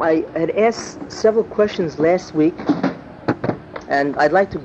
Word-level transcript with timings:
I 0.00 0.26
had 0.34 0.50
asked 0.50 1.10
several 1.10 1.44
questions 1.44 1.98
last 1.98 2.34
week, 2.34 2.54
and 3.88 4.14
I'd 4.16 4.32
like 4.32 4.50
to 4.50 4.60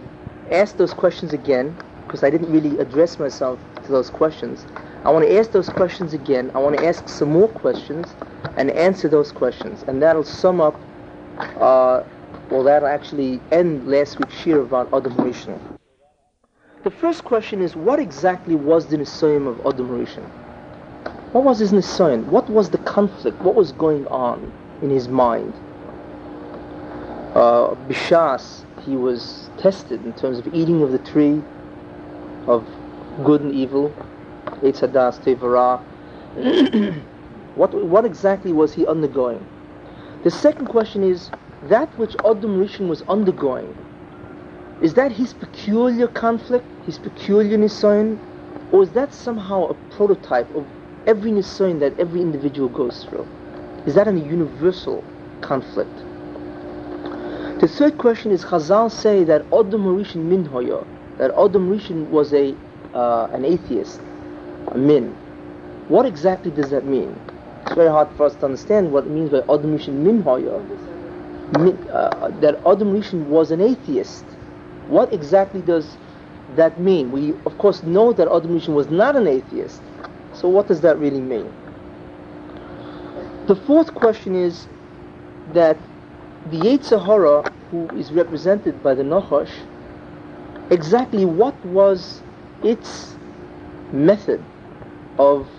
ask 0.51 0.75
those 0.75 0.93
questions 0.93 1.31
again 1.31 1.77
because 2.05 2.21
I 2.23 2.29
didn't 2.29 2.51
really 2.51 2.77
address 2.79 3.17
myself 3.17 3.57
to 3.85 3.91
those 3.91 4.09
questions. 4.09 4.65
I 5.05 5.11
want 5.11 5.25
to 5.25 5.37
ask 5.37 5.51
those 5.51 5.69
questions 5.69 6.13
again. 6.13 6.51
I 6.53 6.59
want 6.59 6.77
to 6.77 6.85
ask 6.85 7.07
some 7.07 7.31
more 7.31 7.47
questions 7.47 8.13
and 8.57 8.71
answer 8.71 9.07
those 9.07 9.31
questions, 9.31 9.83
and 9.87 10.01
that'll 10.01 10.25
sum 10.25 10.59
up. 10.59 10.77
Uh, 11.37 12.03
well, 12.49 12.63
that'll 12.63 12.89
actually 12.89 13.39
end 13.53 13.87
last 13.87 14.19
week's 14.19 14.35
shir 14.35 14.59
about 14.59 14.93
Adam 14.93 15.13
Rishon. 15.13 15.57
The 16.83 16.91
first 16.91 17.23
question 17.23 17.61
is, 17.61 17.73
what 17.73 17.99
exactly 17.99 18.55
was 18.55 18.87
the 18.87 18.97
Nisoyim 18.97 19.47
of 19.47 19.59
Adam 19.65 19.87
Rishon? 19.87 20.29
What 21.31 21.45
was 21.45 21.59
his 21.59 21.71
Nisoyim? 21.71 22.25
What 22.25 22.49
was 22.49 22.71
the 22.71 22.79
conflict? 22.79 23.39
What 23.41 23.55
was 23.55 23.71
going 23.71 24.05
on? 24.07 24.51
In 24.81 24.89
his 24.89 25.07
mind. 25.07 25.53
Uh, 27.35 27.75
Bishas, 27.87 28.65
he 28.83 28.95
was 28.95 29.49
tested 29.57 30.03
in 30.05 30.13
terms 30.13 30.39
of 30.39 30.53
eating 30.53 30.81
of 30.81 30.91
the 30.91 30.99
tree 30.99 31.41
of 32.47 32.67
good 33.23 33.41
and 33.41 33.53
evil, 33.53 33.89
Eitz 34.61 34.81
Hadas 34.81 35.19
Tevara. 35.23 35.79
what, 37.55 37.73
what 37.73 38.05
exactly 38.05 38.51
was 38.51 38.73
he 38.73 38.85
undergoing? 38.85 39.45
The 40.23 40.31
second 40.31 40.67
question 40.67 41.03
is, 41.03 41.31
that 41.63 41.95
which 41.97 42.15
Adam 42.25 42.59
Rishon 42.59 42.87
was 42.87 43.01
undergoing, 43.03 43.75
is 44.81 44.95
that 44.95 45.11
his 45.11 45.33
peculiar 45.33 46.07
conflict, 46.07 46.65
his 46.85 46.97
peculiar 46.97 47.57
Nisayan, 47.57 48.19
or 48.71 48.83
is 48.83 48.91
that 48.91 49.13
somehow 49.13 49.65
a 49.65 49.73
prototype 49.95 50.53
of 50.55 50.67
every 51.05 51.31
Nisayan 51.31 51.79
that 51.79 51.97
every 51.99 52.21
individual 52.21 52.67
goes 52.67 53.05
through? 53.05 53.27
Is 53.87 53.95
that 53.95 54.07
a 54.07 54.11
universal 54.11 55.03
conflict? 55.41 55.89
The 57.61 57.67
third 57.67 57.97
question 57.97 58.31
is 58.31 58.43
Chazal 58.43 58.91
say 58.91 59.23
that 59.23 59.41
Adam 59.53 59.85
Rishon 59.85 60.25
min 60.25 60.43
that 61.17 61.31
Adam 61.31 61.69
Rishon 61.69 62.09
was 62.09 62.31
a 62.31 62.55
uh, 62.93 63.27
an 63.33 63.43
atheist, 63.43 63.99
a 64.67 64.77
min. 64.77 65.09
What 65.87 66.05
exactly 66.05 66.51
does 66.51 66.69
that 66.69 66.85
mean? 66.85 67.15
It's 67.65 67.73
very 67.73 67.89
hard 67.89 68.09
for 68.17 68.27
us 68.27 68.35
to 68.35 68.45
understand 68.45 68.91
what 68.91 69.05
it 69.05 69.09
means 69.09 69.31
by 69.31 69.39
Adam 69.39 69.77
Rishon. 69.77 69.93
Min, 69.93 70.21
uh, 71.89 72.29
that 72.39 72.55
Adam 72.65 72.93
Rishon 72.93 73.25
was 73.25 73.49
an 73.49 73.61
atheist. 73.61 74.25
What 74.89 75.11
exactly 75.11 75.61
does 75.61 75.97
that 76.55 76.79
mean? 76.79 77.11
We 77.11 77.31
of 77.45 77.57
course 77.57 77.81
know 77.81 78.13
that 78.13 78.27
Adam 78.27 78.59
Rishon 78.59 78.75
was 78.75 78.89
not 78.89 79.15
an 79.15 79.27
atheist. 79.27 79.81
So 80.33 80.49
what 80.49 80.67
does 80.67 80.81
that 80.81 80.99
really 80.99 81.21
mean? 81.21 81.51
The 83.51 83.57
fourth 83.57 83.93
question 83.93 84.33
is 84.33 84.65
that 85.51 85.75
the 86.51 86.57
Yetzer 86.59 87.05
Hara, 87.05 87.51
who 87.69 87.85
is 87.97 88.09
represented 88.13 88.81
by 88.81 88.93
the 88.93 89.03
Nachash, 89.03 89.51
exactly 90.69 91.25
what 91.25 91.53
was 91.65 92.21
its 92.63 93.17
method 93.91 94.41
of 95.17 95.49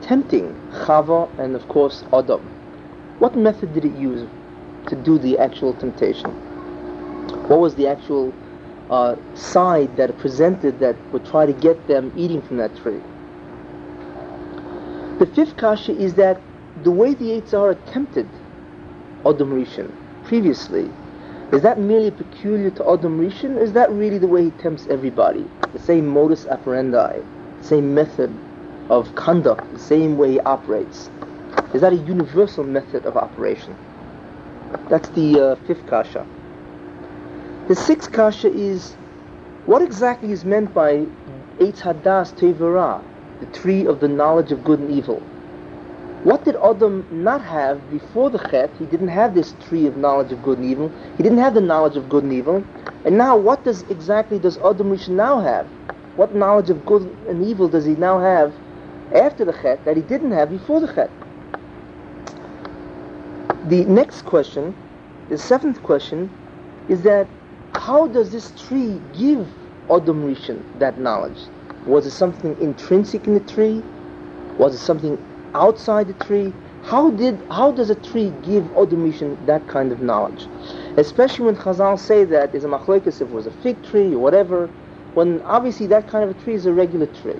tempting 0.00 0.54
Chava 0.70 1.28
and 1.38 1.54
of 1.54 1.68
course 1.68 2.04
Adam? 2.10 2.40
What 3.18 3.36
method 3.36 3.74
did 3.74 3.84
it 3.84 3.94
use 3.94 4.26
to 4.86 4.96
do 4.96 5.18
the 5.18 5.36
actual 5.36 5.74
temptation? 5.74 6.30
What 7.50 7.60
was 7.60 7.74
the 7.74 7.86
actual 7.86 8.32
uh, 8.88 9.16
side 9.34 9.94
that 9.98 10.16
presented 10.16 10.78
that 10.78 10.96
would 11.12 11.26
try 11.26 11.44
to 11.44 11.52
get 11.52 11.86
them 11.86 12.10
eating 12.16 12.40
from 12.40 12.56
that 12.56 12.74
tree? 12.78 13.02
The 15.18 15.26
fifth 15.26 15.58
kasha 15.58 15.92
is 15.92 16.14
that 16.14 16.40
the 16.82 16.90
way 16.90 17.14
the 17.14 17.24
Yetzer 17.24 17.52
Hara 17.52 17.74
tempted 17.92 18.28
Adam 19.24 19.52
Rishon 19.52 19.92
previously, 20.24 20.90
is 21.52 21.62
that 21.62 21.78
merely 21.78 22.10
peculiar 22.10 22.70
to 22.70 22.90
Adam 22.90 23.18
Rishon? 23.18 23.56
Is 23.60 23.72
that 23.74 23.90
really 23.90 24.18
the 24.18 24.26
way 24.26 24.44
he 24.44 24.50
tempts 24.50 24.86
everybody? 24.88 25.46
The 25.72 25.78
same 25.78 26.06
modus 26.06 26.46
operandi, 26.46 27.20
same 27.60 27.94
method 27.94 28.36
of 28.88 29.14
conduct, 29.14 29.72
the 29.72 29.78
same 29.78 30.16
way 30.18 30.32
he 30.32 30.40
operates. 30.40 31.10
Is 31.74 31.82
that 31.82 31.92
a 31.92 31.96
universal 31.96 32.64
method 32.64 33.06
of 33.06 33.16
operation? 33.16 33.76
That's 34.88 35.08
the 35.10 35.40
uh, 35.40 35.54
fifth 35.66 35.86
kasha. 35.86 36.26
The 37.68 37.76
sixth 37.76 38.10
kasha 38.12 38.50
is 38.50 38.94
what 39.66 39.82
exactly 39.82 40.32
is 40.32 40.44
meant 40.44 40.74
by 40.74 41.06
Eitz 41.58 41.80
Hadas 41.80 42.34
Tevara, 42.34 43.02
the 43.40 43.46
tree 43.46 43.86
of 43.86 44.00
the 44.00 44.08
knowledge 44.08 44.50
of 44.50 44.64
good 44.64 44.80
and 44.80 44.90
evil. 44.90 45.22
What 46.24 46.44
did 46.44 46.54
Adam 46.54 47.04
not 47.10 47.42
have 47.42 47.90
before 47.90 48.30
the 48.30 48.38
Chet? 48.38 48.70
He 48.78 48.86
didn't 48.86 49.08
have 49.08 49.34
this 49.34 49.54
tree 49.66 49.86
of 49.86 49.96
knowledge 49.96 50.30
of 50.30 50.40
good 50.40 50.58
and 50.58 50.70
evil. 50.70 50.92
He 51.16 51.22
didn't 51.24 51.38
have 51.38 51.54
the 51.54 51.60
knowledge 51.60 51.96
of 51.96 52.08
good 52.08 52.22
and 52.22 52.32
evil. 52.32 52.62
And 53.04 53.18
now, 53.18 53.36
what 53.36 53.64
does 53.64 53.82
exactly 53.90 54.38
does 54.38 54.56
Adam 54.58 54.96
Rishon 54.96 55.16
now 55.16 55.40
have? 55.40 55.66
What 56.14 56.32
knowledge 56.32 56.70
of 56.70 56.86
good 56.86 57.02
and 57.28 57.44
evil 57.44 57.68
does 57.68 57.84
he 57.84 57.96
now 57.96 58.20
have 58.20 58.54
after 59.12 59.44
the 59.44 59.52
Chet 59.52 59.84
that 59.84 59.96
he 59.96 60.02
didn't 60.02 60.30
have 60.30 60.50
before 60.50 60.80
the 60.80 60.86
Chet? 60.86 61.10
The 63.68 63.84
next 63.86 64.22
question, 64.22 64.76
the 65.28 65.38
seventh 65.38 65.82
question, 65.82 66.30
is 66.88 67.02
that 67.02 67.26
how 67.74 68.06
does 68.06 68.30
this 68.30 68.52
tree 68.68 69.00
give 69.12 69.48
Adam 69.90 70.22
Rishon 70.32 70.62
that 70.78 71.00
knowledge? 71.00 71.48
Was 71.84 72.06
it 72.06 72.12
something 72.12 72.56
intrinsic 72.60 73.26
in 73.26 73.34
the 73.34 73.40
tree? 73.40 73.82
Was 74.56 74.72
it 74.72 74.78
something 74.78 75.18
outside 75.54 76.08
the 76.08 76.24
tree. 76.24 76.52
How 76.82 77.10
did 77.10 77.40
how 77.50 77.70
does 77.70 77.90
a 77.90 77.94
tree 77.94 78.32
give 78.42 78.64
Rishon 78.64 79.46
that 79.46 79.66
kind 79.68 79.92
of 79.92 80.00
knowledge? 80.00 80.46
Especially 80.96 81.46
when 81.46 81.56
Chazal 81.56 81.98
say 81.98 82.24
that 82.24 82.54
is 82.54 82.64
a 82.64 82.68
machlekes 82.68 83.20
if 83.20 83.22
it 83.22 83.30
was 83.30 83.46
a 83.46 83.52
fig 83.62 83.82
tree 83.84 84.14
or 84.14 84.18
whatever, 84.18 84.66
when 85.14 85.40
obviously 85.42 85.86
that 85.88 86.08
kind 86.08 86.28
of 86.28 86.36
a 86.36 86.40
tree 86.42 86.54
is 86.54 86.66
a 86.66 86.72
regular 86.72 87.06
tree. 87.06 87.38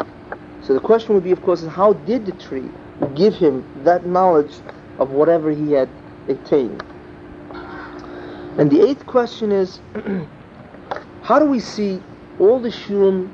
So 0.62 0.75
the 0.75 0.81
question 0.81 1.15
would 1.15 1.25
be, 1.25 1.33
of 1.33 1.43
course, 1.43 1.62
is 1.62 1.69
how 1.69 1.93
did 1.93 2.25
the 2.25 2.33
tree 2.33 2.69
give 3.17 3.34
him 3.34 3.65
that 3.84 4.06
knowledge 4.06 4.55
of 4.99 5.11
whatever 5.11 5.50
he 5.50 5.73
had 5.73 5.89
attained? 6.29 6.83
And 8.59 8.71
the 8.71 8.87
eighth 8.87 9.06
question 9.06 9.50
is, 9.50 9.81
how 11.23 11.39
do 11.41 11.47
we 11.47 11.59
see 11.59 12.00
all 12.39 12.61
the 12.61 12.69
shurim, 12.69 13.31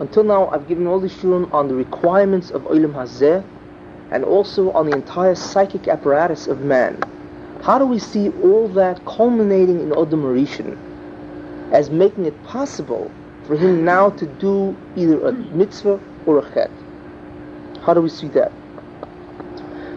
until 0.00 0.24
now 0.24 0.48
I've 0.48 0.66
given 0.68 0.86
all 0.86 1.00
the 1.00 1.08
shurim 1.08 1.52
on 1.52 1.68
the 1.68 1.74
requirements 1.74 2.50
of 2.50 2.62
Olam 2.62 2.94
Hazeh, 2.94 3.44
and 4.10 4.24
also 4.24 4.70
on 4.72 4.86
the 4.86 4.94
entire 4.94 5.34
psychic 5.34 5.88
apparatus 5.88 6.46
of 6.46 6.60
man. 6.60 6.94
How 7.62 7.78
do 7.78 7.86
we 7.86 7.98
see 7.98 8.28
all 8.42 8.68
that 8.68 9.04
culminating 9.06 9.80
in 9.80 9.92
Adam 9.92 10.22
Rishon 10.22 10.76
as 11.72 11.90
making 11.90 12.26
it 12.26 12.44
possible 12.44 13.10
for 13.46 13.56
him 13.56 13.84
now 13.84 14.10
to 14.10 14.26
do 14.26 14.76
either 14.96 15.24
a 15.26 15.32
mitzvah 15.32 15.98
or 16.26 16.38
a 16.38 16.54
chet? 16.54 16.70
How 17.82 17.94
do 17.94 18.00
we 18.00 18.08
see 18.08 18.28
that? 18.28 18.52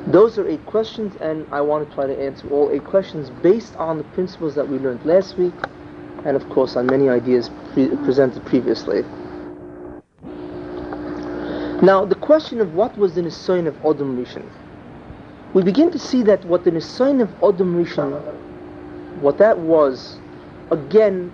Those 0.07 0.38
are 0.38 0.47
eight 0.47 0.66
questions, 0.66 1.18
and 1.19 1.45
I 1.51 1.59
want 1.59 1.88
to 1.88 1.94
try 1.94 2.07
to 2.07 2.18
answer 2.18 2.47
all 2.50 2.72
eight 2.72 2.85
questions 2.85 3.29
based 3.29 3.75
on 3.75 3.97
the 3.97 4.06
principles 4.06 4.56
that 4.56 4.68
we 4.68 4.78
learned 4.79 5.06
last 5.06 5.38
week, 5.38 5.53
and 6.24 6.38
of 6.38 6.47
course 6.50 6.78
on 6.78 6.88
many 6.88 7.09
ideas 7.09 7.50
pre- 7.74 7.89
presented 7.89 8.45
previously. 8.45 9.03
Now, 11.82 12.06
the 12.06 12.16
question 12.16 12.60
of 12.60 12.74
what 12.74 12.98
was 12.98 13.14
the 13.14 13.22
Nisayan 13.22 13.68
of 13.68 13.76
Adam 13.86 14.18
Rishon. 14.18 14.50
We 15.54 15.62
begin 15.62 15.92
to 15.92 16.00
see 16.00 16.24
that 16.24 16.44
what 16.46 16.64
the 16.64 16.72
Nisayan 16.72 17.22
of 17.22 17.30
Adam 17.36 17.76
Rishon, 17.76 18.20
what 19.22 19.38
that 19.38 19.60
was, 19.60 20.18
again, 20.72 21.32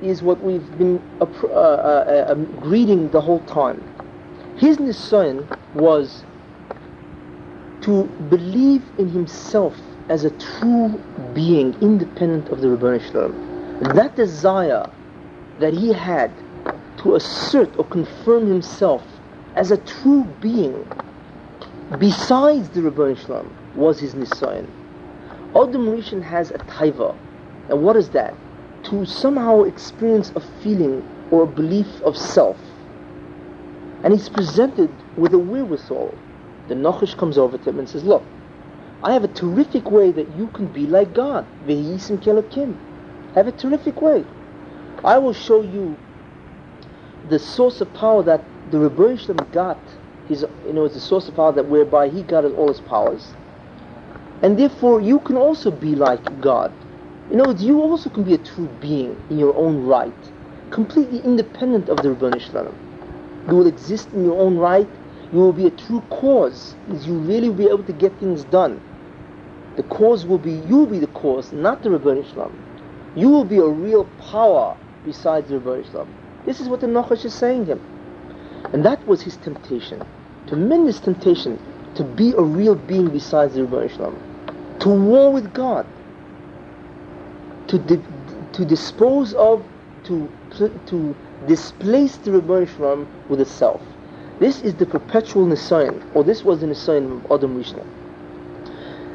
is 0.00 0.22
what 0.22 0.40
we've 0.44 0.78
been 0.78 1.02
uh, 1.20 1.24
uh, 1.24 1.48
uh, 1.48 2.26
um, 2.28 2.44
greeting 2.60 3.10
the 3.10 3.20
whole 3.20 3.40
time. 3.46 3.82
His 4.58 4.76
Nisayan 4.76 5.44
was 5.74 6.24
to 7.80 8.04
believe 8.30 8.84
in 8.96 9.08
himself 9.08 9.76
as 10.08 10.22
a 10.22 10.30
true 10.30 11.02
being, 11.34 11.74
independent 11.80 12.50
of 12.50 12.60
the 12.60 12.68
Rebbeinu 12.68 13.00
Shalom. 13.10 13.80
That 13.96 14.14
desire 14.14 14.88
that 15.58 15.74
he 15.74 15.92
had 15.92 16.32
to 16.98 17.16
assert 17.16 17.76
or 17.76 17.84
confirm 17.86 18.46
himself 18.46 19.02
as 19.56 19.70
a 19.70 19.78
true 19.78 20.24
being, 20.40 20.86
besides 21.98 22.68
the 22.68 22.82
Rebbeinu 22.82 23.18
Shalom, 23.18 23.50
was 23.74 23.98
his 23.98 24.14
Nisayan. 24.14 24.68
Adam 25.56 25.88
Rishon 25.88 26.22
has 26.22 26.50
a 26.50 26.58
taiva. 26.58 27.16
And 27.70 27.82
what 27.82 27.96
is 27.96 28.10
that? 28.10 28.34
To 28.84 29.06
somehow 29.06 29.62
experience 29.62 30.30
a 30.36 30.40
feeling 30.62 31.02
or 31.30 31.44
a 31.44 31.46
belief 31.46 31.86
of 32.02 32.16
self. 32.16 32.58
And 34.04 34.12
he's 34.12 34.28
presented 34.28 34.90
with 35.16 35.32
a 35.32 35.38
wherewithal. 35.38 36.16
The 36.68 36.74
Nachash 36.74 37.16
comes 37.16 37.38
over 37.38 37.56
to 37.56 37.70
him 37.70 37.78
and 37.78 37.88
says, 37.88 38.04
Look, 38.04 38.24
I 39.02 39.14
have 39.14 39.24
a 39.24 39.28
terrific 39.28 39.90
way 39.90 40.12
that 40.12 40.36
you 40.36 40.48
can 40.48 40.66
be 40.66 40.86
like 40.86 41.14
God. 41.14 41.46
Vehisim 41.64 42.18
Kelokim. 42.18 42.76
I 43.34 43.38
have 43.38 43.46
a 43.46 43.52
terrific 43.52 44.02
way. 44.02 44.24
I 45.02 45.18
will 45.18 45.32
show 45.32 45.62
you 45.62 45.96
the 47.28 47.38
source 47.38 47.80
of 47.80 47.92
power 47.94 48.22
that 48.24 48.44
the 48.70 48.78
Rebbeinu 48.78 49.52
got 49.52 49.78
his, 50.28 50.44
you 50.66 50.72
know, 50.72 50.84
it's 50.84 50.94
the 50.94 51.00
source 51.00 51.28
of 51.28 51.36
power 51.36 51.52
that 51.52 51.66
whereby 51.66 52.08
he 52.08 52.22
got 52.22 52.44
all 52.44 52.68
his 52.68 52.80
powers. 52.80 53.32
And 54.42 54.58
therefore, 54.58 55.00
you 55.00 55.20
can 55.20 55.36
also 55.36 55.70
be 55.70 55.94
like 55.94 56.40
God. 56.40 56.72
In 57.30 57.40
other 57.40 57.52
words, 57.52 57.62
you 57.62 57.80
also 57.80 58.10
can 58.10 58.24
be 58.24 58.34
a 58.34 58.38
true 58.38 58.68
being 58.80 59.16
in 59.30 59.38
your 59.38 59.56
own 59.56 59.84
right, 59.84 60.30
completely 60.70 61.20
independent 61.20 61.88
of 61.88 62.02
the 62.02 62.38
Shalom. 62.40 62.76
You 63.48 63.56
will 63.56 63.66
exist 63.66 64.12
in 64.12 64.24
your 64.24 64.40
own 64.40 64.56
right. 64.56 64.88
You 65.32 65.38
will 65.38 65.52
be 65.52 65.66
a 65.66 65.70
true 65.70 66.00
cause. 66.10 66.74
Is 66.92 67.06
you 67.06 67.14
really 67.14 67.48
will 67.48 67.56
be 67.56 67.66
able 67.66 67.84
to 67.84 67.92
get 67.92 68.18
things 68.18 68.44
done. 68.44 68.80
The 69.76 69.82
cause 69.84 70.24
will 70.24 70.38
be, 70.38 70.52
you 70.52 70.76
will 70.76 70.86
be 70.86 70.98
the 70.98 71.06
cause, 71.08 71.52
not 71.52 71.82
the 71.82 72.24
Shalom. 72.32 72.64
You 73.14 73.30
will 73.30 73.44
be 73.44 73.58
a 73.58 73.68
real 73.68 74.04
power 74.04 74.76
besides 75.04 75.48
the 75.48 75.60
Shalom. 75.90 76.12
This 76.44 76.60
is 76.60 76.68
what 76.68 76.80
the 76.80 76.86
Nachash 76.86 77.24
is 77.24 77.34
saying 77.34 77.66
him. 77.66 77.80
And 78.72 78.84
that 78.84 79.06
was 79.06 79.22
his 79.22 79.36
temptation. 79.36 80.02
Tremendous 80.46 81.00
temptation 81.00 81.58
to 81.94 82.04
be 82.04 82.32
a 82.32 82.42
real 82.42 82.74
being 82.74 83.08
besides 83.08 83.54
the 83.54 83.64
Rebbe 83.64 83.88
Shalom. 83.88 84.20
To 84.80 84.88
war 84.88 85.32
with 85.32 85.52
God 85.52 85.86
to, 87.68 87.78
di- 87.78 88.02
to 88.52 88.64
dispose 88.64 89.34
of, 89.34 89.66
to, 90.04 90.30
to 90.86 91.16
displace 91.46 92.16
the 92.18 92.32
Rebbe 92.32 92.66
Shalom 92.66 93.08
with 93.28 93.40
itself. 93.40 93.82
This 94.38 94.60
is 94.60 94.74
the 94.74 94.86
perpetual 94.86 95.46
Nisayan, 95.46 96.02
or 96.14 96.22
this 96.22 96.44
was 96.44 96.60
the 96.60 96.66
Nisayan 96.66 97.24
of 97.24 97.32
Adam 97.32 97.56
Rishon. 97.56 97.86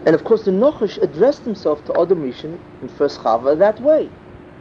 And 0.05 0.15
of 0.15 0.23
course, 0.23 0.43
the 0.43 0.51
Nochash 0.51 0.97
addressed 1.01 1.43
himself 1.43 1.85
to 1.85 1.99
Adam 1.99 2.23
Rishon 2.23 2.59
in 2.81 2.89
first 2.89 3.19
Chava 3.19 3.57
that 3.59 3.79
way. 3.79 4.09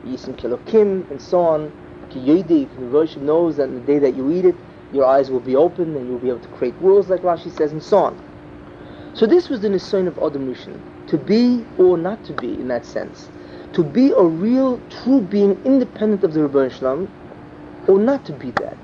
Yisim 0.04 0.36
Kelokim, 0.36 1.10
and 1.10 1.20
so 1.20 1.40
on. 1.40 1.72
Ki 2.10 2.66
Rosh 2.76 3.16
knows 3.16 3.56
that 3.56 3.72
the 3.72 3.80
day 3.80 3.98
that 4.00 4.14
you 4.14 4.30
eat 4.30 4.44
it, 4.44 4.56
your 4.92 5.04
eyes 5.04 5.30
will 5.30 5.40
be 5.40 5.56
open 5.56 5.96
and 5.96 6.08
you'll 6.08 6.18
be 6.18 6.28
able 6.28 6.40
to 6.40 6.48
create 6.48 6.74
worlds, 6.80 7.08
like 7.08 7.22
Rashi 7.22 7.56
says, 7.56 7.72
and 7.72 7.82
so 7.82 7.98
on. 7.98 9.12
So 9.14 9.26
this 9.26 9.48
was 9.48 9.60
the 9.60 9.68
Nisayan 9.68 10.06
of 10.06 10.18
Adam 10.18 10.52
Rishon, 10.52 10.80
to 11.08 11.18
be 11.18 11.64
or 11.78 11.98
not 11.98 12.24
to 12.24 12.32
be 12.34 12.54
in 12.54 12.68
that 12.68 12.86
sense 12.86 13.28
to 13.72 13.84
be 13.84 14.10
a 14.10 14.22
real, 14.22 14.80
true 15.02 15.20
being 15.20 15.60
independent 15.64 16.24
of 16.24 16.34
the 16.34 16.42
Rebbe 16.42 16.70
Shalom, 16.70 17.08
or 17.86 17.98
not 17.98 18.24
to 18.26 18.32
be 18.32 18.50
that. 18.52 18.76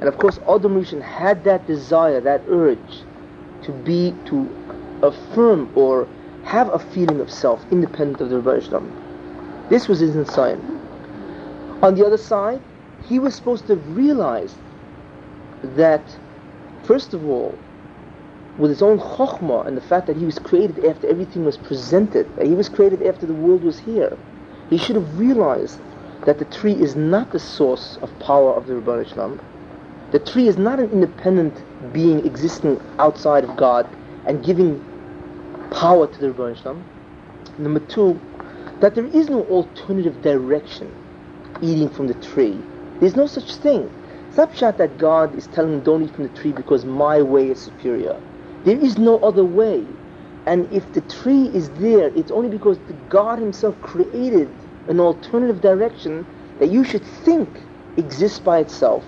And 0.00 0.08
of 0.08 0.16
course, 0.16 0.38
Adam 0.48 0.74
Rishon 0.74 1.02
had 1.02 1.44
that 1.44 1.66
desire, 1.66 2.20
that 2.20 2.42
urge, 2.48 3.02
to 3.64 3.72
be, 3.72 4.14
to 4.26 4.48
affirm 5.02 5.70
or 5.74 6.08
have 6.44 6.72
a 6.72 6.78
feeling 6.78 7.20
of 7.20 7.30
self, 7.30 7.62
independent 7.70 8.20
of 8.20 8.30
the 8.30 8.38
Rebbe 8.40 8.60
Shalom. 8.62 9.66
This 9.68 9.86
was 9.86 10.00
his 10.00 10.16
insight. 10.16 10.58
On 11.82 11.94
the 11.94 12.04
other 12.04 12.16
side, 12.16 12.60
he 13.06 13.18
was 13.18 13.34
supposed 13.34 13.66
to 13.66 13.76
realize 13.76 14.54
that, 15.62 16.02
first 16.84 17.14
of 17.14 17.24
all, 17.24 17.58
with 18.58 18.70
his 18.70 18.82
own 18.82 18.98
chokhmah 18.98 19.66
and 19.66 19.76
the 19.76 19.80
fact 19.80 20.06
that 20.06 20.16
he 20.16 20.24
was 20.24 20.38
created 20.38 20.84
after 20.84 21.08
everything 21.08 21.44
was 21.44 21.56
presented, 21.56 22.26
he 22.42 22.54
was 22.54 22.68
created 22.68 23.02
after 23.02 23.26
the 23.26 23.34
world 23.34 23.64
was 23.64 23.78
here, 23.78 24.16
he 24.68 24.76
should 24.76 24.96
have 24.96 25.18
realized 25.18 25.80
that 26.26 26.38
the 26.38 26.44
tree 26.44 26.74
is 26.74 26.94
not 26.94 27.32
the 27.32 27.38
source 27.38 27.98
of 28.02 28.18
power 28.18 28.52
of 28.52 28.66
the 28.66 28.74
Ribbono 28.74 29.06
Shel 29.08 29.30
Olam. 29.30 29.40
The 30.12 30.18
tree 30.18 30.48
is 30.48 30.58
not 30.58 30.78
an 30.78 30.90
independent 30.90 31.64
being 31.92 32.24
existing 32.26 32.80
outside 32.98 33.44
of 33.44 33.56
God 33.56 33.88
and 34.26 34.44
giving 34.44 34.84
power 35.70 36.06
to 36.06 36.20
the 36.20 36.28
Ribbono 36.28 36.60
Shel 36.62 36.74
Olam. 36.74 37.58
Number 37.58 37.80
two, 37.80 38.20
that 38.80 38.94
there 38.94 39.06
is 39.06 39.28
no 39.28 39.42
alternative 39.44 40.20
direction 40.22 40.94
eating 41.62 41.88
from 41.88 42.06
the 42.06 42.14
tree. 42.14 42.58
There's 43.00 43.16
no 43.16 43.26
such 43.26 43.54
thing. 43.56 43.90
Not 44.36 44.78
that 44.78 44.98
God 44.98 45.34
is 45.36 45.46
telling 45.48 45.72
them 45.72 45.80
don't 45.82 46.02
eat 46.02 46.14
from 46.14 46.24
the 46.24 46.30
tree 46.30 46.52
because 46.52 46.84
my 46.84 47.22
way 47.22 47.50
is 47.50 47.60
superior. 47.60 48.16
There 48.64 48.78
is 48.78 48.98
no 48.98 49.18
other 49.18 49.44
way. 49.44 49.84
And 50.46 50.72
if 50.72 50.92
the 50.92 51.00
tree 51.02 51.50
is 51.54 51.68
there, 51.70 52.10
it's 52.16 52.30
only 52.30 52.48
because 52.48 52.78
God 53.08 53.38
himself 53.38 53.80
created 53.80 54.48
an 54.88 55.00
alternative 55.00 55.60
direction 55.60 56.26
that 56.58 56.70
you 56.70 56.84
should 56.84 57.04
think 57.04 57.62
exists 57.96 58.38
by 58.38 58.58
itself. 58.58 59.04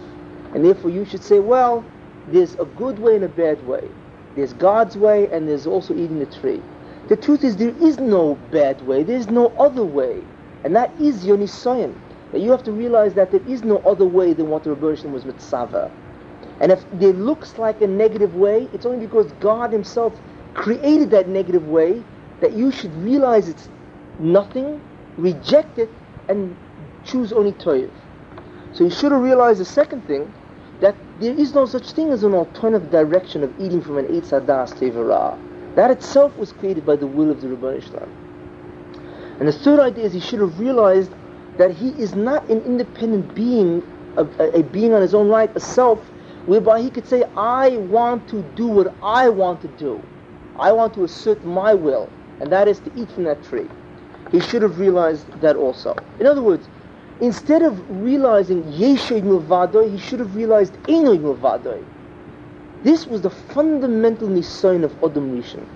And 0.55 0.65
therefore 0.65 0.91
you 0.91 1.05
should 1.05 1.23
say, 1.23 1.39
well, 1.39 1.85
there's 2.27 2.55
a 2.55 2.65
good 2.65 2.99
way 2.99 3.17
and 3.17 3.25
a 3.25 3.29
bad 3.29 3.63
way. 3.67 3.89
There's 4.37 4.53
God's 4.53 4.97
way 4.97 5.29
and 5.31 5.49
there's 5.49 5.67
also 5.67 5.95
eating 5.95 6.19
the 6.19 6.27
tree. 6.27 6.63
The 7.09 7.17
truth 7.17 7.45
is 7.45 7.57
there 7.57 7.75
is 7.81 7.99
no 7.99 8.37
bad 8.53 8.83
way. 8.83 9.03
There's 9.03 9.29
no 9.29 9.49
other 9.59 9.85
way. 9.85 10.23
And 10.65 10.77
that 10.77 10.95
is 11.01 11.27
your 11.27 11.37
nisayan. 11.37 11.95
You 12.35 12.51
have 12.51 12.63
to 12.65 12.73
realize 12.73 13.15
that 13.15 13.31
there 13.31 13.47
is 13.47 13.63
no 13.63 13.79
other 13.79 14.07
way 14.07 14.33
than 14.33 14.49
what 14.49 14.65
the 14.65 14.71
Rebbe 14.75 15.09
was 15.09 15.25
mitzvah. 15.25 15.91
And 16.61 16.73
if 16.73 16.85
it 17.01 17.17
looks 17.17 17.59
like 17.59 17.83
a 17.83 17.87
negative 17.87 18.37
way, 18.37 18.69
it's 18.73 18.87
only 18.87 19.05
because 19.05 19.31
God 19.41 19.73
himself 19.73 20.19
created 20.55 21.11
that 21.11 21.29
negative 21.29 21.69
way 21.69 22.03
that 22.41 22.53
you 22.53 22.71
should 22.71 22.95
realize 22.97 23.49
it's 23.49 23.69
nothing, 24.19 24.81
reject 25.17 25.79
it, 25.79 25.91
and 26.29 26.57
choose 27.05 27.33
only 27.33 27.53
Toiv. 27.53 27.91
So 28.73 28.85
you 28.85 28.91
should 28.91 29.13
have 29.13 29.21
realized 29.21 29.61
the 29.61 29.65
second 29.65 30.07
thing, 30.07 30.33
that 30.81 30.97
there 31.21 31.35
is 31.35 31.55
no 31.55 31.67
such 31.67 31.91
thing 31.93 32.11
as 32.11 32.25
an 32.25 32.35
alternative 32.35 32.91
direction 32.91 33.45
of 33.45 33.61
eating 33.61 33.81
from 33.81 33.99
an 33.99 34.07
Eitz 34.07 34.31
Hadas 34.31 34.73
Tevara. 34.75 35.39
That 35.77 35.91
itself 35.91 36.37
was 36.37 36.53
created 36.53 36.85
by 36.85 36.97
the 36.97 37.07
will 37.07 37.31
of 37.31 37.41
the 37.41 37.49
Ribbono 37.49 37.81
Shel 37.83 38.01
Olam. 38.01 39.39
And 39.39 39.49
the 39.49 39.53
third 39.53 39.81
idea 39.81 40.05
is 40.05 40.15
you 40.15 40.21
should 40.21 40.41
have 40.41 40.59
realized 40.59 41.13
that 41.59 41.73
he 41.73 41.91
is 41.91 42.15
not 42.15 42.49
an 42.49 42.63
independent 42.63 43.35
being, 43.35 43.83
a, 44.17 44.25
a 44.59 44.63
being 44.63 44.95
on 44.95 45.03
his 45.03 45.15
own 45.15 45.29
right, 45.29 45.51
a 45.55 45.61
self, 45.61 46.01
whereby 46.47 46.81
he 46.81 46.91
could 46.91 47.07
say, 47.07 47.25
I 47.37 47.77
want 47.77 48.29
to 48.29 48.43
do 48.57 48.67
what 48.67 48.95
I 49.03 49.29
want 49.29 49.61
to 49.63 49.69
do. 49.69 50.03
I 50.59 50.73
want 50.73 50.95
to 50.95 51.05
assert 51.05 51.45
my 51.45 51.75
will, 51.75 52.11
and 52.41 52.51
that 52.53 52.69
is 52.69 52.79
to 52.81 52.93
eat 52.97 53.11
from 53.11 53.25
that 53.25 53.43
tree. 53.45 53.69
He 54.31 54.41
should 54.41 54.63
have 54.63 54.79
realized 54.79 55.27
that 55.41 55.57
also. 55.57 55.95
In 56.19 56.27
other 56.27 56.43
words, 56.43 56.69
instead 57.21 57.63
of 57.63 57.79
realizing 58.03 58.63
Yeshoy 58.65 59.23
Milvadoy, 59.23 59.91
he 59.91 59.99
should 59.99 60.21
have 60.21 60.35
realized 60.35 60.75
Enoy 60.85 61.19
Milvadoy. 61.19 61.85
This 62.83 63.07
was 63.07 63.23
the 63.23 63.31
fundamental 63.31 64.29
nisayon 64.29 64.85
of 64.85 64.93
Adam 65.05 65.41
Rishon. 65.41 65.67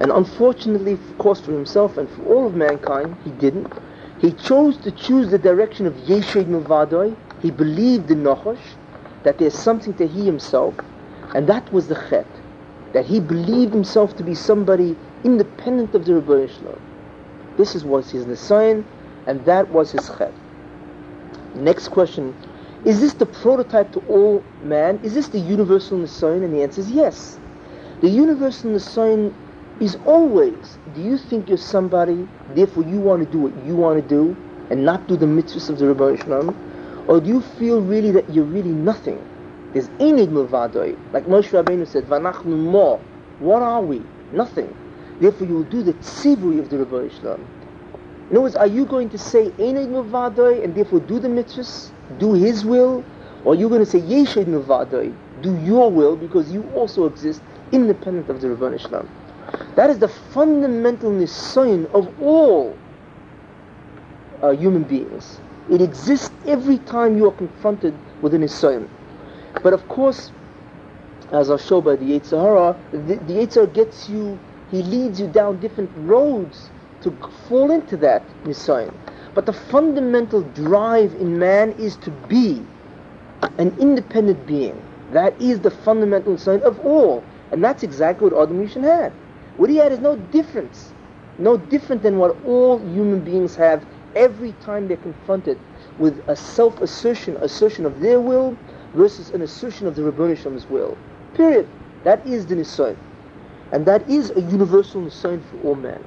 And 0.00 0.10
unfortunately, 0.10 0.94
of 0.94 1.18
course, 1.18 1.40
for 1.40 1.52
himself 1.52 1.96
and 1.98 2.08
for 2.10 2.24
all 2.24 2.46
of 2.46 2.54
mankind, 2.54 3.16
he 3.24 3.30
didn't. 3.30 3.72
He 4.24 4.32
chose 4.32 4.78
to 4.78 4.90
choose 4.90 5.30
the 5.30 5.36
direction 5.36 5.84
of 5.84 5.92
Yeshoy 6.08 6.46
Milvadoy. 6.46 7.14
He 7.42 7.50
believed 7.50 8.10
in 8.10 8.22
Nachash, 8.22 8.56
that 9.22 9.36
there's 9.36 9.52
something 9.52 9.92
to 9.96 10.06
he 10.06 10.24
himself, 10.24 10.74
and 11.34 11.46
that 11.46 11.70
was 11.74 11.88
the 11.88 11.94
chet, 12.08 12.26
that 12.94 13.04
he 13.04 13.20
believed 13.20 13.74
himself 13.74 14.16
to 14.16 14.22
be 14.22 14.34
somebody 14.34 14.96
independent 15.24 15.94
of 15.94 16.06
the 16.06 16.14
Rebbe 16.14 16.48
Shalom. 16.48 16.80
This 17.58 17.74
is 17.74 17.84
was 17.84 18.12
his 18.12 18.24
nisayon, 18.24 18.86
and 19.26 19.44
that 19.44 19.68
was 19.68 19.92
his 19.92 20.08
chet. 20.16 20.32
Next 21.54 21.88
question, 21.88 22.34
is 22.86 23.02
this 23.02 23.12
the 23.12 23.26
prototype 23.26 23.92
to 23.92 24.00
all 24.08 24.42
man? 24.62 25.00
Is 25.02 25.12
this 25.12 25.28
the 25.28 25.38
universal 25.38 25.98
nisayon? 25.98 26.42
And 26.42 26.54
the 26.54 26.62
answer 26.62 26.80
is 26.80 26.90
yes. 26.90 27.38
The 28.00 28.08
universal 28.08 28.70
nisayon 28.70 29.34
is 29.80 29.96
always, 30.06 30.78
do 30.94 31.00
you 31.00 31.18
think 31.18 31.48
you're 31.48 31.58
somebody, 31.58 32.28
therefore 32.54 32.84
you 32.84 33.00
want 33.00 33.24
to 33.24 33.30
do 33.30 33.38
what 33.40 33.66
you 33.66 33.74
want 33.74 34.00
to 34.02 34.08
do, 34.08 34.36
and 34.70 34.84
not 34.84 35.06
do 35.08 35.16
the 35.16 35.26
mitzvahs 35.26 35.68
of 35.68 35.78
the 35.78 35.88
Rebbe 35.88 36.16
Shalom? 36.18 37.04
Or 37.08 37.20
do 37.20 37.28
you 37.28 37.40
feel 37.40 37.80
really 37.80 38.10
that 38.12 38.30
you're 38.30 38.44
really 38.44 38.70
nothing? 38.70 39.20
There's 39.72 39.88
Enid 40.00 40.30
Milvadoi. 40.30 40.96
Like 41.12 41.24
Moshe 41.26 41.50
Rabbeinu 41.50 41.86
said, 41.86 42.04
Vanachnu 42.04 42.56
Mo. 42.56 42.96
What 43.40 43.62
are 43.62 43.82
we? 43.82 44.00
Nothing. 44.32 44.74
Therefore 45.20 45.46
you 45.46 45.54
will 45.54 45.64
do 45.64 45.82
the 45.82 45.92
tzivui 45.94 46.60
of 46.60 46.70
the 46.70 46.76
Ribbono 46.76 47.10
Shel 47.10 47.36
Olam. 47.36 48.30
In 48.30 48.36
other 48.36 48.40
words, 48.40 48.56
are 48.56 48.66
you 48.66 48.86
going 48.86 49.10
to 49.10 49.18
say 49.18 49.52
Enid 49.58 49.88
Milvadoi 49.90 50.64
and 50.64 50.74
therefore 50.74 51.00
do 51.00 51.18
the 51.18 51.28
mitzvahs? 51.28 51.90
Do 52.18 52.32
his 52.32 52.64
will? 52.64 53.04
Or 53.44 53.52
are 53.52 53.56
you 53.56 53.68
going 53.68 53.84
to 53.84 53.90
say 53.90 54.00
Yeshid 54.00 54.46
Milvadoi? 54.46 55.14
Do 55.42 55.56
your 55.58 55.90
will 55.90 56.16
because 56.16 56.50
you 56.50 56.62
also 56.74 57.06
exist 57.06 57.42
independent 57.72 58.30
of 58.30 58.40
the 58.40 58.48
Ribbono 58.48 58.80
Shel 58.80 58.90
Olam. 58.90 59.23
That 59.76 59.90
is 59.90 59.98
the 59.98 60.08
fundamental 60.08 61.10
nisayon 61.10 61.90
of 61.92 62.08
all 62.22 62.76
uh, 64.42 64.50
human 64.50 64.84
beings. 64.84 65.40
It 65.70 65.80
exists 65.80 66.30
every 66.46 66.78
time 66.78 67.16
you 67.16 67.26
are 67.26 67.32
confronted 67.32 67.94
with 68.20 68.34
an 68.34 68.42
Nisayan. 68.42 68.88
But 69.62 69.72
of 69.72 69.88
course, 69.88 70.30
as 71.32 71.50
I'll 71.50 71.58
show 71.58 71.80
by 71.80 71.96
the 71.96 72.04
Yetzer 72.04 72.40
Hara, 72.40 72.76
the, 72.92 73.16
the 73.16 73.34
Yetzer 73.34 73.72
gets 73.72 74.08
you, 74.08 74.38
he 74.70 74.82
leads 74.82 75.20
you 75.20 75.26
down 75.26 75.60
different 75.60 75.90
roads 75.96 76.70
to 77.02 77.16
fall 77.48 77.70
into 77.70 77.96
that 77.98 78.22
Nisayan. 78.44 78.92
But 79.34 79.46
the 79.46 79.52
fundamental 79.52 80.42
drive 80.42 81.14
in 81.14 81.38
man 81.38 81.72
is 81.72 81.96
to 81.96 82.10
be 82.10 82.62
an 83.58 83.74
independent 83.80 84.46
being. 84.46 84.80
That 85.12 85.40
is 85.40 85.60
the 85.60 85.70
fundamental 85.70 86.38
sign 86.38 86.62
of 86.62 86.78
all. 86.80 87.24
And 87.50 87.62
that's 87.62 87.82
exactly 87.82 88.28
what 88.28 88.42
Adam 88.42 88.64
Rishon 88.64 88.82
had. 88.82 89.12
What 89.56 89.70
he 89.70 89.76
had 89.76 89.92
is 89.92 90.00
no 90.00 90.16
difference. 90.16 90.92
No 91.38 91.56
different 91.56 92.02
than 92.02 92.18
what 92.18 92.36
all 92.44 92.78
human 92.78 93.20
beings 93.20 93.56
have 93.56 93.84
every 94.14 94.52
time 94.52 94.86
they're 94.86 94.96
confronted 94.96 95.58
with 95.98 96.22
a 96.28 96.36
self-assertion, 96.36 97.36
assertion 97.38 97.84
of 97.84 98.00
their 98.00 98.20
will 98.20 98.56
versus 98.94 99.30
an 99.30 99.42
assertion 99.42 99.86
of 99.86 99.96
the 99.96 100.02
Rabboni 100.02 100.36
Shalom's 100.36 100.66
will. 100.66 100.96
Period. 101.34 101.68
That 102.04 102.24
is 102.26 102.46
the 102.46 102.54
Nisayon. 102.54 102.96
And 103.72 103.84
that 103.86 104.08
is 104.08 104.30
a 104.30 104.40
universal 104.40 105.10
sign 105.10 105.42
for 105.42 105.56
all 105.68 105.74
men. 105.74 106.02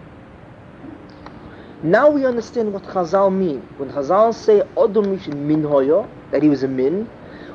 Now 1.83 2.09
we 2.09 2.25
understand 2.25 2.71
what 2.73 2.83
Chazal 2.83 3.31
mean. 3.31 3.59
When 3.77 3.89
Chazal 3.89 4.33
say 4.33 4.61
Odom 4.77 5.35
min 5.35 5.63
hoyo, 5.63 6.09
that 6.31 6.41
he 6.41 6.49
was 6.49 6.63
a 6.63 6.67
min, 6.67 7.07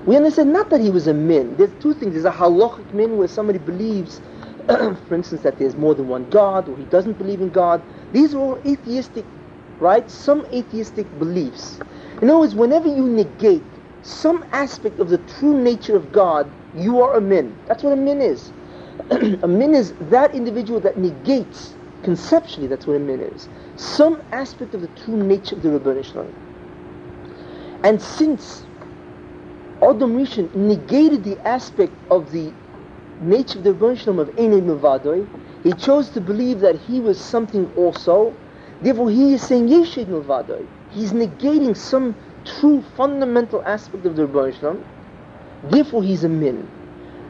we 0.06 0.16
understand 0.16 0.52
not 0.52 0.70
that 0.70 0.80
he 0.80 0.90
was 0.90 1.06
a 1.06 1.14
min. 1.14 1.56
There's 1.56 1.72
two 1.80 1.94
things. 1.94 2.12
There's 2.12 2.24
a 2.24 2.30
halachic 2.30 2.92
min 2.92 3.16
where 3.16 3.28
somebody 3.28 3.58
believes, 3.58 4.20
for 5.08 5.14
instance, 5.14 5.42
that 5.42 5.58
there's 5.58 5.76
more 5.76 5.94
than 5.94 6.08
one 6.08 6.30
God, 6.30 6.68
or 6.68 6.78
he 6.78 6.84
doesn't 6.86 7.18
believe 7.18 7.40
in 7.40 7.50
God. 7.50 7.82
These 8.12 8.34
are 8.34 8.38
all 8.38 8.60
atheistic, 8.66 9.26
right? 9.80 10.10
Some 10.10 10.46
atheistic 10.54 11.18
beliefs. 11.18 11.80
In 12.22 12.30
other 12.30 12.40
words, 12.40 12.54
whenever 12.54 12.88
you 12.88 13.08
negate 13.08 13.64
some 14.02 14.44
aspect 14.52 15.00
of 15.00 15.10
the 15.10 15.18
true 15.18 15.62
nature 15.62 15.96
of 15.96 16.12
God, 16.12 16.52
you 16.74 17.02
are 17.02 17.16
a 17.16 17.20
min. 17.20 17.58
That's 17.66 17.82
what 17.82 17.92
a 17.92 17.96
min 17.96 18.20
is. 18.20 18.52
a 19.10 19.48
min 19.48 19.74
is 19.74 19.94
that 20.00 20.34
individual 20.34 20.80
that 20.80 20.96
negates, 20.98 21.76
conceptually, 22.02 22.66
that's 22.68 22.86
what 22.86 22.96
a 22.96 23.00
min 23.00 23.20
is, 23.20 23.48
some 23.76 24.22
aspect 24.32 24.74
of 24.74 24.82
the 24.82 24.88
true 24.88 25.16
nature 25.16 25.56
of 25.56 25.62
the 25.62 25.68
Rebbeinu 25.70 26.04
Shalom. 26.04 26.34
And 27.84 28.00
since 28.02 28.66
Adam 29.82 30.16
Rishon 30.16 30.54
negated 30.54 31.24
the 31.24 31.38
aspect 31.46 31.94
of 32.10 32.30
the 32.32 32.54
nature 33.22 33.58
of 33.58 33.64
the 33.64 33.74
Rebbeinu 33.74 34.20
of 34.20 34.28
Einei 34.36 34.62
Mavadoi, 34.62 35.26
he 35.62 35.72
chose 35.72 36.10
to 36.10 36.20
believe 36.20 36.60
that 36.60 36.76
he 36.76 37.00
was 37.00 37.18
something 37.20 37.70
also. 37.76 38.34
Therefore, 38.80 39.10
he 39.10 39.34
is 39.34 39.42
saying 39.42 39.68
Yeshid 39.68 40.06
Mavadoi. 40.06 40.66
He's 40.90 41.12
negating 41.12 41.76
some 41.76 42.14
true 42.44 42.82
fundamental 42.96 43.62
aspect 43.64 44.06
of 44.06 44.16
the 44.16 44.26
Rebbeinu. 44.26 44.82
Therefore, 45.70 46.02
he's 46.02 46.24
a 46.24 46.28
min. 46.28 46.68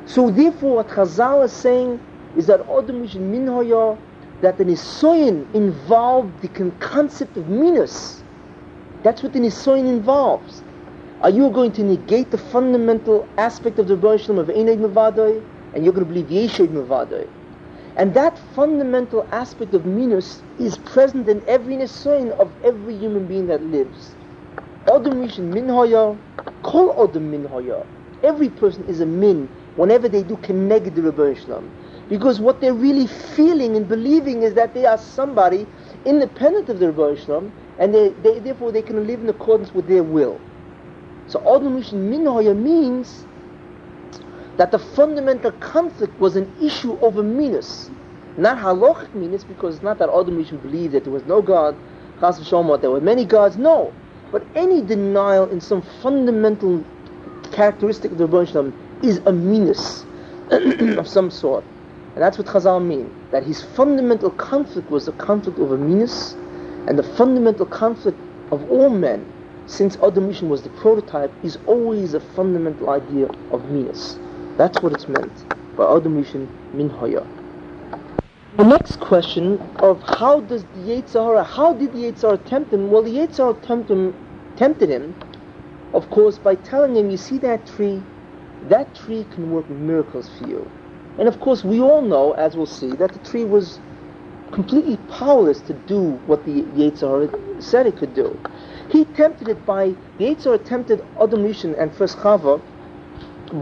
So 0.06 0.30
therefore, 0.30 0.76
what 0.76 0.88
Chazal 0.88 1.44
is 1.44 1.52
saying 1.52 2.00
is 2.36 2.46
that 2.46 2.60
Adam 2.60 3.02
Rishon 3.02 3.20
Min 3.20 3.46
Hoya, 3.46 3.96
that 4.40 4.58
the 4.58 4.64
Nisoyin 4.64 5.54
involved 5.54 6.42
the 6.42 6.48
concept 6.80 7.36
of 7.36 7.48
minus. 7.48 8.22
That's 9.04 9.22
what 9.22 9.32
the 9.32 9.38
Nisoyin 9.38 9.86
involves. 9.86 10.62
Are 11.20 11.30
you 11.30 11.50
going 11.50 11.70
to 11.72 11.84
negate 11.84 12.30
the 12.30 12.38
fundamental 12.38 13.28
aspect 13.38 13.78
of 13.78 13.86
the 13.86 13.96
Rebbeinu 13.96 14.38
of 14.40 14.48
Eined 14.48 14.78
Mavadoi, 14.78 15.42
and 15.74 15.84
you're 15.84 15.92
going 15.92 16.06
to 16.06 16.12
believe 16.12 16.26
Yeshid 16.26 16.68
Mavadoi? 16.68 17.28
And 17.96 18.14
that 18.14 18.38
fundamental 18.54 19.26
aspect 19.32 19.74
of 19.74 19.84
minus 19.84 20.40
is 20.58 20.78
present 20.78 21.28
in 21.28 21.42
every 21.46 21.76
Nisoyin 21.76 22.30
of 22.38 22.50
every 22.64 22.96
human 22.96 23.26
being 23.26 23.46
that 23.48 23.62
lives. 23.62 24.14
Adam 24.86 25.14
Rishon 25.26 25.52
Min 25.52 25.68
Hoya, 25.68 26.16
Kol 26.62 26.92
Adam 27.02 27.30
Min 27.30 27.44
Hoya. 27.44 27.84
Every 28.22 28.48
person 28.48 28.84
is 28.84 29.00
a 29.00 29.06
min 29.06 29.48
whenever 29.76 30.08
they 30.08 30.22
do 30.22 30.36
connect 30.38 30.94
the 30.94 31.02
Rebbeinu 31.02 31.68
because 32.08 32.40
what 32.40 32.60
they're 32.60 32.74
really 32.74 33.06
feeling 33.06 33.76
and 33.76 33.88
believing 33.88 34.42
is 34.42 34.54
that 34.54 34.74
they 34.74 34.84
are 34.86 34.98
somebody 34.98 35.66
independent 36.04 36.68
of 36.68 36.78
the 36.78 36.86
Rebbeinu 36.86 37.50
and 37.78 37.94
they, 37.94 38.08
they, 38.22 38.38
therefore 38.38 38.72
they 38.72 38.82
can 38.82 39.06
live 39.06 39.20
in 39.20 39.28
accordance 39.28 39.72
with 39.74 39.86
their 39.86 40.02
will. 40.02 40.40
So 41.26 41.40
Adam 41.40 41.80
Rishon 41.80 42.10
Minhoya 42.10 42.56
means 42.56 43.24
that 44.56 44.70
the 44.70 44.78
fundamental 44.78 45.52
conflict 45.52 46.18
was 46.20 46.36
an 46.36 46.52
issue 46.62 46.98
over 47.00 47.22
minus, 47.22 47.90
not 48.36 48.58
halachic 48.58 49.14
minus, 49.14 49.44
because 49.44 49.76
it's 49.76 49.84
not 49.84 49.98
that 49.98 50.08
Adam 50.08 50.42
Rishon 50.42 50.60
believed 50.62 50.92
that 50.94 51.04
there 51.04 51.12
was 51.12 51.24
no 51.24 51.40
God, 51.40 51.76
Chas 52.20 52.38
v'shalom, 52.38 52.80
there 52.80 52.90
were 52.90 53.00
many 53.00 53.24
gods, 53.24 53.56
no. 53.56 53.92
But 54.30 54.44
any 54.54 54.82
denial 54.82 55.50
in 55.50 55.60
some 55.60 55.82
fundamental 56.02 56.84
characteristic 57.52 58.12
of 58.12 58.18
the 58.18 58.28
Rebbeinu 58.28 58.72
is 59.02 59.18
a 59.26 59.32
minus 59.32 60.04
of 60.98 61.08
some 61.08 61.30
sort. 61.30 61.64
And 62.14 62.22
that's 62.22 62.36
what 62.36 62.46
Chazal 62.46 62.84
mean, 62.84 63.10
that 63.30 63.42
his 63.42 63.62
fundamental 63.62 64.30
conflict 64.30 64.90
was 64.90 65.06
the 65.06 65.12
conflict 65.12 65.58
over 65.58 65.76
a 65.76 65.78
minus, 65.78 66.34
and 66.86 66.98
the 66.98 67.02
fundamental 67.02 67.64
conflict 67.64 68.18
of 68.50 68.70
all 68.70 68.90
men, 68.90 69.30
since 69.66 69.96
Adam 69.96 70.28
Rishon 70.28 70.48
was 70.48 70.62
the 70.62 70.68
prototype, 70.70 71.32
is 71.42 71.58
always 71.66 72.12
a 72.12 72.20
fundamental 72.20 72.90
idea 72.90 73.26
of 73.50 73.64
minus. 73.70 74.18
That's 74.58 74.82
what 74.82 74.92
it's 74.92 75.08
meant 75.08 75.76
by 75.76 75.84
Adam 75.84 76.22
Rishon 76.22 76.46
min 76.74 76.90
hoya. 76.90 77.26
The 78.58 78.64
next 78.64 79.00
question 79.00 79.58
of 79.76 80.02
how 80.02 80.40
does 80.40 80.64
the 80.64 80.80
Yetzer 80.80 81.24
Hara, 81.24 81.42
how 81.42 81.72
did 81.72 81.92
the 81.92 82.00
Yetzer 82.00 82.22
Hara 82.22 82.36
tempt 82.36 82.70
him? 82.70 82.90
Well, 82.90 83.02
the 83.02 83.10
Yetzer 83.10 83.38
Hara 83.38 83.54
tempted 83.54 83.94
him, 83.94 84.14
tempted 84.56 84.90
him, 84.90 85.14
of 85.94 86.10
course, 86.10 86.36
by 86.36 86.56
telling 86.56 86.94
him, 86.94 87.08
you 87.08 87.16
see 87.16 87.38
that 87.38 87.66
tree, 87.66 88.02
that 88.68 88.94
tree 88.94 89.26
can 89.32 89.50
work 89.50 89.70
miracles 89.70 90.28
for 90.38 90.46
you. 90.46 90.70
And 91.18 91.28
of 91.28 91.40
course, 91.40 91.64
we 91.64 91.80
all 91.80 92.02
know, 92.02 92.32
as 92.32 92.54
we'll 92.54 92.66
see, 92.66 92.90
that 92.96 93.12
the 93.14 93.18
tree 93.20 93.44
was 93.44 93.80
completely 94.52 94.98
powerless 95.08 95.62
to 95.62 95.72
do 95.72 96.20
what 96.26 96.44
the 96.44 96.62
Yetzer 96.76 97.30
Hara 97.30 97.62
said 97.62 97.86
it 97.86 97.96
could 97.96 98.12
do. 98.14 98.38
He 98.90 99.06
tempted 99.06 99.48
it 99.48 99.64
by, 99.64 99.94
the 100.18 100.24
Yetzer 100.26 100.44
Hara 100.44 100.58
tempted 100.58 101.00
Adam 101.18 101.42
Rishon 101.42 101.74
and 101.80 101.94
first 101.94 102.18
Chava 102.18 102.60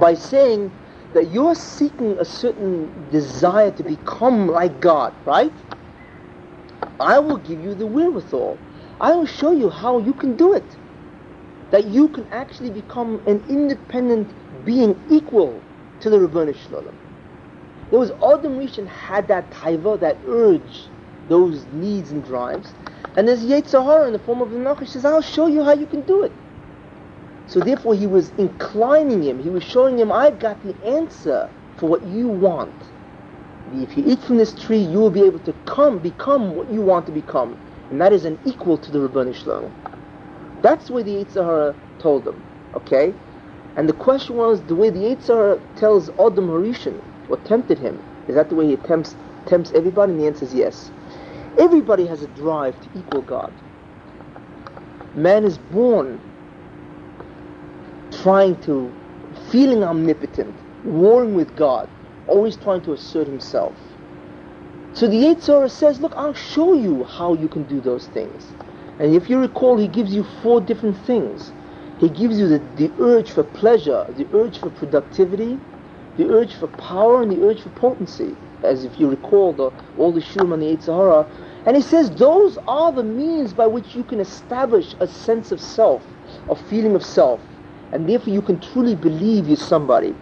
by 0.00 0.14
saying 0.14 0.72
that 1.14 1.30
you're 1.32 1.54
seeking 1.54 2.18
a 2.18 2.24
certain 2.24 3.10
desire 3.10 3.70
to 3.72 3.82
become 3.82 4.48
like 4.48 4.80
God, 4.80 5.14
right? 5.24 5.52
I 6.98 7.18
will 7.18 7.38
give 7.38 7.60
you 7.60 7.74
the 7.74 7.86
wherewithal. 7.86 8.58
I 9.00 9.12
will 9.12 9.26
show 9.26 9.52
you 9.52 9.70
how 9.70 9.98
you 9.98 10.12
can 10.12 10.36
do 10.36 10.54
it. 10.54 10.76
That 11.70 11.86
you 11.86 12.08
can 12.08 12.26
actually 12.30 12.70
become 12.70 13.22
an 13.26 13.44
independent 13.48 14.32
being 14.64 15.00
equal 15.10 15.62
to 16.00 16.10
the 16.10 16.18
Rebbeinu 16.18 16.54
Shalom. 16.54 16.94
There 17.90 17.98
was 17.98 18.10
Adam 18.10 18.58
Rishon 18.58 18.86
had 18.86 19.28
that 19.28 19.50
taiva, 19.50 19.98
that 20.00 20.20
urge, 20.26 20.88
those 21.28 21.66
needs 21.66 22.10
and 22.10 22.24
drives. 22.24 22.72
And 23.16 23.26
there's 23.26 23.42
Yetzer 23.42 23.84
Hara 23.84 24.06
in 24.06 24.12
the 24.12 24.18
form 24.18 24.40
of 24.42 24.50
the 24.50 24.58
Nachash 24.58 24.88
says, 24.88 25.04
I'll 25.04 25.22
show 25.22 25.48
you 25.48 25.64
how 25.64 25.74
you 25.74 25.86
can 25.86 26.02
do 26.02 26.22
it. 26.22 26.32
So 27.50 27.58
therefore 27.58 27.96
he 27.96 28.06
was 28.06 28.30
inclining 28.38 29.24
him, 29.24 29.42
he 29.42 29.50
was 29.50 29.64
showing 29.64 29.98
him, 29.98 30.12
I've 30.12 30.38
got 30.38 30.62
the 30.62 30.72
answer 30.86 31.50
for 31.78 31.88
what 31.88 32.06
you 32.06 32.28
want. 32.28 32.72
If 33.74 33.96
you 33.96 34.04
eat 34.06 34.20
from 34.20 34.36
this 34.36 34.54
tree, 34.54 34.78
you 34.78 34.98
will 35.00 35.10
be 35.10 35.22
able 35.22 35.40
to 35.40 35.52
come, 35.64 35.98
become 35.98 36.54
what 36.54 36.72
you 36.72 36.80
want 36.80 37.06
to 37.06 37.12
become. 37.12 37.58
And 37.90 38.00
that 38.00 38.12
is 38.12 38.24
an 38.24 38.38
equal 38.44 38.78
to 38.78 38.90
the 38.92 39.00
Rebbeinu 39.00 39.34
Shalom. 39.34 39.74
That's 40.62 40.86
the 40.86 40.92
way 40.92 41.02
the 41.02 41.10
Yetzer 41.10 41.44
Hara 41.44 41.74
told 41.98 42.24
them. 42.24 42.40
Okay? 42.74 43.12
And 43.74 43.88
the 43.88 43.94
question 43.94 44.36
was, 44.36 44.62
the 44.62 44.76
way 44.76 44.90
the 44.90 45.00
Yetzer 45.00 45.34
Hara 45.34 45.60
tells 45.74 46.08
Adam 46.10 46.46
Harishon, 46.46 47.00
what 47.26 47.44
tempted 47.44 47.78
him, 47.78 48.00
is 48.28 48.36
that 48.36 48.48
the 48.48 48.54
way 48.54 48.68
he 48.68 48.76
tempts, 48.76 49.16
tempts 49.46 49.72
everybody? 49.72 50.12
And 50.12 50.20
the 50.20 50.26
answer 50.28 50.44
is 50.44 50.54
yes. 50.54 50.92
Everybody 51.58 52.06
has 52.06 52.22
a 52.22 52.28
drive 52.28 52.80
to 52.80 52.88
equal 52.96 53.22
God. 53.22 53.52
Man 55.16 55.44
is 55.44 55.58
born 55.58 56.20
trying 58.10 58.60
to, 58.62 58.92
feeling 59.50 59.82
omnipotent, 59.82 60.54
warring 60.84 61.34
with 61.34 61.54
God, 61.56 61.88
always 62.26 62.56
trying 62.56 62.82
to 62.82 62.92
assert 62.92 63.26
himself. 63.26 63.74
So 64.92 65.06
the 65.06 65.16
Yetzer 65.16 65.54
Hara 65.54 65.68
says, 65.68 66.00
look, 66.00 66.12
I'll 66.16 66.34
show 66.34 66.74
you 66.74 67.04
how 67.04 67.34
you 67.34 67.48
can 67.48 67.62
do 67.64 67.80
those 67.80 68.06
things. 68.08 68.44
And 68.98 69.14
if 69.14 69.30
you 69.30 69.38
recall, 69.38 69.78
he 69.78 69.88
gives 69.88 70.14
you 70.14 70.24
four 70.42 70.60
different 70.60 70.96
things. 71.06 71.52
He 71.98 72.08
gives 72.08 72.38
you 72.38 72.48
the, 72.48 72.58
the 72.76 72.90
urge 73.00 73.30
for 73.30 73.44
pleasure, 73.44 74.04
the 74.16 74.26
urge 74.34 74.58
for 74.58 74.70
productivity, 74.70 75.58
the 76.16 76.28
urge 76.28 76.54
for 76.54 76.66
power, 76.68 77.22
and 77.22 77.30
the 77.30 77.42
urge 77.46 77.62
for 77.62 77.70
potency. 77.70 78.34
As 78.62 78.84
if 78.84 79.00
you 79.00 79.08
recall 79.08 79.52
the, 79.54 79.70
all 79.96 80.12
the 80.12 80.20
Shurim 80.20 80.52
and 80.52 80.62
the 80.62 80.66
Yetzer 80.66 80.94
Hara. 80.94 81.26
And 81.66 81.76
he 81.76 81.82
says 81.82 82.10
those 82.10 82.58
are 82.66 82.92
the 82.92 83.02
means 83.02 83.54
by 83.54 83.66
which 83.66 83.94
you 83.94 84.02
can 84.04 84.20
establish 84.20 84.94
a 85.00 85.06
sense 85.06 85.50
of 85.50 85.60
self, 85.60 86.02
a 86.48 86.56
feeling 86.56 86.94
of 86.94 87.04
self 87.04 87.40
and 87.92 88.08
therefore 88.08 88.32
you 88.32 88.42
can 88.42 88.60
truly 88.60 88.94
believe 88.94 89.48
you're 89.48 89.56
somebody. 89.56 90.14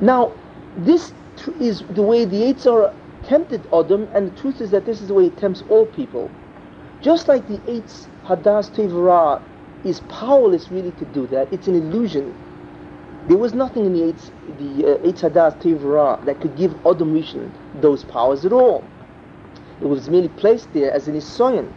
Now, 0.00 0.32
this 0.78 1.12
is 1.60 1.82
the 1.90 2.02
way 2.02 2.24
the 2.24 2.42
Eitzah 2.42 2.94
tempted 3.24 3.66
Adam, 3.72 4.08
and 4.14 4.30
the 4.30 4.40
truth 4.40 4.60
is 4.60 4.70
that 4.70 4.86
this 4.86 5.00
is 5.00 5.08
the 5.08 5.14
way 5.14 5.26
it 5.26 5.36
tempts 5.36 5.62
all 5.68 5.86
people. 5.86 6.30
Just 7.02 7.28
like 7.28 7.46
the 7.48 7.58
Eitz 7.58 8.08
Hadas 8.24 8.70
Tevara 8.70 9.42
is 9.84 10.00
powerless 10.08 10.70
really 10.70 10.92
to 10.92 11.04
do 11.06 11.26
that, 11.28 11.52
it's 11.52 11.66
an 11.66 11.74
illusion. 11.74 12.34
There 13.28 13.38
was 13.38 13.54
nothing 13.54 13.86
in 13.86 13.92
the 13.92 14.00
Eitz, 14.00 14.30
the 14.58 14.94
uh, 14.94 14.98
Eitz 14.98 15.20
Hadas 15.20 15.60
Tevara 15.60 16.24
that 16.24 16.40
could 16.40 16.56
give 16.56 16.74
Adam 16.86 17.14
Rishon 17.14 17.50
those 17.80 18.04
powers 18.04 18.44
at 18.44 18.52
all. 18.52 18.84
It 19.80 19.86
was 19.86 20.10
merely 20.10 20.28
placed 20.28 20.72
there 20.74 20.92
as 20.92 21.08
an 21.08 21.14
Isoyan 21.14 21.72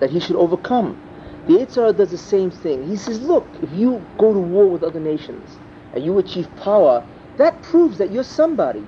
that 0.00 0.10
he 0.10 0.20
should 0.20 0.36
overcome. 0.36 1.00
The 1.46 1.52
Yitzhar 1.52 1.96
does 1.96 2.10
the 2.10 2.18
same 2.18 2.50
thing. 2.50 2.88
He 2.88 2.96
says, 2.96 3.20
look, 3.22 3.46
if 3.62 3.70
you 3.72 4.04
go 4.18 4.32
to 4.32 4.40
war 4.40 4.66
with 4.66 4.82
other 4.82 4.98
nations 4.98 5.58
and 5.94 6.04
you 6.04 6.18
achieve 6.18 6.48
power, 6.56 7.04
that 7.36 7.62
proves 7.62 7.98
that 7.98 8.10
you're 8.10 8.24
somebody. 8.24 8.84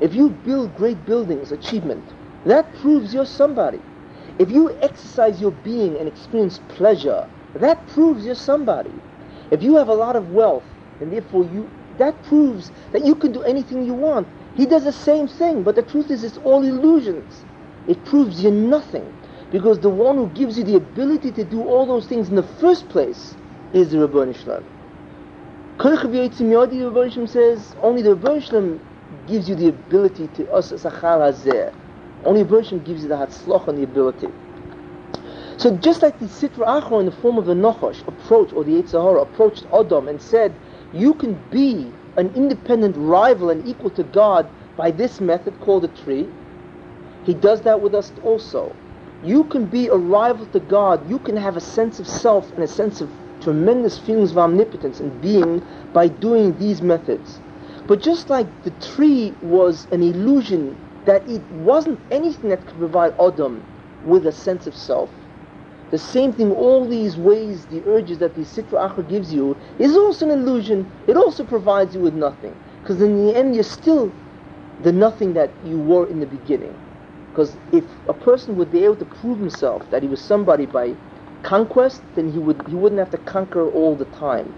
If 0.00 0.14
you 0.14 0.30
build 0.30 0.76
great 0.76 1.06
buildings, 1.06 1.50
achievement, 1.50 2.04
that 2.44 2.74
proves 2.74 3.14
you're 3.14 3.24
somebody. 3.26 3.80
If 4.38 4.50
you 4.50 4.78
exercise 4.82 5.40
your 5.40 5.50
being 5.50 5.96
and 5.96 6.06
experience 6.06 6.60
pleasure, 6.68 7.26
that 7.54 7.86
proves 7.88 8.24
you're 8.24 8.34
somebody. 8.34 8.92
If 9.50 9.62
you 9.62 9.76
have 9.76 9.88
a 9.88 9.94
lot 9.94 10.14
of 10.14 10.30
wealth 10.30 10.66
and 11.00 11.10
therefore 11.12 11.44
you, 11.44 11.70
that 11.96 12.22
proves 12.24 12.70
that 12.92 13.04
you 13.04 13.14
can 13.14 13.32
do 13.32 13.42
anything 13.42 13.82
you 13.84 13.94
want. 13.94 14.28
He 14.56 14.66
does 14.66 14.84
the 14.84 14.92
same 14.92 15.26
thing, 15.26 15.62
but 15.62 15.74
the 15.74 15.82
truth 15.82 16.10
is 16.10 16.22
it's 16.22 16.36
all 16.38 16.62
illusions. 16.62 17.44
It 17.88 18.04
proves 18.04 18.42
you're 18.42 18.52
nothing. 18.52 19.12
Because 19.50 19.80
the 19.80 19.88
one 19.88 20.16
who 20.16 20.28
gives 20.28 20.58
you 20.58 20.64
the 20.64 20.76
ability 20.76 21.32
to 21.32 21.44
do 21.44 21.62
all 21.62 21.86
those 21.86 22.06
things 22.06 22.28
in 22.28 22.34
the 22.34 22.42
first 22.42 22.88
place 22.88 23.34
is 23.72 23.90
the 23.90 23.98
Rabban 23.98 24.34
Shalom. 24.36 24.64
Rabban 25.78 27.28
says 27.28 27.74
only 27.82 28.02
the 28.02 28.14
Rabban 28.16 28.80
gives 29.26 29.48
you 29.48 29.54
the 29.54 29.68
ability 29.68 30.28
to 30.28 30.50
us 30.50 30.72
sachar 30.72 31.20
hazeh. 31.20 31.72
Only 32.24 32.44
Rabban 32.44 32.84
gives 32.84 33.02
you 33.02 33.08
the 33.08 33.16
hatzlach 33.16 33.68
and 33.68 33.78
the 33.78 33.84
ability. 33.84 34.28
So 35.56 35.76
just 35.78 36.02
like 36.02 36.18
the 36.18 36.26
Sitra 36.26 36.82
Achra 36.82 37.00
in 37.00 37.06
the 37.06 37.12
form 37.12 37.38
of 37.38 37.46
the 37.46 37.54
Nochosh 37.54 38.06
approached, 38.06 38.52
or 38.52 38.64
the 38.64 38.80
Yetzer 38.80 39.02
Hara 39.02 39.22
approached 39.22 39.66
Adam 39.72 40.08
and 40.08 40.20
said, 40.20 40.54
you 40.92 41.14
can 41.14 41.34
be 41.50 41.90
an 42.16 42.32
independent 42.34 42.96
rival 42.96 43.50
and 43.50 43.66
equal 43.66 43.90
to 43.90 44.04
God 44.04 44.48
by 44.76 44.90
this 44.90 45.20
method 45.20 45.58
called 45.58 45.84
a 45.84 45.88
tree. 45.88 46.28
He 47.24 47.34
does 47.34 47.62
that 47.62 47.80
with 47.80 47.94
us 47.94 48.12
also. 48.22 48.76
You 49.24 49.44
can 49.44 49.66
be 49.66 49.88
a 49.88 49.96
rival 49.96 50.46
to 50.46 50.60
God. 50.60 51.08
You 51.10 51.18
can 51.18 51.36
have 51.36 51.56
a 51.56 51.60
sense 51.60 51.98
of 51.98 52.06
self 52.06 52.52
and 52.52 52.62
a 52.62 52.68
sense 52.68 53.00
of 53.00 53.10
tremendous 53.40 53.98
feelings 53.98 54.30
of 54.30 54.38
omnipotence 54.38 55.00
and 55.00 55.20
being 55.20 55.62
by 55.92 56.08
doing 56.08 56.56
these 56.58 56.82
methods. 56.82 57.40
But 57.86 58.00
just 58.00 58.30
like 58.30 58.46
the 58.62 58.70
tree 58.70 59.34
was 59.40 59.86
an 59.90 60.02
illusion 60.02 60.76
that 61.06 61.28
it 61.28 61.42
wasn't 61.50 62.00
anything 62.10 62.50
that 62.50 62.66
could 62.66 62.78
provide 62.78 63.14
Adam 63.18 63.62
with 64.04 64.26
a 64.26 64.32
sense 64.32 64.66
of 64.66 64.74
self, 64.74 65.10
the 65.90 65.98
same 65.98 66.32
thing, 66.32 66.52
all 66.52 66.86
these 66.86 67.16
ways, 67.16 67.64
the 67.66 67.82
urges 67.86 68.18
that 68.18 68.34
the 68.34 68.42
Sitra 68.42 68.90
Achra 68.90 69.08
gives 69.08 69.32
you, 69.32 69.56
is 69.78 69.96
also 69.96 70.26
an 70.28 70.38
illusion. 70.38 70.90
It 71.06 71.16
also 71.16 71.44
provides 71.44 71.94
you 71.94 72.00
with 72.02 72.14
nothing. 72.14 72.54
Because 72.82 73.00
in 73.00 73.26
the 73.26 73.34
end, 73.34 73.54
you're 73.54 73.64
still 73.64 74.12
the 74.82 74.92
nothing 74.92 75.32
that 75.34 75.50
you 75.64 75.78
were 75.78 76.06
in 76.08 76.20
the 76.20 76.26
beginning. 76.26 76.76
Because 77.38 77.56
if 77.70 77.84
a 78.08 78.14
person 78.14 78.56
would 78.56 78.72
be 78.72 78.84
able 78.84 78.96
to 78.96 79.04
prove 79.04 79.38
himself 79.38 79.88
that 79.92 80.02
he 80.02 80.08
was 80.08 80.20
somebody 80.20 80.66
by 80.66 80.96
conquest, 81.44 82.02
then 82.16 82.32
he, 82.32 82.36
would, 82.36 82.60
he 82.66 82.74
wouldn't 82.74 82.98
have 82.98 83.12
to 83.12 83.18
conquer 83.18 83.70
all 83.70 83.94
the 83.94 84.06
time. 84.06 84.52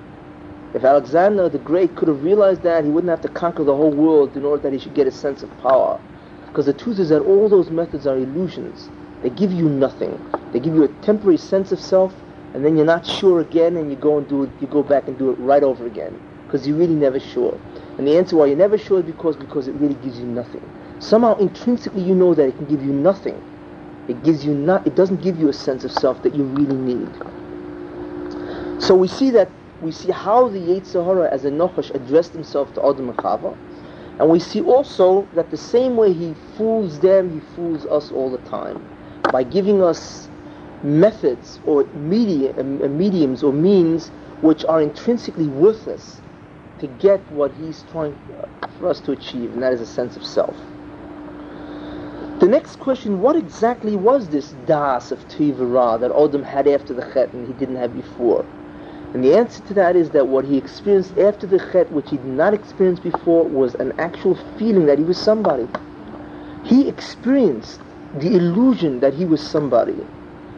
If 0.72 0.82
Alexander 0.82 1.50
the 1.50 1.58
Great 1.58 1.94
could 1.94 2.08
have 2.08 2.24
realized 2.24 2.62
that, 2.62 2.84
he 2.84 2.90
wouldn't 2.90 3.10
have 3.10 3.20
to 3.20 3.28
conquer 3.28 3.64
the 3.64 3.76
whole 3.76 3.90
world 3.90 4.34
in 4.34 4.46
order 4.46 4.62
that 4.62 4.72
he 4.72 4.78
should 4.78 4.94
get 4.94 5.06
a 5.06 5.10
sense 5.10 5.42
of 5.42 5.50
power. 5.58 6.00
Because 6.46 6.64
the 6.64 6.72
truth 6.72 6.98
is 6.98 7.10
that 7.10 7.20
all 7.20 7.50
those 7.50 7.68
methods 7.68 8.06
are 8.06 8.16
illusions. 8.16 8.88
They 9.22 9.28
give 9.28 9.52
you 9.52 9.68
nothing. 9.68 10.18
They 10.54 10.58
give 10.58 10.74
you 10.74 10.84
a 10.84 10.88
temporary 11.04 11.36
sense 11.36 11.72
of 11.72 11.80
self, 11.80 12.14
and 12.54 12.64
then 12.64 12.78
you're 12.78 12.86
not 12.86 13.04
sure 13.04 13.40
again, 13.40 13.76
and 13.76 13.90
you 13.90 13.96
go 13.96 14.16
and 14.16 14.26
do 14.26 14.44
it. 14.44 14.50
You 14.58 14.68
go 14.68 14.82
back 14.82 15.06
and 15.06 15.18
do 15.18 15.28
it 15.28 15.38
right 15.38 15.62
over 15.62 15.84
again 15.86 16.18
because 16.46 16.66
you're 16.66 16.78
really 16.78 16.94
never 16.94 17.20
sure. 17.20 17.60
And 17.98 18.08
the 18.08 18.16
answer 18.16 18.36
why 18.36 18.46
you're 18.46 18.56
never 18.56 18.78
sure 18.78 19.00
is 19.00 19.04
because 19.04 19.36
because 19.36 19.68
it 19.68 19.74
really 19.74 20.00
gives 20.02 20.18
you 20.18 20.24
nothing. 20.24 20.79
Somehow 21.00 21.36
intrinsically 21.38 22.02
you 22.02 22.14
know 22.14 22.34
that 22.34 22.46
it 22.46 22.56
can 22.56 22.66
give 22.66 22.82
you 22.82 22.92
nothing. 22.92 23.42
It 24.06 24.22
gives 24.22 24.44
you 24.44 24.54
not. 24.54 24.86
It 24.86 24.94
doesn't 24.94 25.22
give 25.22 25.38
you 25.38 25.48
a 25.48 25.52
sense 25.52 25.82
of 25.84 25.92
self 25.92 26.22
that 26.22 26.34
you 26.34 26.44
really 26.44 26.76
need. 26.76 27.08
So 28.82 28.94
we 28.94 29.08
see 29.08 29.30
that 29.30 29.50
we 29.80 29.92
see 29.92 30.10
how 30.10 30.48
the 30.48 30.58
Yetzer 30.58 31.04
Hara 31.04 31.32
as 31.32 31.44
a 31.46 31.50
Nochash 31.50 31.94
addressed 31.94 32.32
himself 32.32 32.74
to 32.74 32.86
Adam 32.86 33.08
and 33.08 33.16
Chava, 33.18 33.56
and 34.18 34.28
we 34.28 34.38
see 34.38 34.60
also 34.60 35.26
that 35.34 35.50
the 35.50 35.56
same 35.56 35.96
way 35.96 36.12
he 36.12 36.34
fools 36.58 37.00
them, 37.00 37.32
he 37.32 37.40
fools 37.56 37.86
us 37.86 38.10
all 38.12 38.30
the 38.30 38.50
time 38.50 38.84
by 39.32 39.42
giving 39.42 39.82
us 39.82 40.28
methods 40.82 41.60
or 41.64 41.84
media, 41.94 42.52
uh, 42.58 42.62
mediums 42.62 43.42
or 43.42 43.52
means 43.52 44.08
which 44.42 44.64
are 44.66 44.82
intrinsically 44.82 45.46
worthless 45.46 46.20
to 46.78 46.86
get 46.86 47.20
what 47.30 47.52
he's 47.52 47.84
trying 47.90 48.18
for 48.78 48.88
us 48.88 49.00
to 49.00 49.12
achieve, 49.12 49.52
and 49.52 49.62
that 49.62 49.72
is 49.72 49.80
a 49.80 49.86
sense 49.86 50.16
of 50.16 50.24
self. 50.24 50.56
Next 52.50 52.80
question, 52.80 53.20
what 53.20 53.36
exactly 53.36 53.94
was 53.94 54.30
this 54.30 54.50
das 54.66 55.12
of 55.12 55.20
Tivara 55.28 56.00
that 56.00 56.10
Adam 56.10 56.42
had 56.42 56.66
after 56.66 56.92
the 56.92 57.08
Chet 57.14 57.32
and 57.32 57.46
he 57.46 57.52
didn't 57.52 57.76
have 57.76 57.94
before? 57.94 58.44
And 59.14 59.22
the 59.22 59.36
answer 59.36 59.62
to 59.68 59.74
that 59.74 59.94
is 59.94 60.10
that 60.10 60.26
what 60.26 60.44
he 60.44 60.58
experienced 60.58 61.16
after 61.16 61.46
the 61.46 61.60
Chet, 61.70 61.92
which 61.92 62.10
he 62.10 62.16
did 62.16 62.26
not 62.26 62.52
experience 62.52 62.98
before, 62.98 63.44
was 63.44 63.76
an 63.76 63.92
actual 63.98 64.36
feeling 64.58 64.86
that 64.86 64.98
he 64.98 65.04
was 65.04 65.16
somebody. 65.16 65.68
He 66.64 66.88
experienced 66.88 67.78
the 68.14 68.34
illusion 68.34 68.98
that 68.98 69.14
he 69.14 69.26
was 69.26 69.40
somebody. 69.40 70.04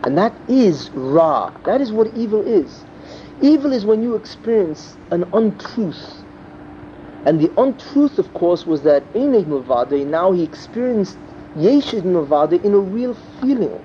And 0.04 0.16
that 0.16 0.34
is 0.48 0.88
Ra. 0.94 1.52
That 1.66 1.82
is 1.82 1.92
what 1.92 2.06
evil 2.16 2.40
is. 2.40 2.86
Evil 3.42 3.70
is 3.70 3.84
when 3.84 4.02
you 4.02 4.14
experience 4.14 4.96
an 5.10 5.26
untruth. 5.34 6.24
And 7.26 7.38
the 7.38 7.52
untruth, 7.58 8.18
of 8.18 8.32
course, 8.32 8.64
was 8.64 8.80
that 8.84 9.04
in 9.14 9.32
Mavade, 9.32 10.06
now 10.06 10.32
he 10.32 10.42
experienced 10.42 11.18
Yeshid 11.56 12.04
Mavade 12.04 12.64
in 12.64 12.72
a 12.74 12.78
real 12.78 13.14
feeling. 13.40 13.78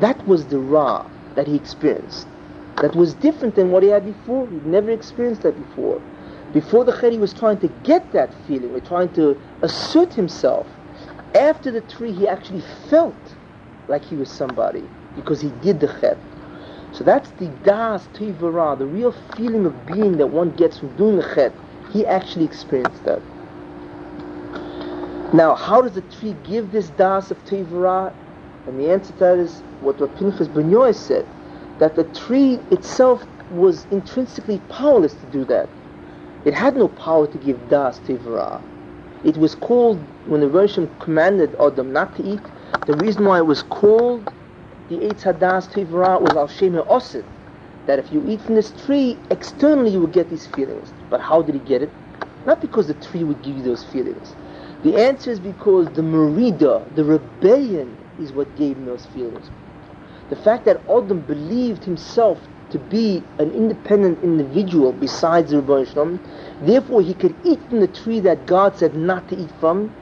That 0.00 0.26
was 0.26 0.46
the 0.46 0.58
Ra 0.58 1.04
that 1.34 1.48
he 1.48 1.56
experienced. 1.56 2.28
That 2.76 2.94
was 2.94 3.14
different 3.14 3.54
than 3.56 3.70
what 3.70 3.82
he 3.82 3.88
had 3.88 4.04
before. 4.04 4.48
He'd 4.48 4.66
never 4.66 4.90
experienced 4.90 5.42
that 5.42 5.56
before. 5.56 6.00
Before 6.52 6.84
the 6.84 6.92
Chet, 6.92 7.12
he 7.12 7.18
was 7.18 7.32
trying 7.32 7.58
to 7.58 7.68
get 7.84 8.12
that 8.12 8.34
feeling, 8.46 8.70
or 8.74 8.80
trying 8.80 9.12
to 9.14 9.40
assert 9.62 10.14
himself. 10.14 10.68
After 11.34 11.70
the 11.70 11.80
tree, 11.80 12.12
he 12.12 12.28
actually 12.28 12.62
felt 12.88 13.34
like 13.88 14.04
he 14.04 14.16
was 14.16 14.30
somebody 14.30 14.84
because 15.16 15.40
he 15.40 15.50
did 15.62 15.80
the 15.80 15.88
chet. 16.00 16.18
So 16.92 17.04
that's 17.04 17.30
the 17.32 17.48
das 17.64 18.06
tivara, 18.08 18.78
the 18.78 18.86
real 18.86 19.12
feeling 19.36 19.66
of 19.66 19.86
being 19.86 20.18
that 20.18 20.28
one 20.28 20.50
gets 20.52 20.78
from 20.78 20.94
doing 20.96 21.16
the 21.16 21.34
chet. 21.34 21.54
He 21.92 22.06
actually 22.06 22.44
experienced 22.44 23.04
that. 23.04 23.22
Now, 25.32 25.54
how 25.54 25.80
does 25.80 25.92
the 25.92 26.02
tree 26.02 26.34
give 26.44 26.72
this 26.72 26.90
das 26.90 27.30
of 27.30 27.38
tivara? 27.46 28.12
And 28.66 28.78
the 28.78 28.90
answer 28.90 29.12
to 29.14 29.18
that 29.20 29.38
is 29.38 29.60
what 29.80 29.96
Pinchas 30.18 30.48
Ben 30.48 30.92
said, 30.92 31.26
that 31.78 31.96
the 31.96 32.04
tree 32.04 32.58
itself 32.70 33.24
was 33.50 33.86
intrinsically 33.90 34.60
powerless 34.68 35.14
to 35.14 35.26
do 35.32 35.44
that. 35.46 35.68
It 36.44 36.52
had 36.52 36.76
no 36.76 36.88
power 36.88 37.26
to 37.26 37.38
give 37.38 37.58
das 37.70 37.98
tivara. 38.00 38.62
It 39.24 39.36
was 39.36 39.54
called, 39.54 39.98
when 40.26 40.40
the 40.40 40.48
Roshim 40.48 40.88
commanded 41.00 41.54
Adam 41.60 41.92
not 41.92 42.14
to 42.16 42.24
eat, 42.24 42.40
the 42.86 42.96
reason 42.96 43.24
why 43.24 43.38
it 43.38 43.46
was 43.46 43.62
called 43.62 44.30
the 44.88 44.96
Eitz 44.96 45.22
Hadas 45.22 45.72
Tivra 45.72 46.20
was 46.20 46.32
Al 46.36 46.48
Shem 46.48 46.74
Osid, 46.74 47.24
that 47.86 47.98
if 47.98 48.12
you 48.12 48.22
eat 48.28 48.40
from 48.42 48.56
this 48.56 48.72
tree, 48.84 49.16
externally 49.30 49.90
you 49.90 50.00
will 50.00 50.08
get 50.08 50.28
these 50.28 50.46
feelings. 50.48 50.92
But 51.08 51.20
how 51.20 51.40
did 51.40 51.54
he 51.54 51.60
get 51.60 51.82
it? 51.82 51.90
Not 52.44 52.60
because 52.60 52.88
the 52.88 52.94
tree 52.94 53.22
would 53.24 53.42
give 53.42 53.56
you 53.56 53.62
those 53.62 53.84
feelings. 53.84 54.34
The 54.82 54.96
answer 54.96 55.30
is 55.30 55.38
because 55.38 55.86
the 55.94 56.02
Merida, 56.02 56.84
the 56.96 57.04
rebellion, 57.04 57.96
is 58.18 58.32
what 58.32 58.56
gave 58.56 58.76
him 58.76 58.84
those 58.84 59.06
feelings. 59.06 59.48
The 60.28 60.34
fact 60.36 60.64
that 60.64 60.82
Adam 60.90 61.20
believed 61.20 61.84
himself 61.84 62.40
to 62.70 62.78
be 62.78 63.22
an 63.38 63.52
independent 63.52 64.24
individual 64.24 64.92
besides 64.92 65.50
the 65.52 65.60
Rebbe 65.60 65.86
Shalom, 65.86 66.18
therefore 66.62 67.00
he 67.02 67.14
could 67.14 67.36
eat 67.44 67.60
from 67.68 67.78
the 67.80 67.86
tree 67.86 68.18
that 68.20 68.46
God 68.46 68.76
said 68.76 68.96
not 68.96 69.28
to 69.28 69.36
eat 69.36 69.50
from. 69.60 69.94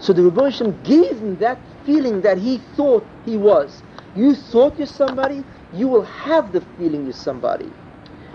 So 0.00 0.12
the 0.12 0.22
Rebbe 0.22 0.50
Shalom 0.50 0.82
gave 0.82 1.18
him 1.18 1.36
that 1.36 1.60
feeling 1.84 2.22
that 2.22 2.38
he 2.38 2.58
thought 2.76 3.06
he 3.24 3.36
was. 3.36 3.82
You 4.16 4.34
thought 4.34 4.78
you're 4.78 4.86
somebody, 4.88 5.44
you 5.72 5.86
will 5.86 6.02
have 6.02 6.52
the 6.52 6.62
feeling 6.76 7.04
you're 7.04 7.12
somebody. 7.12 7.70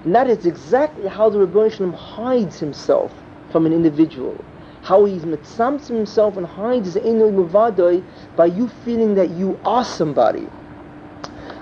And 0.05 0.15
that 0.15 0.29
is 0.29 0.45
exactly 0.45 1.07
how 1.09 1.29
the 1.29 1.39
Rebbe 1.39 1.69
Shalom 1.69 1.93
hides 1.93 2.59
himself 2.59 3.11
from 3.51 3.65
an 3.65 3.73
individual. 3.73 4.45
How 4.83 5.05
he's 5.05 5.23
mitzamtzim 5.23 5.95
himself 5.95 6.37
and 6.37 6.45
hides 6.45 6.93
his 6.93 7.03
enoi 7.03 7.31
muvadoi 7.31 8.03
by 8.35 8.45
you 8.47 8.67
feeling 8.67 9.15
that 9.15 9.29
you 9.29 9.57
are 9.63 9.85
somebody. 9.85 10.47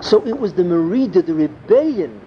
So 0.00 0.26
it 0.26 0.38
was 0.38 0.54
the 0.54 0.64
Merida, 0.64 1.22
the 1.22 1.32
rebellion, 1.32 2.20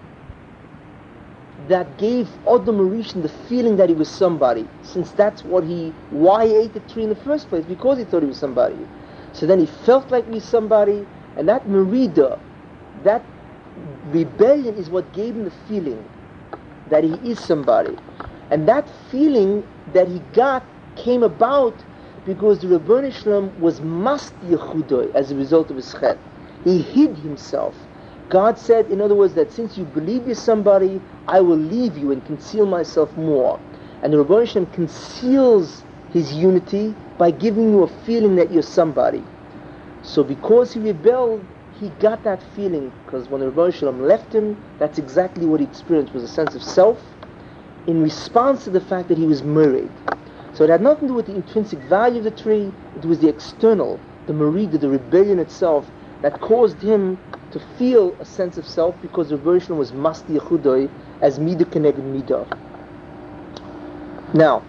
that 1.68 1.98
gave 1.98 2.28
Adam 2.46 2.78
Rishon 2.78 3.22
the 3.22 3.28
feeling 3.28 3.76
that 3.76 3.88
he 3.88 3.94
was 3.94 4.08
somebody, 4.08 4.66
since 4.82 5.10
that's 5.10 5.44
what 5.44 5.64
he, 5.64 5.90
why 6.10 6.46
he 6.46 6.56
ate 6.56 6.72
the 6.72 6.80
tree 6.80 7.02
in 7.02 7.08
the 7.10 7.16
first 7.16 7.48
place, 7.48 7.64
because 7.64 7.98
he 7.98 8.04
thought 8.04 8.22
he 8.22 8.28
was 8.28 8.38
somebody. 8.38 8.76
So 9.32 9.46
then 9.46 9.58
he 9.58 9.66
felt 9.66 10.10
like 10.10 10.24
he 10.26 10.34
was 10.34 10.44
somebody, 10.44 11.06
and 11.36 11.48
that 11.48 11.68
Merida, 11.68 12.38
that 13.04 13.22
rebellion 14.06 14.76
is 14.76 14.88
what 14.88 15.12
gave 15.12 15.34
him 15.34 15.44
the 15.44 15.52
feeling 15.68 16.02
that 16.88 17.04
he 17.04 17.14
is 17.30 17.38
somebody. 17.38 17.96
And 18.50 18.66
that 18.68 18.88
feeling 19.10 19.66
that 19.92 20.08
he 20.08 20.20
got 20.32 20.64
came 20.96 21.22
about 21.22 21.74
because 22.24 22.60
the 22.60 22.66
Rebbeinu 22.66 23.14
Shalom 23.14 23.58
was 23.60 23.80
Yechudoi 23.80 25.14
as 25.14 25.30
a 25.30 25.36
result 25.36 25.70
of 25.70 25.76
his 25.76 25.94
chet. 25.94 26.18
He 26.64 26.78
hid 26.78 27.16
himself. 27.16 27.76
God 28.28 28.58
said, 28.58 28.86
in 28.90 29.00
other 29.00 29.14
words, 29.14 29.34
that 29.34 29.52
since 29.52 29.78
you 29.78 29.84
believe 29.84 30.26
you're 30.26 30.34
somebody, 30.34 31.00
I 31.28 31.40
will 31.40 31.56
leave 31.56 31.96
you 31.96 32.10
and 32.10 32.24
conceal 32.24 32.66
myself 32.66 33.16
more. 33.16 33.60
And 34.02 34.12
the 34.12 34.18
Rebbe 34.18 34.40
Hashem 34.40 34.66
conceals 34.66 35.84
his 36.12 36.32
unity 36.32 36.94
by 37.18 37.30
giving 37.30 37.70
you 37.70 37.84
a 37.84 37.88
feeling 38.04 38.34
that 38.36 38.52
you're 38.52 38.62
somebody. 38.62 39.22
So 40.02 40.24
because 40.24 40.72
he 40.72 40.80
rebelled, 40.80 41.46
he 41.78 41.90
got 42.00 42.24
that 42.24 42.42
feeling 42.54 42.92
because 43.04 43.28
when 43.28 43.40
the 43.40 43.50
Rebbe 43.50 43.70
Shalom 43.70 44.02
left 44.02 44.32
him, 44.32 44.56
that's 44.78 44.98
exactly 44.98 45.46
what 45.46 45.60
he 45.60 45.66
experienced 45.66 46.12
was 46.12 46.24
a 46.24 46.28
sense 46.28 46.54
of 46.54 46.62
self 46.62 47.00
in 47.86 48.02
response 48.02 48.64
to 48.64 48.70
the 48.70 48.80
fact 48.80 49.08
that 49.08 49.18
he 49.18 49.26
was 49.26 49.42
married. 49.42 49.90
So 50.56 50.64
it 50.64 50.70
had 50.70 50.80
nothing 50.80 51.08
to 51.08 51.08
do 51.08 51.14
with 51.14 51.26
the 51.26 51.34
intrinsic 51.34 51.78
value 51.80 52.18
of 52.18 52.24
the 52.24 52.30
tree, 52.30 52.72
it 52.96 53.04
was 53.04 53.18
the 53.18 53.28
external, 53.28 54.00
the 54.26 54.32
merida, 54.32 54.78
the 54.78 54.88
rebellion 54.88 55.38
itself, 55.38 55.86
that 56.22 56.40
caused 56.40 56.80
him 56.80 57.18
to 57.50 57.60
feel 57.76 58.16
a 58.20 58.24
sense 58.24 58.56
of 58.56 58.66
self 58.66 58.98
because 59.02 59.28
the 59.28 59.36
version 59.36 59.76
was 59.76 59.92
masti 59.92 60.38
yechudoi 60.38 60.90
as 61.20 61.38
mida 61.38 61.66
connected 61.66 62.04
mida. 62.04 62.46
Now, 64.32 64.64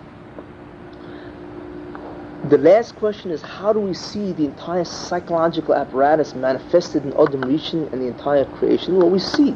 the 2.49 2.57
last 2.57 2.97
question 2.97 3.31
is 3.31 3.41
how 3.41 3.71
do 3.71 3.79
we 3.79 3.93
see 3.93 4.33
the 4.33 4.43
entire 4.43 4.83
psychological 4.83 5.73
apparatus 5.73 6.35
manifested 6.35 7.05
in 7.05 7.13
Adam 7.13 7.43
Rishon 7.43 7.91
and 7.93 8.01
the 8.01 8.07
entire 8.07 8.43
creation? 8.43 8.97
Well, 8.97 9.09
we 9.09 9.19
see 9.19 9.55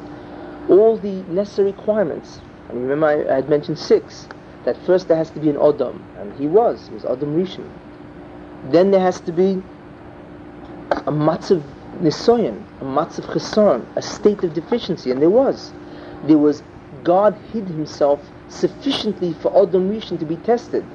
all 0.70 0.98
the 0.98 1.24
necessary 1.24 1.72
requirements. 1.72 2.40
And 2.70 2.82
remember, 2.82 3.08
I, 3.08 3.34
I 3.34 3.36
had 3.36 3.50
mentioned 3.50 3.78
six. 3.78 4.30
That 4.66 4.78
first 4.86 5.08
there 5.08 5.18
has 5.18 5.32
to 5.32 5.40
be 5.40 5.50
an 5.50 5.58
Adam, 5.58 6.06
and 6.18 6.34
he 6.34 6.48
was, 6.48 6.88
he 6.88 6.94
was 6.94 7.06
Adam 7.06 7.36
Rishon. 7.36 7.70
Then 8.72 8.92
there 8.92 9.02
has 9.02 9.20
to 9.22 9.32
be 9.32 9.62
a 10.92 11.12
matzav 11.12 11.64
nisoyan, 12.00 12.64
a 12.80 12.84
matzav 12.84 13.26
chesaron, 13.26 13.86
a 13.96 14.02
state 14.02 14.44
of 14.44 14.54
deficiency, 14.54 15.10
and 15.12 15.22
there 15.22 15.30
was. 15.30 15.74
There 16.26 16.38
was 16.38 16.62
God 17.04 17.36
hid 17.52 17.68
himself 17.68 18.30
sufficiently 18.50 19.34
for 19.34 19.50
Adam 19.60 19.90
Rishon 19.90 20.20
to 20.20 20.26
be 20.26 20.36
tested. 20.38 20.86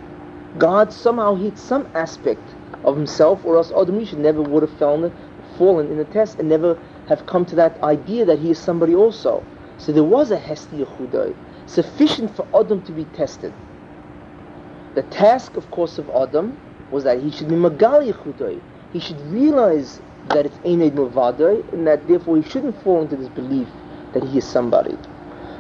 God 0.59 0.93
somehow 0.93 1.35
hid 1.35 1.59
some 1.59 1.89
aspect 1.95 2.55
of 2.85 2.97
himself, 2.97 3.45
or 3.45 3.57
else 3.57 3.73
Adam 3.73 3.99
Rishon 3.99 4.19
never 4.19 4.43
would 4.43 4.63
have 4.63 4.79
fallen, 4.79 5.13
fallen 5.59 5.91
in 5.91 5.97
the 5.97 6.05
test 6.05 6.39
and 6.39 6.49
never 6.49 6.79
have 7.09 7.27
come 7.27 7.45
to 7.47 7.57
that 7.57 7.83
idea 7.83 8.25
that 8.25 8.39
he 8.39 8.51
is 8.51 8.59
somebody 8.59 8.95
also. 8.95 9.45
So 9.79 9.93
there 9.93 10.05
was 10.05 10.31
a 10.31 10.39
Hesti 10.39 10.85
Yechudai, 10.85 11.35
sufficient 11.67 12.35
for 12.35 12.47
Adam 12.55 12.83
to 12.83 12.93
be 12.93 13.05
tested. 13.05 13.53
The 14.95 15.03
task, 15.03 15.57
of 15.57 15.71
course, 15.71 15.99
of 15.99 16.09
Adam 16.11 16.57
was 16.91 17.05
that 17.05 17.21
he 17.21 17.31
should 17.31 17.49
be 17.49 17.57
Magali 17.57 18.13
Yechudai. 18.13 18.61
He 18.93 19.01
should 19.01 19.21
realize 19.31 20.01
that 20.29 20.47
it's 20.47 20.57
Eined 20.59 20.93
Mavadai, 20.93 21.73
and 21.73 21.87
that 21.87 22.07
therefore 22.09 22.37
he 22.37 22.43
shouldn't 22.43 22.83
fall 22.83 23.03
into 23.03 23.17
this 23.17 23.29
belief 23.29 23.69
that 24.15 24.25
he 24.25 24.39
is 24.39 24.45
somebody. 24.45 24.97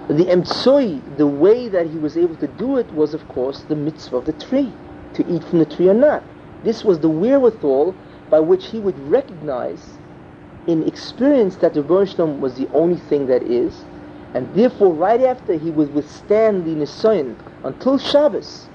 The 0.08 0.24
Emtsoi, 0.24 1.18
the 1.18 1.26
way 1.26 1.68
that 1.68 1.86
he 1.86 1.98
was 1.98 2.16
able 2.16 2.36
to 2.36 2.46
do 2.46 2.78
it 2.78 2.90
was, 2.92 3.12
of 3.12 3.26
course, 3.28 3.62
the 3.62 3.74
mitzvah 3.74 4.18
of 4.18 4.24
the 4.24 4.32
tree, 4.32 4.72
to 5.14 5.26
eat 5.28 5.42
from 5.44 5.58
the 5.58 5.66
tree 5.66 5.88
or 5.88 5.94
not. 5.94 6.22
This 6.62 6.84
was 6.84 7.00
the 7.00 7.08
wherewithal 7.08 7.94
by 8.30 8.40
which 8.40 8.68
he 8.68 8.78
would 8.78 8.98
recognize 8.98 9.98
in 10.66 10.82
experience 10.84 11.56
that 11.56 11.74
the 11.74 11.82
Rebbe 11.82 12.24
was 12.24 12.54
the 12.54 12.68
only 12.72 12.96
thing 12.96 13.26
that 13.26 13.42
is, 13.42 13.84
and 14.36 14.54
therefore 14.54 14.92
right 14.92 15.22
after 15.22 15.54
he 15.54 15.70
would 15.70 15.94
withstand 15.94 16.66
the 16.66 16.74
Nisayan 16.74 17.34
until 17.64 17.96
Shabbos. 17.96 18.68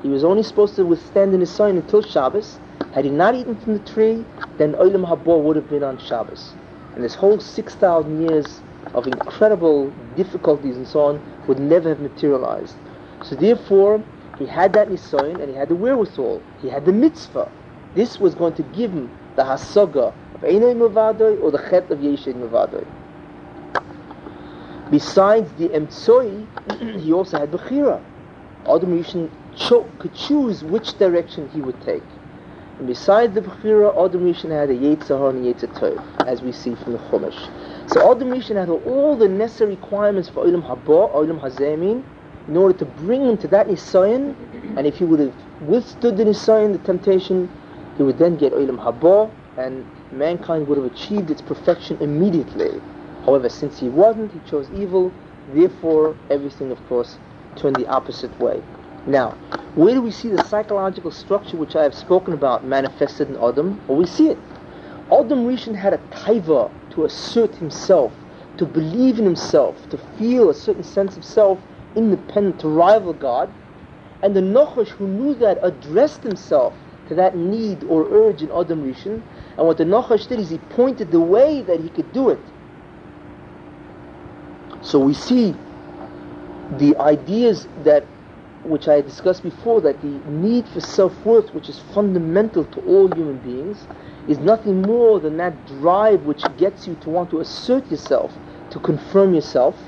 He 0.00 0.08
was 0.08 0.22
only 0.22 0.44
supposed 0.44 0.76
to 0.76 0.84
withstand 0.84 1.34
the 1.34 1.38
Nisayan 1.38 1.76
until 1.76 2.02
Shabbos. 2.02 2.60
Had 2.92 3.04
he 3.04 3.10
not 3.10 3.34
eaten 3.34 3.56
from 3.56 3.72
the 3.72 3.80
tree, 3.80 4.24
then 4.58 4.74
Olam 4.74 5.04
Habor 5.04 5.42
would 5.42 5.56
have 5.56 5.68
been 5.68 5.82
on 5.82 5.98
Shabbos. 5.98 6.54
And 6.94 7.02
this 7.02 7.16
whole 7.16 7.40
6,000 7.40 8.22
years 8.22 8.60
of 8.94 9.08
incredible 9.08 9.90
difficulties 10.14 10.76
and 10.76 10.86
so 10.86 11.00
on 11.00 11.20
would 11.48 11.58
never 11.58 11.88
have 11.88 12.00
materialized. 12.00 12.76
So 13.24 13.34
therefore, 13.34 14.04
he 14.38 14.46
had 14.46 14.72
that 14.74 14.88
Nisayan 14.88 15.40
and 15.40 15.50
he 15.50 15.56
had 15.56 15.68
the 15.68 15.74
wherewithal. 15.74 16.44
He 16.60 16.68
had 16.68 16.84
the 16.86 16.92
mitzvah. 16.92 17.50
This 17.96 18.20
was 18.20 18.36
going 18.36 18.54
to 18.54 18.62
give 18.62 18.92
him 18.92 19.10
the 19.34 19.42
hasaga 19.42 20.14
of 20.36 20.42
Einay 20.42 20.76
Mavadoi 20.76 21.42
or 21.42 21.50
the 21.50 21.58
Chet 21.58 21.90
of 21.90 21.98
Yeshed 21.98 22.36
Mavadoi. 22.36 23.01
Besides 24.92 25.50
the 25.54 25.70
Emtsoi, 25.70 26.46
he 27.00 27.14
also 27.14 27.38
had 27.38 27.50
Bechira. 27.50 28.02
Adam 28.66 29.02
Rishon 29.02 29.30
cho- 29.56 29.90
could 29.98 30.12
choose 30.12 30.62
which 30.62 30.98
direction 30.98 31.48
he 31.48 31.62
would 31.62 31.80
take. 31.80 32.02
And 32.78 32.86
besides 32.86 33.32
the 33.32 33.40
Bechira, 33.40 33.88
Adam 33.92 34.22
Rishon 34.22 34.50
had 34.50 34.68
a 34.68 34.74
Yetzirah 34.74 35.30
and 35.30 35.46
a 35.46 35.54
Yetzirah 35.54 36.26
as 36.26 36.42
we 36.42 36.52
see 36.52 36.74
from 36.74 36.92
the 36.92 36.98
Chumash. 36.98 37.90
So 37.90 38.12
Adam 38.12 38.28
Rishon 38.28 38.56
had 38.56 38.68
all 38.68 39.16
the 39.16 39.28
necessary 39.28 39.76
requirements 39.76 40.28
for 40.28 40.44
Olam 40.44 40.62
Haba, 40.62 41.10
Olam 41.14 41.40
Hazemin, 41.40 42.04
in 42.46 42.56
order 42.58 42.78
to 42.78 42.84
bring 42.84 43.24
him 43.24 43.38
to 43.38 43.48
that 43.48 43.68
Nisayan, 43.68 44.36
and 44.76 44.86
if 44.86 44.98
he 44.98 45.04
would 45.04 45.20
have 45.20 45.34
withstood 45.62 46.18
the 46.18 46.24
Nisayan, 46.24 46.72
the 46.72 46.78
temptation, 46.80 47.48
he 47.96 48.02
would 48.02 48.18
then 48.18 48.36
get 48.36 48.52
Olam 48.52 48.76
Haba, 48.76 49.30
and 49.56 49.86
mankind 50.12 50.68
would 50.68 50.76
have 50.76 50.92
achieved 50.92 51.30
its 51.30 51.40
perfection 51.40 51.96
immediately. 52.02 52.78
However, 53.24 53.48
since 53.48 53.78
he 53.78 53.88
wasn't, 53.88 54.32
he 54.32 54.40
chose 54.48 54.68
evil, 54.74 55.12
therefore 55.52 56.16
everything, 56.30 56.70
of 56.70 56.84
course, 56.88 57.18
turned 57.56 57.76
the 57.76 57.86
opposite 57.86 58.38
way. 58.40 58.62
Now, 59.06 59.30
where 59.74 59.94
do 59.94 60.02
we 60.02 60.10
see 60.10 60.28
the 60.28 60.44
psychological 60.44 61.10
structure 61.10 61.56
which 61.56 61.76
I 61.76 61.82
have 61.82 61.94
spoken 61.94 62.34
about 62.34 62.64
manifested 62.64 63.28
in 63.28 63.36
Adam? 63.36 63.80
Well, 63.86 63.98
we 63.98 64.06
see 64.06 64.28
it. 64.28 64.38
Adam 65.10 65.46
Rishon 65.46 65.74
had 65.74 65.92
a 65.92 65.98
taiva 66.10 66.70
to 66.90 67.04
assert 67.04 67.54
himself, 67.56 68.12
to 68.58 68.64
believe 68.64 69.18
in 69.18 69.24
himself, 69.24 69.88
to 69.90 69.98
feel 70.18 70.50
a 70.50 70.54
certain 70.54 70.84
sense 70.84 71.16
of 71.16 71.24
self, 71.24 71.58
independent, 71.96 72.60
to 72.60 72.68
rival 72.68 73.12
God. 73.12 73.52
And 74.22 74.36
the 74.36 74.40
Nochash 74.40 74.88
who 74.88 75.06
knew 75.06 75.34
that 75.34 75.58
addressed 75.62 76.22
himself 76.22 76.74
to 77.08 77.14
that 77.16 77.36
need 77.36 77.84
or 77.84 78.08
urge 78.10 78.42
in 78.42 78.50
Adam 78.50 78.84
Rishon. 78.84 79.22
And 79.58 79.66
what 79.66 79.78
the 79.78 79.84
Nachash 79.84 80.28
did 80.28 80.38
is 80.38 80.50
he 80.50 80.58
pointed 80.58 81.10
the 81.10 81.20
way 81.20 81.62
that 81.62 81.80
he 81.80 81.88
could 81.88 82.12
do 82.12 82.30
it. 82.30 82.40
So 84.92 84.98
we 84.98 85.14
see 85.14 85.54
the 86.76 86.94
ideas 87.00 87.66
that 87.82 88.02
which 88.62 88.88
I 88.88 89.00
discussed 89.00 89.42
before, 89.42 89.80
that 89.80 90.02
the 90.02 90.30
need 90.30 90.68
for 90.68 90.82
self-worth, 90.82 91.54
which 91.54 91.70
is 91.70 91.78
fundamental 91.94 92.66
to 92.66 92.80
all 92.80 93.08
human 93.08 93.38
beings, 93.38 93.86
is 94.28 94.36
nothing 94.36 94.82
more 94.82 95.18
than 95.18 95.38
that 95.38 95.54
drive 95.80 96.24
which 96.24 96.44
gets 96.58 96.86
you 96.86 96.94
to 96.96 97.08
want 97.08 97.30
to 97.30 97.40
assert 97.40 97.90
yourself, 97.90 98.36
to 98.68 98.78
confirm 98.80 99.32
yourself. 99.32 99.80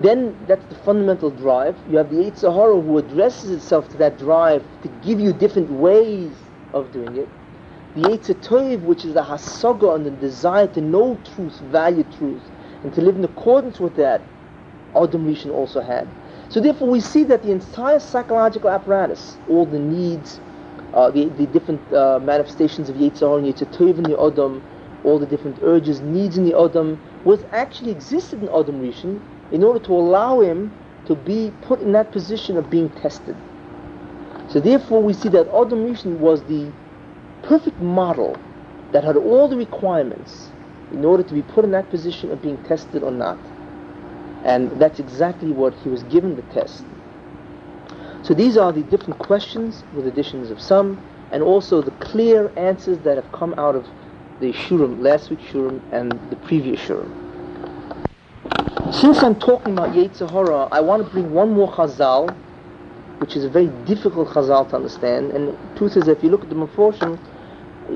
Then 0.00 0.36
that's 0.46 0.64
the 0.66 0.76
fundamental 0.76 1.30
drive. 1.32 1.76
You 1.88 1.98
have 1.98 2.10
the 2.10 2.18
Yetzer 2.18 2.54
Hara 2.54 2.80
who 2.80 2.98
addresses 2.98 3.50
itself 3.50 3.88
to 3.88 3.96
that 3.96 4.16
drive 4.16 4.62
to 4.82 4.88
give 5.02 5.18
you 5.18 5.32
different 5.32 5.70
ways 5.70 6.36
of 6.72 6.92
doing 6.92 7.16
it. 7.16 7.28
The 7.96 8.02
Yetzer 8.02 8.40
Tov, 8.40 8.82
which 8.82 9.04
is 9.04 9.14
the 9.14 9.24
hasaga 9.24 9.96
and 9.96 10.06
the 10.06 10.12
desire 10.12 10.68
to 10.68 10.80
know 10.80 11.20
truth, 11.34 11.58
value 11.58 12.04
truth, 12.16 12.48
and 12.82 12.94
to 12.94 13.00
live 13.00 13.16
in 13.16 13.24
accordance 13.24 13.78
with 13.78 13.96
that, 13.96 14.22
Adam 14.96 15.26
Rishon 15.26 15.52
also 15.52 15.80
had. 15.80 16.08
So 16.48 16.60
therefore 16.60 16.88
we 16.88 17.00
see 17.00 17.24
that 17.24 17.42
the 17.42 17.52
entire 17.52 18.00
psychological 18.00 18.70
apparatus, 18.70 19.36
all 19.48 19.66
the 19.66 19.78
needs, 19.78 20.40
uh, 20.94 21.10
the, 21.10 21.26
the 21.26 21.46
different 21.46 21.80
uh, 21.92 22.18
manifestations 22.20 22.88
of 22.88 22.96
Yetzer 22.96 23.38
and 23.38 23.46
Yetzer 23.46 23.70
Tov 23.76 23.98
in 23.98 24.02
the 24.04 24.20
Adam, 24.20 24.62
all 25.04 25.18
the 25.18 25.26
different 25.26 25.58
urges, 25.62 26.00
needs 26.00 26.36
in 26.36 26.44
the 26.44 26.58
Adam, 26.58 26.98
was 27.24 27.44
actually 27.52 27.90
existed 27.90 28.42
in 28.42 28.48
Adam 28.48 28.80
Rishon 28.80 29.20
in 29.52 29.62
order 29.62 29.78
to 29.84 29.92
allow 29.92 30.40
him 30.40 30.72
to 31.06 31.14
be 31.14 31.52
put 31.62 31.80
in 31.80 31.92
that 31.92 32.10
position 32.12 32.56
of 32.56 32.70
being 32.70 32.88
tested. 32.90 33.36
So 34.48 34.58
therefore 34.58 35.02
we 35.02 35.12
see 35.12 35.28
that 35.28 35.46
Adam 35.48 35.86
Rishon 35.86 36.18
was 36.18 36.42
the 36.44 36.72
perfect 37.42 37.80
model 37.80 38.36
that 38.92 39.04
had 39.04 39.16
all 39.16 39.48
the 39.48 39.56
requirements 39.56 40.48
in 40.92 41.04
order 41.04 41.22
to 41.22 41.34
be 41.34 41.42
put 41.42 41.64
in 41.64 41.70
that 41.72 41.88
position 41.90 42.30
of 42.30 42.42
being 42.42 42.62
tested 42.64 43.02
or 43.02 43.10
not. 43.10 43.38
And 44.44 44.70
that's 44.80 44.98
exactly 44.98 45.52
what 45.52 45.74
he 45.74 45.88
was 45.88 46.02
given 46.04 46.36
the 46.36 46.42
test. 46.54 46.84
So 48.22 48.34
these 48.34 48.56
are 48.56 48.72
the 48.72 48.82
different 48.82 49.18
questions 49.18 49.84
with 49.94 50.06
additions 50.06 50.50
of 50.50 50.60
some, 50.60 51.02
and 51.32 51.42
also 51.42 51.80
the 51.80 51.90
clear 51.92 52.52
answers 52.56 52.98
that 52.98 53.16
have 53.16 53.30
come 53.32 53.54
out 53.56 53.76
of 53.76 53.86
the 54.40 54.52
Shurim, 54.52 55.00
last 55.00 55.30
week's 55.30 55.44
Shurim 55.44 55.80
and 55.92 56.12
the 56.30 56.36
previous 56.36 56.80
Shurim. 56.80 57.10
Since 58.92 59.22
I'm 59.22 59.38
talking 59.38 59.74
about 59.74 59.94
Yetzer 59.94 60.30
Hara, 60.30 60.68
I 60.72 60.80
want 60.80 61.04
to 61.04 61.10
bring 61.10 61.32
one 61.32 61.52
more 61.52 61.70
Chazal, 61.72 62.34
which 63.20 63.36
is 63.36 63.44
a 63.44 63.48
very 63.48 63.68
difficult 63.84 64.28
Chazal 64.30 64.68
to 64.70 64.76
understand. 64.76 65.30
And 65.32 65.48
the 65.48 65.78
truth 65.78 65.96
is, 65.96 66.08
if 66.08 66.22
you 66.24 66.30
look 66.30 66.42
at 66.42 66.48
the 66.48 66.56
Meforshim, 66.56 67.18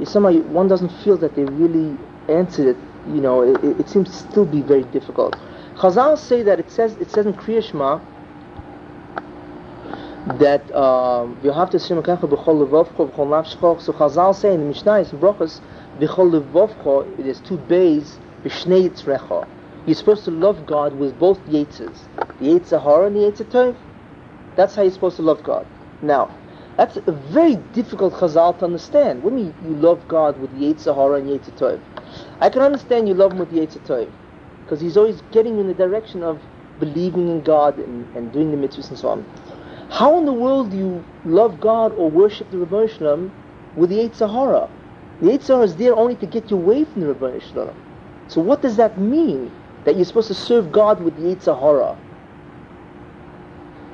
somehow 0.06 0.32
one 0.42 0.68
doesn't 0.68 0.90
feel 1.02 1.16
that 1.18 1.34
they 1.34 1.44
really 1.44 1.96
answered 2.28 2.76
it. 2.76 2.76
You 3.06 3.20
know, 3.20 3.42
it, 3.42 3.80
it 3.80 3.88
seems 3.88 4.10
to 4.10 4.16
still 4.16 4.46
be 4.46 4.62
very 4.62 4.84
difficult. 4.84 5.36
Chazal 5.76 6.16
say 6.16 6.42
that 6.42 6.60
it 6.60 6.70
says 6.70 6.96
it 6.96 7.10
says 7.10 7.26
in 7.26 7.34
Kriyashma 7.34 8.00
that 10.38 10.74
um, 10.74 11.38
you 11.42 11.52
have 11.52 11.68
to 11.70 11.76
assume 11.76 12.02
b'chol 12.02 12.18
levavcho 12.18 13.10
b'chol 13.10 13.28
nafshcho. 13.28 13.80
So 13.80 13.92
Chazal 13.92 14.34
say 14.34 14.54
in 14.54 14.60
the 14.60 14.66
Mishnah 14.66 15.00
in 15.00 15.04
Brachos 15.18 15.60
b'chol 15.98 16.40
levavcho 16.40 17.18
it 17.18 17.26
is 17.26 17.40
two 17.40 17.58
bays 17.58 18.18
b'shnei 18.42 18.88
yitzrecha. 18.88 19.48
You're 19.86 19.96
supposed 19.96 20.24
to 20.24 20.30
love 20.30 20.64
God 20.64 20.94
with 20.94 21.18
both 21.18 21.44
yetzes, 21.44 22.06
the 22.38 22.46
yetzer 22.46 22.82
hara 22.82 23.08
and 23.08 23.16
the 23.16 23.20
yetzer 23.20 23.44
tov. 23.44 23.76
That's 24.56 24.74
how 24.74 24.82
you're 24.82 24.92
supposed 24.92 25.16
to 25.16 25.22
love 25.22 25.42
God. 25.42 25.66
Now, 26.00 26.38
that's 26.78 26.96
a 26.96 27.12
very 27.12 27.56
difficult 27.56 28.14
chazal 28.14 28.58
to 28.60 28.64
understand. 28.64 29.22
What 29.22 29.34
do 29.34 29.42
you 29.42 29.54
you 29.62 29.74
love 29.74 30.08
God 30.08 30.38
with 30.38 30.52
yetzer 30.52 30.94
hara 30.94 31.18
and 31.20 31.28
yetzer 31.28 31.52
tov? 31.52 31.82
I 32.40 32.50
can 32.50 32.62
understand 32.62 33.08
you 33.08 33.14
love 33.14 33.32
him 33.32 33.38
with 33.38 33.50
yetzer 33.50 33.80
tov 33.80 34.10
because 34.64 34.80
he's 34.80 34.96
always 34.96 35.22
getting 35.30 35.54
you 35.54 35.60
in 35.60 35.68
the 35.68 35.74
direction 35.74 36.22
of 36.22 36.42
believing 36.80 37.28
in 37.28 37.42
God 37.42 37.78
and, 37.78 38.16
and 38.16 38.32
doing 38.32 38.50
the 38.50 38.56
mitzvahs 38.56 38.88
and 38.90 38.98
so 38.98 39.08
on. 39.08 39.26
How 39.90 40.18
in 40.18 40.24
the 40.24 40.32
world 40.32 40.70
do 40.70 40.76
you 40.76 41.04
love 41.24 41.60
God 41.60 41.92
or 41.92 42.10
worship 42.10 42.50
the 42.50 42.58
Rebbe 42.58 42.88
Shalom 42.88 43.32
with 43.76 43.90
the 43.90 43.96
Yetzer 43.96 44.30
Hara? 44.30 44.68
The 45.20 45.28
Yetzer 45.28 45.54
Hara 45.54 45.62
is 45.62 45.76
there 45.76 45.94
only 45.94 46.16
to 46.16 46.26
get 46.26 46.50
you 46.50 46.56
away 46.56 46.84
from 46.84 47.02
the 47.02 47.08
Rebbe 47.08 47.40
Shalom. 47.40 47.76
So 48.28 48.40
what 48.40 48.62
does 48.62 48.76
that 48.76 48.98
mean? 48.98 49.52
That 49.84 49.96
you're 49.96 50.04
supposed 50.04 50.28
to 50.28 50.34
serve 50.34 50.72
God 50.72 51.00
with 51.00 51.16
the 51.16 51.34
Yetzer 51.34 51.58
Hara? 51.58 51.96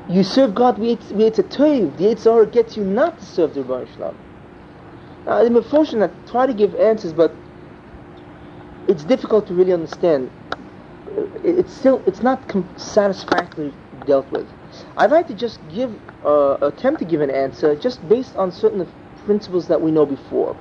You 0.09 0.22
serve 0.24 0.55
God 0.55 0.79
with 0.79 1.00
Yetzer 1.11 1.44
Tov. 1.44 1.98
The 1.98 2.05
Yetzer 2.05 2.33
Hara 2.33 2.46
gets 2.46 2.76
you 2.76 2.85
not 2.85 3.18
to 3.18 3.26
serve 3.26 3.55
the 3.55 3.62
Rebbe 3.62 3.87
Shalom. 3.94 4.16
Now, 5.26 5.38
I'm 5.38 5.57
unfortunate. 5.57 6.11
I 6.11 6.31
try 6.31 6.46
to 6.46 6.55
give 6.55 6.74
answers, 6.76 7.12
but 7.12 7.37
it's 8.88 9.05
difficult 9.05 9.47
to 9.49 9.55
really 9.55 9.73
understand. 9.73 10.31
It's 11.43 11.73
still, 11.75 12.03
it's 12.07 12.23
not 12.23 12.40
satisfactorily 12.77 13.73
dealt 14.07 14.31
with. 14.31 14.47
I'd 14.97 15.11
like 15.11 15.27
to 15.29 15.35
just 15.35 15.59
give, 15.73 15.93
uh, 16.25 16.59
attempt 16.62 17.01
to 17.01 17.05
give 17.05 17.21
an 17.21 17.31
answer 17.31 17.75
just 17.75 18.07
based 18.09 18.37
on 18.37 18.53
certain 18.53 18.87
principles 19.25 19.69
that 19.69 19.81
we 19.81 19.90
know 19.90 20.07
before. 20.07 20.57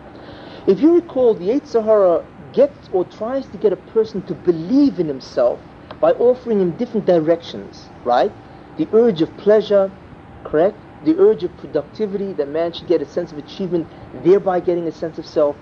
If 0.67 0.81
you 0.81 0.95
recall, 0.95 1.33
the 1.33 1.45
Yetzer 1.45 1.83
Hara 1.83 2.25
gets 2.53 2.89
or 2.91 3.05
tries 3.05 3.45
to 3.47 3.57
get 3.57 3.73
a 3.73 3.77
person 3.77 4.21
to 4.23 4.33
believe 4.33 4.99
in 4.99 5.07
himself 5.07 5.59
by 5.99 6.11
offering 6.13 6.59
him 6.59 6.71
different 6.71 7.05
directions, 7.05 7.89
right? 8.03 8.31
The 8.77 8.87
urge 8.93 9.21
of 9.21 9.35
pleasure, 9.37 9.91
correct? 10.43 10.77
The 11.05 11.17
urge 11.17 11.43
of 11.43 11.55
productivity, 11.57 12.33
that 12.33 12.47
man 12.47 12.73
should 12.73 12.87
get 12.87 13.01
a 13.01 13.05
sense 13.05 13.31
of 13.31 13.37
achievement, 13.37 13.87
thereby 14.23 14.59
getting 14.59 14.87
a 14.87 14.91
sense 14.91 15.17
of 15.17 15.25
self. 15.25 15.55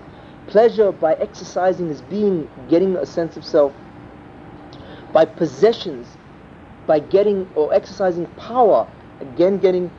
Pleasure 0.48 0.92
by 0.92 1.12
exercising 1.14 1.88
his 1.88 2.00
being, 2.00 2.48
getting 2.70 2.96
a 2.96 3.04
sense 3.04 3.36
of 3.36 3.44
self. 3.44 3.74
By 5.12 5.26
possessions, 5.26 6.16
by 6.86 7.00
getting 7.00 7.46
or 7.54 7.72
exercising 7.74 8.26
power, 8.38 8.88
again 9.20 9.58
getting 9.58 9.90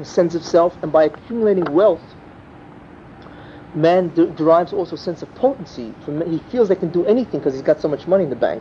a 0.00 0.04
sense 0.04 0.34
of 0.34 0.44
self, 0.44 0.76
and 0.82 0.90
by 0.90 1.04
accumulating 1.04 1.72
wealth, 1.72 2.02
man 3.76 4.12
de- 4.14 4.26
derives 4.26 4.72
also 4.72 4.96
a 4.96 4.98
sense 4.98 5.22
of 5.22 5.32
potency. 5.36 5.94
From 6.04 6.20
he 6.28 6.38
feels 6.50 6.68
they 6.68 6.74
can 6.74 6.90
do 6.90 7.06
anything 7.06 7.38
because 7.38 7.54
he's 7.54 7.62
got 7.62 7.80
so 7.80 7.86
much 7.86 8.08
money 8.08 8.24
in 8.24 8.30
the 8.30 8.36
bank. 8.36 8.60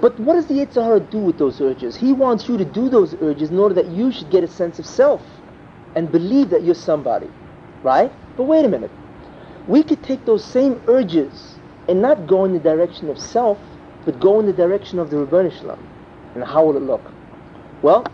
But 0.00 0.18
what 0.20 0.34
does 0.34 0.46
the 0.46 0.54
Yetzer 0.54 0.82
Hara 0.82 1.00
do 1.00 1.18
with 1.18 1.36
those 1.36 1.60
urges? 1.60 1.96
He 1.96 2.14
wants 2.14 2.48
you 2.48 2.56
to 2.56 2.64
do 2.64 2.88
those 2.88 3.14
urges 3.20 3.50
in 3.50 3.58
order 3.58 3.74
that 3.74 3.88
you 3.88 4.10
should 4.10 4.30
get 4.30 4.42
a 4.42 4.48
sense 4.48 4.78
of 4.78 4.86
self 4.86 5.22
and 5.94 6.10
believe 6.10 6.48
that 6.50 6.62
you're 6.62 6.74
somebody, 6.74 7.28
right? 7.82 8.10
But 8.36 8.44
wait 8.44 8.64
a 8.64 8.68
minute. 8.68 8.90
We 9.66 9.82
could 9.82 10.02
take 10.02 10.26
those 10.26 10.44
same 10.44 10.82
urges 10.86 11.56
and 11.88 12.02
not 12.02 12.26
go 12.26 12.44
in 12.44 12.52
the 12.52 12.58
direction 12.58 13.08
of 13.08 13.18
self, 13.18 13.58
but 14.04 14.20
go 14.20 14.38
in 14.38 14.46
the 14.46 14.52
direction 14.52 14.98
of 14.98 15.08
the 15.08 15.16
Rebbeinu 15.16 15.50
Shalom. 15.58 15.78
And 16.34 16.44
how 16.44 16.66
will 16.66 16.76
it 16.76 16.82
look? 16.82 17.10
Well, 17.80 18.04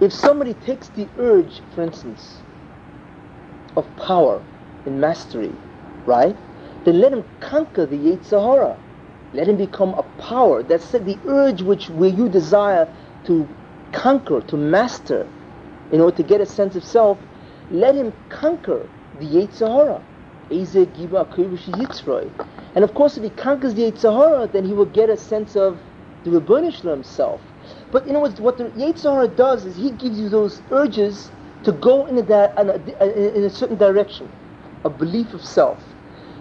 if 0.00 0.12
somebody 0.12 0.54
takes 0.54 0.88
the 0.88 1.08
urge, 1.18 1.60
for 1.74 1.82
instance, 1.82 2.42
of 3.76 3.86
power 3.96 4.42
and 4.84 5.00
mastery, 5.00 5.52
right? 6.06 6.36
Then 6.84 7.00
let 7.00 7.12
him 7.12 7.24
conquer 7.40 7.86
the 7.86 7.96
Yetzer 7.96 8.40
Hara. 8.40 8.76
Let 9.32 9.48
him 9.48 9.56
become 9.56 9.90
a 9.94 10.02
power. 10.20 10.62
That's 10.62 10.90
the 10.90 11.18
urge 11.26 11.62
which 11.62 11.88
where 11.90 12.10
you 12.10 12.28
desire 12.28 12.88
to 13.26 13.48
conquer, 13.92 14.40
to 14.40 14.56
master, 14.56 15.28
in 15.92 16.00
order 16.00 16.16
to 16.16 16.22
get 16.22 16.40
a 16.40 16.46
sense 16.46 16.74
of 16.74 16.84
self. 16.84 17.18
Let 17.70 17.94
him 17.94 18.12
conquer 18.28 18.88
the 19.18 19.26
Yetzer 20.50 22.04
Hara. 22.06 22.30
And 22.74 22.84
of 22.84 22.94
course, 22.94 23.16
if 23.16 23.24
he 23.24 23.30
conquers 23.30 23.74
the 23.74 23.90
Yetzer 23.90 24.12
Hara, 24.12 24.48
then 24.48 24.64
he 24.64 24.72
will 24.72 24.86
get 24.86 25.10
a 25.10 25.16
sense 25.16 25.56
of 25.56 25.80
the 26.24 26.30
Rebbeinu 26.30 26.72
himself. 26.90 27.42
But 27.90 28.06
you 28.06 28.12
know 28.12 28.20
what, 28.20 28.38
what 28.40 28.58
the 28.58 28.64
Yetzer 28.70 29.10
Hara 29.12 29.28
does 29.28 29.64
is 29.64 29.76
he 29.76 29.90
gives 29.92 30.18
you 30.18 30.28
those 30.28 30.62
urges 30.70 31.30
to 31.64 31.72
go 31.72 32.06
in 32.06 32.18
a, 32.18 32.22
di- 32.22 32.50
in, 32.58 32.70
a, 32.70 33.36
in 33.36 33.44
a, 33.44 33.50
certain 33.50 33.76
direction, 33.76 34.30
a 34.84 34.90
belief 34.90 35.34
of 35.34 35.42
self. 35.42 35.82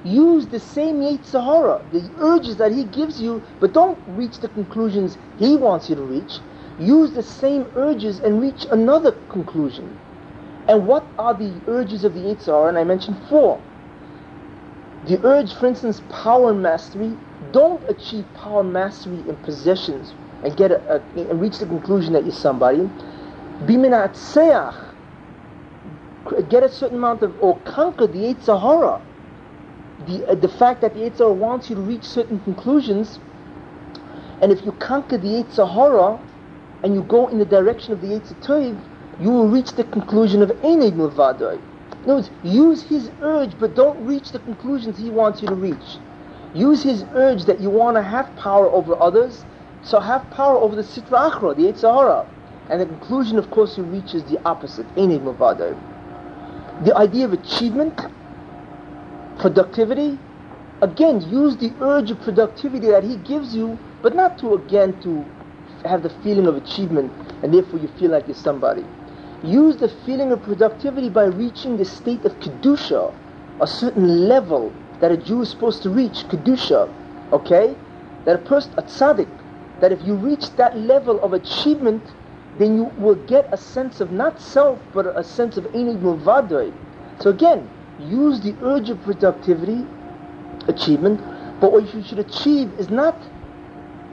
Use 0.04 0.48
the 0.48 0.60
same 0.60 0.98
Yetzer 0.98 1.44
Hara, 1.44 1.82
the 1.92 2.12
urges 2.20 2.58
that 2.58 2.72
he 2.72 2.84
gives 2.86 3.20
you, 3.20 3.44
but 3.60 3.74
don't 3.74 4.00
reach 4.06 4.40
the 4.40 4.50
conclusions 4.50 5.18
he 5.38 5.56
wants 5.58 5.90
you 5.90 5.96
to 5.96 6.04
reach. 6.04 6.40
Use 6.78 7.14
the 7.14 7.24
same 7.24 7.68
urges 7.76 8.20
and 8.20 8.40
reach 8.42 8.68
another 8.72 9.12
conclusion. 9.30 9.98
And 10.68 10.86
what 10.88 11.08
are 11.18 11.34
the 11.34 11.62
urges 11.68 12.04
of 12.04 12.14
the 12.14 12.20
Yetzer 12.20 12.48
Hara? 12.48 12.70
And 12.70 12.78
I 12.78 12.84
mentioned 12.84 13.18
four. 13.30 13.62
The 15.08 15.20
urge, 15.24 15.54
for 15.54 15.68
instance, 15.68 16.02
power 16.10 16.54
mastery. 16.54 17.16
Don't 17.52 17.88
achieve 17.90 18.26
power 18.34 18.64
mastery 18.64 19.20
in 19.28 19.36
possessions 19.38 20.14
and 20.44 20.56
get 20.58 20.72
a, 20.72 20.96
a, 20.96 21.02
and 21.30 21.40
reach 21.40 21.60
the 21.60 21.66
conclusion 21.66 22.14
that 22.14 22.24
you're 22.24 22.34
somebody. 22.34 22.90
Biminatseach 23.66 24.86
get 26.50 26.64
a 26.64 26.70
certain 26.70 26.98
amount 26.98 27.22
of, 27.22 27.36
or 27.42 27.58
conquer 27.60 28.08
the 28.08 28.18
Yetzer 28.18 28.60
Hara. 28.60 29.02
The, 30.08 30.28
uh, 30.28 30.36
the 30.36 30.50
fact 30.50 30.82
that 30.82 30.94
the 30.94 31.02
Yetzer 31.02 31.20
Hara 31.20 31.34
wants 31.34 31.70
you 31.70 31.76
to 31.76 31.82
reach 31.82 32.04
certain 32.04 32.40
conclusions, 32.40 33.20
and 34.42 34.52
if 34.52 34.66
you 34.66 34.72
conquer 34.74 35.18
the 35.18 35.28
Yetzer 35.28 35.72
Hara, 35.72 36.20
and 36.84 36.94
you 36.94 37.04
go 37.04 37.28
in 37.28 37.40
the 37.40 37.46
direction 37.46 37.94
of 37.94 38.02
the 38.02 38.08
Tov, 38.42 38.80
you 39.20 39.30
will 39.30 39.48
reach 39.48 39.74
the 39.74 39.84
conclusion 39.84 40.42
of 40.42 40.50
Ened 40.50 40.94
Milvadoi. 40.94 41.60
In 42.06 42.12
other 42.12 42.22
words, 42.22 42.30
use 42.44 42.84
his 42.84 43.10
urge, 43.22 43.58
but 43.60 43.76
don't 43.76 44.06
reach 44.06 44.32
the 44.32 44.40
conclusions 44.40 44.98
he 44.98 45.10
wants 45.10 45.42
you 45.42 45.48
to 45.48 45.56
reach. 45.56 45.98
Use 46.54 46.84
his 46.84 47.04
urge 47.14 47.46
that 47.46 47.60
you 47.60 47.70
want 47.70 47.98
to 47.98 48.04
have 48.04 48.34
power 48.38 48.70
over 48.70 48.96
others, 49.02 49.44
so 49.84 50.00
have 50.00 50.30
power 50.32 50.56
over 50.56 50.76
the 50.76 50.84
Sitra 50.84 51.32
Achra, 51.32 51.56
the 51.56 51.64
Yetzer 51.64 51.94
Hara. 51.94 52.28
And 52.70 52.80
the 52.80 52.86
conclusion, 52.86 53.38
of 53.38 53.52
course, 53.52 53.76
he 53.76 53.82
reaches 53.82 54.24
the 54.24 54.40
opposite, 54.46 54.88
Ened 54.96 55.22
Milvadoi 55.22 55.76
the 56.84 56.96
idea 56.98 57.26
of 57.26 57.32
achievement, 57.34 57.96
productivity, 59.40 60.20
again, 60.82 61.22
use 61.22 61.56
the 61.58 61.72
urge 61.80 62.12
of 62.12 62.20
productivity 62.22 62.88
that 62.88 63.04
he 63.04 63.16
gives 63.18 63.56
you, 63.56 63.80
but 64.02 64.14
not 64.14 64.38
to, 64.40 64.54
again, 64.56 65.00
to 65.02 65.26
have 65.88 66.04
the 66.04 66.10
feeling 66.22 66.48
of 66.48 66.56
achievement 66.56 67.12
and 67.44 67.54
therefore 67.54 67.80
you 67.80 67.88
feel 68.00 68.12
like 68.12 68.28
you're 68.28 68.36
somebody. 68.36 68.84
Use 69.44 69.78
the 69.78 69.90
feeling 69.90 70.32
of 70.32 70.42
productivity 70.44 71.10
by 71.10 71.26
reaching 71.26 71.78
the 71.78 71.86
state 71.86 72.26
of 72.26 72.40
Kedusha, 72.40 73.14
a 73.60 73.68
certain 73.68 74.28
level 74.28 74.74
that 75.00 75.12
a 75.12 75.18
Jew 75.18 75.42
is 75.42 75.50
supposed 75.50 75.84
to 75.84 75.90
reach, 75.90 76.24
Kedusha, 76.30 76.90
okay? 77.32 77.76
That 78.26 78.36
a 78.36 78.40
person, 78.40 78.74
a 78.78 78.84
tzaddik, 78.84 79.30
that 79.82 79.92
if 79.92 80.02
you 80.06 80.16
reach 80.16 80.52
that 80.56 80.78
level 80.78 81.22
of 81.22 81.34
achievement, 81.34 82.04
then 82.58 82.76
you 82.76 82.86
will 82.98 83.16
get 83.28 83.48
a 83.52 83.58
sense 83.58 84.00
of 84.00 84.12
not 84.12 84.42
self, 84.42 84.80
but 84.94 85.06
a 85.18 85.24
sense 85.24 85.58
of 85.58 85.66
Enid 85.76 85.98
Muvadoi. 85.98 86.74
So 87.20 87.30
again, 87.30 87.70
use 88.00 88.40
the 88.42 88.56
urge 88.64 88.90
of 88.90 89.02
productivity, 89.04 89.86
achievement, 90.68 91.20
but 91.60 91.72
what 91.72 91.94
you 91.94 92.04
should 92.04 92.20
achieve 92.20 92.72
is 92.80 92.90
not 92.90 93.22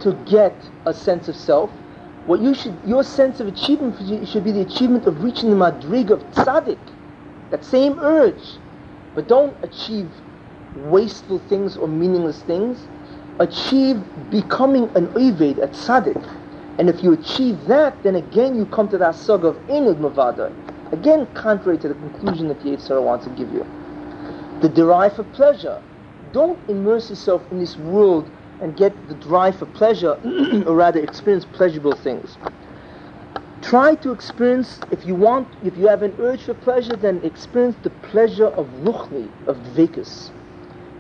to 0.01 0.13
get 0.27 0.55
a 0.85 0.93
sense 0.93 1.29
of 1.29 1.37
self. 1.37 1.71
What 2.27 2.41
you 2.41 2.55
should, 2.55 2.79
your 2.87 3.03
sense 3.03 3.41
of 3.41 3.49
achievement 3.49 3.97
should 4.29 4.45
be 4.45 4.53
the 4.53 4.61
achievement 4.61 5.07
of 5.07 5.23
reaching 5.25 5.51
the 5.51 5.57
madrig 5.57 6.11
of 6.11 6.23
tzaddik, 6.33 6.79
that 7.51 7.65
same 7.65 7.99
urge. 8.01 8.59
But 9.15 9.29
don't 9.29 9.57
achieve 9.63 10.11
wasteful 10.77 11.39
things 11.39 11.77
or 11.77 11.89
meaningless 11.89 12.41
things. 12.43 12.79
Achieve 13.39 14.03
becoming 14.31 14.85
an 14.95 15.09
Eved, 15.09 15.63
a 15.63 15.69
tzaddik 15.69 16.23
and 16.79 16.89
if 16.89 17.03
you 17.03 17.13
achieve 17.13 17.67
that, 17.67 18.03
then 18.03 18.17
again 18.17 18.57
you 18.57 18.67
come 18.67 18.89
to 18.89 18.99
that 18.99 19.15
sug 19.15 19.45
of 19.45 19.57
Enud 19.69 19.99
Mavada. 19.99 20.53
Again, 20.93 21.27
contrary 21.35 21.79
to 21.79 21.89
the 21.89 21.95
conclusion 21.95 22.49
that 22.49 22.61
the 22.61 22.71
Yetzer 22.71 22.89
Hara 22.89 23.03
wants 23.03 23.25
to 23.25 23.31
give 23.31 23.53
you. 23.53 23.65
The 24.61 24.69
derive 24.69 25.17
for 25.17 25.25
pleasure. 25.25 25.81
Don't 26.33 26.59
immerse 26.69 27.11
yourself 27.11 27.43
in 27.51 27.59
this 27.59 27.77
world 27.77 28.31
and 28.63 28.77
get 28.77 28.93
the 29.09 29.15
drive 29.15 29.57
for 29.57 29.67
pleasure, 29.67 30.15
or 30.67 30.75
rather 30.75 31.01
experience 31.01 31.45
pleasurable 31.45 31.95
things. 31.97 32.39
Try 33.61 33.95
to 33.97 34.13
experience, 34.13 34.81
if 34.91 35.05
you 35.05 35.15
want, 35.15 35.49
if 35.65 35.77
you 35.77 35.89
have 35.89 36.03
an 36.03 36.15
urge 36.19 36.45
for 36.45 36.55
pleasure, 36.55 36.97
then 36.97 37.21
experience 37.25 37.77
the 37.83 37.91
pleasure 37.91 38.47
of 38.47 38.67
ruchni, 38.85 39.29
of 39.47 39.57
dvekus. 39.59 40.31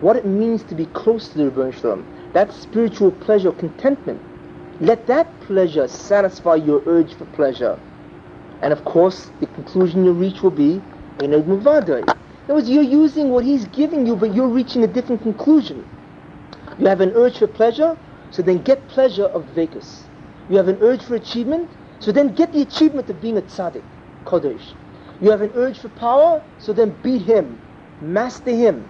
What 0.00 0.16
it 0.16 0.26
means 0.26 0.62
to 0.64 0.74
be 0.74 0.86
close 0.86 1.28
to 1.28 1.38
the 1.38 1.44
Rebbe 1.44 1.72
Shalom. 1.72 2.04
That 2.34 2.52
spiritual 2.52 3.12
pleasure, 3.12 3.52
contentment 3.52 4.20
let 4.82 5.06
that 5.06 5.40
pleasure 5.42 5.86
satisfy 5.86 6.56
your 6.56 6.82
urge 6.86 7.14
for 7.14 7.24
pleasure. 7.26 7.78
And 8.62 8.72
of 8.72 8.84
course, 8.84 9.30
the 9.38 9.46
conclusion 9.46 10.04
you 10.04 10.12
reach 10.12 10.42
will 10.42 10.50
be 10.50 10.82
Enod 11.18 11.44
Muvadai. 11.44 12.00
In 12.00 12.08
other 12.46 12.54
words, 12.54 12.68
you're 12.68 12.82
using 12.82 13.28
what 13.30 13.44
he's 13.44 13.64
giving 13.66 14.06
you, 14.06 14.16
but 14.16 14.34
you're 14.34 14.48
reaching 14.48 14.82
a 14.82 14.88
different 14.88 15.22
conclusion. 15.22 15.86
You 16.78 16.86
have 16.86 17.00
an 17.00 17.12
urge 17.14 17.38
for 17.38 17.46
pleasure, 17.46 17.96
so 18.30 18.42
then 18.42 18.62
get 18.62 18.88
pleasure 18.88 19.24
of 19.26 19.44
Vekas. 19.54 20.04
You 20.48 20.56
have 20.56 20.68
an 20.68 20.78
urge 20.80 21.02
for 21.02 21.14
achievement, 21.14 21.68
so 22.00 22.12
then 22.12 22.34
get 22.34 22.52
the 22.52 22.62
achievement 22.62 23.08
of 23.10 23.20
being 23.20 23.38
a 23.38 23.42
tzaddik, 23.42 23.82
Kodesh. 24.24 24.74
You 25.20 25.30
have 25.30 25.42
an 25.42 25.52
urge 25.54 25.78
for 25.78 25.88
power, 25.90 26.42
so 26.58 26.72
then 26.72 26.94
beat 27.02 27.22
him, 27.22 27.58
master 28.00 28.50
him. 28.50 28.88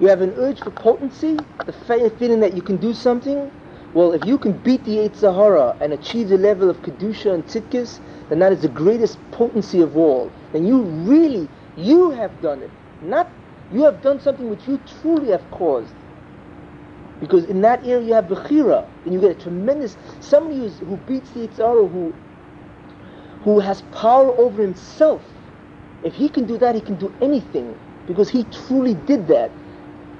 You 0.00 0.08
have 0.08 0.20
an 0.20 0.34
urge 0.36 0.60
for 0.60 0.70
potency, 0.70 1.36
the 1.66 1.72
feeling 2.18 2.40
that 2.40 2.54
you 2.54 2.62
can 2.62 2.76
do 2.76 2.92
something, 2.92 3.50
well, 3.94 4.12
if 4.12 4.24
you 4.24 4.38
can 4.38 4.52
beat 4.58 4.84
the 4.84 4.96
Yetzer 4.96 5.32
Hara 5.32 5.76
and 5.80 5.92
achieve 5.92 6.28
the 6.28 6.36
level 6.36 6.68
of 6.68 6.76
Kedusha 6.78 7.32
and 7.32 7.46
Tzidkis, 7.46 8.00
then 8.28 8.40
that 8.40 8.52
is 8.52 8.62
the 8.62 8.68
greatest 8.68 9.18
potency 9.30 9.80
of 9.82 9.96
all. 9.96 10.32
Then 10.52 10.66
you 10.66 10.82
really, 10.82 11.48
you 11.76 12.10
have 12.10 12.42
done 12.42 12.62
it. 12.62 12.70
Not, 13.02 13.30
you 13.70 13.84
have 13.84 14.02
done 14.02 14.18
something 14.18 14.50
which 14.50 14.66
you 14.66 14.80
truly 15.00 15.30
have 15.30 15.48
caused. 15.52 15.94
Because 17.24 17.46
in 17.46 17.62
that 17.62 17.86
area 17.86 18.06
you 18.06 18.12
have 18.12 18.26
Bechira, 18.26 18.86
and 19.04 19.14
you 19.14 19.20
get 19.20 19.30
a 19.30 19.34
tremendous, 19.34 19.96
somebody 20.20 20.58
who's, 20.58 20.78
who 20.78 20.98
beats 20.98 21.30
the 21.30 21.48
Yetzer 21.48 21.56
Hara, 21.56 21.86
who, 21.86 22.14
who 23.40 23.60
has 23.60 23.80
power 23.92 24.30
over 24.38 24.60
himself. 24.60 25.24
If 26.02 26.14
he 26.14 26.28
can 26.28 26.44
do 26.44 26.58
that, 26.58 26.74
he 26.74 26.82
can 26.82 26.96
do 26.96 27.14
anything. 27.22 27.74
Because 28.06 28.28
he 28.28 28.44
truly 28.44 28.92
did 28.92 29.26
that. 29.28 29.56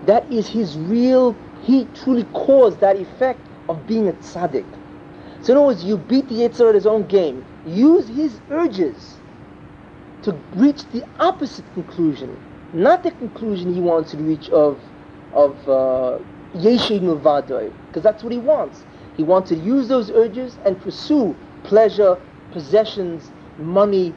That 0.07 0.33
is 0.33 0.49
his 0.49 0.79
real, 0.79 1.39
he 1.63 1.85
truly 1.93 2.25
caused 2.33 2.81
that 2.81 2.97
effect 2.97 3.49
of 3.69 3.87
being 3.87 4.09
a 4.09 4.15
tzaddik. 4.15 4.65
So 5.43 5.53
in 5.53 5.59
other 5.59 5.67
words, 5.67 5.85
you 5.85 5.99
beat 5.99 6.29
the 6.29 6.37
Yitzhar 6.37 6.71
at 6.71 6.75
his 6.75 6.87
own 6.87 7.07
game. 7.07 7.45
Use 7.67 8.09
his 8.09 8.41
urges 8.49 9.19
to 10.23 10.33
reach 10.57 10.89
the 10.89 11.05
opposite 11.21 11.71
conclusion. 11.75 12.41
Not 12.73 13.03
the 13.03 13.11
conclusion 13.11 13.75
he 13.75 13.81
wants 13.81 14.13
to 14.13 14.17
reach 14.17 14.49
of 14.49 14.81
of 15.33 15.69
uh, 15.69 16.19
Yeshid 16.55 17.01
Milvadoi, 17.01 17.73
because 17.89 18.03
that's 18.03 18.23
what 18.23 18.33
he 18.33 18.39
wants. 18.39 18.85
He 19.17 19.23
wants 19.23 19.49
to 19.51 19.57
use 19.57 19.89
those 19.89 20.11
urges 20.11 20.59
and 20.65 20.81
pursue 20.81 21.37
pleasure, 21.65 22.17
possessions, 22.53 23.31
money, 23.59 24.15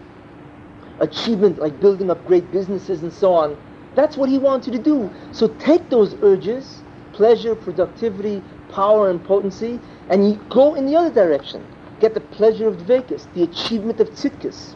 achievement, 0.99 1.59
like 1.59 1.79
building 1.79 2.09
up 2.09 2.25
great 2.25 2.51
businesses 2.51 3.01
and 3.03 3.11
so 3.11 3.33
on. 3.33 3.57
That's 3.95 4.17
what 4.17 4.29
he 4.29 4.37
wants 4.37 4.67
you 4.67 4.73
to 4.73 4.79
do. 4.79 5.11
So 5.31 5.47
take 5.47 5.89
those 5.89 6.15
urges, 6.21 6.83
pleasure, 7.13 7.55
productivity, 7.55 8.43
power, 8.69 9.09
and 9.09 9.23
potency, 9.23 9.79
and 10.09 10.29
you 10.29 10.39
go 10.49 10.75
in 10.75 10.85
the 10.85 10.95
other 10.95 11.11
direction. 11.11 11.65
Get 11.99 12.13
the 12.13 12.21
pleasure 12.21 12.67
of 12.67 12.77
Dvekas, 12.77 13.33
the 13.33 13.43
achievement 13.43 13.99
of 13.99 14.11
Tzidkas, 14.11 14.75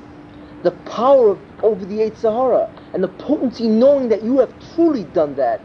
the 0.63 0.71
power 0.71 1.29
of, 1.29 1.39
over 1.61 1.85
the 1.85 1.99
Yetzer 1.99 2.31
Hara, 2.33 2.69
and 2.93 3.03
the 3.03 3.07
potency 3.07 3.67
knowing 3.67 4.09
that 4.09 4.23
you 4.23 4.39
have 4.39 4.51
truly 4.73 5.03
done 5.03 5.35
that 5.35 5.63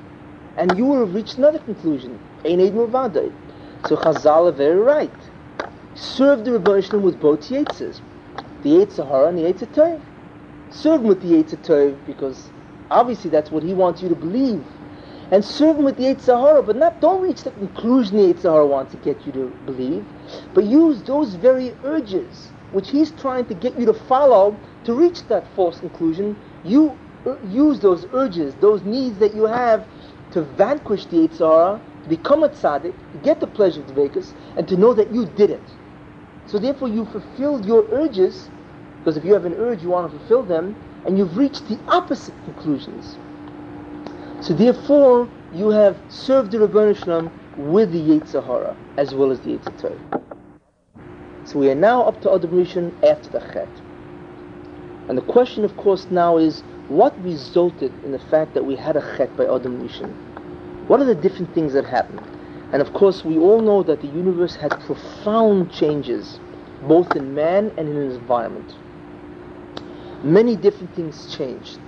and 0.57 0.77
you 0.77 0.85
will 0.87 1.07
have 1.07 1.14
reached 1.14 1.38
another 1.38 1.59
conclusion. 1.59 2.19
So 2.45 3.97
Chazal 3.97 4.49
are 4.49 4.53
very 4.53 4.79
right. 4.79 5.11
Serve 5.95 6.45
the 6.45 6.53
Rebbeinu 6.53 7.01
with 7.01 7.21
both 7.21 7.40
Yetzes, 7.40 8.01
the 8.62 8.71
Yetzer 8.71 9.07
Hara 9.09 9.29
and 9.29 9.38
the 9.38 9.42
Yetzer 9.42 9.66
Tov. 9.66 10.01
Serve 10.71 11.01
him 11.01 11.09
with 11.09 11.23
the 11.23 11.29
Yetzer 11.29 11.59
Tov 11.59 11.97
because 12.07 12.51
obviously 12.90 13.31
that's 13.31 13.51
what 13.51 13.62
he 13.62 13.75
wants 13.75 14.03
you 14.03 14.09
to 14.09 14.14
believe. 14.14 14.64
And 15.31 15.45
serve 15.45 15.79
him 15.79 15.85
with 15.85 15.97
the 15.97 16.05
Yetzer 16.05 16.38
Hara, 16.38 16.62
but 16.62 16.77
not 16.77 17.01
don't 17.01 17.23
reach 17.23 17.42
the 17.42 17.51
conclusion 17.51 18.16
the 18.16 18.35
Yetz 18.35 18.69
wants 18.69 18.92
to 18.92 18.99
get 18.99 19.27
you 19.27 19.33
to 19.33 19.49
believe, 19.66 20.05
but 20.55 20.64
use 20.64 21.03
those 21.03 21.35
very 21.35 21.75
urges 21.83 22.51
which 22.73 22.90
he's 22.90 23.11
trying 23.12 23.47
to 23.47 23.55
get 23.55 23.79
you 23.79 23.87
to 23.87 23.95
follow 23.95 24.59
to 24.85 24.92
reach 24.92 25.27
that 25.29 25.47
false 25.55 25.81
conclusion. 25.81 26.37
You 26.64 26.99
uh, 27.25 27.37
use 27.47 27.81
those 27.81 28.07
urges, 28.12 28.55
those 28.57 28.83
needs 28.83 29.19
that 29.19 29.35
you 29.35 29.47
have 29.47 29.87
to 30.37 30.42
vanquish 30.42 31.07
the 31.07 31.16
Yetzer 31.16 31.49
Hara, 31.51 31.81
to 32.03 32.09
become 32.11 32.42
a 32.42 32.51
tzaddik, 32.51 32.92
to 33.12 33.18
get 33.25 33.40
the 33.40 33.46
pleasure 33.46 33.81
of 33.81 33.87
the 33.87 33.94
Vekas, 33.94 34.35
and 34.59 34.68
to 34.68 34.77
know 34.77 34.92
that 34.92 35.11
you 35.14 35.25
did 35.25 35.49
it. 35.49 35.66
So 36.46 36.59
therefore 36.59 36.88
you 36.88 37.07
fulfilled 37.07 37.64
your 37.64 37.87
urges, 37.90 38.51
because 38.99 39.16
if 39.16 39.25
you 39.25 39.33
have 39.33 39.46
an 39.46 39.55
urge, 39.55 39.83
you 39.83 39.88
want 39.88 40.12
to 40.12 40.18
fulfill 40.18 40.42
them, 40.42 40.77
and 41.07 41.16
you've 41.16 41.38
reached 41.38 41.66
the 41.70 41.79
opposite 41.88 42.35
conclusions. 42.44 43.16
So 44.42 44.53
therefore, 44.53 45.27
you 45.55 45.70
have 45.70 45.96
served 46.11 46.51
the 46.51 46.59
Ribbono 46.59 46.94
Shel 46.94 47.22
Olam 47.22 47.31
with 47.57 47.92
the 47.92 47.99
Yetzer 47.99 48.44
Hara, 48.44 48.77
as 48.99 49.14
well 49.14 49.31
as 49.31 49.40
the 49.40 49.57
Yitzhar 49.57 49.99
So 51.46 51.59
we 51.59 51.70
are 51.70 51.75
now 51.75 52.03
up 52.03 52.20
to 52.20 52.31
Adam 52.31 52.51
Rishon 52.51 52.92
after 53.03 53.31
the 53.31 53.40
Chet. 53.40 53.70
And 55.09 55.16
the 55.16 55.22
question, 55.22 55.64
of 55.64 55.75
course, 55.79 56.09
now 56.11 56.37
is, 56.37 56.61
what 56.88 57.18
resulted 57.25 57.90
in 58.05 58.12
the 58.12 58.18
fact 58.18 58.53
that 58.53 58.66
we 58.66 58.77
had 58.77 58.96
a 58.96 59.16
Chet 59.16 59.35
by 59.38 59.44
Adam 59.44 59.81
Rishon? 59.81 60.25
What 60.88 61.01
are 61.01 61.05
the 61.05 61.16
different 61.16 61.53
things 61.53 61.72
that 61.72 61.85
happened? 61.85 62.20
And 62.72 62.81
of 62.81 62.92
course, 62.92 63.25
we 63.25 63.38
all 63.38 63.61
know 63.61 63.83
that 63.83 64.01
the 64.03 64.07
universe 64.07 64.55
had 64.55 64.70
profound 64.83 65.72
changes, 65.72 66.38
both 66.87 67.16
in 67.16 67.35
man 67.35 67.72
and 67.77 67.88
in 67.88 67.96
his 67.96 68.16
environment. 68.16 68.72
Many 70.22 70.55
different 70.55 70.94
things 70.94 71.35
changed. 71.37 71.79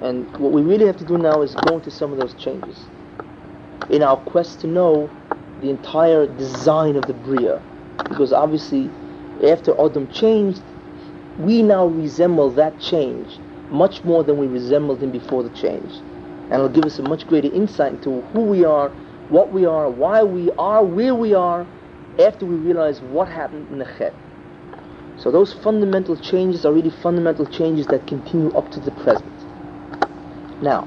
And 0.00 0.26
what 0.38 0.52
we 0.52 0.62
really 0.62 0.86
have 0.86 0.96
to 0.96 1.04
do 1.04 1.18
now 1.18 1.42
is 1.42 1.54
go 1.54 1.76
into 1.76 1.90
some 1.90 2.10
of 2.10 2.18
those 2.18 2.32
changes. 2.42 2.86
In 3.90 4.02
our 4.02 4.16
quest 4.16 4.60
to 4.60 4.66
know 4.66 5.10
the 5.60 5.68
entire 5.68 6.26
design 6.38 6.96
of 6.96 7.02
the 7.06 7.14
Bria. 7.14 7.60
Because 8.08 8.32
obviously, 8.32 8.88
after 9.44 9.78
Adam 9.78 10.08
changed, 10.10 10.62
we 11.38 11.62
now 11.62 11.86
resemble 11.86 12.50
that 12.52 12.80
change 12.80 13.38
much 13.70 14.04
more 14.04 14.24
than 14.24 14.38
we 14.38 14.46
resembled 14.46 15.02
him 15.02 15.10
before 15.10 15.42
the 15.42 15.50
change 15.50 15.92
and 16.50 16.54
it'll 16.54 16.68
give 16.68 16.84
us 16.84 16.98
a 16.98 17.02
much 17.02 17.26
greater 17.26 17.48
insight 17.48 17.92
into 17.92 18.20
who 18.32 18.42
we 18.42 18.64
are, 18.64 18.90
what 19.28 19.52
we 19.52 19.66
are, 19.66 19.90
why 19.90 20.22
we 20.22 20.50
are, 20.52 20.84
where 20.84 21.14
we 21.14 21.34
are, 21.34 21.66
after 22.18 22.46
we 22.46 22.54
realize 22.54 23.00
what 23.00 23.28
happened 23.28 23.68
in 23.70 23.78
the 23.78 23.84
Chet. 23.98 24.14
So 25.18 25.30
those 25.30 25.52
fundamental 25.52 26.16
changes 26.16 26.64
are 26.64 26.72
really 26.72 26.90
fundamental 27.02 27.46
changes 27.46 27.86
that 27.88 28.06
continue 28.06 28.50
up 28.52 28.70
to 28.72 28.80
the 28.80 28.90
present. 28.92 29.32
Now, 30.62 30.86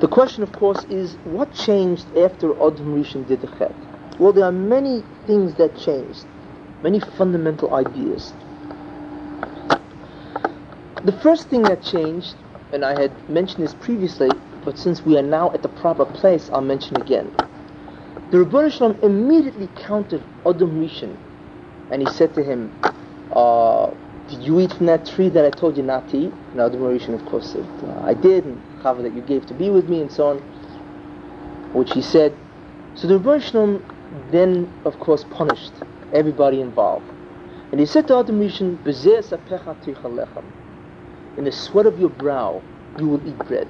the 0.00 0.08
question, 0.08 0.42
of 0.42 0.52
course, 0.52 0.84
is 0.90 1.14
what 1.24 1.54
changed 1.54 2.06
after 2.16 2.52
Adam 2.52 2.94
Rishon 2.94 3.26
did 3.26 3.42
the 3.42 3.46
Chet? 3.58 3.74
Well, 4.18 4.32
there 4.32 4.44
are 4.44 4.52
many 4.52 5.02
things 5.26 5.54
that 5.54 5.76
changed, 5.78 6.26
many 6.82 7.00
fundamental 7.00 7.72
ideas. 7.74 8.32
The 11.04 11.18
first 11.22 11.48
thing 11.48 11.62
that 11.62 11.82
changed, 11.82 12.34
and 12.72 12.84
I 12.84 13.00
had 13.00 13.30
mentioned 13.30 13.64
this 13.64 13.74
previously, 13.74 14.28
but 14.64 14.78
since 14.78 15.04
we 15.04 15.16
are 15.18 15.22
now 15.22 15.50
at 15.52 15.62
the 15.62 15.68
proper 15.68 16.04
place, 16.04 16.50
I'll 16.52 16.60
mention 16.60 17.00
again. 17.00 17.30
The 18.30 18.38
Ribbono 18.38 18.70
Shel 18.70 18.94
Olam 18.94 19.02
immediately 19.02 19.68
counted 19.74 20.22
Adam 20.46 20.80
Rishon, 20.80 21.16
and 21.90 22.02
he 22.02 22.08
said 22.12 22.34
to 22.34 22.42
him, 22.42 22.70
uh, 23.32 23.90
"Did 24.28 24.42
you 24.42 24.60
eat 24.60 24.72
from 24.72 24.86
that 24.86 25.06
tree 25.06 25.28
that 25.30 25.44
I 25.44 25.50
told 25.50 25.76
you 25.76 25.82
not 25.82 26.08
to 26.10 26.18
eat?" 26.18 26.32
And 26.52 26.60
Adam 26.60 26.80
Rishon, 26.80 27.14
of 27.14 27.24
course, 27.24 27.50
said, 27.52 27.66
uh, 27.82 28.00
"I 28.04 28.14
did," 28.14 28.44
and 28.44 28.60
Chava 28.82 29.02
that 29.02 29.14
you 29.14 29.22
gave 29.22 29.46
to 29.46 29.54
be 29.54 29.70
with 29.70 29.88
me, 29.88 30.00
and 30.00 30.10
so 30.12 30.28
on. 30.28 30.38
Which 31.72 31.92
he 31.92 32.02
said. 32.02 32.36
So 32.94 33.08
the 33.08 33.18
Ribbono 33.18 33.40
Shel 33.40 33.62
Olam 33.62 33.82
then, 34.30 34.72
of 34.84 34.98
course, 34.98 35.24
punished 35.24 35.72
everybody 36.12 36.60
involved, 36.60 37.10
and 37.70 37.80
he 37.80 37.86
said 37.86 38.06
to 38.08 38.16
Adam 38.18 38.40
Rishon, 38.40 38.78
"In 41.36 41.44
the 41.44 41.52
sweat 41.52 41.86
of 41.86 41.98
your 41.98 42.10
brow, 42.10 42.62
you 43.00 43.06
will 43.06 43.28
eat 43.28 43.38
bread." 43.48 43.68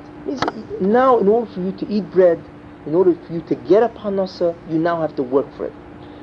now, 0.80 1.18
in 1.18 1.28
order 1.28 1.50
for 1.52 1.60
you 1.60 1.72
to 1.72 1.86
eat 1.88 2.10
bread, 2.10 2.38
in 2.86 2.94
order 2.94 3.14
for 3.14 3.32
you 3.32 3.40
to 3.42 3.54
get 3.54 3.82
a 3.82 3.88
parnasa, 3.88 4.54
you 4.70 4.78
now 4.78 5.00
have 5.00 5.14
to 5.16 5.22
work 5.22 5.46
for 5.56 5.66
it. 5.66 5.72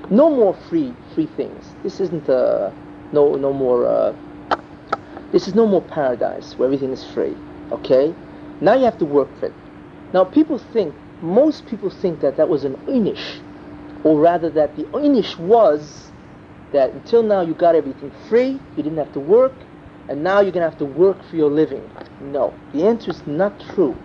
No 0.09 0.29
more 0.29 0.55
free 0.69 0.93
free 1.13 1.27
things. 1.35 1.73
This 1.83 1.99
isn't 1.99 2.27
a 2.29 2.73
no 3.11 3.35
no 3.35 3.51
more. 3.53 3.85
Uh, 3.85 4.15
this 5.31 5.47
is 5.47 5.55
no 5.55 5.67
more 5.67 5.81
paradise 5.81 6.57
where 6.57 6.67
everything 6.67 6.91
is 6.91 7.03
free. 7.13 7.35
Okay, 7.71 8.13
now 8.61 8.73
you 8.75 8.85
have 8.85 8.97
to 8.99 9.05
work 9.05 9.27
for 9.39 9.47
it. 9.47 9.53
Now 10.13 10.23
people 10.23 10.57
think, 10.57 10.95
most 11.21 11.65
people 11.65 11.89
think 11.89 12.21
that 12.21 12.37
that 12.37 12.47
was 12.47 12.63
an 12.63 12.75
inish, 12.87 13.39
or 14.05 14.19
rather 14.19 14.49
that 14.51 14.75
the 14.77 14.83
inish 14.83 15.37
was 15.37 16.11
that 16.71 16.91
until 16.91 17.23
now 17.23 17.41
you 17.41 17.53
got 17.53 17.75
everything 17.75 18.11
free, 18.29 18.59
you 18.75 18.83
didn't 18.83 18.97
have 18.97 19.11
to 19.13 19.19
work, 19.19 19.53
and 20.09 20.23
now 20.23 20.41
you're 20.41 20.51
going 20.51 20.63
to 20.63 20.69
have 20.69 20.79
to 20.79 20.85
work 20.85 21.17
for 21.29 21.35
your 21.35 21.49
living. 21.49 21.87
No, 22.21 22.53
the 22.73 22.85
answer 22.85 23.11
is 23.11 23.25
not 23.27 23.59
true. 23.73 23.95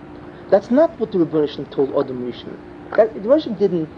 That's 0.50 0.70
not 0.70 0.98
what 0.98 1.12
the 1.12 1.18
Rebbeinu 1.18 1.70
told 1.70 1.90
Adam 1.90 2.30
Rishon. 2.30 2.58
That, 2.96 3.14
the 3.14 3.20
Rebbeinu 3.20 3.58
didn't 3.58 3.88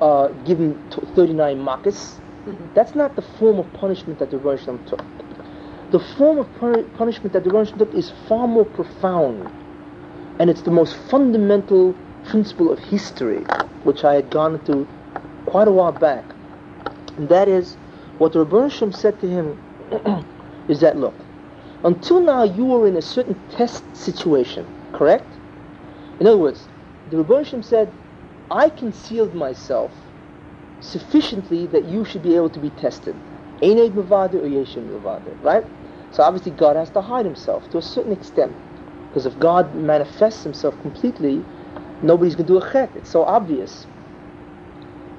uh, 0.00 0.28
give 0.44 0.58
him 0.58 0.90
39 1.16 1.58
makas. 1.58 2.20
Mm-hmm. 2.46 2.74
That's 2.74 2.94
not 2.94 3.16
the 3.16 3.22
form 3.22 3.58
of 3.58 3.72
punishment 3.72 4.18
that 4.18 4.30
the 4.30 4.38
Rebbeinu 4.38 4.88
took. 4.88 5.04
The 5.90 6.00
form 6.16 6.38
of 6.38 6.46
punishment 6.96 7.32
that 7.32 7.44
the 7.44 7.50
Rebbeinu 7.50 7.78
took 7.78 7.94
is 7.94 8.12
far 8.28 8.46
more 8.46 8.64
profound, 8.64 9.50
and 10.38 10.50
it's 10.50 10.62
the 10.62 10.70
most 10.70 10.96
fundamental 11.10 11.94
principle 12.26 12.70
of 12.72 12.78
history, 12.78 13.40
which 13.84 14.04
I 14.04 14.14
had 14.14 14.30
gone 14.30 14.54
into 14.54 14.86
quite 15.46 15.68
a 15.68 15.72
while 15.72 15.92
back. 15.92 16.24
And 17.16 17.28
that 17.28 17.48
is, 17.48 17.76
what 18.18 18.34
the 18.34 18.44
Rebbeinu 18.44 18.94
said 18.94 19.18
to 19.20 19.28
him 19.28 19.58
is 20.68 20.80
that, 20.80 20.96
look, 20.96 21.14
until 21.84 22.20
now, 22.20 22.44
you 22.44 22.66
were 22.66 22.88
in 22.88 22.96
a 22.96 23.02
certain 23.02 23.36
test 23.50 23.84
situation, 23.96 24.66
correct? 24.94 25.26
In 26.20 26.26
other 26.28 26.38
words, 26.38 26.68
the 27.10 27.18
Rebbe 27.18 27.62
said, 27.62 27.92
I 28.50 28.70
concealed 28.70 29.34
myself 29.34 29.92
sufficiently 30.80 31.66
that 31.68 31.84
you 31.86 32.04
should 32.04 32.22
be 32.22 32.36
able 32.36 32.50
to 32.50 32.60
be 32.60 32.70
tested. 32.70 33.16
Eined 33.62 33.92
Mavada 33.94 34.36
or 34.36 34.48
Yeshem 34.48 34.88
right? 35.42 35.64
So 36.12 36.22
obviously 36.24 36.52
God 36.52 36.76
has 36.76 36.90
to 36.92 37.02
hide 37.02 37.26
himself 37.26 37.70
to 37.70 37.78
a 37.78 37.82
certain 37.82 38.12
extent. 38.12 38.54
Because 39.08 39.26
if 39.26 39.38
God 39.40 39.74
manifests 39.76 40.44
himself 40.44 40.80
completely, 40.80 41.44
nobody's 42.02 42.36
going 42.36 42.46
to 42.48 42.54
do 42.54 42.58
a 42.58 42.72
chet. 42.72 42.92
It's 42.96 43.10
so 43.10 43.24
obvious. 43.24 43.86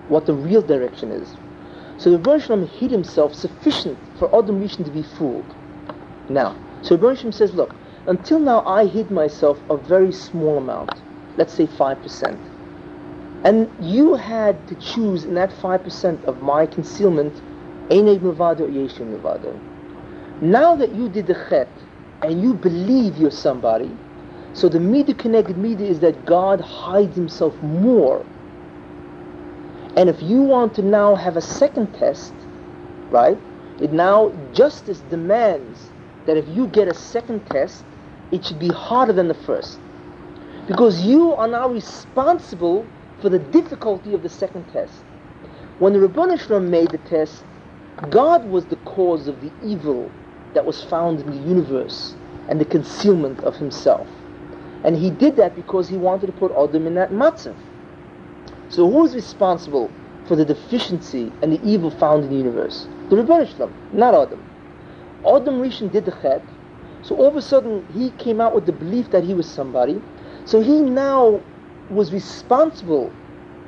what 0.10 0.26
the 0.28 0.34
real 0.34 0.62
direction 0.64 1.12
is. 1.12 1.36
So 1.98 2.12
the 2.12 2.20
Rebbe 2.20 2.66
hid 2.68 2.92
himself 2.92 3.36
sufficient 3.36 4.00
for 4.20 4.28
Adam 4.38 4.62
Rishon 4.62 4.86
to 4.86 4.92
be 4.92 5.04
fooled. 5.04 5.56
Now, 6.30 6.56
so 6.82 6.96
Rebbe 6.96 7.32
says, 7.32 7.54
look, 7.54 7.76
until 8.08 8.40
now 8.40 8.64
I 8.66 8.86
hid 8.86 9.12
myself 9.12 9.60
a 9.70 9.78
very 9.78 10.12
small 10.12 10.58
amount, 10.58 10.92
let's 11.38 11.54
say 11.54 11.68
5%. 11.68 12.38
And 13.44 13.70
you 13.80 14.16
had 14.16 14.68
to 14.68 14.76
choose 14.76 15.24
in 15.24 15.36
that 15.36 15.52
5% 15.52 16.24
of 16.26 16.42
my 16.42 16.66
concealment, 16.66 17.34
Eineg 17.90 18.20
Mavado 18.20 18.62
or 18.62 18.68
Yeshim. 18.68 20.42
Now 20.42 20.76
that 20.76 20.94
you 20.96 21.10
did 21.10 21.28
the 21.28 21.36
chet, 21.50 21.70
and 22.22 22.42
you 22.42 22.54
believe 22.54 23.18
you're 23.18 23.30
somebody, 23.30 23.92
so 24.54 24.68
the 24.70 24.80
midah 24.80 25.14
keneged 25.14 25.56
midah 25.56 25.82
is 25.82 26.00
that 26.00 26.26
God 26.26 26.62
hides 26.62 27.16
himself 27.16 27.56
more. 27.62 28.26
And 29.96 30.10
if 30.10 30.22
you 30.22 30.42
want 30.42 30.74
to 30.76 30.82
now 30.82 31.16
have 31.16 31.38
a 31.38 31.42
second 31.42 31.94
test, 31.94 32.34
right, 33.12 33.38
it 33.80 33.92
now 33.92 34.32
justice 34.54 35.02
demands 35.10 35.90
that 36.26 36.38
if 36.38 36.48
you 36.50 36.68
get 36.68 36.88
a 36.88 36.94
second 36.94 37.46
test, 37.48 37.86
it 38.32 38.46
should 38.46 38.60
be 38.60 38.70
harder 38.70 39.14
than 39.14 39.28
the 39.28 39.34
first. 39.34 39.80
Because 40.68 41.02
you 41.04 41.34
are 41.34 41.48
now 41.48 41.70
responsible 41.70 42.88
for 43.22 43.30
the 43.30 43.40
difficulty 43.40 44.14
of 44.14 44.24
the 44.24 44.30
second 44.30 44.66
test. 44.72 45.04
When 45.80 45.94
the 45.94 46.00
Rabbanah 46.00 46.68
made 46.68 46.90
the 46.90 46.98
test, 46.98 47.44
God 48.10 48.46
was 48.46 48.66
the 48.66 48.78
cause 48.78 49.28
of 49.28 49.42
the 49.42 49.52
evil 49.64 50.12
that 50.54 50.66
was 50.66 50.84
found 50.84 51.20
in 51.22 51.32
the 51.32 51.48
universe 51.48 52.16
and 52.50 52.60
the 52.60 52.66
concealment 52.66 53.40
of 53.42 53.56
himself. 53.56 54.08
And 54.84 54.96
he 54.96 55.10
did 55.10 55.36
that 55.38 55.56
because 55.56 55.90
he 55.90 55.98
wanted 55.98 56.28
to 56.28 56.34
put 56.34 56.52
Adam 56.52 56.88
in 56.88 56.96
that 56.96 57.12
matzav. 57.12 57.56
So 58.70 58.90
who 58.90 59.06
is 59.06 59.16
responsible 59.16 59.92
for 60.28 60.36
the 60.36 60.46
deficiency 60.46 61.32
and 61.42 61.52
the 61.52 61.60
evil 61.68 61.92
found 61.92 62.24
in 62.24 62.30
the 62.30 62.36
universe? 62.36 62.88
The 63.10 63.16
Rebbeinu 63.18 63.94
not 63.94 64.14
Adam. 64.14 64.45
Adam 65.28 65.60
Rishon 65.60 65.92
did 65.92 66.06
the 66.06 66.12
chet, 66.12 66.44
so 67.02 67.16
all 67.16 67.28
of 67.28 67.36
a 67.36 67.42
sudden 67.42 67.86
he 67.92 68.12
came 68.12 68.40
out 68.40 68.54
with 68.54 68.66
the 68.66 68.72
belief 68.72 69.10
that 69.12 69.24
he 69.24 69.34
was 69.34 69.50
somebody. 69.50 70.02
So 70.46 70.62
he 70.62 70.82
now 70.82 71.42
was 71.90 72.14
responsible 72.14 73.14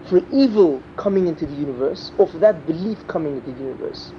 for 0.06 0.22
evil 0.32 0.82
coming 0.96 1.28
into 1.28 1.46
the 1.46 1.54
universe, 1.54 2.12
or 2.18 2.28
for 2.28 2.38
that 2.38 2.66
belief 2.66 3.06
coming 3.08 3.38
into 3.38 3.52
the 3.52 3.60
universe. 3.60 4.14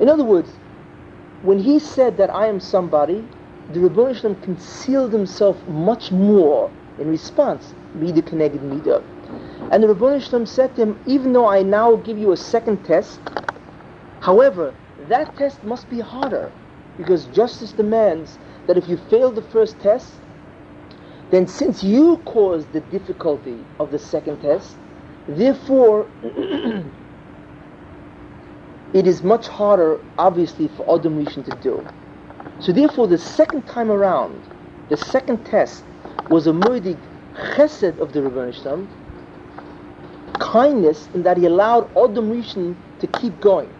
In 0.00 0.08
other 0.08 0.24
words, 0.24 0.50
when 1.42 1.58
he 1.58 1.78
said 1.78 2.16
that 2.16 2.34
I 2.34 2.46
am 2.46 2.60
somebody, 2.60 3.28
the 3.70 3.80
Ribbono 3.80 4.14
Shel 4.14 4.34
Olam 4.34 4.42
concealed 4.42 5.12
himself 5.12 5.66
much 5.68 6.10
more 6.10 6.70
in 6.98 7.08
response, 7.08 7.74
Mida 7.94 8.22
Keneged 8.22 8.62
Mida. 8.62 9.02
And 9.70 9.82
the 9.82 9.88
Ribbono 9.88 10.20
Shel 10.20 10.40
Olam 10.40 10.48
said 10.48 10.74
to 10.76 10.82
him, 10.82 11.00
even 11.06 11.32
though 11.32 11.46
I 11.46 11.62
now 11.62 11.96
give 11.96 12.18
you 12.18 12.32
a 12.32 12.36
second 12.36 12.84
test, 12.84 13.20
however, 14.20 14.74
that 15.08 15.36
test 15.36 15.64
must 15.64 15.88
be 15.88 16.00
harder, 16.00 16.52
because 16.96 17.26
justice 17.26 17.72
demands 17.72 18.38
that 18.66 18.76
if 18.76 18.88
you 18.88 18.96
fail 18.96 19.30
the 19.32 19.42
first 19.42 19.80
test, 19.80 20.12
then 21.30 21.46
since 21.46 21.82
you 21.82 22.18
caused 22.26 22.72
the 22.72 22.80
difficulty 22.80 23.64
of 23.80 23.90
the 23.90 23.98
second 23.98 24.40
test, 24.40 24.76
therefore 25.26 26.08
it 28.94 29.06
is 29.06 29.22
much 29.22 29.48
harder, 29.48 29.98
obviously, 30.18 30.68
for 30.68 30.84
Adam 30.94 31.16
Rishon 31.16 31.44
to 31.44 31.56
do. 31.60 31.84
So 32.60 32.72
therefore, 32.72 33.08
the 33.08 33.18
second 33.18 33.66
time 33.66 33.90
around, 33.90 34.42
the 34.88 34.96
second 34.96 35.44
test 35.44 35.84
was 36.30 36.46
a 36.46 36.52
moedig 36.52 36.98
chesed 37.56 37.98
of 37.98 38.12
the 38.12 38.20
Ribbono 38.20 38.54
Shel 38.54 38.76
Olam, 38.76 38.88
kindness 40.38 41.08
in 41.14 41.22
that 41.24 41.36
he 41.36 41.46
allowed 41.46 41.90
Adam 41.96 42.30
Rishon 42.30 42.76
to 43.00 43.06
keep 43.08 43.40
going. 43.40 43.70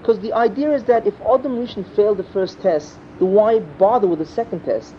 Because 0.00 0.20
the 0.20 0.32
idea 0.32 0.72
is 0.72 0.84
that 0.84 1.06
if 1.06 1.14
Adam 1.20 1.58
Rishon 1.58 1.84
failed 1.96 2.18
the 2.18 2.24
first 2.24 2.60
test, 2.60 2.98
then 3.18 3.32
why 3.32 3.58
bother 3.58 4.06
with 4.06 4.18
the 4.18 4.26
second 4.26 4.64
test? 4.64 4.94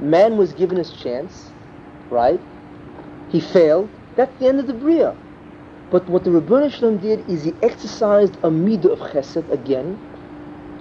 Man 0.00 0.36
was 0.36 0.52
given 0.52 0.78
his 0.78 0.92
chance, 0.92 1.50
right? 2.10 2.40
He 3.30 3.40
failed. 3.40 3.90
That's 4.16 4.36
the 4.38 4.46
end 4.48 4.60
of 4.60 4.66
the 4.66 4.74
Bria. 4.74 5.14
But 5.90 6.08
what 6.08 6.24
the 6.24 6.30
Ribbono 6.30 6.70
Shel 6.70 6.90
Olam 6.90 7.00
did 7.00 7.28
is 7.30 7.44
he 7.44 7.54
exercised 7.62 8.34
a 8.42 8.50
midah 8.50 8.92
of 8.92 8.98
chesed 8.98 9.50
again 9.50 9.98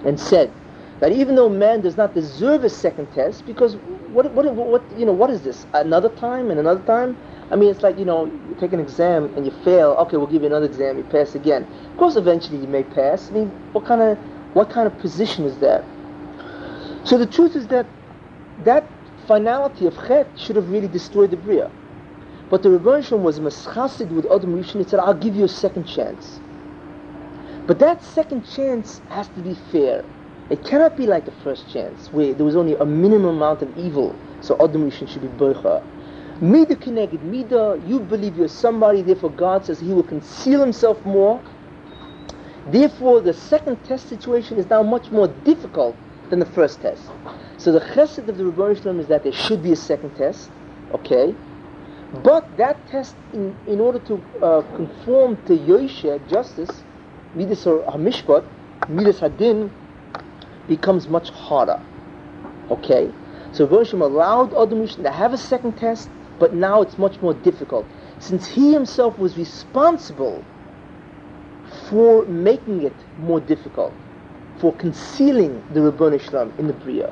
and 0.06 0.20
said 0.20 0.52
that 1.00 1.12
even 1.12 1.36
though 1.36 1.50
man 1.50 1.82
does 1.82 1.96
not 1.98 2.14
deserve 2.14 2.64
a 2.64 2.70
second 2.70 3.08
test, 3.14 3.46
because 3.46 3.76
what, 4.12 4.34
what, 4.34 4.54
what, 4.54 4.84
you 4.98 5.06
know, 5.06 5.14
what 5.14 5.30
is 5.30 5.44
this? 5.44 5.66
Another 5.74 6.10
time 6.10 6.50
and 6.50 6.60
another 6.60 6.84
time? 6.84 7.16
I 7.50 7.56
mean, 7.56 7.70
it's 7.70 7.82
like, 7.82 7.98
you 7.98 8.06
know, 8.06 8.26
you 8.26 8.58
take 8.60 8.74
an 8.74 8.80
exam 8.80 9.34
and 9.36 9.46
you 9.46 9.52
fail, 9.64 9.92
okay, 10.00 10.18
we'll 10.18 10.28
give 10.28 10.42
you 10.42 10.48
another 10.48 10.66
exam, 10.66 10.98
you 10.98 11.04
pass 11.04 11.34
again. 11.34 11.64
Of 11.92 11.98
course, 11.98 12.16
eventually 12.16 12.58
you 12.58 12.68
may 12.68 12.84
pass. 12.84 13.30
I 13.30 13.34
mean, 13.34 13.48
what 13.72 13.86
kind 13.86 14.02
of, 14.02 14.18
what 14.54 14.70
kind 14.70 14.86
of 14.86 14.98
position 15.00 15.46
is 15.46 15.58
that? 15.60 15.84
So 17.06 17.18
the 17.18 17.26
truth 17.26 17.56
is 17.56 17.68
that 17.68 17.86
that 18.66 18.86
finality 19.28 19.86
of 19.86 19.96
chet 20.08 20.28
should 20.38 20.58
have 20.58 20.70
really 20.70 20.90
destroyed 20.90 21.32
the 21.32 21.38
Bria. 21.38 21.72
But 22.50 22.64
the 22.64 22.70
Rebbe 22.70 23.18
was 23.18 23.40
maschasid 23.40 24.10
with 24.10 24.26
Adam 24.26 24.56
Rishon. 24.56 24.84
He 24.84 24.84
said, 24.84 25.00
I'll 25.00 25.14
give 25.14 25.36
you 25.36 25.46
a 25.46 25.50
second 25.50 25.86
chance. 25.86 26.40
But 27.66 27.80
that 27.80 28.04
second 28.04 28.46
chance 28.50 29.02
has 29.10 29.28
to 29.30 29.42
be 29.42 29.56
fair. 29.72 30.04
It 30.50 30.64
cannot 30.64 30.96
be 30.96 31.08
like 31.08 31.26
the 31.26 31.34
first 31.44 31.70
chance, 31.70 32.08
where 32.14 32.34
there 32.34 32.46
was 32.46 32.56
only 32.56 32.76
a 32.76 32.86
minimum 32.86 33.36
amount 33.36 33.62
of 33.62 33.78
evil, 33.78 34.16
so 34.40 34.56
Adam 34.64 34.90
Rishon 34.90 35.10
should 35.10 35.22
be 35.22 35.28
boicha. 35.28 35.84
Mida 36.40 36.76
Keneged, 36.76 37.24
Mida, 37.24 37.82
you 37.88 38.00
believe 38.00 38.38
you're 38.38 38.48
somebody, 38.48 39.02
therefore 39.02 39.32
God 39.32 39.66
says 39.66 39.80
he 39.80 39.92
will 39.92 40.04
conceal 40.04 40.62
himself 40.62 41.04
more. 41.04 41.42
Therefore, 42.68 43.22
the 43.22 43.34
second 43.34 43.84
test 43.86 44.08
situation 44.08 44.58
is 44.58 44.70
now 44.70 44.84
much 44.84 45.10
more 45.10 45.28
difficult 45.28 45.96
than 46.30 46.40
the 46.40 46.46
first 46.46 46.82
test. 46.82 47.10
So 47.58 47.72
the 47.72 47.80
chesed 47.80 48.28
of 48.28 48.38
the 48.38 48.46
Rebbe 48.46 49.00
is 49.00 49.08
that 49.08 49.24
there 49.24 49.32
should 49.32 49.64
be 49.64 49.72
a 49.72 49.76
second 49.76 50.16
test, 50.16 50.52
okay? 50.94 51.34
But 52.24 52.56
that 52.58 52.86
test, 52.88 53.16
in, 53.34 53.56
in 53.68 53.80
order 53.80 54.00
to 54.00 54.22
uh, 54.42 54.62
conform 54.76 55.38
to 55.48 55.58
Yoshe, 55.58 56.30
justice, 56.30 56.84
Midas 57.36 57.66
or 57.66 57.80
Hamishpat, 57.84 58.46
Midas 58.90 59.20
Hadin, 59.20 59.72
becomes 60.68 61.08
much 61.08 61.30
harder. 61.30 61.82
Okay? 62.70 63.10
So 63.54 63.66
Roshim 63.68 64.02
allowed 64.02 64.54
Adam 64.54 64.86
Rishon 64.86 65.04
to 65.04 65.12
have 65.12 65.34
a 65.34 65.38
second 65.38 65.78
test, 65.78 66.10
but 66.40 66.54
now 66.54 66.82
it's 66.82 66.98
much 66.98 67.22
more 67.22 67.34
difficult. 67.34 67.86
Since 68.20 68.48
he 68.48 68.74
himself 68.74 69.18
was 69.18 69.38
responsible 69.38 70.44
for 71.90 72.26
making 72.26 72.84
it 72.84 72.96
more 73.20 73.40
difficult, 73.40 73.94
for 74.60 74.74
concealing 74.74 75.64
the 75.74 75.80
Ribbono 75.80 76.20
Shel 76.20 76.46
Olam 76.46 76.60
in 76.60 76.68
the 76.68 76.74
Bria. 76.74 77.12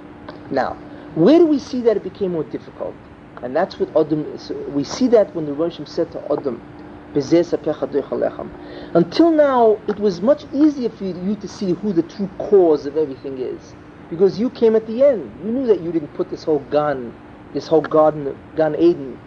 Now, 0.51 0.73
where 1.15 1.39
do 1.39 1.45
we 1.45 1.59
see 1.59 1.82
that 1.82 1.97
it 1.97 2.03
became 2.03 2.32
more 2.32 2.43
difficult? 2.43 2.95
And 3.41 3.55
that's 3.55 3.80
what 3.80 3.89
Adam, 3.95 4.26
we 4.73 4.84
see 4.84 5.07
that 5.09 5.36
when 5.36 5.45
the 5.45 5.51
Roshim 5.51 5.88
said 5.88 6.11
to 6.13 6.19
Adam, 6.32 6.61
until 8.93 9.32
now, 9.32 9.80
it 9.88 9.99
was 9.99 10.21
much 10.21 10.45
easier 10.51 10.89
for 10.89 11.05
you 11.05 11.36
to 11.36 11.47
see 11.47 11.71
who 11.71 11.93
the 11.93 12.03
true 12.03 12.30
cause 12.38 12.86
of 12.86 12.97
everything 12.97 13.38
is. 13.38 13.73
Because 14.09 14.38
you 14.38 14.49
came 14.49 14.76
at 14.76 14.86
the 14.86 15.01
end. 15.01 15.32
You 15.45 15.51
knew 15.53 15.65
that 15.67 15.80
you 15.80 15.93
didn't 15.93 16.13
put 16.13 16.30
this 16.30 16.43
whole 16.43 16.59
gun, 16.59 17.13
this 17.56 17.68
whole 17.68 17.82
garden, 17.82 18.36
Gan 18.56 18.76
Eden 18.76 19.18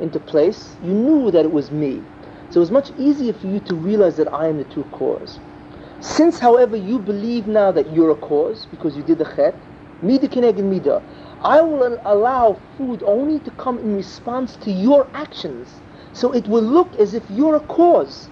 into 0.00 0.20
place. 0.20 0.76
You 0.82 0.92
knew 0.92 1.30
that 1.30 1.44
it 1.44 1.52
was 1.52 1.70
me. 1.70 2.02
So 2.50 2.58
it 2.58 2.66
was 2.66 2.70
much 2.70 2.90
easier 2.98 3.32
for 3.32 3.46
you 3.46 3.60
to 3.60 3.74
realize 3.74 4.16
that 4.16 4.32
I 4.34 4.48
am 4.48 4.58
the 4.58 4.64
true 4.64 4.84
cause. 4.90 5.38
Since, 6.00 6.40
however, 6.40 6.76
you 6.76 6.98
believe 6.98 7.46
now 7.46 7.72
that 7.72 7.92
you're 7.94 8.10
a 8.10 8.16
cause, 8.16 8.66
because 8.70 8.96
you 8.96 9.02
did 9.02 9.18
the 9.18 9.24
chet, 9.24 9.58
I 11.42 11.60
will 11.62 11.98
allow 12.04 12.60
food 12.76 13.02
only 13.06 13.40
to 13.40 13.50
come 13.52 13.78
in 13.78 13.96
response 13.96 14.56
to 14.56 14.70
your 14.70 15.08
actions. 15.14 15.80
So 16.12 16.32
it 16.32 16.46
will 16.48 16.62
look 16.62 16.94
as 16.96 17.14
if 17.14 17.30
you're 17.30 17.54
a 17.54 17.60
cause. 17.60 18.28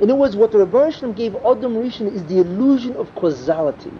In 0.00 0.10
other 0.10 0.20
words, 0.20 0.36
what 0.36 0.52
the 0.52 0.58
Rebbe 0.58 1.12
gave 1.14 1.34
Adam 1.36 1.74
Rishon 1.74 2.12
is 2.12 2.26
the 2.26 2.40
illusion 2.40 2.94
of 2.96 3.14
causality. 3.14 3.92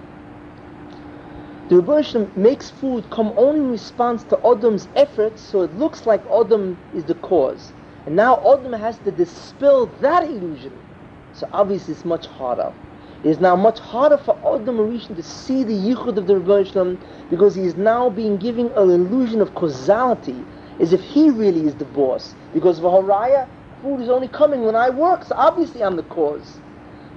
The 1.69 1.77
Rebbe 1.77 2.31
makes 2.35 2.71
food 2.71 3.11
come 3.11 3.35
only 3.37 3.61
in 3.61 3.71
response 3.71 4.25
to 4.25 4.39
Adam's 4.47 4.89
efforts, 4.97 5.43
so 5.43 5.63
it 5.63 5.75
looks 5.75 6.07
like 6.07 6.23
Adam 6.33 6.79
is 6.95 7.05
the 7.05 7.15
cause. 7.15 7.75
And 8.07 8.17
now 8.17 8.41
Adam 8.47 8.73
has 8.73 8.99
to 9.01 9.13
dispel 9.13 9.87
that 10.01 10.25
illusion. 10.25 10.73
So 11.33 11.47
obviously 11.53 11.93
it's 11.95 12.07
much 12.07 12.27
harder. 12.27 12.73
It 13.23 13.31
is 13.31 13.41
now 13.41 13.57
much 13.57 13.81
harder 13.81 14.17
for 14.19 14.39
Adam 14.55 14.79
Rishon 14.79 15.17
to 15.17 15.23
see 15.23 15.65
the 15.65 15.75
yichud 15.75 16.17
of 16.17 16.27
the 16.27 16.39
Rebbe 16.39 16.99
because 17.31 17.55
he 17.55 17.65
is 17.65 17.77
now 17.77 18.11
being 18.11 18.39
given 18.39 18.73
an 18.77 18.91
illusion 18.91 19.43
of 19.43 19.55
causality, 19.55 20.47
as 20.81 20.95
if 20.95 21.03
he 21.03 21.31
really 21.31 21.67
is 21.67 21.77
the 21.77 21.85
boss. 21.85 22.35
Because 22.55 22.81
for 22.81 23.03
Haraya, 23.03 23.49
food 23.83 24.01
is 24.01 24.09
only 24.09 24.29
coming 24.29 24.65
when 24.65 24.77
I 24.77 24.91
work, 24.91 25.25
so 25.25 25.35
obviously 25.37 25.83
I'm 25.83 25.97
the 25.97 26.03
cause. 26.05 26.63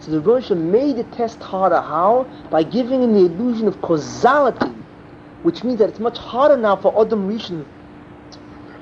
So 0.02 0.10
the 0.10 0.20
Rebbe 0.20 0.56
made 0.56 0.98
the 0.98 1.04
test 1.16 1.40
harder. 1.42 1.80
How? 1.80 2.26
By 2.50 2.64
giving 2.64 3.04
him 3.04 3.14
the 3.14 3.26
illusion 3.26 3.68
of 3.68 3.82
causality, 3.82 4.74
which 5.44 5.64
means 5.64 5.78
that 5.78 5.90
it's 5.90 6.00
much 6.00 6.18
harder 6.18 6.58
now 6.58 6.76
for 6.76 7.00
Adam 7.00 7.28
Rishon 7.30 7.66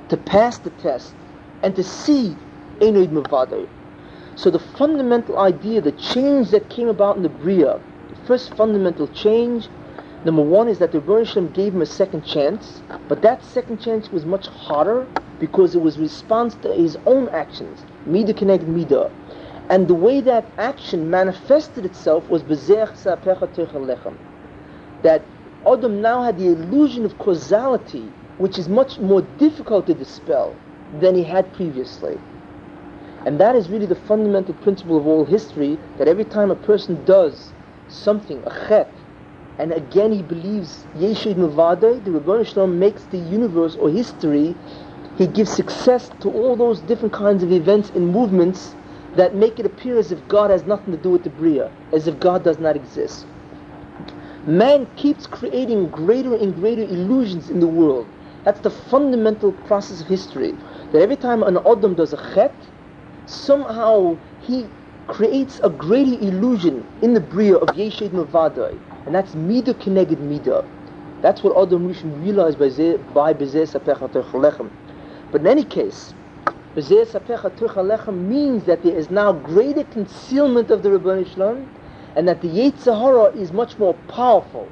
to 0.08 0.16
pass 0.18 0.58
the 0.58 0.70
test 0.72 1.14
and 1.62 1.76
to 1.76 1.84
see 1.84 2.36
Enoid 2.80 3.10
Mavadeh. 3.10 3.68
So 4.36 4.50
the 4.50 4.60
fundamental 4.60 5.38
idea, 5.38 5.82
the 5.82 5.92
change 5.92 6.52
that 6.52 6.70
came 6.70 6.88
about 6.88 7.18
in 7.18 7.24
the 7.24 7.30
Bria, 7.30 7.82
the 8.10 8.16
first 8.26 8.54
fundamental 8.56 9.10
change, 9.10 9.68
number 10.24 10.42
one 10.42 10.70
is 10.70 10.80
that 10.80 10.94
the 10.94 11.02
Rebbe 11.02 11.50
gave 11.50 11.74
him 11.74 11.82
a 11.82 11.86
second 11.86 12.26
chance, 12.26 12.82
but 13.10 13.22
that 13.24 13.44
second 13.44 13.82
chance 13.82 14.10
was 14.10 14.24
much 14.24 14.48
harder 14.48 15.06
because 15.40 15.76
it 15.76 15.82
was 15.82 15.98
response 15.98 16.56
to 16.56 16.74
his 16.74 16.98
own 17.06 17.28
actions, 17.30 17.84
Mida 18.06 18.34
Keneged 18.34 18.68
Mida. 18.68 19.12
And 19.70 19.88
the 19.88 19.94
way 19.94 20.20
that 20.22 20.50
action 20.58 21.10
manifested 21.12 21.86
itself 21.86 22.28
was 22.28 22.44
that 25.04 25.24
Adam 25.66 26.02
now 26.02 26.24
had 26.24 26.38
the 26.40 26.48
illusion 26.48 27.06
of 27.06 27.18
causality, 27.20 28.12
which 28.38 28.58
is 28.58 28.68
much 28.68 29.00
more 29.00 29.22
difficult 29.22 29.86
to 29.86 29.94
dispel 29.94 30.56
than 31.00 31.14
he 31.14 31.24
had 31.24 31.54
previously. 31.54 32.18
And 33.26 33.40
that 33.40 33.56
is 33.56 33.70
really 33.70 33.86
the 33.86 33.96
fundamental 33.96 34.56
principle 34.56 34.98
of 34.98 35.06
all 35.06 35.26
history, 35.26 35.78
that 35.98 36.08
every 36.08 36.26
time 36.26 36.50
a 36.50 36.56
person 36.56 37.04
does 37.06 37.52
something, 37.90 38.42
a 38.46 38.68
chet, 38.68 38.92
and 39.60 39.72
again 39.72 40.12
he 40.12 40.24
believes 40.24 40.86
Yeshud 40.96 41.36
Mavade, 41.36 42.04
the 42.06 42.12
Ribbono 42.12 42.46
Shel 42.46 42.66
Olam 42.66 42.78
makes 42.78 43.04
the 43.04 43.18
universe 43.18 43.76
or 43.76 43.90
history, 43.90 44.56
he 45.18 45.28
gives 45.28 45.52
success 45.52 46.10
to 46.22 46.30
all 46.30 46.56
those 46.56 46.80
different 46.80 47.14
kinds 47.14 47.44
of 47.44 47.52
events 47.52 47.92
and 47.94 48.08
movements 48.08 48.74
that 49.16 49.36
make 49.36 49.60
it 49.60 49.66
appear 49.66 49.98
as 49.98 50.12
if 50.12 50.26
God 50.28 50.52
has 50.52 50.66
nothing 50.66 50.92
to 50.92 50.98
do 50.98 51.12
with 51.12 51.24
the 51.24 51.30
Bria, 51.30 51.72
as 51.92 52.08
if 52.08 52.20
God 52.20 52.44
does 52.44 52.60
not 52.60 52.76
exist. 52.76 53.26
Man 54.46 54.88
keeps 54.96 55.28
creating 55.28 55.90
greater 55.90 56.36
and 56.36 56.56
greater 56.56 56.84
illusions 56.84 57.50
in 57.50 57.60
the 57.60 57.68
world. 57.68 58.08
That's 58.46 58.62
the 58.62 58.70
fundamental 58.70 59.52
process 59.52 60.02
of 60.02 60.08
history. 60.08 60.54
That 60.92 61.02
every 61.02 61.18
time 61.18 61.44
an 61.44 61.58
Adam 61.66 61.94
does 61.96 62.14
a 62.14 62.34
chet, 62.34 62.56
somehow 63.26 64.18
he 64.42 64.68
creates 65.08 65.60
a 65.64 65.70
greater 65.70 66.24
illusion 66.24 66.86
in 67.02 67.14
the 67.14 67.20
Bria 67.20 67.56
of 67.56 67.70
Yeshed 67.70 68.12
Mavadai, 68.12 68.80
and 69.06 69.14
that's 69.14 69.34
Mida 69.36 69.74
Keneged 69.74 70.20
Mida. 70.20 70.64
That's 71.22 71.44
what 71.44 71.58
Adam 71.62 71.88
Rishon 71.92 72.24
realized 72.24 72.58
by 72.60 73.34
Bezeh 73.34 73.68
Sapecha 73.68 74.10
Terchalechem. 74.10 74.70
But 75.32 75.42
in 75.42 75.48
any 75.48 75.66
case, 75.66 76.14
Bezeh 76.14 76.19
means 76.88 78.64
that 78.66 78.84
there 78.84 78.96
is 78.96 79.10
now 79.10 79.32
greater 79.34 79.84
concealment 79.84 80.72
of 80.72 80.84
the 80.84 80.90
Ribbono 80.90 81.26
Shel 81.26 81.56
Olam, 81.56 81.68
and 82.16 82.28
that 82.28 82.42
the 82.42 82.48
Yetzer 82.48 82.98
Hara 83.00 83.26
is 83.40 83.52
much 83.52 83.78
more 83.78 83.94
powerful. 84.08 84.70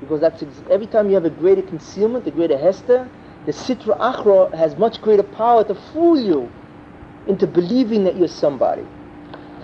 Because 0.00 0.20
that's 0.20 0.42
every 0.70 0.86
time 0.86 1.08
you 1.08 1.14
have 1.14 1.24
a 1.24 1.30
greater 1.30 1.62
concealment, 1.62 2.26
a 2.26 2.30
greater 2.30 2.58
Hester, 2.58 3.08
the 3.46 3.52
Sitra 3.52 3.98
Achra 3.98 4.52
has 4.54 4.76
much 4.76 5.00
greater 5.00 5.22
power 5.22 5.64
to 5.64 5.74
fool 5.74 6.18
you 6.18 6.50
into 7.26 7.46
believing 7.46 8.04
that 8.04 8.16
you're 8.16 8.28
somebody. 8.28 8.84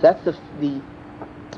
That's 0.01 0.23
the, 0.23 0.35
the 0.59 0.81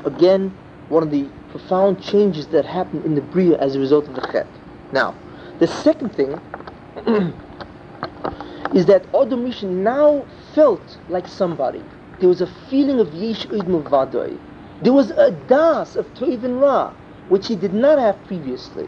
again 0.06 0.56
one 0.90 1.04
of 1.04 1.12
the 1.12 1.30
profound 1.50 2.04
changes 2.04 2.48
that 2.48 2.66
happen 2.66 3.04
in 3.04 3.16
the 3.16 3.22
Bria 3.22 3.58
as 3.58 3.76
a 3.76 3.80
result 3.80 4.08
of 4.08 4.16
the 4.16 4.22
Chet. 4.22 4.48
Now, 4.92 5.16
the 5.60 5.68
second 5.68 6.10
thing 6.10 6.40
is 8.74 8.86
that 8.88 9.06
Adam 9.14 9.46
Rishon 9.46 9.84
now 9.84 10.26
felt 10.54 10.98
like 11.08 11.28
somebody. 11.28 11.84
There 12.20 12.30
was 12.30 12.42
a 12.42 12.48
feeling 12.70 13.00
of 13.00 13.14
Yesh 13.14 13.46
Mavadoi. 13.48 14.38
There 14.82 14.94
was 14.94 15.12
a 15.12 15.32
das 15.32 15.96
of 15.96 16.14
Toiv 16.14 16.44
and 16.44 16.60
Ra, 16.60 16.94
which 17.30 17.48
he 17.48 17.56
did 17.56 17.74
not 17.74 18.00
have 18.00 18.24
previously. 18.26 18.88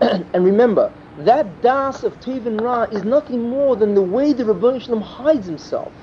and 0.00 0.44
remember, 0.44 0.92
that 1.18 1.62
das 1.62 2.02
of 2.04 2.20
Tev 2.20 2.46
and 2.46 2.60
Ra 2.62 2.82
is 2.92 3.04
nothing 3.04 3.40
more 3.40 3.76
than 3.76 3.94
the 3.94 4.02
way 4.02 4.32
the 4.32 4.44
Ribbono 4.44 4.80
Shel 4.80 4.96
Olam 4.96 5.02
hides 5.02 5.46
himself. 5.46 5.94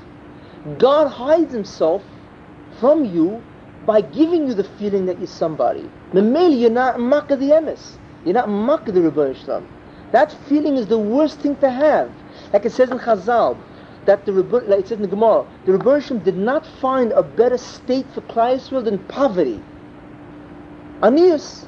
God 0.77 1.07
hides 1.09 1.53
himself 1.53 2.03
from 2.79 3.05
you 3.05 3.43
by 3.85 4.01
giving 4.01 4.47
you 4.47 4.53
the 4.53 4.63
feeling 4.63 5.05
that 5.05 5.19
you're 5.19 5.27
somebody. 5.27 5.91
Memeli, 6.13 6.59
you're 6.59 6.69
not 6.71 6.99
makkah 6.99 7.35
the 7.35 7.49
emes. 7.49 7.97
You're 8.23 8.33
not 8.33 8.49
makkah 8.49 8.91
the 8.91 9.01
Ribbono 9.01 9.35
Shel 9.35 9.61
Olam. 9.61 9.67
That 10.13 10.31
feeling 10.47 10.77
is 10.77 10.85
the 10.85 10.99
worst 10.99 11.39
thing 11.39 11.55
to 11.57 11.71
have. 11.71 12.11
Like 12.53 12.65
it 12.65 12.71
says 12.71 12.91
in 12.91 12.99
Chazal, 12.99 13.57
that 14.05 14.25
the 14.27 14.31
like 14.31 14.81
it 14.81 14.87
says 14.87 14.97
in 14.97 15.01
the 15.01 15.07
Gemara, 15.07 15.47
the 15.65 15.75
Rabbi 15.75 16.23
did 16.23 16.37
not 16.37 16.67
find 16.79 17.11
a 17.13 17.23
better 17.23 17.57
state 17.57 18.05
for 18.13 18.21
Klal 18.21 18.57
Yisrael 18.57 18.83
than 18.85 18.99
poverty. 19.07 19.59
Anius. 21.01 21.65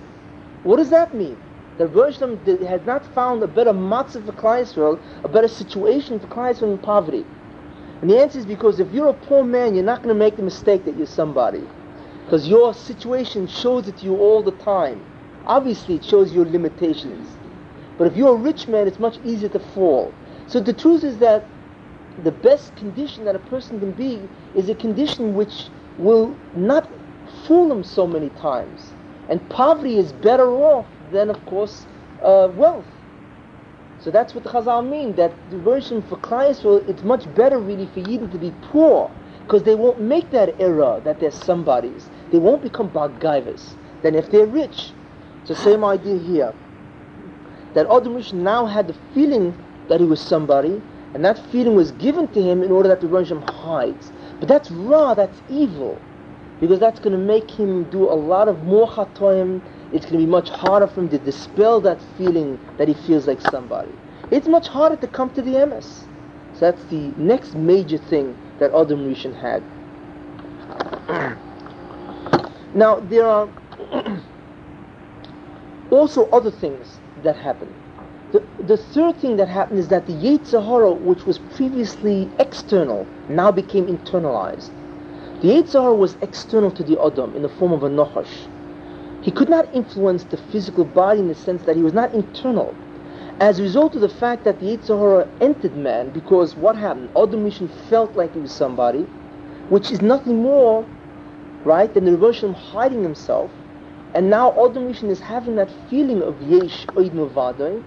What 0.61 0.77
does 0.77 0.91
that 0.91 1.15
mean? 1.15 1.37
The 1.79 1.87
Rosham 1.87 2.37
has 2.67 2.85
not 2.85 3.03
found 3.15 3.41
a 3.41 3.47
better 3.47 3.73
matzah 3.73 4.23
for 4.23 4.31
Klal 4.33 4.61
Yisrael, 4.61 4.99
a 5.23 5.27
better 5.27 5.47
situation 5.47 6.19
for 6.19 6.27
Klal 6.27 6.53
Yisrael 6.53 6.73
in 6.73 6.77
poverty. 6.77 7.25
And 8.01 8.09
the 8.11 8.19
answer 8.19 8.37
is 8.37 8.45
because 8.45 8.79
if 8.79 8.91
you're 8.91 9.09
a 9.09 9.13
poor 9.13 9.43
man, 9.43 9.73
you're 9.73 9.83
not 9.83 10.03
going 10.03 10.13
to 10.13 10.19
make 10.19 10.37
the 10.37 10.43
mistake 10.43 10.85
that 10.85 10.95
you're 10.95 11.07
somebody. 11.07 11.63
Because 12.25 12.47
your 12.47 12.75
situation 12.75 13.47
shows 13.47 13.87
it 13.87 13.97
to 13.97 14.05
you 14.05 14.17
all 14.17 14.43
the 14.43 14.51
time. 14.51 15.03
Obviously, 15.47 15.95
it 15.95 16.05
shows 16.05 16.31
your 16.31 16.45
limitations. 16.45 17.27
But 17.97 18.07
if 18.07 18.17
you're 18.17 18.33
a 18.33 18.37
rich 18.37 18.67
man, 18.67 18.87
it's 18.87 18.99
much 18.99 19.17
easier 19.23 19.49
to 19.49 19.59
fall. 19.59 20.13
So 20.47 20.59
the 20.59 20.73
truth 20.73 21.03
is 21.03 21.17
that 21.19 21.47
the 22.23 22.31
best 22.31 22.75
condition 22.75 23.25
that 23.25 23.35
a 23.35 23.39
person 23.39 23.79
can 23.79 23.91
be 23.91 24.19
is 24.55 24.69
a 24.69 24.75
condition 24.75 25.33
which 25.33 25.69
will 25.97 26.37
not 26.55 26.89
fool 27.45 27.71
him 27.71 27.83
so 27.83 28.05
many 28.05 28.29
times. 28.29 28.93
And 29.29 29.47
poverty 29.49 29.97
is 29.97 30.11
better 30.13 30.49
off 30.51 30.85
than, 31.11 31.29
of 31.29 31.43
course, 31.45 31.85
uh, 32.21 32.49
wealth. 32.53 32.85
So 33.99 34.11
that's 34.11 34.35
what 34.35 34.43
the 34.43 34.49
Chazal 34.49 34.87
mean, 34.87 35.15
that 35.15 35.33
the 35.49 35.57
version 35.57 36.01
for 36.03 36.17
clients, 36.17 36.63
well, 36.63 36.81
it's 36.87 37.03
much 37.03 37.33
better 37.33 37.57
really 37.57 37.87
for 37.87 38.01
Yidden 38.01 38.31
to 38.31 38.37
be 38.37 38.51
poor, 38.71 39.09
because 39.41 39.63
they 39.63 39.75
won't 39.75 40.01
make 40.01 40.31
that 40.31 40.55
error 40.59 41.01
that 41.03 41.19
they're 41.19 41.31
somebody's. 41.31 42.09
They 42.31 42.37
won't 42.37 42.61
become 42.61 42.89
Baggaivas 42.89 43.75
than 44.03 44.15
if 44.15 44.29
they're 44.29 44.45
rich. 44.45 44.91
It's 45.39 45.49
the 45.49 45.55
same 45.55 45.83
idea 45.83 46.17
here. 46.17 46.53
That 47.75 47.87
Adam 47.91 48.21
now 48.43 48.65
had 48.65 48.87
the 48.87 48.95
feeling 49.13 49.53
that 49.89 49.99
he 49.99 50.05
was 50.05 50.19
somebody, 50.19 50.81
and 51.13 51.23
that 51.23 51.37
feeling 51.51 51.75
was 51.75 51.91
given 51.91 52.27
to 52.29 52.41
him 52.41 52.63
in 52.63 52.71
order 52.71 52.89
that 52.89 53.01
the 53.01 53.07
Rosham 53.07 53.47
hides. 53.49 54.11
But 54.39 54.49
that's 54.49 54.71
raw, 54.71 55.13
that's 55.13 55.41
evil 55.49 56.01
because 56.59 56.79
that's 56.79 56.99
going 56.99 57.11
to 57.11 57.17
make 57.17 57.51
him 57.51 57.83
do 57.91 58.03
a 58.03 58.15
lot 58.15 58.47
of 58.47 58.63
more 58.63 58.87
chatoim. 58.87 59.61
It's 59.93 60.05
going 60.05 60.19
to 60.19 60.25
be 60.25 60.31
much 60.31 60.49
harder 60.49 60.87
for 60.87 61.01
him 61.01 61.09
to 61.09 61.17
dispel 61.17 61.81
that 61.81 62.01
feeling 62.17 62.59
that 62.77 62.87
he 62.87 62.93
feels 62.93 63.27
like 63.27 63.41
somebody. 63.41 63.91
It's 64.31 64.47
much 64.47 64.67
harder 64.67 64.95
to 64.95 65.07
come 65.07 65.29
to 65.31 65.41
the 65.41 65.65
MS. 65.65 66.05
So 66.53 66.59
that's 66.61 66.83
the 66.85 67.11
next 67.17 67.55
major 67.55 67.97
thing 67.97 68.37
that 68.59 68.73
Adam 68.73 69.05
Rishon 69.05 69.35
had. 69.35 69.63
now 72.73 72.99
there 73.01 73.25
are 73.25 73.49
also 75.91 76.29
other 76.29 76.51
things 76.51 76.99
that 77.25 77.35
happened? 77.35 77.73
The, 78.31 78.41
the 78.63 78.77
third 78.77 79.17
thing 79.17 79.37
that 79.37 79.47
happened 79.47 79.79
is 79.79 79.89
that 79.89 80.07
the 80.07 80.13
Yetzer 80.13 80.65
Hara, 80.65 80.91
which 80.91 81.25
was 81.25 81.37
previously 81.37 82.29
external, 82.39 83.07
now 83.29 83.51
became 83.51 83.87
internalized. 83.87 84.71
The 85.41 85.49
Yitzhar 85.49 85.95
was 85.95 86.17
external 86.21 86.71
to 86.71 86.83
the 86.83 86.99
Adam 86.99 87.35
in 87.35 87.41
the 87.41 87.49
form 87.49 87.73
of 87.73 87.83
a 87.83 87.89
Nachash. 87.89 88.47
He 89.21 89.31
could 89.31 89.49
not 89.49 89.71
influence 89.75 90.23
the 90.23 90.37
physical 90.37 90.85
body 90.85 91.19
in 91.19 91.27
the 91.27 91.35
sense 91.35 91.63
that 91.63 91.75
he 91.75 91.83
was 91.83 91.93
not 91.93 92.13
internal. 92.13 92.73
As 93.39 93.59
a 93.59 93.63
result 93.63 93.95
of 93.95 94.01
the 94.01 94.09
fact 94.09 94.45
that 94.45 94.59
the 94.59 94.77
Yitzhar 94.77 95.27
entered 95.41 95.75
man, 95.75 96.09
because 96.09 96.55
what 96.55 96.77
happened? 96.77 97.09
Adam 97.17 97.43
Rishon 97.43 97.69
felt 97.89 98.15
like 98.15 98.33
he 98.33 98.39
was 98.39 98.53
somebody, 98.53 99.01
which 99.69 99.91
is 99.91 100.01
nothing 100.01 100.41
more, 100.41 100.87
right, 101.65 101.93
than 101.93 102.05
the 102.05 102.17
Rebbe 102.17 102.53
hiding 102.53 103.03
himself. 103.03 103.51
And 104.15 104.29
now 104.29 104.51
Adam 104.51 104.87
Rishon 104.87 105.09
is 105.09 105.19
having 105.19 105.57
that 105.57 105.69
feeling 105.89 106.23
of 106.23 106.41
Yesh 106.41 106.85
Oid 106.95 107.11
Mavadai, 107.11 107.83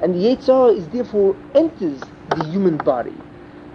and 0.00 0.14
the 0.14 0.18
Yitzhar 0.18 0.72
is 0.72 0.88
therefore 0.90 1.34
enters 1.52 2.00
the 2.28 2.44
human 2.44 2.76
body. 2.76 3.16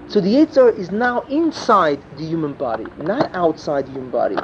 So 0.07 0.21
the 0.21 0.33
Yetzer 0.33 0.73
is 0.77 0.91
now 0.91 1.25
inside 1.29 1.99
the 2.15 2.23
human 2.23 2.53
body, 2.53 2.85
not 2.99 3.35
outside 3.35 3.87
the 3.87 3.91
human 3.91 4.11
body. 4.11 4.37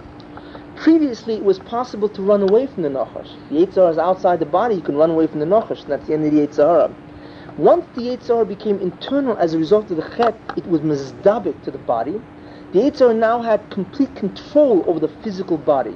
Previously, 0.75 1.35
it 1.35 1.43
was 1.43 1.59
possible 1.59 2.09
to 2.09 2.21
run 2.21 2.41
away 2.41 2.67
from 2.67 2.83
the 2.83 2.89
Nachash. 2.89 3.29
The 3.49 3.65
Yetzer 3.65 3.89
is 3.89 3.97
outside 3.97 4.41
the 4.41 4.45
body, 4.45 4.75
you 4.75 4.81
can 4.81 4.97
run 4.97 5.11
away 5.11 5.27
from 5.27 5.39
the 5.39 5.45
Nachash, 5.45 5.83
and 5.83 5.93
that's 5.93 6.07
the 6.07 6.15
end 6.15 6.25
of 6.25 6.33
the 6.33 6.45
Yetzer 6.45 6.67
Hara. 6.67 6.93
Once 7.55 7.85
the 7.95 8.01
Yetzer 8.01 8.35
Hara 8.35 8.45
became 8.45 8.79
internal 8.79 9.37
as 9.37 9.53
a 9.53 9.57
result 9.57 9.89
of 9.91 9.95
the 9.95 10.09
Chet, 10.17 10.37
it 10.57 10.67
was 10.67 10.81
mazdabik 10.81 11.63
to 11.63 11.71
the 11.71 11.77
body. 11.77 12.19
The 12.73 12.79
Yetzer 12.79 12.99
Hara 12.99 13.13
now 13.13 13.41
had 13.41 13.69
complete 13.69 14.13
control 14.15 14.83
over 14.87 14.99
the 14.99 15.13
physical 15.23 15.57
body. 15.57 15.95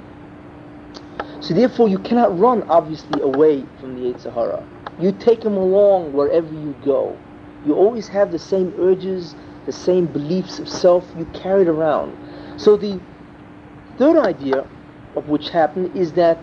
So 1.41 1.53
therefore, 1.53 1.89
you 1.89 1.99
cannot 1.99 2.37
run, 2.39 2.63
obviously, 2.63 3.21
away 3.21 3.65
from 3.79 3.95
the 3.95 4.13
Yetzer 4.13 4.33
Hara. 4.33 4.65
You 4.99 5.11
take 5.11 5.43
him 5.43 5.57
along 5.57 6.13
wherever 6.13 6.47
you 6.53 6.75
go. 6.85 7.17
You 7.65 7.75
always 7.75 8.07
have 8.09 8.31
the 8.31 8.39
same 8.39 8.73
urges, 8.79 9.35
the 9.65 9.71
same 9.71 10.05
beliefs 10.05 10.59
of 10.59 10.69
self 10.69 11.05
you 11.17 11.25
carried 11.33 11.67
around. 11.67 12.15
So 12.59 12.77
the 12.77 12.99
third 13.97 14.17
idea 14.17 14.65
of 15.15 15.29
which 15.29 15.49
happened 15.49 15.95
is 15.95 16.13
that 16.13 16.41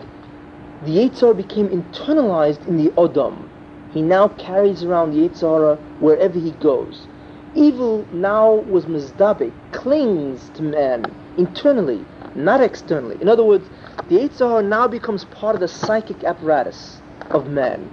the 0.83 0.97
Yetzer 0.97 1.21
Hara 1.21 1.33
became 1.35 1.69
internalized 1.69 2.67
in 2.67 2.77
the 2.77 2.89
Odom. 2.91 3.47
He 3.93 4.01
now 4.01 4.29
carries 4.29 4.83
around 4.83 5.11
the 5.11 5.27
Yetzer 5.27 5.41
Hara 5.41 5.75
wherever 5.99 6.39
he 6.39 6.51
goes. 6.51 7.07
evil 7.53 8.07
now 8.13 8.53
was 8.53 8.85
mizdabe, 8.85 9.51
clings 9.71 10.49
to 10.55 10.63
man 10.63 11.05
internally, 11.37 12.03
not 12.35 12.61
externally. 12.61 13.17
In 13.21 13.27
other 13.27 13.43
words, 13.43 13.69
the 14.09 14.17
Yetzer 14.17 14.49
Hara 14.49 14.63
now 14.63 14.87
becomes 14.87 15.25
part 15.25 15.55
of 15.55 15.61
the 15.61 15.67
psychic 15.67 16.23
apparatus 16.23 17.01
of 17.29 17.47
man. 17.47 17.89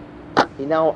He 0.57 0.65
now, 0.65 0.93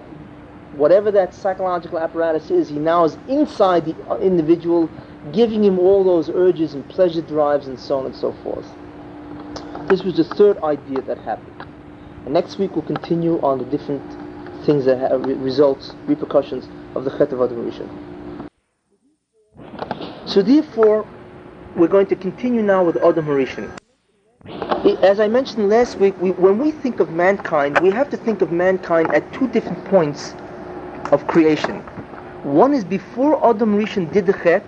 whatever 0.75 1.11
that 1.13 1.35
psychological 1.35 1.99
apparatus 1.99 2.51
is, 2.51 2.69
he 2.69 2.79
now 2.79 3.05
is 3.05 3.17
inside 3.29 3.85
the 3.85 4.17
individual, 4.21 4.91
giving 5.33 5.65
him 5.65 5.79
all 5.79 6.05
those 6.05 6.29
urges 6.31 6.75
and 6.75 6.89
pleasure 6.89 7.23
drives 7.23 7.67
and 7.67 7.79
so 7.79 7.99
on 7.99 8.07
and 8.07 8.17
so 8.17 8.33
forth. 8.43 8.67
This 9.89 10.03
was 10.03 10.17
the 10.17 10.25
third 10.25 10.59
idea 10.59 11.03
that 11.03 11.19
happened. 11.19 11.67
And 12.25 12.35
next 12.35 12.59
week 12.59 12.75
we'll 12.75 12.87
continue 12.87 13.41
on 13.41 13.59
the 13.59 13.65
different 13.65 14.03
things 14.65 14.85
that 14.85 14.99
have 14.99 15.13
uh, 15.13 15.19
results, 15.19 15.93
repercussions 16.07 16.69
of 16.95 17.05
the 17.05 17.11
Chet 17.11 17.33
of 17.33 17.51
So 20.29 20.43
therefore, 20.43 21.07
we're 21.77 21.89
going 21.89 22.07
to 22.07 22.17
continue 22.17 22.63
now 22.63 22.85
with 22.85 22.97
Adam 22.97 23.27
Harishon. 23.27 23.71
As 25.03 25.21
I 25.21 25.29
mentioned 25.29 25.69
last 25.69 26.01
week, 26.01 26.21
we, 26.21 26.33
when 26.33 26.59
we 26.59 26.73
think 26.73 26.99
of 26.99 27.11
mankind, 27.11 27.79
we 27.79 27.93
have 27.93 28.11
to 28.11 28.17
think 28.17 28.43
of 28.43 28.51
mankind 28.51 29.13
at 29.15 29.33
two 29.33 29.47
different 29.47 29.85
points 29.85 30.35
of 31.13 31.25
creation. 31.29 31.77
One 32.43 32.75
is 32.75 32.83
before 32.83 33.39
Adam 33.49 33.77
Rishon 33.77 34.13
did 34.13 34.27
the 34.27 34.33
Chet, 34.33 34.65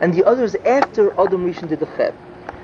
and 0.00 0.14
the 0.14 0.24
other 0.24 0.44
is 0.44 0.54
after 0.64 1.12
Adam 1.20 1.44
Rishon 1.44 1.68
did 1.68 1.80
the 1.80 1.86
Chet. 1.98 2.14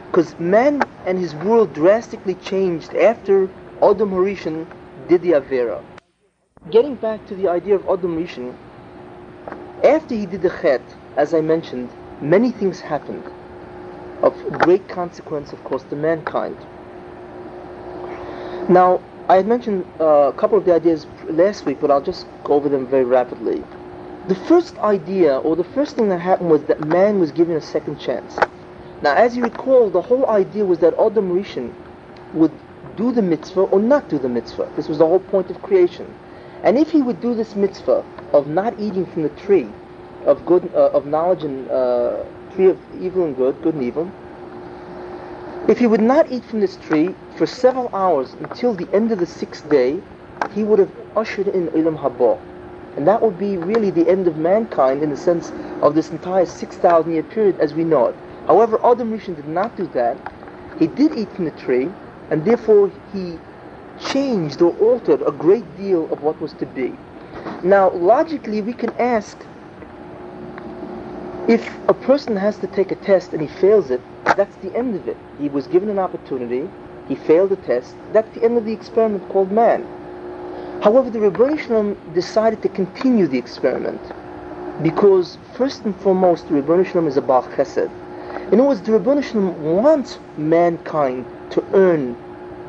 Because 0.07 0.39
man 0.39 0.83
and 1.05 1.19
his 1.19 1.35
world 1.35 1.75
drastically 1.75 2.37
changed 2.37 2.95
after 2.95 3.51
Adam 3.83 4.13
Rishon 4.13 4.67
did 5.09 5.21
the 5.21 5.33
Avera. 5.33 5.83
Getting 6.71 6.95
back 6.95 7.27
to 7.27 7.35
the 7.35 7.49
idea 7.49 7.75
of 7.75 7.83
Adam 7.83 8.17
Rishon, 8.17 8.55
after 9.85 10.15
he 10.15 10.25
did 10.25 10.41
the 10.41 10.51
Chet, 10.63 10.83
as 11.17 11.35
I 11.35 11.43
mentioned, 11.43 11.91
many 12.23 12.51
things 12.51 12.81
happened 12.81 13.25
of 14.23 14.35
great 14.61 14.89
consequence, 14.89 15.53
of 15.53 15.63
course, 15.65 15.83
to 15.85 15.97
mankind. 15.97 16.57
Now, 18.69 19.03
I 19.29 19.37
had 19.37 19.47
mentioned 19.47 19.85
uh, 20.01 20.05
a 20.05 20.33
couple 20.33 20.59
of 20.59 20.65
the 20.65 20.75
ideas 20.75 21.07
last 21.29 21.65
week, 21.65 21.81
but 21.81 21.91
I'll 21.91 22.03
just 22.03 22.27
go 22.45 22.55
over 22.55 22.69
them 22.69 22.87
very 22.87 23.05
rapidly. 23.05 23.63
The 24.29 24.35
first 24.35 24.77
idea, 24.79 25.39
or 25.39 25.57
the 25.57 25.65
first 25.65 25.97
thing 25.97 26.09
that 26.11 26.21
happened, 26.21 26.51
was 26.51 26.63
that 26.65 26.87
man 26.87 27.19
was 27.19 27.33
given 27.33 27.57
a 27.57 27.61
second 27.61 27.99
chance. 27.99 28.39
Now, 29.03 29.15
as 29.15 29.37
you 29.37 29.43
recall, 29.43 29.91
the 29.91 30.03
whole 30.03 30.27
idea 30.27 30.65
was 30.65 30.79
that 30.79 30.95
Adam 30.95 31.33
Rishon 31.33 31.75
would 32.35 32.53
do 32.97 33.11
the 33.11 33.23
mitzvah 33.23 33.63
or 33.63 33.81
not 33.81 34.09
do 34.09 34.19
the 34.19 34.29
mitzvah. 34.29 34.71
This 34.77 34.89
was 34.89 34.99
the 34.99 35.07
whole 35.07 35.19
point 35.19 35.51
of 35.51 35.61
creation. 35.61 36.07
And 36.63 36.79
if 36.79 36.91
he 36.91 37.03
would 37.03 37.21
do 37.21 37.35
this 37.35 37.57
mitzvah 37.57 38.05
of 38.33 38.47
not 38.47 38.79
eating 38.79 39.07
from 39.07 39.23
the 39.25 39.31
tree 39.31 39.69
of 40.25 40.47
good, 40.47 40.71
uh, 40.75 40.91
of 40.91 41.07
knowledge 41.07 41.43
and 41.43 41.69
uh, 41.69 42.23
tree 42.55 42.69
of 42.69 42.79
evil 43.01 43.25
and 43.25 43.37
good, 43.37 43.61
good 43.63 43.75
and 43.75 43.83
evil, 43.83 44.11
if 45.69 45.79
he 45.79 45.87
would 45.87 46.01
not 46.01 46.31
eat 46.31 46.45
from 46.45 46.61
this 46.61 46.77
tree 46.77 47.15
for 47.37 47.47
several 47.47 47.89
hours 47.95 48.35
until 48.41 48.75
the 48.75 48.89
end 48.93 49.13
of 49.13 49.19
the 49.19 49.27
sixth 49.27 49.69
day, 49.71 50.01
he 50.55 50.65
would 50.65 50.79
have 50.79 50.91
ushered 51.17 51.49
in 51.49 51.69
Olam 51.69 51.97
Haba. 51.97 52.39
And 52.97 53.07
that 53.09 53.23
would 53.23 53.39
be 53.39 53.57
really 53.57 53.91
the 53.91 54.09
end 54.09 54.27
of 54.27 54.37
mankind 54.37 55.03
in 55.03 55.11
the 55.11 55.17
sense 55.17 55.53
of 55.81 55.95
this 55.95 56.11
entire 56.11 56.47
6,000 56.47 57.13
year 57.13 57.23
period 57.23 57.59
as 57.61 57.75
we 57.75 57.85
know 57.85 58.07
it. 58.07 58.17
However, 58.47 58.79
Adam 58.85 59.17
Rishon 59.17 59.37
did 59.37 59.49
not 59.49 59.77
do 59.77 59.87
that. 59.95 60.17
He 60.79 60.89
did 60.89 61.17
eat 61.17 61.31
from 61.33 61.45
the 61.47 61.53
tree, 61.53 61.89
and 62.31 62.45
therefore 62.45 62.91
he 63.13 63.39
changed 64.01 64.61
or 64.61 64.77
altered 64.79 65.23
a 65.23 65.31
great 65.31 65.65
deal 65.77 66.13
of 66.13 66.23
what 66.23 66.41
was 66.41 66.53
to 66.55 66.67
be. 66.67 66.93
Now, 67.63 67.91
logically, 67.93 68.61
we 68.61 68.73
can 68.73 68.91
ask 68.99 69.39
if 71.49 71.69
a 71.89 71.95
person 71.95 72.37
has 72.37 72.57
to 72.59 72.67
take 72.69 72.93
a 72.93 72.95
test 72.95 73.33
and 73.33 73.43
he 73.43 73.49
fails 73.49 73.91
it, 73.91 74.01
that's 74.25 74.55
the 74.57 74.75
end 74.77 74.95
of 74.95 75.09
it. 75.09 75.17
He 75.41 75.49
was 75.49 75.67
given 75.67 75.89
an 75.89 75.99
opportunity, 75.99 76.71
he 77.09 77.17
failed 77.17 77.51
the 77.51 77.57
test, 77.57 77.97
that's 78.13 78.33
the 78.35 78.45
end 78.45 78.57
of 78.57 78.65
the 78.65 78.73
experiment 78.73 79.29
called 79.29 79.51
man. 79.51 79.83
However, 80.83 81.11
the 81.11 81.19
Ribbono 81.19 81.59
Shel 81.59 81.83
Olam 81.83 82.15
decided 82.15 82.63
to 82.63 82.69
continue 82.69 83.27
the 83.27 83.39
experiment 83.39 84.01
because 84.83 85.39
first 85.55 85.85
and 85.85 85.95
foremost, 85.97 86.49
the 86.49 86.55
Ribbono 86.55 86.85
Shel 86.85 87.03
Olam 87.03 87.09
is 87.09 87.17
a 87.17 87.23
Baal 87.23 87.43
Chesed. 87.43 87.91
In 88.53 88.61
other 88.61 88.69
words, 88.69 88.81
the 88.83 88.93
Ribbono 88.93 89.23
Shel 89.23 89.43
Olam 89.43 89.83
wants 89.83 90.19
mankind 90.37 91.27
to 91.51 91.65
earn 91.75 92.17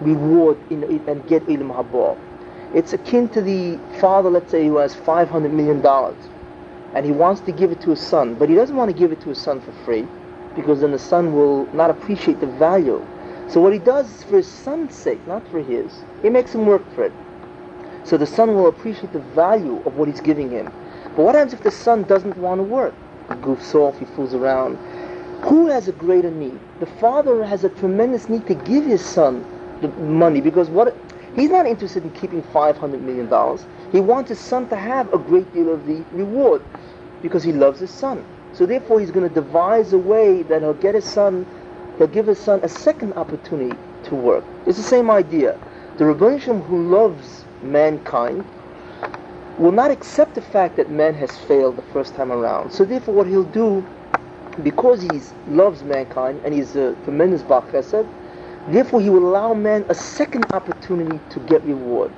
reward 0.01 0.57
in, 0.71 0.83
and 1.07 1.25
get 1.27 1.45
Olam 1.45 1.71
Haba. 1.75 2.17
It's 2.73 2.93
akin 2.93 3.29
to 3.29 3.41
the 3.41 3.77
father, 3.99 4.29
let's 4.31 4.49
say, 4.49 4.65
who 4.65 4.77
has 4.77 4.95
$500 4.95 5.51
million 5.51 5.81
and 6.93 7.05
he 7.05 7.11
wants 7.11 7.41
to 7.41 7.51
give 7.51 7.71
it 7.71 7.81
to 7.81 7.91
his 7.91 7.99
son, 8.01 8.35
but 8.35 8.49
he 8.49 8.55
doesn't 8.55 8.75
want 8.75 8.91
to 8.91 8.97
give 8.97 9.11
it 9.11 9.21
to 9.21 9.29
his 9.29 9.41
son 9.41 9.59
for 9.61 9.71
free 9.83 10.07
because 10.55 10.81
then 10.81 10.91
the 10.91 10.99
son 10.99 11.33
will 11.33 11.65
not 11.73 11.89
appreciate 11.89 12.39
the 12.39 12.47
value. 12.47 13.03
So 13.49 13.59
what 13.59 13.73
he 13.73 13.79
does 13.79 14.09
is 14.09 14.23
for 14.23 14.37
his 14.37 14.47
son's 14.47 14.95
sake, 14.95 15.25
not 15.27 15.47
for 15.49 15.61
his. 15.61 15.91
He 16.21 16.29
makes 16.29 16.53
him 16.53 16.65
work 16.65 16.83
for 16.95 17.03
it. 17.03 17.13
So 18.03 18.17
the 18.17 18.25
son 18.25 18.53
will 18.55 18.67
appreciate 18.67 19.13
the 19.13 19.19
value 19.19 19.81
of 19.85 19.95
what 19.95 20.07
he's 20.07 20.21
giving 20.21 20.49
him. 20.51 20.71
But 21.15 21.23
what 21.23 21.35
happens 21.35 21.53
if 21.53 21.63
the 21.63 21.71
son 21.71 22.03
doesn't 22.03 22.37
want 22.37 22.59
to 22.59 22.63
work? 22.63 22.93
He 23.29 23.35
goofs 23.35 23.73
off, 23.75 23.97
he 23.99 24.05
fools 24.05 24.33
around. 24.33 24.77
Who 25.45 25.67
has 25.67 25.87
a 25.87 25.91
greater 25.91 26.31
need? 26.31 26.59
The 26.79 26.85
father 26.85 27.43
has 27.43 27.63
a 27.63 27.69
tremendous 27.69 28.29
need 28.29 28.47
to 28.47 28.55
give 28.55 28.85
his 28.85 29.03
son 29.03 29.45
the 29.81 29.89
money 29.89 30.41
because 30.41 30.69
what 30.69 30.95
he's 31.35 31.49
not 31.49 31.65
interested 31.65 32.03
in 32.03 32.11
keeping 32.11 32.41
five 32.43 32.77
hundred 32.77 33.01
million 33.01 33.27
dollars. 33.27 33.65
He 33.91 33.99
wants 33.99 34.29
his 34.29 34.39
son 34.39 34.69
to 34.69 34.75
have 34.75 35.13
a 35.13 35.17
great 35.17 35.51
deal 35.53 35.71
of 35.71 35.85
the 35.85 36.03
reward 36.11 36.63
because 37.23 37.41
he 37.41 37.51
loves 37.51 37.79
his 37.79 37.89
son. 37.89 38.23
So 38.53 38.67
therefore 38.67 38.99
he's 38.99 39.09
going 39.09 39.27
to 39.27 39.33
devise 39.33 39.93
a 39.93 39.97
way 39.97 40.43
that 40.43 40.61
he'll 40.61 40.75
get 40.75 40.93
his 40.93 41.05
son, 41.05 41.47
he'll 41.97 42.05
give 42.05 42.27
his 42.27 42.37
son 42.37 42.59
a 42.61 42.69
second 42.69 43.13
opportunity 43.13 43.75
to 44.03 44.15
work. 44.15 44.43
It's 44.67 44.77
the 44.77 44.83
same 44.83 45.09
idea. 45.09 45.57
The 45.97 46.05
Rebbe 46.05 46.37
who 46.37 46.89
loves 46.89 47.45
mankind 47.63 48.45
will 49.57 49.71
not 49.71 49.89
accept 49.89 50.35
the 50.35 50.41
fact 50.41 50.75
that 50.75 50.91
man 50.91 51.13
has 51.15 51.35
failed 51.37 51.77
the 51.77 51.93
first 51.93 52.13
time 52.15 52.31
around. 52.31 52.71
So 52.71 52.85
therefore 52.85 53.15
what 53.15 53.27
he'll 53.27 53.43
do, 53.43 53.85
because 54.61 55.01
he 55.01 55.21
loves 55.47 55.81
mankind 55.83 56.41
and 56.43 56.53
he's 56.53 56.75
a 56.75 56.93
tremendous 57.03 57.41
Baal 57.41 57.61
Chesed, 57.63 58.07
therefore 58.67 59.01
he 59.01 59.09
will 59.09 59.27
allow 59.27 59.53
man 59.53 59.85
a 59.89 59.95
second 59.95 60.45
opportunity 60.53 61.19
to 61.29 61.39
get 61.41 61.63
reward. 61.63 62.11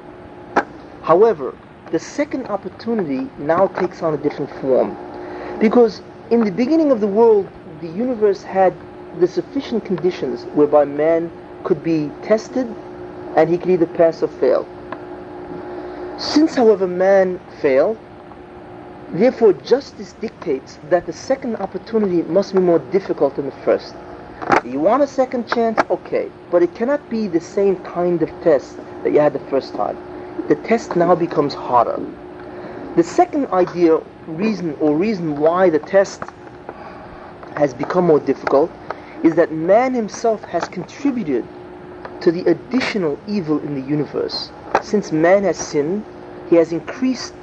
However, 1.01 1.55
the 1.91 1.99
second 1.99 2.47
opportunity 2.47 3.29
now 3.37 3.67
takes 3.67 4.01
on 4.01 4.13
a 4.13 4.17
different 4.17 4.49
form. 4.61 4.97
Because 5.59 6.01
in 6.31 6.43
the 6.43 6.51
beginning 6.51 6.91
of 6.91 6.99
the 6.99 7.07
world, 7.07 7.47
the 7.79 7.87
universe 7.87 8.41
had 8.41 8.73
the 9.19 9.27
sufficient 9.27 9.85
conditions 9.85 10.45
whereby 10.55 10.85
man 10.85 11.31
could 11.63 11.83
be 11.83 12.09
tested 12.23 12.67
and 13.37 13.49
he 13.49 13.57
could 13.57 13.69
either 13.69 13.85
pass 13.85 14.23
or 14.23 14.27
fail. 14.27 14.67
Since, 16.17 16.55
however, 16.55 16.87
man 16.87 17.39
failed, 17.61 17.97
therefore 19.11 19.53
justice 19.53 20.13
dictates 20.13 20.79
that 20.89 21.05
the 21.05 21.13
second 21.13 21.57
opportunity 21.57 22.23
must 22.23 22.53
be 22.53 22.59
more 22.59 22.79
difficult 22.79 23.35
than 23.35 23.45
the 23.45 23.63
first. 23.63 23.93
You 24.65 24.79
want 24.79 25.03
a 25.03 25.07
second 25.07 25.47
chance? 25.47 25.79
Okay. 25.89 26.31
But 26.49 26.63
it 26.63 26.73
cannot 26.73 27.07
be 27.09 27.27
the 27.27 27.39
same 27.39 27.75
kind 27.83 28.21
of 28.23 28.29
test 28.41 28.77
that 29.03 29.13
you 29.13 29.19
had 29.19 29.33
the 29.33 29.49
first 29.51 29.73
time 29.75 30.14
the 30.47 30.55
test 30.55 30.95
now 30.95 31.15
becomes 31.15 31.53
harder. 31.53 31.99
The 32.95 33.03
second 33.03 33.47
idea, 33.47 33.97
reason 34.27 34.75
or 34.79 34.95
reason 34.95 35.37
why 35.37 35.69
the 35.69 35.79
test 35.79 36.21
has 37.55 37.73
become 37.73 38.05
more 38.05 38.19
difficult 38.19 38.71
is 39.23 39.35
that 39.35 39.51
man 39.51 39.93
himself 39.93 40.43
has 40.43 40.67
contributed 40.67 41.45
to 42.21 42.31
the 42.31 42.49
additional 42.49 43.19
evil 43.27 43.59
in 43.59 43.75
the 43.75 43.81
universe. 43.81 44.51
Since 44.81 45.11
man 45.11 45.43
has 45.43 45.57
sinned, 45.57 46.05
he 46.49 46.55
has 46.57 46.71
increased 46.71 47.33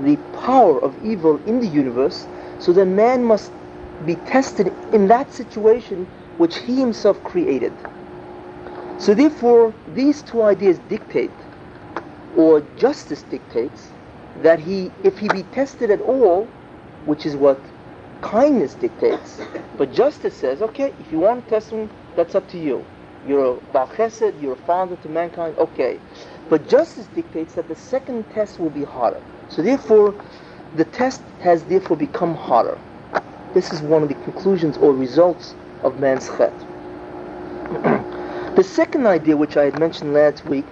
the 0.00 0.16
power 0.44 0.78
of 0.82 0.94
evil 1.04 1.40
in 1.46 1.60
the 1.60 1.66
universe, 1.66 2.26
so 2.58 2.72
then 2.72 2.96
man 2.96 3.24
must 3.24 3.52
be 4.04 4.16
tested 4.26 4.72
in 4.92 5.08
that 5.08 5.32
situation 5.32 6.06
which 6.38 6.58
he 6.58 6.76
himself 6.76 7.22
created. 7.24 7.72
So 8.98 9.14
therefore, 9.14 9.74
these 9.94 10.22
two 10.22 10.42
ideas 10.42 10.78
dictate 10.88 11.30
or 12.36 12.60
justice 12.76 13.22
dictates 13.22 13.90
that 14.42 14.58
he, 14.58 14.92
if 15.02 15.18
he 15.18 15.28
be 15.28 15.42
tested 15.44 15.90
at 15.90 16.00
all, 16.00 16.44
which 17.06 17.24
is 17.24 17.34
what 17.34 17.58
kindness 18.20 18.74
dictates, 18.74 19.40
but 19.78 19.92
justice 19.92 20.34
says, 20.34 20.62
okay, 20.62 20.92
if 21.00 21.10
you 21.10 21.18
want 21.18 21.44
to 21.44 21.50
test 21.50 21.70
him, 21.70 21.90
that's 22.14 22.34
up 22.34 22.48
to 22.50 22.58
you. 22.58 22.84
You're 23.26 23.56
a 23.56 23.60
Baal 23.72 23.88
Chesed, 23.88 24.40
you're 24.40 24.52
a 24.52 24.66
father 24.66 24.96
to 24.96 25.08
mankind, 25.08 25.56
okay. 25.58 25.98
But 26.48 26.68
justice 26.68 27.08
dictates 27.14 27.54
that 27.54 27.68
the 27.68 27.74
second 27.74 28.28
test 28.30 28.60
will 28.60 28.70
be 28.70 28.84
harder. 28.84 29.20
So 29.48 29.62
therefore, 29.62 30.14
the 30.76 30.84
test 30.84 31.22
has 31.40 31.64
therefore 31.64 31.96
become 31.96 32.34
harder. 32.34 32.78
This 33.54 33.72
is 33.72 33.80
one 33.80 34.02
of 34.02 34.08
the 34.08 34.14
conclusions 34.14 34.76
or 34.76 34.92
results 34.92 35.54
of 35.82 35.98
man's 35.98 36.28
chet. 36.28 36.52
the 38.56 38.62
second 38.62 39.06
idea, 39.06 39.36
which 39.36 39.56
I 39.56 39.64
had 39.64 39.80
mentioned 39.80 40.12
last 40.12 40.44
week, 40.44 40.66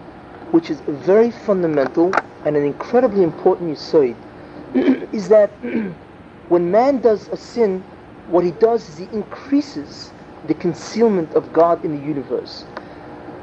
which 0.54 0.70
is 0.70 0.80
very 0.86 1.32
fundamental 1.32 2.12
and 2.46 2.56
an 2.56 2.64
incredibly 2.64 3.24
important 3.24 3.76
yisoid, 3.76 4.14
is 5.12 5.28
that 5.28 5.50
when 6.48 6.70
man 6.70 7.00
does 7.00 7.26
a 7.30 7.36
sin, 7.36 7.80
what 8.28 8.44
he 8.44 8.52
does 8.52 8.88
is 8.88 8.96
he 8.96 9.08
increases 9.10 10.12
the 10.46 10.54
concealment 10.54 11.34
of 11.34 11.52
God 11.52 11.84
in 11.84 11.90
the 11.90 11.98
universe. 11.98 12.66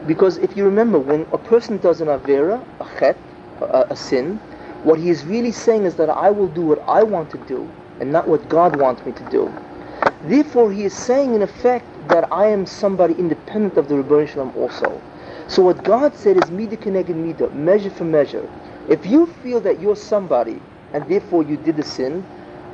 Because 0.07 0.37
if 0.37 0.55
you 0.55 0.63
remember, 0.63 0.99
when 0.99 1.27
a 1.33 1.37
person 1.37 1.79
does 1.79 1.99
an 1.99 2.07
avera, 2.07 2.65
a 2.79 2.87
chet, 2.97 3.19
a, 3.59 3.87
a 3.89 3.95
sin, 3.97 4.37
what 4.83 4.97
he 4.97 5.09
is 5.09 5.25
really 5.25 5.51
saying 5.51 5.83
is 5.83 5.95
that 5.95 6.09
I 6.09 6.31
will 6.31 6.47
do 6.47 6.61
what 6.61 6.79
I 6.87 7.03
want 7.03 7.29
to 7.31 7.37
do 7.39 7.69
and 7.99 8.09
not 8.09 8.29
what 8.29 8.47
God 8.47 8.79
wants 8.79 9.05
me 9.05 9.11
to 9.11 9.23
do. 9.29 9.53
Therefore, 10.23 10.71
he 10.71 10.85
is 10.85 10.95
saying 10.95 11.33
in 11.33 11.41
effect 11.41 12.07
that 12.07 12.31
I 12.31 12.47
am 12.47 12.65
somebody 12.65 13.15
independent 13.15 13.75
of 13.75 13.89
the 13.89 13.95
Ribbono 13.95 14.25
Shel 14.29 14.45
Olam 14.45 14.55
also. 14.55 15.10
So 15.51 15.61
what 15.63 15.83
God 15.83 16.15
said 16.15 16.41
is 16.41 16.49
mida 16.49 16.77
keneged 16.77 17.13
mida, 17.13 17.49
measure 17.49 17.89
for 17.89 18.05
measure. 18.05 18.49
If 18.87 19.05
you 19.05 19.25
feel 19.25 19.59
that 19.59 19.81
you're 19.81 19.97
somebody 19.97 20.61
and 20.93 21.05
therefore 21.09 21.43
you 21.43 21.57
did 21.57 21.77
a 21.77 21.83
sin, 21.83 22.25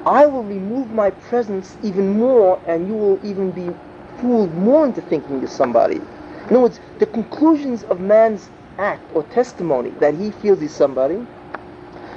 I 0.05 0.27
will 0.27 0.43
remove 0.43 0.91
my 0.91 1.09
presence 1.09 1.75
even 1.81 2.19
more 2.19 2.61
and 2.67 2.87
you 2.87 2.93
will 2.93 3.19
even 3.25 3.49
be 3.49 3.73
fooled 4.21 4.53
more 4.53 4.85
into 4.85 5.01
thinking 5.01 5.39
you're 5.39 5.47
somebody. 5.47 5.95
In 5.95 6.51
other 6.51 6.59
words, 6.59 6.79
the 6.99 7.07
conclusions 7.07 7.83
of 7.85 7.99
man's 7.99 8.51
act 8.77 9.01
or 9.15 9.23
testimony 9.23 9.89
that 9.99 10.13
he 10.13 10.29
feels 10.29 10.61
he's 10.61 10.71
somebody 10.71 11.25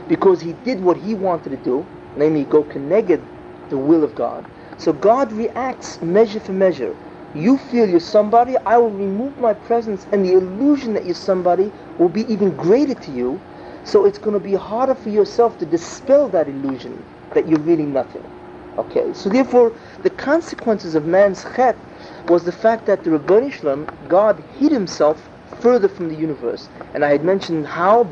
because 0.09 0.43
he 0.43 0.53
did 0.53 0.83
what 0.83 0.99
he 0.99 1.15
wanted 1.15 1.51
to 1.53 1.57
do, 1.57 1.87
namely 2.17 2.45
go 2.45 2.65
keneged 2.65 3.25
the 3.71 3.79
will 3.79 4.05
of 4.05 4.15
God. 4.15 4.47
So 4.77 4.93
God 4.93 5.33
reacts 5.33 6.03
measure 6.03 6.41
for 6.41 6.53
measure. 6.53 6.95
You 7.35 7.59
feel 7.59 7.89
you're 7.89 8.01
somebody, 8.01 8.57
I 8.59 8.77
will 8.79 8.91
remove 8.91 9.39
my 9.39 9.55
presence 9.55 10.07
and 10.11 10.25
the 10.25 10.33
illusion 10.33 10.95
that 10.95 11.05
you're 11.05 11.15
somebody 11.15 11.71
will 11.99 12.09
be 12.09 12.31
even 12.33 12.57
greater 12.57 12.95
to 12.95 13.11
you. 13.13 13.41
So 13.85 14.05
it's 14.05 14.19
going 14.19 14.35
to 14.35 14.41
be 14.41 14.55
harder 14.55 14.95
for 14.95 15.11
yourself 15.11 15.59
to 15.59 15.67
dispel 15.67 16.29
that 16.31 16.49
illusion 16.49 17.05
that 17.35 17.49
you're 17.49 17.61
really 17.61 17.87
nothing. 17.87 18.25
Okay, 18.79 19.13
so 19.15 19.29
therefore 19.29 19.73
the 20.03 20.11
consequences 20.11 20.95
of 20.95 21.07
man's 21.07 21.45
chet 21.55 21.77
was 22.29 22.45
the 22.45 22.53
fact 22.53 22.87
that 22.87 23.05
the 23.05 23.11
Ribbono 23.11 23.53
Shel 23.53 23.77
Olam, 23.77 24.09
God 24.09 24.43
hid 24.59 24.73
himself 24.73 25.29
further 25.61 25.89
from 25.89 26.09
the 26.09 26.15
universe. 26.15 26.69
And 26.95 27.05
I 27.05 27.11
had 27.11 27.25
mentioned 27.25 27.67
how 27.67 28.05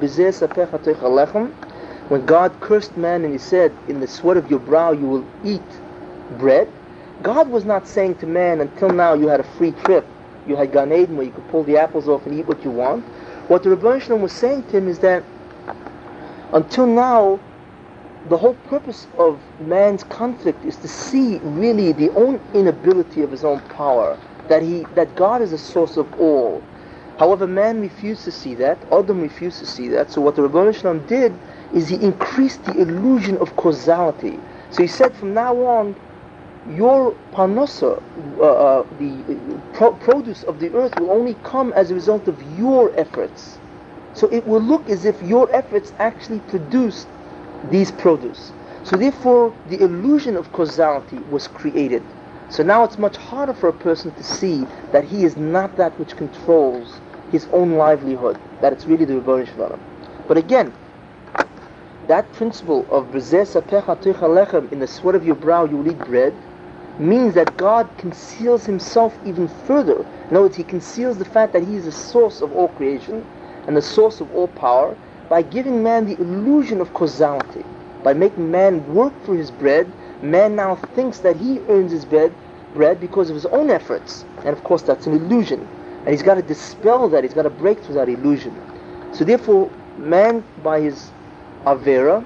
when 2.08 2.24
God 2.26 2.60
cursed 2.60 2.96
man 2.96 3.24
and 3.24 3.32
he 3.32 3.38
said, 3.38 3.72
in 3.88 4.00
the 4.00 4.06
sweat 4.06 4.36
of 4.36 4.50
your 4.50 4.60
brow 4.60 4.92
you 4.92 5.06
will 5.06 5.26
eat 5.44 5.62
bread, 6.38 6.68
God 7.22 7.48
was 7.48 7.64
not 7.64 7.88
saying 7.88 8.16
to 8.16 8.26
man, 8.26 8.60
until 8.60 8.90
now 8.90 9.14
you 9.14 9.28
had 9.28 9.40
a 9.40 9.44
free 9.44 9.72
trip, 9.72 10.06
you 10.46 10.56
had 10.56 10.72
Gan 10.72 10.92
Eden 10.92 11.16
where 11.16 11.26
you 11.26 11.32
could 11.32 11.48
pull 11.48 11.64
the 11.64 11.76
apples 11.76 12.08
off 12.08 12.26
and 12.26 12.38
eat 12.38 12.46
what 12.46 12.62
you 12.64 12.70
want. 12.70 13.04
What 13.48 13.62
the 13.62 13.70
Rebbeinu 13.70 14.20
was 14.20 14.32
saying 14.32 14.64
to 14.64 14.76
him 14.76 14.88
is 14.88 14.98
that 15.00 15.24
until 16.52 16.86
now, 16.86 17.40
the 18.28 18.36
whole 18.36 18.54
purpose 18.54 19.06
of 19.16 19.40
man's 19.60 20.04
conflict 20.04 20.64
is 20.64 20.76
to 20.76 20.88
see 20.88 21.38
really 21.38 21.92
the 21.92 22.10
own 22.10 22.40
inability 22.54 23.22
of 23.22 23.30
his 23.30 23.44
own 23.44 23.60
power, 23.60 24.18
that 24.48 24.62
he 24.62 24.84
that 24.94 25.14
God 25.16 25.42
is 25.42 25.50
the 25.50 25.58
source 25.58 25.96
of 25.96 26.12
all. 26.20 26.62
However, 27.18 27.46
man 27.46 27.80
refused 27.80 28.24
to 28.24 28.30
see 28.32 28.54
that. 28.56 28.78
Adam 28.92 29.20
refused 29.20 29.58
to 29.58 29.66
see 29.66 29.88
that. 29.88 30.10
So 30.10 30.20
what 30.20 30.36
the 30.36 30.42
Rebbeinu 30.42 31.06
did 31.08 31.34
is 31.74 31.88
he 31.88 31.96
increased 31.96 32.64
the 32.64 32.80
illusion 32.80 33.36
of 33.38 33.56
causality. 33.56 34.38
So 34.70 34.82
he 34.82 34.88
said, 34.88 35.16
from 35.16 35.34
now 35.34 35.56
on, 35.56 35.96
your 36.70 37.12
parnasa, 37.32 38.02
uh, 38.38 38.42
uh, 38.42 38.86
the 38.98 39.60
pro- 39.72 39.94
produce 39.94 40.42
of 40.44 40.60
the 40.60 40.72
earth, 40.74 40.98
will 40.98 41.10
only 41.10 41.34
come 41.42 41.72
as 41.74 41.90
a 41.90 41.94
result 41.94 42.28
of 42.28 42.40
your 42.58 42.92
efforts. 42.98 43.58
So 44.14 44.28
it 44.28 44.46
will 44.46 44.60
look 44.60 44.88
as 44.88 45.04
if 45.04 45.20
your 45.22 45.50
efforts 45.54 45.92
actually 45.98 46.40
produced 46.40 47.06
these 47.70 47.90
produce. 47.92 48.52
So 48.84 48.96
therefore, 48.96 49.54
the 49.68 49.80
illusion 49.82 50.36
of 50.36 50.52
causality 50.52 51.18
was 51.30 51.48
created. 51.48 52.02
So 52.50 52.62
now 52.62 52.84
it's 52.84 52.98
much 52.98 53.16
harder 53.16 53.52
for 53.52 53.68
a 53.68 53.72
person 53.72 54.12
to 54.14 54.22
see 54.22 54.64
that 54.92 55.04
he 55.04 55.24
is 55.24 55.36
not 55.36 55.76
that 55.76 55.98
which 55.98 56.16
controls 56.16 57.00
his 57.30 57.46
own 57.52 57.72
livelihood, 57.72 58.38
that 58.62 58.72
it's 58.72 58.86
really 58.86 59.04
the 59.04 59.14
Ribbono 59.14 59.46
Shel 59.46 59.68
Olam. 59.68 59.80
But 60.26 60.38
again, 60.38 60.72
that 62.08 62.32
principle 62.32 62.86
of 62.90 63.14
in 63.14 63.20
the 64.78 64.86
sweat 64.86 65.14
of 65.14 65.26
your 65.26 65.34
brow 65.34 65.64
you 65.64 65.76
will 65.76 65.88
eat 65.88 65.98
bread 65.98 66.34
means 66.98 67.34
that 67.34 67.56
God 67.56 67.88
conceals 67.96 68.66
himself 68.66 69.16
even 69.24 69.48
further. 69.66 70.04
In 70.28 70.36
other 70.36 70.42
words, 70.42 70.56
he 70.56 70.64
conceals 70.64 71.18
the 71.18 71.24
fact 71.24 71.52
that 71.52 71.66
he 71.66 71.76
is 71.76 71.84
the 71.84 71.92
source 71.92 72.40
of 72.40 72.52
all 72.52 72.68
creation 72.68 73.24
and 73.66 73.76
the 73.76 73.82
source 73.82 74.20
of 74.20 74.32
all 74.34 74.48
power 74.48 74.96
by 75.28 75.42
giving 75.42 75.82
man 75.82 76.06
the 76.06 76.20
illusion 76.20 76.80
of 76.80 76.92
causality. 76.94 77.64
By 78.02 78.14
making 78.14 78.50
man 78.50 78.94
work 78.94 79.12
for 79.24 79.34
his 79.34 79.50
bread, 79.50 79.90
man 80.22 80.56
now 80.56 80.76
thinks 80.94 81.18
that 81.18 81.36
he 81.36 81.60
earns 81.68 81.92
his 81.92 82.04
bread, 82.04 82.32
bread 82.74 83.00
because 83.00 83.28
of 83.28 83.34
his 83.34 83.46
own 83.46 83.70
efforts. 83.70 84.24
And 84.38 84.48
of 84.48 84.64
course 84.64 84.82
that's 84.82 85.06
an 85.06 85.12
illusion. 85.12 85.66
And 86.00 86.08
he's 86.08 86.22
got 86.22 86.34
to 86.34 86.42
dispel 86.42 87.08
that, 87.10 87.24
he's 87.24 87.34
got 87.34 87.42
to 87.42 87.50
break 87.50 87.82
through 87.82 87.96
that 87.96 88.08
illusion. 88.08 88.54
So 89.12 89.24
therefore, 89.24 89.70
man 89.98 90.42
by 90.62 90.80
his 90.80 91.10
Avera 91.64 92.24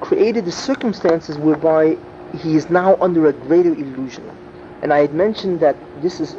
created 0.00 0.44
the 0.44 0.52
circumstances 0.52 1.36
whereby 1.38 1.96
he 2.38 2.56
is 2.56 2.70
now 2.70 2.96
under 3.00 3.26
a 3.26 3.32
greater 3.32 3.72
illusion. 3.72 4.24
And 4.82 4.92
I 4.92 4.98
had 4.98 5.14
mentioned 5.14 5.60
that 5.60 5.76
this 6.02 6.20
is 6.20 6.36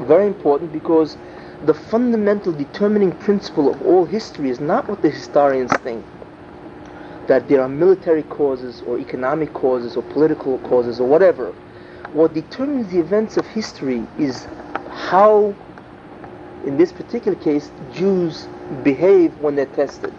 very 0.00 0.26
important 0.26 0.72
because 0.72 1.16
the 1.64 1.74
fundamental 1.74 2.52
determining 2.52 3.12
principle 3.12 3.70
of 3.70 3.80
all 3.82 4.04
history 4.04 4.50
is 4.50 4.60
not 4.60 4.88
what 4.88 5.02
the 5.02 5.10
historians 5.10 5.72
think 5.82 6.04
that 7.26 7.48
there 7.48 7.62
are 7.62 7.68
military 7.68 8.22
causes 8.24 8.82
or 8.86 8.98
economic 8.98 9.52
causes 9.54 9.96
or 9.96 10.02
political 10.02 10.58
causes 10.58 11.00
or 11.00 11.08
whatever. 11.08 11.52
What 12.12 12.34
determines 12.34 12.92
the 12.92 13.00
events 13.00 13.36
of 13.36 13.46
history 13.46 14.06
is 14.18 14.46
how, 14.90 15.54
in 16.66 16.76
this 16.76 16.92
particular 16.92 17.36
case, 17.36 17.70
Jews 17.92 18.46
behave 18.82 19.36
when 19.40 19.56
they're 19.56 19.66
tested. 19.66 20.12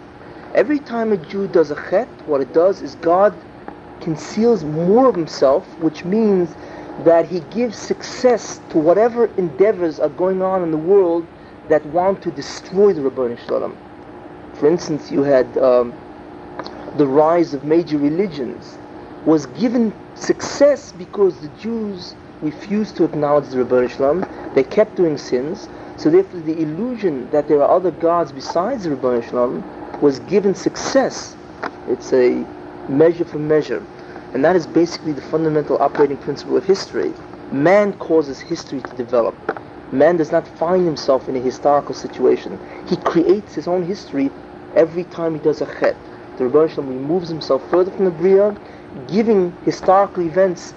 Every 0.54 0.78
time 0.78 1.12
a 1.12 1.16
Jew 1.16 1.48
does 1.48 1.70
a 1.70 1.76
chet, 1.90 2.08
what 2.26 2.40
it 2.40 2.52
does 2.52 2.82
is 2.82 2.94
God 2.96 3.34
conceals 4.00 4.64
more 4.64 5.08
of 5.08 5.14
himself, 5.14 5.66
which 5.78 6.04
means 6.04 6.54
that 7.04 7.26
he 7.26 7.40
gives 7.50 7.76
success 7.76 8.60
to 8.70 8.78
whatever 8.78 9.26
endeavors 9.36 10.00
are 10.00 10.08
going 10.08 10.42
on 10.42 10.62
in 10.62 10.70
the 10.70 10.78
world 10.78 11.26
that 11.68 11.84
want 11.86 12.22
to 12.22 12.30
destroy 12.30 12.92
the 12.92 13.00
Ribbono 13.00 13.36
Shel 13.46 13.60
Olam. 13.60 13.76
For 14.54 14.68
instance, 14.68 15.10
you 15.10 15.22
had 15.22 15.58
um, 15.58 15.92
the 16.96 17.06
rise 17.06 17.52
of 17.52 17.64
major 17.64 17.98
religions 17.98 18.78
was 19.26 19.46
given 19.46 19.92
success 20.14 20.92
because 20.92 21.38
the 21.40 21.48
Jews 21.60 22.14
refused 22.40 22.96
to 22.96 23.04
acknowledge 23.04 23.48
the 23.48 23.58
Ribbono 23.58 23.90
Shel 23.90 24.14
Olam. 24.14 24.54
They 24.54 24.62
kept 24.62 24.94
doing 24.94 25.18
sins. 25.18 25.68
So 25.96 26.10
therefore 26.10 26.40
the 26.40 26.60
illusion 26.60 27.28
that 27.30 27.48
there 27.48 27.62
are 27.62 27.70
other 27.70 27.90
gods 27.90 28.32
besides 28.32 28.84
the 28.84 28.90
Ribbono 28.90 29.22
Shel 29.22 29.48
Olam 29.48 30.00
was 30.00 30.20
given 30.20 30.54
success. 30.54 31.36
It's 31.88 32.12
a 32.12 32.46
measure 32.88 33.24
for 33.24 33.38
measure. 33.38 33.84
And 34.32 34.44
that 34.44 34.56
is 34.56 34.66
basically 34.66 35.12
the 35.12 35.22
fundamental 35.22 35.78
operating 35.78 36.16
principle 36.16 36.56
of 36.56 36.64
history. 36.64 37.12
Man 37.52 37.92
causes 37.94 38.40
history 38.40 38.80
to 38.80 38.96
develop. 38.96 39.34
Man 39.92 40.16
does 40.16 40.32
not 40.32 40.46
find 40.58 40.84
himself 40.84 41.28
in 41.28 41.36
a 41.36 41.40
historical 41.40 41.94
situation. 41.94 42.58
He 42.88 42.96
creates 42.96 43.54
his 43.54 43.68
own 43.68 43.84
history 43.84 44.30
every 44.74 45.04
time 45.04 45.34
he 45.34 45.40
does 45.40 45.60
a 45.60 45.66
chet. 45.78 45.96
The 46.38 46.44
Rebbe 46.44 46.82
removes 46.82 47.28
himself 47.28 47.62
further 47.70 47.90
from 47.90 48.04
the 48.04 48.10
Bria, 48.10 48.54
giving 49.08 49.52
historical 49.64 50.26
events 50.26 50.72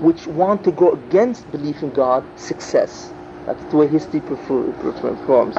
which 0.00 0.26
want 0.26 0.64
to 0.64 0.72
go 0.72 0.92
against 0.92 1.50
belief 1.50 1.82
in 1.82 1.90
God 1.90 2.24
success. 2.38 3.12
That's 3.44 3.62
the 3.64 3.76
way 3.76 3.88
history 3.88 4.20
performs. 4.20 5.56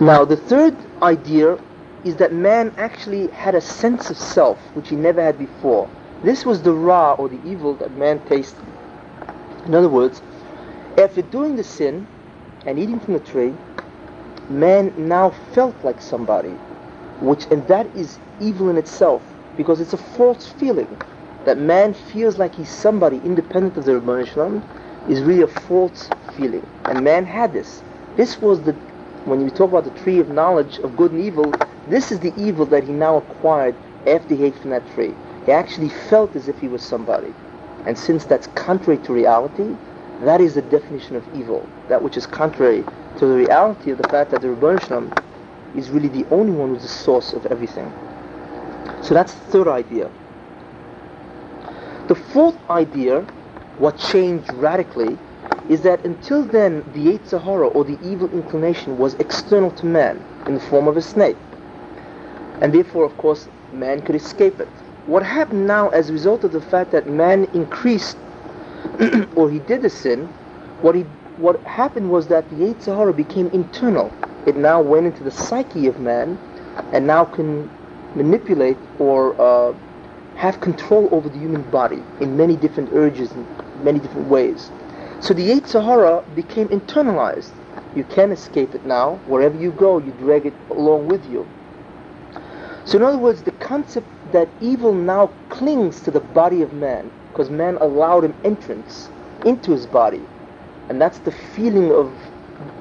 Now, 0.00 0.24
the 0.24 0.36
third 0.36 0.76
idea 1.02 1.58
is 2.04 2.16
that 2.16 2.32
man 2.32 2.72
actually 2.76 3.28
had 3.28 3.54
a 3.54 3.60
sense 3.60 4.10
of 4.10 4.16
self 4.16 4.58
which 4.74 4.88
he 4.88 4.96
never 4.96 5.22
had 5.22 5.38
before. 5.38 5.90
This 6.22 6.44
was 6.44 6.62
the 6.62 6.72
ra 6.72 7.14
or 7.14 7.28
the 7.28 7.40
evil 7.44 7.74
that 7.76 7.96
man 7.96 8.20
tasted. 8.26 8.64
In 9.66 9.74
other 9.74 9.88
words, 9.88 10.22
after 10.98 11.22
doing 11.22 11.56
the 11.56 11.64
sin 11.64 12.06
and 12.66 12.78
eating 12.78 13.00
from 13.00 13.14
the 13.14 13.20
tree, 13.20 13.54
man 14.48 14.92
now 14.96 15.30
felt 15.52 15.82
like 15.84 16.00
somebody, 16.00 16.50
which 17.20 17.46
and 17.50 17.66
that 17.68 17.86
is 17.96 18.18
evil 18.40 18.68
in 18.68 18.76
itself 18.76 19.22
because 19.56 19.80
it's 19.80 19.92
a 19.92 19.98
false 19.98 20.46
feeling 20.46 20.88
that 21.44 21.58
man 21.58 21.94
feels 21.94 22.38
like 22.38 22.54
he's 22.54 22.70
somebody 22.70 23.16
independent 23.18 23.76
of 23.76 23.84
the 23.84 23.92
Ribbono 23.92 24.26
Shel 24.26 24.50
Olam 24.50 25.10
is 25.10 25.22
really 25.22 25.42
a 25.42 25.46
false 25.46 26.08
feeling. 26.36 26.66
And 26.84 27.02
man 27.04 27.24
had 27.24 27.52
this. 27.52 27.82
This 28.16 28.40
was 28.40 28.62
the 28.62 28.72
when 29.24 29.44
we 29.44 29.50
talk 29.50 29.70
about 29.70 29.84
the 29.84 30.02
tree 30.02 30.18
of 30.18 30.28
knowledge 30.28 30.78
of 30.78 30.96
good 30.96 31.12
and 31.12 31.20
evil, 31.20 31.52
this 31.90 32.12
is 32.12 32.20
the 32.20 32.32
evil 32.40 32.66
that 32.66 32.84
he 32.84 32.92
now 32.92 33.16
acquired 33.16 33.74
after 34.06 34.34
he 34.34 34.44
ate 34.44 34.56
from 34.56 34.70
that 34.70 34.88
tree. 34.94 35.14
He 35.46 35.52
actually 35.52 35.88
felt 35.88 36.36
as 36.36 36.48
if 36.48 36.58
he 36.58 36.68
was 36.68 36.82
somebody. 36.82 37.32
And 37.86 37.98
since 37.98 38.24
that's 38.24 38.46
contrary 38.48 38.98
to 39.04 39.12
reality, 39.12 39.76
that 40.22 40.40
is 40.40 40.54
the 40.54 40.62
definition 40.62 41.16
of 41.16 41.24
evil. 41.34 41.68
That 41.88 42.02
which 42.02 42.16
is 42.16 42.26
contrary 42.26 42.84
to 43.18 43.26
the 43.26 43.34
reality 43.34 43.90
of 43.90 43.98
the 43.98 44.08
fact 44.08 44.30
that 44.30 44.42
the 44.42 44.48
Ribbono 44.48 44.86
Shel 44.86 45.00
Olam 45.02 45.76
is 45.76 45.90
really 45.90 46.08
the 46.08 46.26
only 46.30 46.52
one 46.52 46.70
who's 46.70 46.82
the 46.82 46.88
source 46.88 47.32
of 47.32 47.46
everything. 47.46 47.90
So 49.02 49.14
that's 49.14 49.32
the 49.32 49.44
third 49.50 49.68
idea. 49.68 50.10
The 52.08 52.14
fourth 52.14 52.58
idea, 52.68 53.22
what 53.78 53.96
changed 53.98 54.52
radically, 54.54 55.16
is 55.68 55.82
that 55.82 56.04
until 56.04 56.44
then 56.44 56.84
the 56.92 57.06
Yetzer 57.06 57.42
Hara 57.42 57.68
or 57.68 57.84
the 57.84 57.98
evil 58.02 58.28
inclination 58.32 58.98
was 58.98 59.14
external 59.14 59.70
to 59.72 59.86
man 59.86 60.22
in 60.46 60.54
the 60.54 60.60
form 60.60 60.88
of 60.88 60.96
a 60.96 61.02
snake. 61.02 61.36
And 62.60 62.72
therefore, 62.72 63.04
of 63.04 63.16
course, 63.16 63.48
man 63.72 64.02
could 64.02 64.14
escape 64.14 64.60
it. 64.60 64.68
What 65.06 65.22
happened 65.22 65.66
now 65.66 65.88
as 65.88 66.10
a 66.10 66.12
result 66.12 66.44
of 66.44 66.52
the 66.52 66.60
fact 66.60 66.92
that 66.92 67.06
man 67.06 67.44
increased 67.54 68.16
or 69.34 69.50
he 69.50 69.58
did 69.60 69.84
a 69.84 69.90
sin, 69.90 70.26
what 70.82 70.94
he 70.94 71.02
what 71.38 71.58
happened 71.62 72.10
was 72.10 72.28
that 72.28 72.50
the 72.50 72.56
Yetzer 72.56 72.94
Hara 72.94 73.14
became 73.14 73.46
internal. 73.48 74.12
It 74.46 74.56
now 74.56 74.82
went 74.82 75.06
into 75.06 75.24
the 75.24 75.30
psyche 75.30 75.86
of 75.86 75.98
man 75.98 76.38
and 76.92 77.06
now 77.06 77.24
can 77.24 77.70
manipulate 78.14 78.76
or 78.98 79.40
uh, 79.40 79.74
have 80.36 80.60
control 80.60 81.08
over 81.12 81.30
the 81.30 81.38
human 81.38 81.62
body 81.70 82.02
in 82.20 82.36
many 82.36 82.56
different 82.56 82.90
urges 82.92 83.32
in 83.32 83.46
many 83.82 83.98
different 84.00 84.28
ways. 84.28 84.70
So 85.20 85.32
the 85.32 85.48
Yetzer 85.48 85.82
Hara 85.82 86.22
became 86.34 86.68
internalized. 86.68 87.52
You 87.96 88.04
can't 88.04 88.32
escape 88.32 88.74
it 88.74 88.84
now. 88.84 89.16
Wherever 89.26 89.56
you 89.56 89.72
go, 89.72 89.98
you 89.98 90.12
drag 90.12 90.46
it 90.46 90.54
along 90.70 91.08
with 91.08 91.26
you. 91.26 91.48
So 92.84 92.98
in 92.98 93.04
other 93.04 93.18
words, 93.18 93.42
the 93.42 93.52
concept 93.52 94.06
that 94.32 94.48
evil 94.60 94.92
now 94.92 95.28
clings 95.48 96.00
to 96.02 96.10
the 96.10 96.20
body 96.20 96.62
of 96.62 96.72
man, 96.72 97.10
because 97.30 97.50
man 97.50 97.76
allowed 97.80 98.24
him 98.24 98.34
entrance 98.44 99.08
into 99.44 99.72
his 99.72 99.86
body. 99.86 100.22
And 100.88 101.00
that's 101.00 101.18
the 101.18 101.32
feeling 101.32 101.92
of 101.92 102.12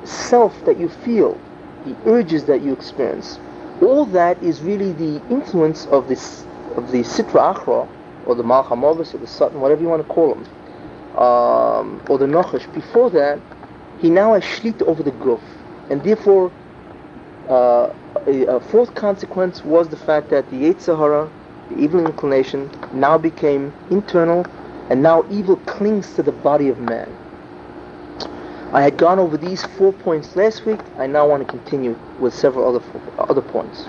self 0.03 0.65
that 0.65 0.79
you 0.79 0.89
feel, 0.89 1.39
the 1.85 1.95
urges 2.05 2.45
that 2.45 2.61
you 2.61 2.73
experience. 2.73 3.39
All 3.81 4.05
that 4.07 4.41
is 4.43 4.61
really 4.61 4.93
the 4.93 5.21
influence 5.29 5.85
of 5.87 6.07
this 6.07 6.45
of 6.75 6.91
the 6.91 6.99
Sitra 6.99 7.55
Achra, 7.55 7.87
or 8.25 8.35
the 8.35 8.43
Malach 8.43 8.67
Hamaves, 8.67 9.13
or 9.13 9.17
the 9.17 9.27
Satan, 9.27 9.59
whatever 9.59 9.81
you 9.81 9.87
want 9.87 10.05
to 10.05 10.13
call 10.13 10.35
them 10.35 10.45
um, 11.19 12.01
or 12.09 12.17
the 12.17 12.25
Nachash, 12.25 12.71
before 12.73 13.09
that, 13.11 13.39
he 13.99 14.09
now 14.09 14.33
has 14.33 14.43
Shlita 14.43 14.83
over 14.83 15.03
the 15.03 15.11
Guf. 15.11 15.41
And 15.89 16.01
therefore, 16.03 16.51
uh, 17.49 17.89
a, 18.27 18.59
fourth 18.59 18.93
consequence 18.95 19.63
was 19.63 19.89
the 19.89 19.97
fact 19.97 20.29
that 20.29 20.49
the 20.49 20.57
Yetzer 20.57 20.97
Hara, 20.97 21.29
the 21.69 21.77
evil 21.77 22.05
inclination, 22.05 22.69
now 22.93 23.17
became 23.17 23.73
internal, 23.89 24.45
and 24.89 25.01
now 25.01 25.25
evil 25.29 25.57
clings 25.57 26.13
to 26.15 26.23
the 26.23 26.31
body 26.31 26.69
of 26.69 26.79
man. 26.79 27.09
I 28.71 28.81
had 28.81 28.97
gone 28.97 29.17
over 29.17 29.35
these 29.37 29.63
four 29.77 29.91
points 29.91 30.35
last 30.35 30.65
week. 30.65 30.79
I 30.97 31.07
now 31.07 31.27
want 31.27 31.45
to 31.45 31.51
continue 31.51 31.97
with 32.19 32.33
several 32.33 32.75
other 32.75 32.85
other 33.17 33.41
points. 33.41 33.87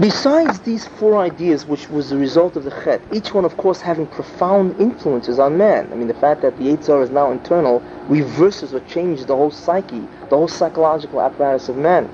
Besides 0.00 0.60
these 0.60 0.86
four 0.86 1.18
ideas, 1.18 1.66
which 1.66 1.90
was 1.90 2.08
the 2.08 2.16
result 2.16 2.56
of 2.56 2.64
the 2.64 2.70
Chet, 2.70 3.02
each 3.12 3.34
one, 3.34 3.44
of 3.44 3.58
course, 3.58 3.82
having 3.82 4.06
profound 4.06 4.80
influences 4.80 5.38
on 5.38 5.58
man. 5.58 5.90
I 5.92 5.94
mean, 5.94 6.08
the 6.08 6.14
fact 6.14 6.40
that 6.40 6.56
the 6.56 6.64
Yetzer 6.64 7.02
is 7.02 7.10
now 7.10 7.30
internal 7.30 7.82
reverses 8.08 8.72
or 8.72 8.80
changes 8.80 9.26
the 9.26 9.36
whole 9.36 9.50
psyche, 9.50 10.08
the 10.30 10.36
whole 10.38 10.48
psychological 10.48 11.20
apparatus 11.20 11.68
of 11.68 11.76
man. 11.76 12.08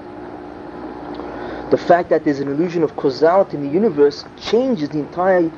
The 1.71 1.77
fact 1.77 2.09
that 2.09 2.25
there's 2.25 2.41
an 2.41 2.49
illusion 2.49 2.83
of 2.83 2.97
causality 2.97 3.57
in 3.57 3.63
the 3.63 3.73
universe 3.73 4.25
changes 4.37 4.89
the 4.89 4.99
entire 4.99 5.49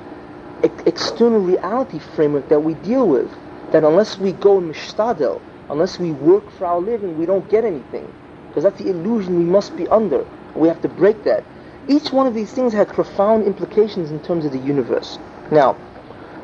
ex- 0.63 0.83
external 0.85 1.41
reality 1.41 1.99
framework 1.99 2.51
that 2.51 2.61
we 2.61 2.75
deal 2.75 3.09
with. 3.09 3.31
That 3.73 3.85
unless 3.85 4.19
we 4.19 4.33
go 4.33 4.59
in 4.59 4.71
mishtadel, 4.71 5.41
unless 5.71 5.99
we 5.99 6.13
work 6.13 6.51
for 6.51 6.67
our 6.67 6.81
living, 6.81 7.17
we 7.17 7.25
don't 7.25 7.49
get 7.49 7.65
anything. 7.65 8.13
Because 8.49 8.65
that's 8.65 8.77
the 8.77 8.91
illusion 8.91 9.39
we 9.39 9.45
must 9.45 9.75
be 9.79 9.89
under. 9.89 10.27
We 10.55 10.69
have 10.69 10.83
to 10.83 10.89
break 10.89 11.25
that. 11.25 11.43
Each 11.89 12.13
one 12.13 12.27
of 12.27 12.35
these 12.35 12.53
things 12.53 12.75
had 12.75 12.89
profound 12.89 13.47
implications 13.47 14.11
in 14.11 14.21
terms 14.21 14.45
of 14.45 14.53
the 14.53 14.59
universe. 14.59 15.19
Now, 15.51 15.75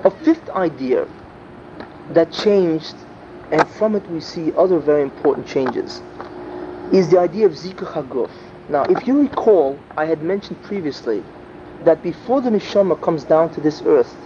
a 0.03 0.11
fifth 0.11 0.49
idea 0.49 1.07
that 2.13 2.33
changed, 2.33 2.95
and 3.53 3.69
from 3.69 3.95
it 3.95 4.11
we 4.11 4.21
see 4.21 4.55
other 4.57 4.79
very 4.79 5.03
important 5.03 5.47
changes, 5.47 6.01
is 6.93 7.11
the 7.11 7.19
idea 7.19 7.45
of 7.45 7.53
Zikuch 7.53 7.93
HaGuf. 7.93 8.31
Now, 8.71 8.85
if 8.85 9.07
you 9.07 9.21
recall, 9.21 9.79
I 9.99 10.07
had 10.07 10.23
mentioned 10.23 10.63
previously 10.63 11.23
that 11.85 12.03
before 12.03 12.41
the 12.41 12.49
Neshama 12.49 12.99
comes 13.03 13.25
down 13.25 13.53
to 13.53 13.61
this 13.61 13.83
earth, 13.85 14.17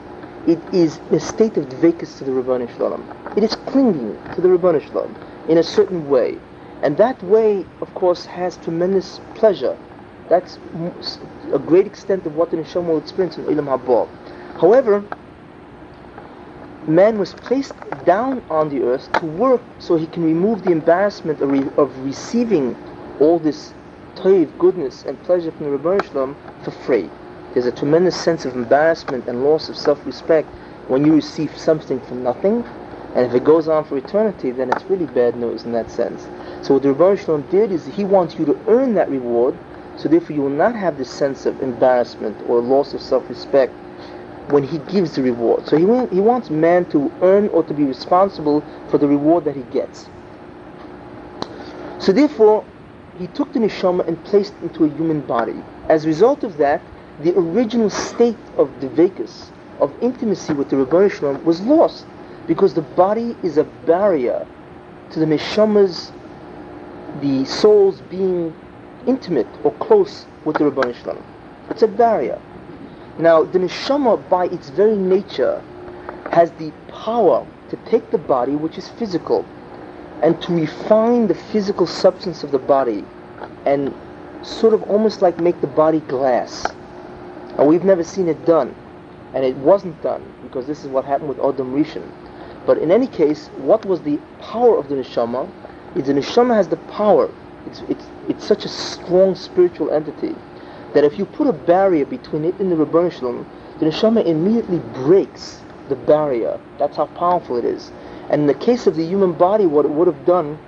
it 0.47 0.61
is 0.73 1.01
a 1.11 1.19
state 1.19 1.57
of 1.57 1.69
dvekus 1.69 2.17
to 2.19 2.25
the 2.25 2.31
Ribbono 2.31 2.69
Shel 2.77 2.93
Olam. 2.93 3.37
It 3.37 3.43
is 3.43 3.57
clinging 3.57 4.17
to 4.37 4.41
the 4.41 4.47
Ribbono 4.47 4.81
Shel 4.81 5.03
Olam 5.03 5.49
in 5.49 5.59
a 5.59 5.65
certain 5.65 6.09
way. 6.09 6.39
And 6.83 6.97
that 6.99 7.21
way, 7.25 7.67
of 7.81 7.93
course, 7.95 8.25
has 8.27 8.57
tremendous 8.59 9.21
pleasure 9.35 9.77
that's 10.29 10.59
a 11.53 11.59
great 11.59 11.87
extent 11.87 12.27
of 12.27 12.35
what 12.37 12.51
the 12.51 12.57
neshama 12.57 12.89
will 12.89 12.99
experience 12.99 13.39
in 13.39 13.45
Olam 13.45 13.67
Haba. 13.67 14.09
However, 14.61 15.05
man 16.87 17.19
was 17.19 17.35
placed 17.35 17.75
down 18.05 18.43
on 18.49 18.69
the 18.69 18.83
earth 18.83 19.13
to 19.21 19.27
work 19.27 19.63
so 19.79 19.97
he 19.97 20.07
can 20.07 20.25
remove 20.25 20.63
the 20.65 20.73
embarrassment 20.73 21.41
of, 21.41 21.51
re- 21.51 21.71
of 21.77 21.97
receiving 22.05 22.75
all 23.21 23.39
this 23.39 23.75
toiv, 24.15 24.57
goodness 24.59 25.05
and 25.05 25.23
pleasure 25.23 25.51
from 25.53 25.71
the 25.71 25.79
Ribbono 25.79 26.03
Shel 26.03 26.13
Olam 26.27 26.37
for 26.65 26.71
free. 26.71 27.09
There's 27.53 27.67
a 27.67 27.73
tremendous 27.73 28.17
sense 28.21 28.45
of 28.45 28.55
embarrassment 28.55 29.27
and 29.27 29.45
loss 29.45 29.69
of 29.69 29.77
self-respect 29.77 30.49
when 30.89 31.05
you 31.05 31.15
receive 31.15 31.57
something 31.57 32.01
for 32.01 32.15
nothing, 32.15 32.65
and 33.15 33.27
if 33.27 33.35
it 33.35 33.45
goes 33.45 33.69
on 33.69 33.85
for 33.85 33.97
eternity, 33.99 34.51
then 34.51 34.71
it's 34.71 34.83
really 34.85 35.07
bad 35.07 35.37
news 35.37 35.65
in 35.65 35.73
that 35.73 35.91
sense. 35.91 36.23
So 36.63 36.75
what 36.75 36.83
the 36.83 36.89
Ribbono 36.91 37.19
Shel 37.19 37.39
Olam 37.39 37.51
did 37.51 37.73
is 37.73 37.87
he 37.87 38.05
wants 38.05 38.39
you 38.39 38.45
to 38.47 38.59
earn 38.69 38.95
that 38.95 39.11
reward 39.11 39.59
so 39.99 40.09
therefore 40.09 40.37
you 40.37 40.43
will 40.43 40.49
not 40.49 40.77
have 40.77 40.97
this 40.97 41.11
sense 41.11 41.45
of 41.45 41.61
embarrassment 41.61 42.37
or 42.49 42.61
loss 42.61 42.95
of 42.95 43.03
self-respect 43.03 43.73
when 44.51 44.63
he 44.63 44.79
gives 44.91 45.17
the 45.17 45.23
reward. 45.23 45.67
So 45.67 45.77
he, 45.77 45.85
he 46.15 46.21
wants 46.21 46.51
man 46.51 46.87
to 46.87 47.13
earn 47.21 47.49
or 47.49 47.63
to 47.65 47.75
be 47.75 47.85
responsible 47.85 48.65
for 48.91 48.99
the 48.99 49.07
reward 49.07 49.45
that 49.45 49.57
he 49.57 49.63
gets. 49.65 50.09
So 51.99 52.13
therefore, 52.13 52.65
he 53.19 53.27
took 53.27 53.53
the 53.53 53.59
neshama 53.59 54.07
and 54.07 54.23
placed 54.25 54.55
it 54.55 54.63
into 54.63 54.85
a 54.85 54.89
human 54.89 55.21
body. 55.23 55.63
As 55.89 56.05
a 56.05 56.09
result 56.09 56.45
of 56.45 56.57
that, 56.59 56.81
the 57.21 57.37
original 57.37 57.91
state 57.91 58.39
of 58.57 58.71
devekus, 58.81 59.51
of 59.81 59.93
intimacy 60.01 60.53
with 60.53 60.71
the 60.71 60.77
Ribbono 60.77 61.11
Shel 61.11 61.35
Olam 61.35 61.45
was 61.45 61.61
lost 61.63 62.07
because 62.47 62.75
the 62.75 62.83
body 62.83 63.37
is 63.43 63.59
a 63.59 63.65
barrier 63.65 64.47
to 65.11 65.19
the 65.19 65.27
neshama's, 65.27 66.13
the 67.21 67.45
soul's 67.45 68.01
being 68.03 68.55
intimate 69.07 69.47
or 69.65 69.73
close 69.75 70.27
with 70.45 70.57
the 70.57 70.65
Ribbono 70.65 70.95
Shel 70.95 71.15
Olam. 71.15 71.23
It's 71.71 71.83
a 71.83 71.89
barrier. 71.89 72.41
Now, 73.19 73.43
the 73.43 73.59
neshama, 73.59 74.29
by 74.29 74.47
its 74.47 74.71
very 74.71 74.97
nature, 74.97 75.63
has 76.31 76.51
the 76.53 76.73
power 76.89 77.47
to 77.71 77.77
take 77.91 78.11
the 78.11 78.19
body, 78.19 78.55
which 78.55 78.79
is 78.79 78.89
physical, 78.91 79.45
and 80.23 80.41
to 80.43 80.53
refine 80.55 81.27
the 81.27 81.35
physical 81.35 81.87
substance 81.87 82.43
of 82.43 82.51
the 82.51 82.59
body, 82.59 83.05
and 83.67 83.95
sort 84.43 84.73
of 84.73 84.83
almost 84.85 85.21
like 85.21 85.41
make 85.41 85.61
the 85.61 85.67
body 85.67 86.01
glass. 86.01 86.65
And 87.59 87.69
we've 87.69 87.85
never 87.85 88.05
seen 88.05 88.29
it 88.29 88.45
done, 88.47 88.75
and 89.35 89.45
it 89.45 89.57
wasn't 89.57 90.01
done 90.03 90.23
because 90.43 90.67
this 90.67 90.85
is 90.85 90.89
what 90.89 91.05
happened 91.05 91.29
with 91.29 91.39
Adam 91.39 91.75
Rishon. 91.75 92.09
But 92.67 92.79
in 92.79 92.91
any 92.91 93.07
case, 93.07 93.49
what 93.57 93.85
was 93.85 94.03
the 94.03 94.19
power 94.41 94.79
of 94.79 94.89
the 94.89 94.95
neshama? 94.95 95.51
Is 95.97 96.07
the 96.07 96.13
neshama 96.13 96.55
has 96.55 96.69
the 96.69 96.77
power. 96.77 97.31
It's, 97.69 97.83
it's 97.89 98.07
it's 98.29 98.47
such 98.47 98.65
a 98.65 98.69
strong 98.69 99.35
spiritual 99.35 99.91
entity 99.91 100.35
that 100.95 101.05
if 101.05 101.19
you 101.19 101.27
put 101.27 101.47
a 101.47 101.53
barrier 101.53 102.07
between 102.07 102.45
it 102.45 102.55
and 102.61 102.73
the 102.73 102.77
Ribbono 102.77 103.13
Shel 103.13 103.33
Olam, 103.33 103.47
the 103.79 103.87
neshama 103.87 104.25
immediately 104.25 104.79
breaks 104.95 105.61
the 105.89 105.97
barrier. 105.97 106.59
That's 106.79 106.97
how 106.97 107.07
powerful 107.07 107.57
it 107.57 107.65
is. 107.65 107.91
And 108.31 108.43
in 108.43 108.47
the 108.47 108.55
case 108.55 108.87
of 108.87 108.97
the 108.97 109.05
human 109.05 109.33
body, 109.33 109.67
what 109.67 109.85
it 109.85 109.91
would 109.91 110.07
have 110.07 110.25
done 110.25 110.59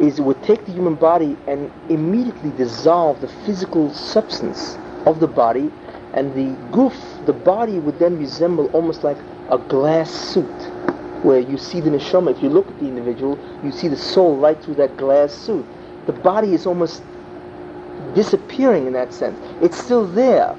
is 0.00 0.18
it 0.18 0.22
would 0.22 0.42
take 0.42 0.64
the 0.66 0.72
human 0.72 0.94
body 0.94 1.36
and 1.46 1.70
immediately 1.88 2.50
dissolve 2.52 3.20
the 3.20 3.28
physical 3.28 3.92
substance 3.92 4.76
of 5.06 5.20
the 5.20 5.26
body, 5.26 5.70
and 6.12 6.34
the 6.34 6.56
goof, 6.72 6.94
the 7.26 7.32
body, 7.32 7.78
would 7.78 7.98
then 7.98 8.18
resemble 8.18 8.66
almost 8.72 9.04
like 9.04 9.18
a 9.50 9.58
glass 9.58 10.10
suit, 10.10 10.65
where 11.26 11.40
you 11.40 11.58
see 11.58 11.80
the 11.80 11.90
neshama. 11.90 12.30
If 12.30 12.42
you 12.42 12.48
look 12.48 12.68
at 12.68 12.78
the 12.78 12.86
individual, 12.86 13.38
you 13.64 13.72
see 13.72 13.88
the 13.88 13.96
soul 13.96 14.36
right 14.36 14.58
through 14.62 14.76
that 14.76 14.96
glass 14.96 15.32
suit 15.34 15.66
the 16.06 16.12
body 16.12 16.54
is 16.54 16.66
almost 16.66 17.02
disappearing 18.14 18.86
in 18.86 18.92
that 18.94 19.12
sense. 19.12 19.38
It's 19.60 19.76
still 19.76 20.06
there, 20.06 20.56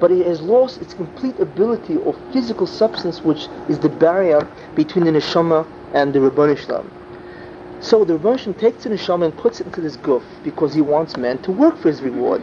but 0.00 0.10
it 0.10 0.26
has 0.26 0.40
lost 0.40 0.82
its 0.82 0.92
complete 0.92 1.38
ability 1.38 1.96
or 1.96 2.14
physical 2.32 2.66
substance, 2.66 3.22
which 3.22 3.46
is 3.68 3.78
the 3.78 3.88
barrier 3.88 4.46
between 4.74 5.04
the 5.04 5.12
neshama 5.12 5.66
and 5.94 6.12
the 6.12 6.18
Ribbono 6.18 6.58
Shel 6.58 6.82
Olam. 6.82 6.90
So 7.80 8.04
the 8.04 8.18
Rabbanu 8.18 8.58
takes 8.58 8.82
the 8.82 8.90
neshama 8.90 9.26
and 9.26 9.36
puts 9.36 9.60
it 9.60 9.68
into 9.68 9.80
this 9.80 9.96
guf 9.96 10.24
because 10.42 10.74
he 10.74 10.80
wants 10.80 11.16
man 11.16 11.40
to 11.42 11.52
work 11.52 11.78
for 11.78 11.88
his 11.88 12.02
reward. 12.02 12.42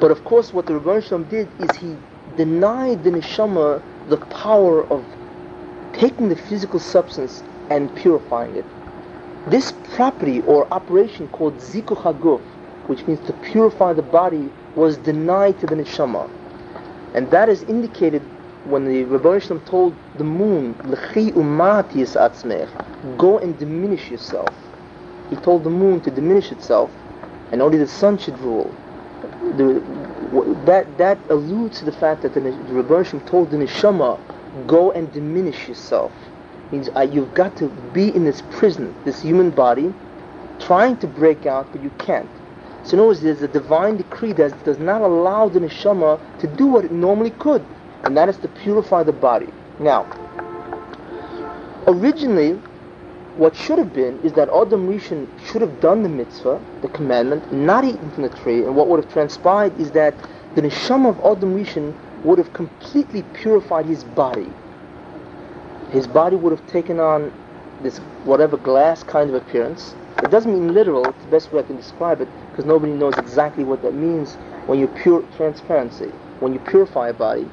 But 0.00 0.12
of 0.12 0.22
course, 0.22 0.52
what 0.52 0.66
the 0.66 0.74
Ribbono 0.74 1.02
Shel 1.02 1.18
Olam 1.18 1.28
did 1.28 1.48
is 1.60 1.76
he 1.76 1.96
denied 2.36 3.02
the 3.02 3.10
neshama 3.10 3.82
the 4.08 4.18
power 4.18 4.86
of 4.86 5.04
taking 5.98 6.28
the 6.28 6.36
physical 6.36 6.78
substance 6.78 7.42
and 7.70 7.94
purifying 7.96 8.54
it. 8.54 8.64
This 9.48 9.72
property 9.94 10.40
or 10.42 10.72
operation 10.72 11.28
called 11.28 11.56
Zikuch 11.56 12.02
HaGuf, 12.02 12.40
which 12.88 13.06
means 13.06 13.24
to 13.26 13.32
purify 13.34 13.92
the 13.92 14.02
body, 14.02 14.50
was 14.76 14.96
denied 14.98 15.58
to 15.60 15.66
the 15.66 15.74
neshama. 15.74 16.30
And 17.14 17.30
that 17.30 17.48
is 17.48 17.62
indicated 17.64 18.22
when 18.64 18.84
the 18.84 19.04
Rebbe 19.04 19.40
told 19.66 19.94
the 20.16 20.24
moon, 20.24 20.76
L'chi 20.84 21.32
umati 21.32 22.02
atzmech, 22.04 22.68
go 23.16 23.38
and 23.38 23.58
diminish 23.58 24.10
yourself. 24.10 24.54
He 25.30 25.36
told 25.36 25.64
the 25.64 25.70
moon 25.70 26.00
to 26.02 26.10
diminish 26.10 26.52
itself, 26.52 26.90
and 27.50 27.60
only 27.60 27.78
the 27.78 27.88
sun 27.88 28.18
should 28.18 28.38
rule. 28.40 28.72
The, 29.56 29.82
that, 30.66 30.98
that 30.98 31.18
alludes 31.30 31.78
to 31.78 31.86
the 31.86 31.92
fact 31.92 32.22
that 32.22 32.34
the, 32.34 32.40
the 32.40 32.50
Rebbe 32.50 33.04
told 33.26 33.50
the 33.50 33.56
neshama, 33.56 34.20
go 34.66 34.90
and 34.92 35.12
diminish 35.12 35.68
yourself. 35.68 36.12
Means 36.72 36.88
uh, 36.94 37.00
you've 37.00 37.34
got 37.34 37.56
to 37.58 37.68
be 37.92 38.14
in 38.14 38.24
this 38.24 38.42
prison, 38.50 38.94
this 39.04 39.22
human 39.22 39.50
body, 39.50 39.92
trying 40.58 40.96
to 40.98 41.06
break 41.06 41.46
out, 41.46 41.70
but 41.72 41.82
you 41.82 41.90
can't. 41.98 42.28
So 42.84 42.94
in 42.94 43.00
other 43.00 43.08
words, 43.08 43.20
there's 43.22 43.42
a 43.42 43.48
divine 43.48 43.96
decree 43.96 44.32
that 44.34 44.64
does 44.64 44.78
not 44.78 45.00
allow 45.00 45.48
the 45.48 45.60
neshama 45.60 46.20
to 46.40 46.46
do 46.46 46.66
what 46.66 46.84
it 46.84 46.92
normally 46.92 47.30
could 47.30 47.64
and 48.04 48.16
that 48.16 48.28
is 48.28 48.36
to 48.38 48.48
purify 48.48 49.02
the 49.02 49.12
body. 49.12 49.48
Now, 49.80 50.06
originally, 51.86 52.52
what 53.36 53.54
should 53.54 53.78
have 53.78 53.92
been 53.92 54.18
is 54.20 54.32
that 54.34 54.48
Adam 54.48 54.88
Rishon 54.88 55.28
should 55.46 55.62
have 55.62 55.80
done 55.80 56.02
the 56.02 56.08
mitzvah, 56.08 56.60
the 56.82 56.88
commandment, 56.88 57.52
not 57.52 57.84
eaten 57.84 58.10
from 58.12 58.24
the 58.24 58.30
tree, 58.30 58.64
and 58.64 58.74
what 58.74 58.88
would 58.88 59.02
have 59.02 59.12
transpired 59.12 59.78
is 59.80 59.92
that 59.92 60.14
the 60.54 60.62
neshama 60.62 61.10
of 61.10 61.36
Adam 61.36 61.54
Rishon 61.54 61.94
would 62.24 62.38
have 62.38 62.52
completely 62.52 63.22
purified 63.34 63.86
his 63.86 64.04
body. 64.04 64.50
His 65.90 66.06
body 66.06 66.36
would 66.36 66.52
have 66.52 66.66
taken 66.66 67.00
on 67.00 67.32
this 67.82 67.98
whatever 68.24 68.56
glass 68.56 69.02
kind 69.02 69.30
of 69.30 69.36
appearance. 69.36 69.94
It 70.22 70.30
doesn't 70.30 70.52
mean 70.52 70.74
literal, 70.74 71.06
it's 71.06 71.24
the 71.24 71.30
best 71.30 71.52
way 71.52 71.60
I 71.60 71.62
can 71.62 71.76
describe 71.76 72.20
it, 72.20 72.28
because 72.50 72.64
nobody 72.64 72.92
knows 72.92 73.16
exactly 73.18 73.64
what 73.64 73.82
that 73.82 73.94
means 73.94 74.34
when 74.66 74.78
you 74.78 74.88
pure 74.88 75.22
transparency, 75.36 76.08
when 76.40 76.52
you 76.52 76.58
purify 76.58 77.08
a 77.08 77.12
body. 77.12 77.48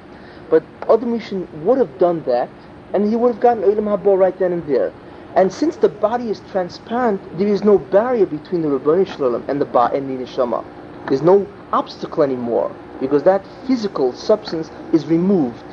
But 0.49 0.63
Adam 0.83 1.17
Rishon 1.17 1.47
would 1.63 1.77
have 1.77 1.97
done 1.99 2.23
that, 2.23 2.49
and 2.93 3.07
he 3.07 3.15
would 3.15 3.33
have 3.33 3.41
gotten 3.41 3.63
Olam 3.63 3.85
Haba 3.85 4.17
right 4.17 4.37
then 4.37 4.51
and 4.51 4.67
there. 4.67 4.91
And 5.35 5.51
since 5.51 5.75
the 5.75 5.89
body 5.89 6.29
is 6.29 6.41
transparent, 6.51 7.21
there 7.37 7.47
is 7.47 7.63
no 7.63 7.77
barrier 7.77 8.25
between 8.25 8.61
the 8.61 8.69
Rabbani 8.69 9.05
and 9.47 9.61
the 9.61 9.65
ba 9.65 9.91
and 9.93 10.09
the 10.09 10.23
Neshama. 10.23 10.63
There's 11.07 11.21
no 11.21 11.45
obstacle 11.71 12.23
anymore 12.23 12.75
because 12.99 13.23
that 13.23 13.45
physical 13.67 14.13
substance 14.13 14.69
is 14.93 15.05
removed. 15.05 15.63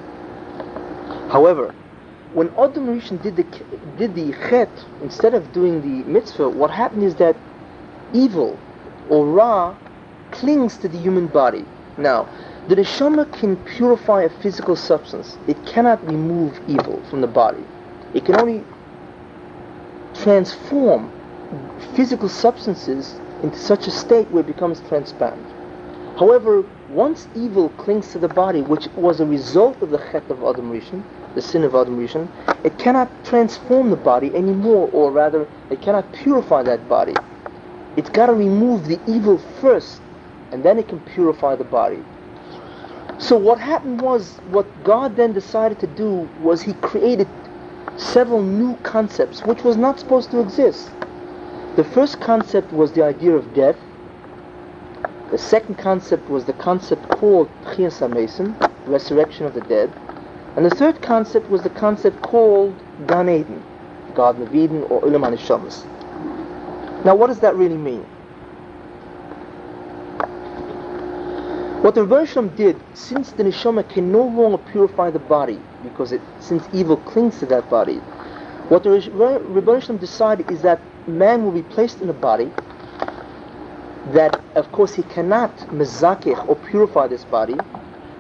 However, 1.31 1.75
when 2.33 2.49
Adam 2.59 2.87
Rishon 2.87 3.23
did 3.23 3.37
the 3.37 3.45
did 3.99 4.15
the 4.15 4.33
chet 4.49 4.71
instead 5.03 5.35
of 5.35 5.53
doing 5.53 5.83
the 5.83 6.09
mitzvah, 6.11 6.49
what 6.49 6.71
happened 6.71 7.05
is 7.05 7.15
that 7.17 7.37
evil 8.13 8.59
or 9.09 9.27
ra 9.27 9.77
clings 10.31 10.79
to 10.79 10.89
the 10.89 10.99
human 10.99 11.27
body. 11.27 11.65
Now, 11.99 12.29
the 12.69 12.77
neshama 12.77 13.31
can 13.39 13.57
purify 13.77 14.23
a 14.23 14.31
physical 14.41 14.77
substance. 14.77 15.37
It 15.47 15.65
cannot 15.67 16.07
remove 16.07 16.59
evil 16.69 17.03
from 17.11 17.21
the 17.21 17.27
body. 17.27 17.65
It 18.15 18.25
can 18.25 18.37
only 18.37 18.65
transform 20.15 21.11
physical 21.95 22.29
substances 22.29 23.15
into 23.43 23.59
such 23.59 23.87
a 23.87 23.91
state 23.91 24.31
where 24.31 24.41
it 24.41 24.47
becomes 24.47 24.81
transparent. 24.89 25.47
However, 26.19 26.65
once 26.93 27.27
evil 27.35 27.71
clings 27.71 28.13
to 28.13 28.19
the 28.19 28.29
body, 28.29 28.61
which 28.61 28.87
was 28.97 29.19
a 29.19 29.25
result 29.25 29.81
of 29.81 29.89
the 29.89 29.99
chet 29.99 30.31
of 30.31 30.45
Adam 30.45 30.71
Rishon, 30.71 31.03
the 31.35 31.41
sin 31.41 31.65
of 31.65 31.75
Adam 31.75 31.99
Rishon, 31.99 32.29
it 32.65 32.79
cannot 32.79 33.11
transform 33.25 33.89
the 33.89 33.97
body 33.97 34.31
anymore, 34.35 34.91
or 34.93 35.11
rather, 35.11 35.49
it 35.71 35.81
cannot 35.81 36.13
purify 36.13 36.63
that 36.63 36.87
body. 36.91 37.15
It's 37.97 38.11
got 38.11 38.27
to 38.27 38.35
remove 38.35 38.87
the 38.87 39.01
evil 39.07 39.39
first, 39.63 40.03
and 40.51 40.63
then 40.63 40.79
it 40.79 40.89
can 40.89 41.01
purify 41.01 41.57
the 41.57 41.65
body. 41.65 41.99
So 43.17 43.39
what 43.39 43.59
happened 43.59 44.03
was, 44.03 44.37
what 44.51 44.67
God 44.85 45.17
then 45.17 45.33
decided 45.33 45.81
to 45.81 45.87
do 45.87 46.29
was 46.43 46.61
he 46.61 46.75
created 46.75 47.27
several 47.97 48.43
new 48.43 48.77
concepts 48.83 49.43
which 49.45 49.63
was 49.63 49.79
not 49.79 49.99
supposed 49.99 50.31
to 50.33 50.41
exist. 50.41 50.91
The 51.77 51.85
first 51.85 52.21
concept 52.21 52.71
was 52.71 52.93
the 52.93 53.03
idea 53.03 53.33
of 53.33 53.55
death. 53.55 53.77
The 55.33 55.39
second 55.39 55.79
concept 55.79 56.29
was 56.29 56.45
the 56.45 56.53
concept 56.53 57.09
called 57.09 57.49
Tchias 57.65 58.03
resurrection 58.87 59.47
of 59.47 59.55
the 59.55 59.63
dead. 59.63 59.91
And 60.57 60.67
the 60.67 60.77
third 60.77 61.01
concept 61.01 61.49
was 61.49 61.63
the 61.63 61.71
concept 61.71 62.21
called 62.21 62.75
Gan 63.07 63.31
Eden, 63.31 63.65
Garden 64.15 64.43
of 64.43 64.55
Eden 64.55 64.83
or 64.91 65.01
Ulam 65.01 65.33
Now 67.07 67.17
what 67.17 67.29
does 67.29 67.41
that 67.41 67.57
really 67.57 67.79
mean? 67.79 68.03
What 71.81 71.95
the 71.95 72.05
Rebbe 72.05 72.55
did, 72.55 72.79
since 72.93 73.33
the 73.33 73.45
neshama 73.45 73.89
can 73.89 74.13
no 74.13 74.25
longer 74.25 74.59
purify 74.59 75.09
the 75.09 75.19
body, 75.19 75.59
because 75.83 76.13
it, 76.13 76.21
since 76.41 76.63
evil 76.75 76.99
clings 76.99 77.39
to 77.39 77.47
that 77.47 77.71
body, 77.71 77.97
what 78.69 78.83
the 78.83 78.91
Rebbe 78.91 79.81
decided 79.97 80.51
is 80.51 80.61
that 80.61 80.83
man 81.09 81.43
will 81.43 81.53
be 81.53 81.63
placed 81.63 82.03
in 82.03 82.11
a 82.11 82.13
body 82.13 82.53
that, 84.07 84.43
of 84.57 84.71
course, 84.73 84.95
he 84.95 85.03
cannot 85.05 85.57
mezakech 85.69 86.49
or 86.49 86.57
purify 86.57 87.07
this 87.07 87.25
body. 87.25 87.57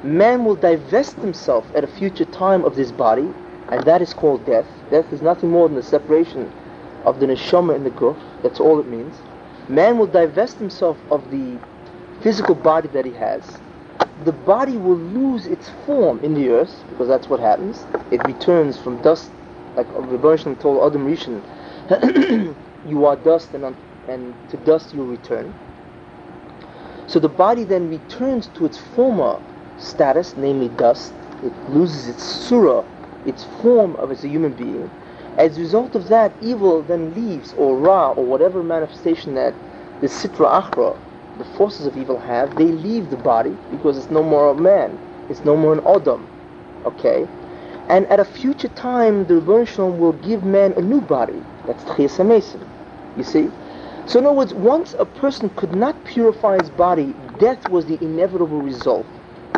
Man 0.03 0.45
will 0.45 0.57
divest 0.57 1.17
himself 1.17 1.67
at 1.75 1.85
a 1.85 1.87
future 1.87 2.25
time 2.25 2.65
of 2.65 2.77
this 2.77 2.93
body, 2.93 3.29
and 3.71 3.85
that 3.85 4.03
is 4.03 4.13
called 4.13 4.45
death. 4.47 4.67
Death 4.91 5.13
is 5.13 5.23
nothing 5.23 5.51
more 5.51 5.69
than 5.69 5.77
the 5.77 5.83
separation 5.83 6.53
of 7.05 7.21
the 7.21 7.27
neshama 7.27 7.75
and 7.75 7.85
the 7.85 7.91
guf. 7.91 8.19
That's 8.43 8.61
all 8.61 8.81
it 8.81 8.87
means. 8.87 9.15
Man 9.69 9.99
will 9.99 10.07
divest 10.07 10.59
himself 10.59 10.99
of 11.11 11.31
the 11.31 11.59
physical 12.23 12.55
body 12.55 12.89
that 12.89 13.05
he 13.05 13.13
has, 13.13 13.61
the 14.25 14.33
body 14.33 14.77
will 14.77 14.97
lose 14.97 15.47
its 15.47 15.69
form 15.85 16.21
in 16.21 16.35
the 16.35 16.51
earth, 16.51 16.73
because 16.91 17.09
that's 17.09 17.29
what 17.29 17.41
happens. 17.41 17.85
It 18.13 18.25
returns 18.25 18.79
from 18.79 19.03
dust, 19.03 19.31
like 19.77 19.87
Rebbe 19.93 20.37
told 20.57 20.87
Adam 20.87 21.07
Rishon, 21.07 21.43
you 22.87 23.05
are 23.05 23.17
dust 23.17 23.55
and, 23.55 23.77
and 24.09 24.35
to 24.51 24.57
dust 24.59 24.95
you 24.95 25.05
return. 25.05 25.53
So 27.13 27.19
the 27.19 27.29
body 27.29 27.65
then 27.65 27.91
returns 27.91 28.47
to 28.55 28.65
its 28.65 28.79
former 28.79 29.39
status, 29.77 30.35
namely 30.35 30.71
dust. 30.71 31.13
It 31.45 31.53
loses 31.69 32.09
its 32.09 32.25
surah, 32.25 32.87
its 33.27 33.45
form 33.61 33.97
of 33.97 34.11
as 34.11 34.25
a 34.25 34.29
human 34.29 34.55
being. 34.55 34.91
As 35.37 35.59
a 35.59 35.61
result 35.61 35.95
of 35.95 36.09
that, 36.09 36.33
evil 36.41 36.81
then 36.81 37.13
leaves, 37.13 37.53
or 37.59 37.77
ra, 37.77 38.13
or 38.13 38.25
whatever 38.25 38.63
manifestation 38.63 39.35
that 39.35 39.53
the 40.01 40.07
sitra 40.07 40.63
achra, 40.63 40.97
the 41.37 41.45
forces 41.45 41.85
of 41.85 41.99
evil 41.99 42.19
have, 42.19 42.57
they 42.57 42.73
leave 42.73 43.11
the 43.11 43.19
body 43.19 43.55
because 43.71 43.99
it's 43.99 44.11
no 44.11 44.23
more 44.23 44.49
a 44.49 44.55
man. 44.55 44.99
It's 45.29 45.45
no 45.45 45.55
more 45.55 45.75
an 45.75 45.87
Adam. 45.87 46.27
Okay? 46.87 47.29
And 47.91 48.07
at 48.07 48.21
a 48.21 48.25
future 48.25 48.69
time, 48.69 49.27
the 49.27 49.35
Rebbe 49.35 49.85
will 49.85 50.15
give 50.15 50.45
man 50.45 50.73
a 50.79 50.81
new 50.81 51.03
body. 51.03 51.43
That's 51.67 51.85
Tchias. 51.85 52.59
You 53.19 53.23
see? 53.23 53.51
So 54.07 54.19
in 54.19 54.27
other 54.27 54.37
words, 54.37 54.53
once 54.53 54.95
a 54.99 55.05
person 55.05 55.49
could 55.51 55.75
not 55.75 56.05
purify 56.05 56.59
his 56.59 56.71
body, 56.71 57.15
death 57.39 57.69
was 57.71 57.87
the 57.87 58.03
inevitable 58.03 58.61
result. 58.61 59.07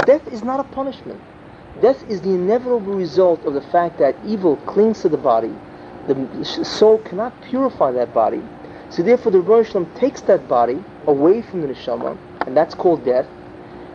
Death 0.07 0.27
is 0.29 0.43
not 0.43 0.61
a 0.61 0.65
punishment. 0.65 1.21
Death 1.81 2.05
is 2.09 2.21
the 2.21 2.31
inevitable 2.31 2.95
result 2.95 3.45
of 3.47 3.55
the 3.55 3.63
fact 3.63 3.99
that 3.99 4.15
evil 4.27 4.57
clings 4.59 5.03
to 5.03 5.09
the 5.09 5.17
body. 5.17 5.53
The 6.07 6.45
soul 6.45 6.99
cannot 6.99 7.41
purify 7.43 7.91
that 7.93 8.13
body. 8.13 8.43
So 8.91 9.03
therefore 9.03 9.33
the 9.33 9.41
Rebbe 9.41 9.87
takes 9.99 10.21
that 10.23 10.47
body 10.47 10.79
away 11.07 11.43
from 11.43 11.63
the 11.63 11.69
neshama, 11.69 12.19
and 12.47 12.57
that's 12.57 12.75
called 12.75 13.05
death. 13.05 13.27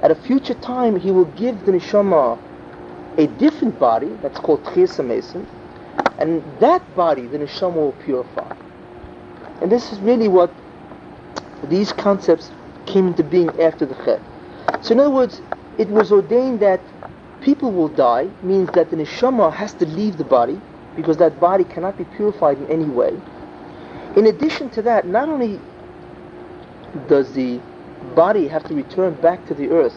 At 0.02 0.12
a 0.12 0.16
future 0.16 0.56
time, 0.56 0.96
he 0.96 1.12
will 1.12 1.26
give 1.26 1.66
the 1.66 1.74
neshama 1.74 2.40
a 3.18 3.28
different 3.28 3.80
body, 3.80 4.10
that's 4.22 4.40
called 4.40 4.66
Mason, 4.76 5.48
and 6.18 6.44
that 6.60 6.96
body 6.96 7.28
the 7.28 7.38
neshama 7.38 7.76
will 7.76 7.92
purify. 7.94 8.56
And 9.62 9.72
this 9.72 9.92
is 9.92 10.00
really 10.00 10.28
what 10.28 10.54
these 11.66 11.92
concepts 11.92 12.52
came 12.86 13.08
into 13.08 13.24
being 13.24 13.50
after 13.62 13.86
the 13.86 13.96
Chet. 14.06 14.22
So 14.84 14.94
in 14.94 15.00
other 15.00 15.10
words, 15.10 15.42
it 15.78 15.90
was 15.90 16.12
ordained 16.12 16.60
that 16.62 16.82
people 17.42 17.72
will 17.72 17.90
die, 17.90 18.30
means 18.42 18.70
that 18.72 18.90
the 18.90 18.96
neshama 18.96 19.52
has 19.54 19.74
to 19.76 19.86
leave 19.86 20.18
the 20.18 20.24
body, 20.24 20.60
because 20.96 21.18
that 21.18 21.40
body 21.40 21.64
cannot 21.64 21.98
be 21.98 22.06
purified 22.06 22.58
in 22.58 22.68
any 22.68 22.86
way. 22.86 23.14
In 24.16 24.26
addition 24.26 24.70
to 24.72 24.82
that, 24.84 25.06
not 25.06 25.30
only 25.30 25.60
does 27.08 27.34
the 27.34 27.60
body 28.16 28.48
have 28.48 28.64
to 28.66 28.74
return 28.74 29.14
back 29.16 29.46
to 29.48 29.54
the 29.54 29.70
earth 29.70 29.96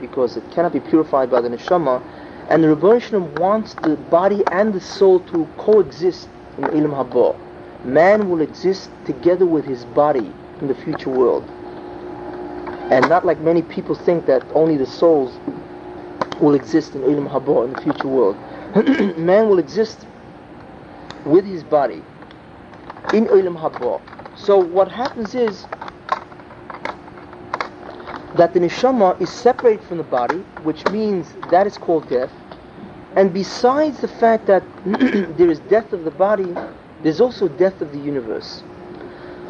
because 0.00 0.36
it 0.36 0.50
cannot 0.50 0.72
be 0.72 0.80
purified 0.80 1.30
by 1.30 1.40
the 1.40 1.48
neshama, 1.48 2.02
and 2.50 2.62
the 2.62 2.68
Rebbe 2.68 3.20
wants 3.40 3.74
the 3.74 3.96
body 4.10 4.42
and 4.50 4.74
the 4.74 4.80
soul 4.80 5.20
to 5.20 5.48
coexist 5.56 6.28
in 6.58 6.64
Olam 6.64 6.92
Haba. 6.92 7.43
Man 7.84 8.30
will 8.30 8.40
exist 8.40 8.90
together 9.04 9.44
with 9.44 9.64
his 9.66 9.84
body 9.84 10.32
in 10.60 10.68
the 10.68 10.74
future 10.74 11.10
world. 11.10 11.44
And 12.90 13.08
not 13.08 13.26
like 13.26 13.40
many 13.40 13.62
people 13.62 13.94
think 13.94 14.26
that 14.26 14.42
only 14.54 14.76
the 14.76 14.86
souls 14.86 15.38
will 16.40 16.54
exist 16.54 16.94
in 16.94 17.02
Olam 17.02 17.28
Haba 17.28 17.64
in 17.66 17.72
the 17.74 17.80
future 17.82 18.08
world. 18.08 18.36
Man 19.18 19.48
will 19.48 19.58
exist 19.58 20.06
with 21.26 21.44
his 21.44 21.62
body 21.62 22.02
in 23.12 23.26
Olam 23.26 23.58
Haba. 23.58 24.00
So 24.36 24.58
what 24.58 24.90
happens 24.90 25.34
is 25.34 25.66
that 28.36 28.52
the 28.52 28.60
neshama 28.60 29.20
is 29.20 29.30
separated 29.30 29.84
from 29.86 29.98
the 29.98 30.04
body, 30.04 30.38
which 30.64 30.84
means 30.90 31.32
that 31.50 31.66
is 31.66 31.78
called 31.78 32.08
death. 32.08 32.32
And 33.14 33.32
besides 33.32 34.00
the 34.00 34.08
fact 34.08 34.46
that 34.46 34.64
there 35.36 35.50
is 35.50 35.60
death 35.60 35.92
of 35.92 36.04
the 36.04 36.10
body, 36.10 36.54
there's 37.04 37.20
also 37.20 37.46
death 37.46 37.80
of 37.80 37.92
the 37.92 37.98
universe. 37.98 38.64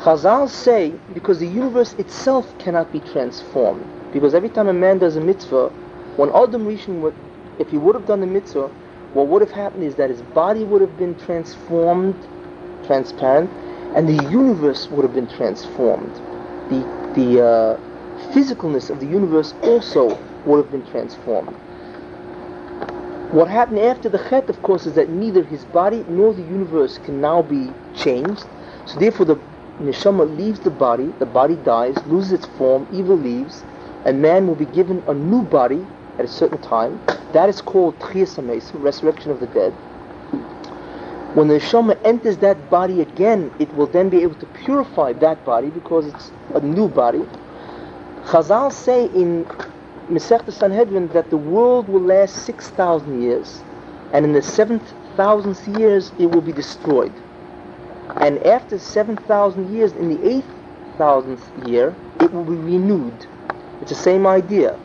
Chazal 0.01 0.51
say 0.51 0.93
because 1.15 1.39
the 1.39 1.47
universe 1.47 1.95
itself 1.95 2.47
cannot 2.59 2.93
be 2.93 3.01
transformed. 3.01 3.87
Because 4.13 4.35
every 4.35 4.51
time 4.51 4.69
a 4.69 4.73
man 4.73 4.99
does 4.99 5.17
a 5.17 5.21
mitzvah, 5.21 5.69
when 6.17 6.31
Adam 6.31 6.67
Rishon 6.67 7.01
would, 7.01 7.15
if 7.59 7.71
he 7.71 7.79
would 7.79 7.95
have 7.95 8.07
done 8.07 8.21
the 8.21 8.27
mitzvah, 8.27 8.69
what 9.15 9.29
would 9.29 9.41
have 9.41 9.53
happened 9.53 9.85
is 9.85 9.95
that 9.95 10.11
his 10.11 10.21
body 10.21 10.65
would 10.65 10.81
have 10.81 10.99
been 10.99 11.15
transformed, 11.15 12.17
transparent, 12.85 13.51
and 13.97 14.09
the 14.09 14.31
universe 14.31 14.89
would 14.89 15.05
have 15.05 15.15
been 15.15 15.29
transformed. 15.29 16.13
The 16.69 16.83
the 17.15 17.41
uh, 17.41 17.77
physicalness 18.33 18.91
of 18.91 18.99
the 18.99 19.07
universe 19.07 19.55
also 19.63 20.19
would 20.45 20.57
have 20.57 20.71
been 20.71 20.85
transformed. 20.91 21.57
What 23.35 23.49
happened 23.49 23.81
after 23.81 24.09
the 24.09 24.19
Chet, 24.31 24.49
of 24.49 24.63
course, 24.63 24.87
is 24.87 24.95
that 24.95 25.09
neither 25.09 25.43
his 25.43 25.65
body 25.65 26.05
nor 26.09 26.33
the 26.33 26.43
universe 26.43 26.99
can 26.99 27.21
now 27.21 27.43
be 27.43 27.73
changed. 27.93 28.45
So 28.87 29.01
therefore, 29.01 29.27
the 29.27 29.35
neshama 29.81 30.25
leaves 30.39 30.61
the 30.61 30.71
body, 30.71 31.13
the 31.19 31.27
body 31.27 31.57
dies, 31.57 32.01
loses 32.07 32.31
its 32.31 32.47
form, 32.47 32.87
evil 32.93 33.17
leaves, 33.17 33.65
and 34.05 34.23
man 34.23 34.47
will 34.47 34.55
be 34.55 34.67
given 34.67 35.03
a 35.09 35.15
new 35.15 35.43
body 35.43 35.85
at 36.17 36.25
a 36.25 36.29
certain 36.29 36.59
time. 36.59 37.01
That 37.33 37.49
is 37.49 37.61
called 37.61 37.99
Tchias 37.99 38.39
resurrection 38.81 39.33
of 39.33 39.41
the 39.41 39.49
dead. 39.49 39.73
When 41.35 41.49
the 41.49 41.55
neshama 41.55 41.99
enters 42.05 42.37
that 42.37 42.71
body 42.71 43.01
again, 43.01 43.53
it 43.59 43.75
will 43.75 43.89
then 43.89 44.11
be 44.11 44.23
able 44.23 44.37
to 44.37 44.47
purify 44.47 45.13
that 45.15 45.45
body 45.45 45.71
because 45.71 46.07
it's 46.07 46.31
a 46.55 46.61
new 46.61 46.87
body. 46.87 47.25
Chazal 48.27 48.73
say 48.73 49.07
in 49.07 49.45
Masechta 50.09 50.53
Sanhedrin 50.53 51.09
that 51.09 51.31
the 51.31 51.37
world 51.37 51.89
will 51.89 52.03
last 52.03 52.45
6,000 52.45 53.23
years, 53.23 53.63
and 54.13 54.25
in 54.25 54.33
the 54.33 54.41
7,000th 54.41 55.79
years 55.79 56.13
it 56.19 56.27
will 56.27 56.43
be 56.43 56.53
destroyed. 56.53 57.13
And 58.17 58.39
after 58.47 58.79
7,000 58.79 59.75
years, 59.75 59.93
in 59.93 60.11
the 60.11 60.43
8,000th 60.99 61.69
year, 61.69 61.95
it 62.21 62.33
will 62.33 62.45
be 62.45 62.55
renewed. 62.55 63.27
It's 63.81 63.91
the 63.91 63.97
same 63.97 64.27
idea. 64.27 64.79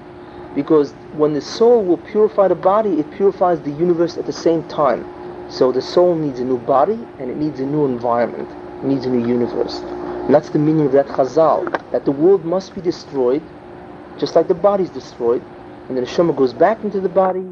Because 0.55 0.93
when 1.13 1.33
the 1.33 1.41
soul 1.41 1.83
will 1.83 1.97
purify 1.97 2.47
the 2.47 2.55
body, 2.55 2.99
it 2.99 3.11
purifies 3.11 3.61
the 3.61 3.71
universe 3.71 4.17
at 4.17 4.25
the 4.25 4.33
same 4.33 4.67
time. 4.67 5.05
So 5.49 5.71
the 5.71 5.81
soul 5.81 6.15
needs 6.15 6.39
a 6.39 6.45
new 6.45 6.57
body 6.59 6.99
and 7.19 7.29
it 7.29 7.37
needs 7.37 7.59
a 7.59 7.65
new 7.65 7.85
environment. 7.85 8.49
It 8.83 8.87
needs 8.87 9.05
a 9.05 9.09
new 9.09 9.27
universe. 9.27 9.79
And 9.79 10.33
that's 10.33 10.49
the 10.49 10.59
meaning 10.59 10.87
of 10.87 10.91
that 10.93 11.07
chazal, 11.07 11.69
that 11.91 12.05
the 12.05 12.11
world 12.11 12.45
must 12.45 12.73
be 12.73 12.81
destroyed, 12.81 13.43
just 14.19 14.35
like 14.35 14.47
the 14.47 14.53
body 14.53 14.83
is 14.83 14.89
destroyed, 14.89 15.43
and 15.87 15.97
the 15.97 16.01
neshama 16.01 16.35
goes 16.35 16.53
back 16.53 16.83
into 16.83 16.99
the 16.99 17.09
body, 17.09 17.45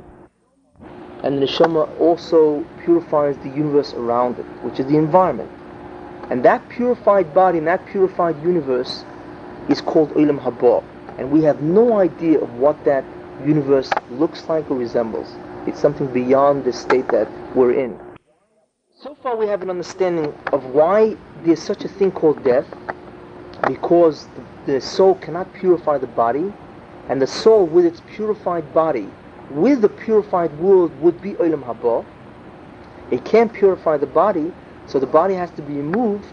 and 1.24 1.42
the 1.42 1.46
neshama 1.46 2.00
also 2.00 2.64
purifies 2.84 3.38
the 3.38 3.50
universe 3.50 3.94
around 3.94 4.38
it, 4.38 4.46
which 4.64 4.80
is 4.80 4.86
the 4.86 4.98
environment. 4.98 5.50
And 6.30 6.44
that 6.44 6.68
purified 6.70 7.34
body 7.34 7.58
and 7.58 7.68
that 7.68 7.86
purified 7.86 8.42
universe 8.44 9.06
is 9.70 9.82
called 9.82 10.10
Olam 10.12 10.40
Haba. 10.40 10.84
And 11.18 11.32
we 11.32 11.42
have 11.44 11.62
no 11.62 11.98
idea 12.00 12.40
of 12.40 12.54
what 12.56 12.84
that 12.86 13.04
universe 13.46 13.90
looks 14.12 14.48
like 14.50 14.70
or 14.70 14.78
resembles. 14.78 15.34
It's 15.66 15.80
something 15.80 16.08
beyond 16.08 16.66
the 16.66 16.74
state 16.74 17.08
that 17.10 17.28
we're 17.56 17.74
in. 17.74 17.98
So 18.96 19.16
far 19.16 19.36
we 19.36 19.48
have 19.48 19.62
an 19.62 19.70
understanding 19.70 20.34
of 20.52 20.66
why 20.66 21.16
there's 21.44 21.62
such 21.62 21.86
a 21.86 21.88
thing 21.88 22.12
called 22.12 22.44
death, 22.44 22.66
because 23.66 24.28
the 24.66 24.80
soul 24.82 25.16
cannot 25.16 25.52
purify 25.54 25.98
the 25.98 26.08
body, 26.08 26.54
and 27.10 27.22
the 27.22 27.28
soul 27.28 27.66
with 27.66 27.86
its 27.86 28.02
purified 28.08 28.74
body, 28.74 29.10
with 29.50 29.82
the 29.82 29.90
purified 29.90 30.52
world 30.60 30.92
would 31.00 31.22
be 31.22 31.34
Olam 31.34 31.64
Haba. 31.64 32.06
It 33.12 33.24
can't 33.24 33.52
purify 33.52 33.98
the 33.98 34.08
body, 34.08 34.54
so 34.86 35.00
the 35.00 35.08
body 35.08 35.34
has 35.34 35.50
to 35.52 35.62
be 35.62 35.76
removed, 35.76 36.26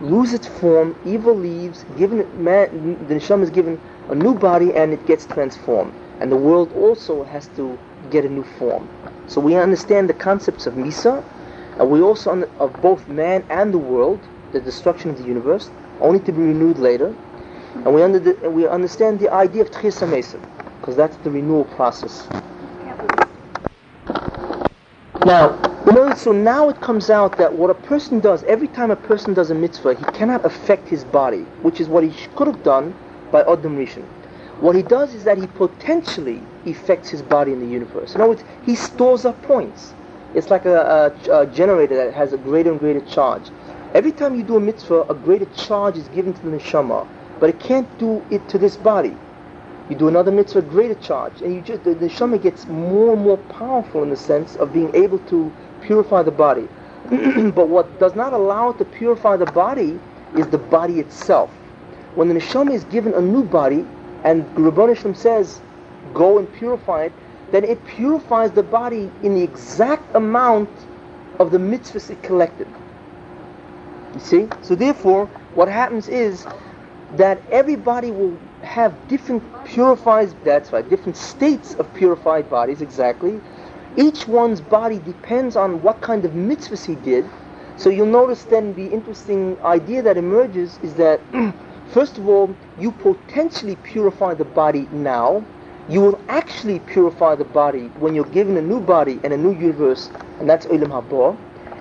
lose 0.00 0.32
its 0.32 0.46
form, 0.46 0.96
evil 1.04 1.34
leaves, 1.34 1.84
given 1.96 2.26
man, 2.42 3.06
the 3.06 3.14
neshama 3.14 3.42
is 3.42 3.50
given 3.50 3.80
a 4.08 4.14
new 4.14 4.34
body 4.34 4.72
and 4.74 4.92
it 4.92 5.06
gets 5.06 5.26
transformed. 5.26 5.92
And 6.20 6.30
the 6.30 6.36
world 6.36 6.72
also 6.74 7.24
has 7.24 7.48
to 7.56 7.78
get 8.10 8.24
a 8.24 8.28
new 8.28 8.44
form. 8.58 8.88
So 9.26 9.40
we 9.40 9.54
understand 9.54 10.08
the 10.08 10.14
concepts 10.14 10.66
of 10.66 10.74
Misa, 10.74 11.24
and 11.78 11.90
we 11.90 12.00
also 12.00 12.48
of 12.58 12.72
both 12.80 13.08
man 13.08 13.44
and 13.48 13.72
the 13.72 13.78
world, 13.78 14.20
the 14.52 14.60
destruction 14.60 15.10
of 15.10 15.18
the 15.18 15.24
universe, 15.24 15.70
only 16.00 16.20
to 16.20 16.32
be 16.32 16.42
renewed 16.42 16.78
later. 16.78 17.14
And 17.84 17.94
we, 17.94 18.02
under 18.02 18.18
the, 18.18 18.50
we 18.50 18.66
understand 18.66 19.20
the 19.20 19.32
idea 19.32 19.62
of 19.62 19.70
Tchias 19.70 20.40
because 20.80 20.96
that's 20.96 21.16
the 21.18 21.30
renewal 21.30 21.64
process. 21.64 22.28
Now, 25.24 25.58
so 26.16 26.32
now 26.32 26.68
it 26.68 26.80
comes 26.80 27.10
out 27.10 27.36
that 27.38 27.52
what 27.52 27.70
a 27.70 27.74
person 27.74 28.20
does, 28.20 28.42
every 28.44 28.68
time 28.68 28.90
a 28.90 28.96
person 28.96 29.34
does 29.34 29.50
a 29.50 29.54
mitzvah, 29.54 29.94
he 29.94 30.04
cannot 30.06 30.44
affect 30.44 30.88
his 30.88 31.04
body, 31.04 31.42
which 31.62 31.80
is 31.80 31.88
what 31.88 32.04
he 32.04 32.26
could 32.36 32.46
have 32.46 32.62
done 32.62 32.94
by 33.30 33.42
Adam 33.42 33.76
Rishon. 33.76 34.04
What 34.60 34.74
he 34.74 34.82
does 34.82 35.14
is 35.14 35.24
that 35.24 35.36
he 35.36 35.46
potentially 35.46 36.42
affects 36.64 37.10
his 37.10 37.22
body 37.22 37.52
in 37.52 37.60
the 37.60 37.66
universe. 37.66 38.14
In 38.14 38.20
other 38.20 38.30
words, 38.30 38.44
he 38.64 38.74
stores 38.74 39.24
up 39.24 39.40
points. 39.42 39.94
It's 40.34 40.48
like 40.48 40.64
a, 40.64 41.12
a, 41.28 41.42
a 41.42 41.46
generator 41.46 41.96
that 41.96 42.14
has 42.14 42.32
a 42.32 42.38
greater 42.38 42.70
and 42.70 42.80
greater 42.80 43.00
charge. 43.00 43.48
Every 43.96 44.12
time 44.12 44.34
you 44.34 44.42
do 44.42 44.56
a 44.56 44.60
mitzvah, 44.60 45.06
a 45.08 45.14
greater 45.14 45.46
charge 45.46 45.96
is 45.96 46.06
given 46.08 46.34
to 46.34 46.42
the 46.42 46.54
neshama, 46.54 47.08
but 47.40 47.48
it 47.48 47.58
can't 47.58 47.88
do 47.98 48.22
it 48.30 48.46
to 48.50 48.58
this 48.58 48.76
body. 48.76 49.16
You 49.88 49.96
do 49.96 50.08
another 50.08 50.30
mitzvah, 50.30 50.60
greater 50.60 50.96
charge, 50.96 51.40
and 51.40 51.54
you 51.54 51.62
just 51.62 51.82
the, 51.84 51.94
neshama 51.94 52.42
gets 52.42 52.66
more 52.66 53.14
and 53.14 53.22
more 53.22 53.38
powerful 53.38 54.02
in 54.02 54.10
the 54.10 54.16
sense 54.18 54.54
of 54.56 54.70
being 54.70 54.94
able 54.94 55.18
to 55.30 55.50
purify 55.80 56.22
the 56.22 56.30
body. 56.30 56.68
but 57.54 57.68
what 57.68 57.98
does 57.98 58.14
not 58.14 58.34
allow 58.34 58.68
it 58.68 58.76
to 58.76 58.84
purify 58.84 59.34
the 59.34 59.46
body 59.46 59.98
is 60.36 60.46
the 60.48 60.58
body 60.58 61.00
itself. 61.00 61.48
When 62.16 62.28
the 62.28 62.34
neshama 62.34 62.74
is 62.74 62.84
given 62.84 63.14
a 63.14 63.22
new 63.22 63.44
body, 63.44 63.82
and 64.24 64.44
Ribbono 64.56 64.94
Shel 64.94 65.12
Olam 65.12 65.16
says, 65.16 65.58
go 66.12 66.36
and 66.36 66.52
purify 66.52 67.04
it, 67.04 67.14
then 67.50 67.64
it 67.64 67.82
purifies 67.86 68.50
the 68.50 68.62
body 68.62 69.10
in 69.22 69.34
the 69.34 69.42
exact 69.42 70.14
amount 70.14 70.68
of 71.40 71.50
the 71.50 71.56
mitzvahs 71.56 72.10
it 72.10 72.22
collected. 72.22 72.68
You 74.16 74.20
see? 74.20 74.48
So 74.62 74.74
therefore, 74.74 75.26
what 75.54 75.68
happens 75.68 76.08
is 76.08 76.46
that 77.12 77.40
everybody 77.50 78.10
will 78.10 78.38
have 78.62 78.92
different 79.08 79.42
purified, 79.64 80.34
that's 80.44 80.72
right, 80.72 80.88
different 80.88 81.16
states 81.16 81.74
of 81.74 81.92
purified 81.94 82.50
bodies, 82.50 82.82
exactly. 82.82 83.40
Each 83.96 84.26
one's 84.26 84.60
body 84.60 84.98
depends 84.98 85.56
on 85.56 85.82
what 85.82 86.00
kind 86.00 86.24
of 86.24 86.32
mitzvahs 86.32 86.84
he 86.84 86.96
did. 86.96 87.24
So 87.76 87.90
you'll 87.90 88.06
notice 88.06 88.44
then 88.44 88.74
the 88.74 88.86
interesting 88.86 89.56
idea 89.62 90.02
that 90.02 90.16
emerges 90.16 90.78
is 90.82 90.94
that 90.94 91.20
First 91.92 92.18
of 92.18 92.28
all, 92.28 92.54
you 92.78 92.92
potentially 92.92 93.76
purify 93.76 94.34
the 94.34 94.44
body 94.44 94.88
now. 94.92 95.44
You 95.88 96.00
will 96.00 96.20
actually 96.28 96.80
purify 96.80 97.36
the 97.36 97.44
body 97.44 97.86
when 97.98 98.14
you're 98.14 98.24
given 98.24 98.56
a 98.56 98.62
new 98.62 98.80
body 98.80 99.20
and 99.22 99.32
a 99.32 99.36
new 99.36 99.52
universe, 99.52 100.10
and 100.40 100.50
that's 100.50 100.66
Olam 100.66 100.88
Haba. 100.88 101.36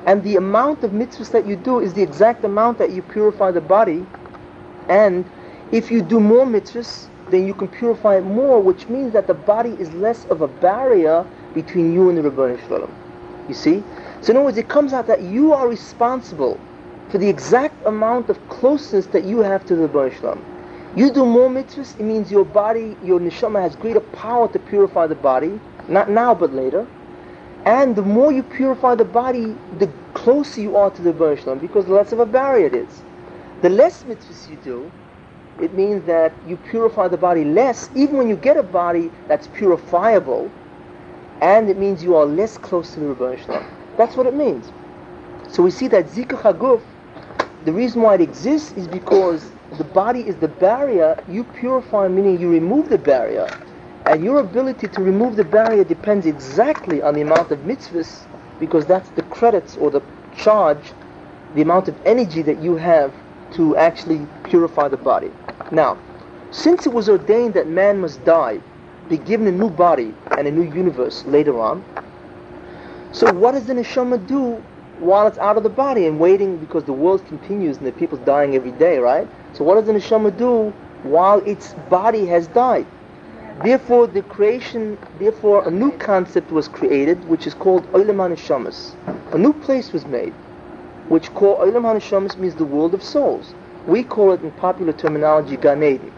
And 0.06 0.24
the 0.24 0.36
amount 0.36 0.84
of 0.84 0.92
mitzvahs 0.92 1.32
that 1.32 1.48
you 1.48 1.56
do 1.56 1.80
is 1.80 1.94
the 1.94 2.04
exact 2.04 2.44
amount 2.44 2.78
that 2.78 2.92
you 2.92 3.02
purify 3.02 3.52
the 3.52 3.62
body. 3.62 4.06
And 4.88 5.26
if 5.72 5.90
you 5.90 6.02
do 6.02 6.20
more 6.20 6.46
mitzvahs, 6.46 7.08
then 7.32 7.48
you 7.48 7.56
can 7.56 7.68
purify 7.68 8.18
it 8.18 8.22
more, 8.22 8.62
which 8.62 8.88
means 8.88 9.14
that 9.14 9.26
the 9.26 9.34
body 9.34 9.72
is 9.80 9.92
less 9.94 10.26
of 10.26 10.42
a 10.42 10.48
barrier 10.48 11.26
between 11.56 11.92
you 11.92 12.10
and 12.10 12.18
the 12.18 12.24
Shel 12.24 12.80
Olam. 12.80 12.90
You 13.48 13.56
see? 13.56 13.84
So 14.22 14.32
in 14.32 14.38
other 14.38 14.46
words, 14.46 14.58
it 14.58 14.70
comes 14.70 14.94
out 14.94 15.08
that 15.08 15.22
you 15.24 15.54
are 15.54 15.68
responsible 15.68 16.60
for 17.10 17.18
the 17.18 17.28
exact 17.28 17.86
amount 17.86 18.30
of 18.30 18.50
closeness 18.50 19.08
that 19.08 19.24
you 19.24 19.40
have 19.40 19.66
to 19.68 19.76
the 19.76 19.88
Baruch 19.88 20.38
You 20.96 21.12
do 21.12 21.26
more 21.26 21.50
mitzvahs, 21.50 22.00
it 22.00 22.04
means 22.04 22.32
your 22.32 22.46
body, 22.46 22.96
your 23.04 23.20
neshama 23.20 23.62
has 23.62 23.76
greater 23.76 24.02
power 24.02 24.48
to 24.50 24.60
purify 24.60 25.08
the 25.08 25.16
body, 25.16 25.60
not 25.88 26.10
now 26.10 26.36
but 26.36 26.54
later. 26.54 26.86
And 27.66 27.96
the 27.96 28.02
more 28.02 28.32
you 28.32 28.44
purify 28.44 28.96
the 28.96 29.06
body, 29.06 29.56
the 29.80 29.88
closer 30.14 30.62
you 30.62 30.78
are 30.78 30.90
to 30.92 31.02
the 31.02 31.14
Baruch 31.14 31.60
because 31.60 31.86
the 31.86 31.94
less 31.94 32.12
of 32.12 32.20
a 32.20 32.26
barrier 32.26 32.68
it 32.68 32.76
is. 32.76 33.02
The 33.62 33.70
less 33.70 34.04
mitzvahs 34.04 34.50
you 34.50 34.58
do, 34.58 34.92
it 35.62 35.74
means 35.74 36.06
that 36.06 36.34
you 36.48 36.58
purify 36.58 37.08
the 37.08 37.18
body 37.18 37.44
less, 37.44 37.90
even 37.96 38.18
when 38.18 38.30
you 38.30 38.36
get 38.36 38.58
a 38.58 38.64
body 38.64 39.12
that's 39.28 39.48
purifiable, 39.48 40.52
and 41.42 41.70
it 41.70 41.78
means 41.78 42.04
you 42.04 42.16
are 42.16 42.26
less 42.26 42.58
close 42.58 42.94
to 42.94 43.00
the 43.00 43.08
Rebbe 43.08 43.66
That's 43.98 44.16
what 44.16 44.28
it 44.28 44.34
means. 44.34 44.72
So 45.50 45.64
we 45.64 45.72
see 45.72 45.88
that 45.88 46.08
Zikuch 46.08 46.42
HaGuf 46.42 46.82
the 47.66 47.74
reason 47.74 48.04
why 48.04 48.14
it 48.14 48.22
exists 48.22 48.74
is 48.74 48.88
because 48.88 49.52
the 49.80 49.84
body 49.84 50.28
is 50.28 50.36
the 50.36 50.48
barrier. 50.48 51.18
You 51.28 51.44
purify, 51.44 52.08
meaning 52.08 52.40
you 52.40 52.48
remove 52.48 52.90
the 52.90 52.98
barrier. 53.00 53.48
And 54.08 54.24
your 54.24 54.40
ability 54.40 54.88
to 54.88 55.02
remove 55.02 55.36
the 55.36 55.44
barrier 55.44 55.84
depends 55.84 56.26
exactly 56.26 57.02
on 57.02 57.16
the 57.16 57.22
amount 57.22 57.52
of 57.52 57.60
mitzvahs, 57.60 58.28
because 58.60 58.86
that's 58.86 59.10
the 59.10 59.24
credits 59.24 59.78
or 59.78 59.90
the 59.90 60.02
charge, 60.38 60.94
the 61.56 61.62
amount 61.62 61.88
of 61.88 61.96
energy 62.06 62.42
that 62.44 62.62
you 62.62 62.76
have 62.76 63.14
to 63.54 63.76
actually 63.78 64.28
purify 64.46 64.88
the 64.88 64.98
body. 64.98 65.32
Now, 65.72 65.98
since 66.52 66.86
it 66.86 66.94
was 66.94 67.10
ordained 67.10 67.56
that 67.56 67.68
man 67.68 68.00
must 68.00 68.24
die, 68.26 68.62
be 69.10 69.18
given 69.18 69.48
a 69.48 69.52
new 69.52 69.70
body 69.70 70.14
and 70.38 70.48
a 70.48 70.52
new 70.52 70.64
universe 70.64 71.24
later 71.26 71.60
on, 71.60 71.84
so 73.12 73.34
what 73.34 73.54
does 73.54 73.66
the 73.66 73.74
neshama 73.74 74.26
do 74.28 74.62
while 75.00 75.28
it's 75.28 75.38
out 75.38 75.58
of 75.58 75.64
the 75.64 75.70
body 75.70 76.06
and 76.06 76.20
waiting 76.20 76.58
because 76.58 76.84
the 76.84 76.94
world 76.94 77.26
continues 77.28 77.78
and 77.78 77.88
the 77.88 77.92
people's 77.92 78.22
dying 78.22 78.56
every 78.56 78.72
day, 78.72 78.98
right? 78.98 79.28
So 79.54 79.64
what 79.64 79.76
does 79.76 79.86
the 79.86 79.94
neshama 79.94 80.38
do 80.38 80.70
while 81.04 81.40
its 81.40 81.74
body 81.90 82.26
has 82.28 82.48
died? 82.48 82.86
Therefore, 83.64 84.06
the 84.08 84.22
creation, 84.22 84.98
therefore, 85.18 85.66
a 85.68 85.72
new 85.72 85.92
concept 85.92 86.52
was 86.52 86.68
created, 86.68 87.28
which 87.30 87.48
is 87.48 87.54
called 87.54 87.90
Olam 87.94 88.18
HaNeshamas. 88.18 88.94
A 89.34 89.38
new 89.38 89.54
place 89.54 89.94
was 89.94 90.06
made, 90.06 90.34
which 91.08 91.34
called 91.34 91.60
Olam 91.60 91.84
HaNeshamas 91.84 92.38
means 92.38 92.56
the 92.56 92.66
world 92.66 92.94
of 92.94 93.02
souls. 93.02 93.54
We 93.88 94.04
call 94.04 94.34
it 94.34 94.42
in 94.42 94.52
popular 94.52 94.92
terminology 94.92 95.56
Gan 95.56 95.84
Eden. 95.84 96.12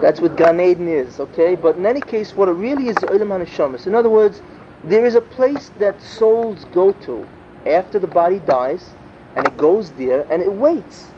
That's 0.00 0.20
what 0.20 0.36
Gan 0.36 0.60
Eden 0.60 0.86
is, 0.86 1.18
okay? 1.18 1.56
But 1.56 1.76
in 1.76 1.84
any 1.84 2.00
case, 2.00 2.36
what 2.36 2.48
it 2.48 2.52
really 2.52 2.88
is, 2.88 2.96
Olam 2.96 3.28
HaNeshamas. 3.28 3.88
In 3.88 3.94
other 3.96 4.10
words, 4.10 4.42
there 4.84 5.04
is 5.04 5.16
a 5.16 5.20
place 5.20 5.70
that 5.80 6.00
souls 6.00 6.66
go 6.72 6.92
to 6.92 7.26
after 7.66 7.98
the 7.98 8.06
body 8.06 8.38
dies, 8.38 8.90
and 9.34 9.44
it 9.46 9.56
goes 9.56 9.90
there, 9.92 10.24
and 10.30 10.40
it 10.40 10.52
waits 10.52 11.08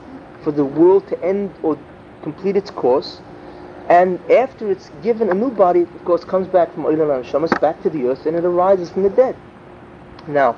for 0.43 0.51
the 0.51 0.65
world 0.65 1.07
to 1.09 1.23
end 1.23 1.53
or 1.63 1.79
complete 2.23 2.57
its 2.57 2.71
course, 2.71 3.21
and 3.93 4.19
after 4.31 4.71
it's 4.71 4.91
given 5.03 5.29
a 5.29 5.35
new 5.35 5.51
body, 5.51 5.83
of 5.83 6.05
course, 6.07 6.25
comes 6.25 6.47
back 6.47 6.73
from 6.73 6.85
Olam 6.85 7.23
HaNeshamas 7.23 7.61
back 7.61 7.83
to 7.83 7.91
the 7.91 8.07
earth, 8.07 8.25
and 8.25 8.35
it 8.35 8.43
arises 8.43 8.89
from 8.89 9.03
the 9.03 9.11
dead. 9.11 9.37
Now, 10.27 10.57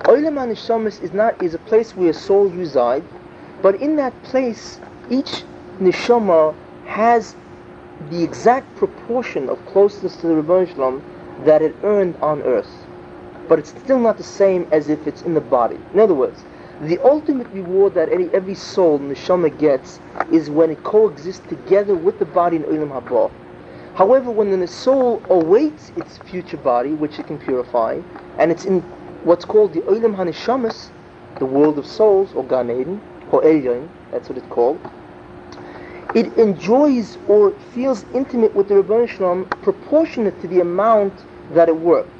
Olam 0.00 0.34
HaNeshamas 0.34 1.00
is 1.00 1.12
not 1.12 1.40
is 1.40 1.54
a 1.54 1.60
place 1.60 1.94
where 1.94 2.10
a 2.10 2.12
soul 2.12 2.48
resides, 2.48 3.06
but 3.62 3.76
in 3.76 3.94
that 3.96 4.20
place, 4.24 4.80
each 5.08 5.44
neshama 5.78 6.56
has 6.86 7.36
the 8.10 8.20
exact 8.24 8.74
proportion 8.74 9.48
of 9.48 9.64
closeness 9.66 10.16
to 10.16 10.26
the 10.26 10.34
Ribbono 10.34 10.66
Shel 10.66 10.78
Olam 10.78 11.02
that 11.44 11.62
it 11.62 11.76
earned 11.84 12.16
on 12.16 12.42
earth. 12.42 12.74
But 13.46 13.60
it's 13.60 13.70
still 13.70 14.00
not 14.00 14.16
the 14.16 14.24
same 14.24 14.66
as 14.72 14.88
if 14.88 15.06
it's 15.06 15.22
in 15.22 15.34
the 15.34 15.40
body. 15.40 15.78
In 15.94 16.00
other 16.00 16.14
words, 16.14 16.42
the 16.82 17.00
ultimate 17.04 17.46
reward 17.52 17.94
that 17.94 18.10
any, 18.10 18.28
every 18.34 18.56
soul, 18.56 18.98
neshama, 18.98 19.56
gets 19.56 20.00
is 20.32 20.50
when 20.50 20.68
it 20.68 20.82
coexists 20.82 21.46
together 21.48 21.94
with 21.94 22.18
the 22.18 22.24
body 22.24 22.56
in 22.56 22.64
Olam 22.64 22.90
Haba. 22.90 23.30
However, 23.94 24.32
when 24.32 24.58
the 24.58 24.66
soul 24.66 25.22
awaits 25.30 25.92
its 25.96 26.18
future 26.18 26.56
body, 26.56 26.90
which 26.90 27.20
it 27.20 27.28
can 27.28 27.38
purify, 27.38 28.00
and 28.38 28.50
it's 28.50 28.64
in 28.64 28.80
what's 29.22 29.44
called 29.44 29.74
the 29.74 29.82
Olam 29.82 30.16
HaNeshamas, 30.16 30.90
the 31.38 31.46
world 31.46 31.78
of 31.78 31.86
souls, 31.86 32.32
or 32.34 32.42
Gan 32.42 32.68
Eden, 32.68 33.00
or 33.30 33.42
Elyon, 33.42 33.88
that's 34.10 34.28
what 34.28 34.36
it's 34.36 34.48
called, 34.48 34.80
it 36.16 36.36
enjoys 36.36 37.16
or 37.28 37.52
feels 37.72 38.04
intimate 38.12 38.56
with 38.56 38.66
the 38.66 38.74
Ribbono 38.74 39.08
Shel 39.08 39.28
Olam 39.28 39.62
proportionate 39.62 40.40
to 40.40 40.48
the 40.48 40.58
amount 40.58 41.14
that 41.54 41.68
it 41.68 41.76
worked. 41.76 42.10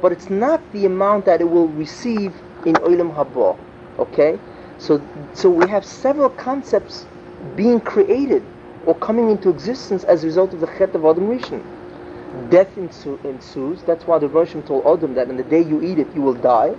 But 0.00 0.12
it's 0.12 0.30
not 0.30 0.60
the 0.72 0.86
amount 0.86 1.24
that 1.24 1.40
it 1.40 1.50
will 1.50 1.68
receive 1.68 2.32
in 2.64 2.74
Olam 2.76 3.12
Haba. 3.16 3.58
Okay? 3.98 4.38
So, 4.78 5.00
so 5.34 5.50
we 5.50 5.68
have 5.68 5.84
several 5.84 6.30
concepts 6.30 7.06
being 7.56 7.80
created 7.80 8.44
or 8.86 8.94
coming 8.96 9.30
into 9.30 9.48
existence 9.48 10.04
as 10.04 10.24
a 10.24 10.26
result 10.26 10.52
of 10.54 10.60
the 10.60 10.66
Chet 10.66 10.94
of 10.94 11.04
Adam 11.04 11.28
Rishon. 11.28 11.62
Death 12.50 12.76
ensues. 12.76 13.82
That's 13.82 14.06
why 14.06 14.18
the 14.18 14.28
Roshim 14.28 14.66
told 14.66 14.86
Adam 14.86 15.14
that 15.14 15.28
on 15.28 15.36
the 15.36 15.42
day 15.42 15.60
you 15.60 15.82
eat 15.82 15.98
it, 15.98 16.08
you 16.14 16.22
will 16.22 16.34
die, 16.34 16.74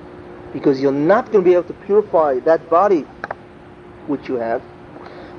because 0.52 0.82
you're 0.82 0.92
not 0.92 1.32
going 1.32 1.44
to 1.44 1.50
be 1.50 1.54
able 1.54 1.64
to 1.66 1.74
purify 1.86 2.40
that 2.40 2.70
body 2.70 3.02
which 4.08 4.28
you 4.28 4.36
have. 4.36 4.62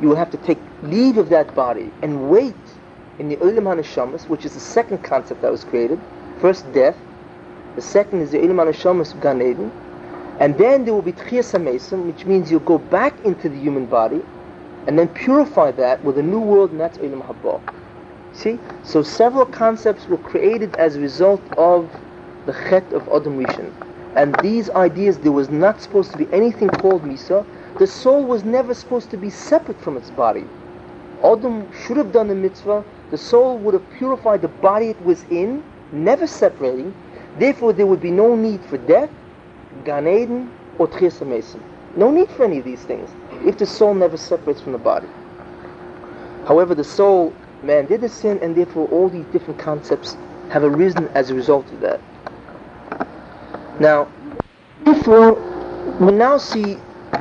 You 0.01 0.09
will 0.09 0.16
have 0.16 0.30
to 0.30 0.36
take 0.38 0.59
leave 0.82 1.18
of 1.18 1.28
that 1.30 1.55
body 1.55 1.90
and 2.02 2.30
wait 2.30 2.55
in 3.18 3.28
the 3.28 3.36
Olam 3.36 3.64
HaNeshamas, 3.64 4.28
which 4.28 4.44
is 4.44 4.55
the 4.55 4.60
second 4.60 5.02
concept 5.02 5.42
that 5.42 5.51
was 5.51 5.64
created. 5.64 6.01
First, 6.40 6.72
death. 6.72 6.96
The 7.76 7.82
second 7.82 8.22
is 8.22 8.30
the 8.30 8.38
Olam 8.38 8.64
HaNeshamas 8.64 9.20
Gan 9.20 9.42
Eden. 9.42 9.72
And 10.40 10.59
then 10.59 10.85
there 10.85 10.94
will 10.94 11.02
be 11.02 11.12
Tchias 11.12 11.52
HaMesim, 11.52 12.06
which 12.06 12.24
means 12.24 12.51
you'll 12.51 12.61
go 12.61 12.78
back 12.78 13.15
into 13.24 13.48
the 13.48 13.59
human 13.59 13.86
body 13.86 14.23
and 14.86 14.98
then 14.98 15.09
purify 15.09 15.70
that 15.73 16.02
with 16.05 16.19
a 16.19 16.23
new 16.23 16.40
world, 16.40 16.70
and 16.73 16.81
that's 16.81 16.98
Olam 16.98 17.23
Haba. 17.23 17.61
See? 18.32 18.59
So 18.82 19.02
several 19.02 19.47
concepts 19.47 20.06
were 20.06 20.19
created 20.19 20.74
as 20.77 20.97
a 20.97 21.01
result 21.01 21.40
of 21.56 21.89
the 22.47 22.52
Chet 22.52 22.93
of 22.93 23.09
Adam 23.09 23.43
Rishon. 23.43 23.73
And 24.16 24.35
these 24.43 24.70
ideas, 24.70 25.19
there 25.19 25.32
was 25.32 25.51
not 25.51 25.81
supposed 25.81 26.12
to 26.12 26.19
be 26.19 26.28
anything 26.32 26.69
called 26.69 27.02
Misa. 27.02 27.44
The 27.78 27.86
soul 27.86 28.24
was 28.24 28.44
never 28.44 28.74
supposed 28.74 29.11
to 29.11 29.16
be 29.16 29.31
separate 29.31 29.81
from 29.81 29.97
its 29.97 30.11
body. 30.11 30.44
Adam 31.24 31.66
should 31.73 31.97
have 31.97 32.12
done 32.12 32.28
the 32.28 32.35
mitzvah. 32.35 32.85
The 33.11 33.19
soul 33.19 33.59
would 33.59 33.74
have 33.74 33.90
purified 33.98 34.43
the 34.43 34.48
body 34.48 34.90
it 34.90 35.01
was 35.05 35.24
in, 35.31 35.62
never 35.93 36.27
separating. 36.27 36.93
Therefore, 37.39 37.73
there 37.73 37.86
would 37.86 38.01
be 38.01 38.11
no 38.11 38.36
need 38.36 38.62
for 38.65 38.78
death, 38.78 39.11
Gan 39.84 40.06
Eden, 40.06 40.51
or 40.78 40.88
HaMesim. 40.88 41.60
No 41.96 42.10
need 42.10 42.28
for 42.30 42.44
any 42.44 42.59
of 42.59 42.64
these 42.64 42.82
things 42.82 43.10
if 43.44 43.59
the 43.59 43.66
soul 43.66 43.94
never 43.94 44.16
separates 44.16 44.60
from 44.60 44.72
the 44.72 44.78
body. 44.78 45.09
However, 46.46 46.74
the 46.74 46.84
soul, 46.84 47.32
man 47.62 47.86
did 47.86 48.02
a 48.05 48.09
sin, 48.09 48.38
and 48.42 48.56
therefore 48.56 48.88
all 48.88 49.09
these 49.09 49.26
different 49.26 49.59
concepts 49.59 50.16
have 50.51 50.64
arisen 50.64 51.09
as 51.14 51.30
a 51.30 51.34
result 51.34 51.70
of 51.72 51.80
that. 51.80 52.01
Now, 53.80 54.09
therefore, 54.84 55.34
we 56.01 56.12
now 56.12 56.36
see 56.38 56.76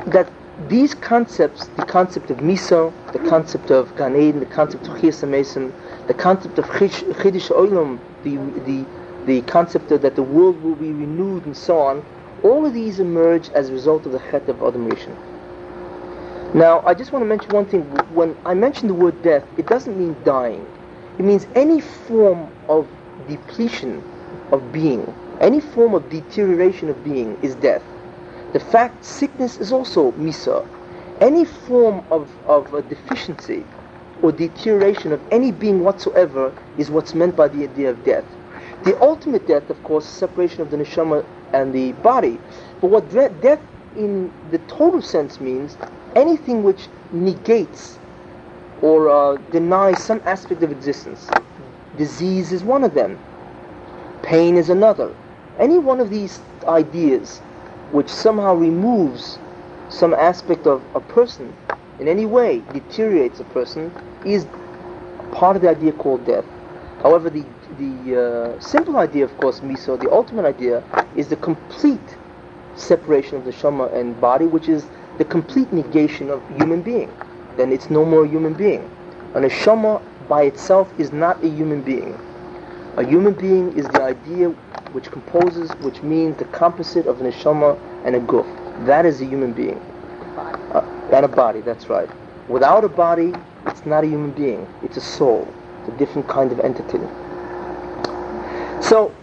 that 0.06 0.30
these 0.68 0.94
concepts, 0.94 1.66
the 1.68 1.84
concept 1.84 2.30
of 2.30 2.38
Miso, 2.38 2.92
the 3.12 3.18
concept 3.30 3.70
of 3.70 3.94
Gan 3.96 4.16
Eden, 4.16 4.40
the 4.40 4.46
concept 4.46 4.86
of 4.86 4.96
Tchias 4.98 5.22
HaMesim, 5.22 5.72
the 6.06 6.14
concept 6.14 6.58
of 6.58 6.66
Chiddush 6.66 7.50
Olam, 7.50 7.98
the, 8.22 8.36
the, 8.64 8.86
the 9.26 9.42
concept 9.50 9.90
of 9.90 10.02
that 10.02 10.16
the 10.16 10.22
world 10.22 10.62
will 10.62 10.76
be 10.76 10.92
renewed 10.92 11.44
and 11.46 11.56
so 11.56 11.78
on, 11.78 12.04
all 12.44 12.66
of 12.66 12.74
these 12.74 13.00
emerge 13.00 13.48
as 13.50 13.70
a 13.70 13.72
result 13.72 14.04
of 14.06 14.12
the 14.12 14.20
Chet 14.30 14.48
of 14.48 14.58
Rishon. 14.58 15.16
Now, 16.54 16.82
I 16.86 16.94
just 16.94 17.10
want 17.10 17.24
to 17.24 17.26
mention 17.26 17.50
one 17.50 17.66
thing. 17.66 17.80
When 18.14 18.36
I 18.44 18.54
mention 18.54 18.86
the 18.86 18.94
word 18.94 19.20
death, 19.22 19.42
it 19.56 19.66
doesn't 19.66 19.98
mean 19.98 20.14
dying. 20.24 20.64
It 21.18 21.24
means 21.24 21.46
any 21.54 21.80
form 21.80 22.48
of 22.68 22.86
depletion 23.26 24.02
of 24.52 24.72
being, 24.72 25.12
any 25.40 25.60
form 25.60 25.94
of 25.94 26.08
deterioration 26.10 26.90
of 26.90 27.02
being 27.02 27.38
is 27.42 27.54
death. 27.56 27.82
The 28.52 28.60
fact 28.60 29.04
sickness 29.04 29.58
is 29.58 29.72
also 29.72 30.12
misa. 30.12 30.64
Any 31.20 31.44
form 31.44 32.04
of, 32.10 32.30
of 32.46 32.70
deficiency 32.88 33.64
or 34.22 34.32
deterioration 34.32 35.12
of 35.12 35.20
any 35.32 35.50
being 35.50 35.82
whatsoever 35.82 36.52
is 36.76 36.90
what's 36.90 37.14
meant 37.14 37.34
by 37.36 37.48
the 37.48 37.64
idea 37.64 37.90
of 37.90 38.04
death. 38.04 38.24
The 38.84 39.00
ultimate 39.00 39.46
death, 39.46 39.70
of 39.70 39.82
course, 39.82 40.04
is 40.04 40.10
separation 40.10 40.60
of 40.60 40.70
the 40.70 40.76
neshama 40.76 41.24
and 41.52 41.72
the 41.72 41.92
body. 41.92 42.38
But 42.80 42.88
what 42.88 43.10
death 43.10 43.60
in 43.96 44.32
the 44.50 44.58
total 44.58 45.00
sense 45.00 45.40
means 45.40 45.76
anything 46.14 46.62
which 46.62 46.88
negates 47.12 47.98
or 48.82 49.08
uh, 49.08 49.36
denies 49.50 50.02
some 50.02 50.20
aspect 50.26 50.62
of 50.62 50.70
existence. 50.70 51.28
Disease 51.96 52.52
is 52.52 52.62
one 52.62 52.84
of 52.84 52.92
them. 52.94 53.18
Pain 54.22 54.56
is 54.56 54.68
another. 54.68 55.14
Any 55.58 55.78
one 55.78 56.00
of 56.00 56.10
these 56.10 56.40
ideas 56.66 57.38
which 57.92 58.08
somehow 58.08 58.54
removes 58.54 59.38
some 59.88 60.12
aspect 60.12 60.66
of 60.66 60.82
a 60.94 61.00
person 61.00 61.54
in 62.00 62.08
any 62.08 62.26
way, 62.26 62.62
deteriorates 62.72 63.40
a 63.40 63.44
person, 63.44 63.92
is 64.24 64.46
part 65.32 65.56
of 65.56 65.62
the 65.62 65.68
idea 65.70 65.92
called 65.92 66.26
death. 66.26 66.44
However, 67.02 67.30
the, 67.30 67.44
the 67.78 68.56
uh, 68.56 68.60
simple 68.60 68.96
idea, 68.96 69.24
of 69.24 69.36
course, 69.38 69.60
miso, 69.60 70.00
the 70.00 70.10
ultimate 70.10 70.44
idea, 70.44 70.82
is 71.16 71.28
the 71.28 71.36
complete 71.36 72.16
separation 72.76 73.36
of 73.36 73.44
the 73.44 73.52
shama 73.52 73.86
and 73.88 74.20
body, 74.20 74.46
which 74.46 74.68
is 74.68 74.86
the 75.18 75.24
complete 75.24 75.72
negation 75.72 76.30
of 76.30 76.42
human 76.56 76.82
being. 76.82 77.10
Then 77.56 77.72
it's 77.72 77.90
no 77.90 78.04
more 78.04 78.26
human 78.26 78.54
being. 78.54 78.88
And 79.34 79.44
A 79.44 79.48
neshama 79.48 80.02
by 80.28 80.42
itself 80.42 80.92
is 80.98 81.12
not 81.12 81.42
a 81.44 81.48
human 81.48 81.82
being. 81.82 82.18
A 82.96 83.04
human 83.04 83.34
being 83.34 83.76
is 83.76 83.86
the 83.88 84.02
idea 84.02 84.50
which 84.92 85.10
composes, 85.10 85.70
which 85.80 86.02
means 86.02 86.36
the 86.38 86.44
composite 86.46 87.06
of 87.06 87.20
a 87.20 87.24
neshama 87.24 87.78
and 88.04 88.14
a 88.14 88.20
guf. 88.20 88.46
That 88.86 89.06
is 89.06 89.20
a 89.20 89.24
human 89.24 89.52
being. 89.52 89.78
Uh, 90.72 90.84
and 91.12 91.24
a 91.24 91.28
body, 91.28 91.60
that's 91.60 91.88
right. 91.88 92.08
Without 92.48 92.84
a 92.84 92.88
body, 92.88 93.32
it's 93.66 93.86
not 93.86 94.04
a 94.04 94.06
human 94.06 94.32
being. 94.32 94.66
It's 94.82 94.96
a 94.96 95.00
soul. 95.00 95.48
It's 95.80 95.88
a 95.88 95.96
different 95.96 96.28
kind 96.28 96.52
of 96.52 96.60
entity. 96.60 96.98
So, 98.82 99.14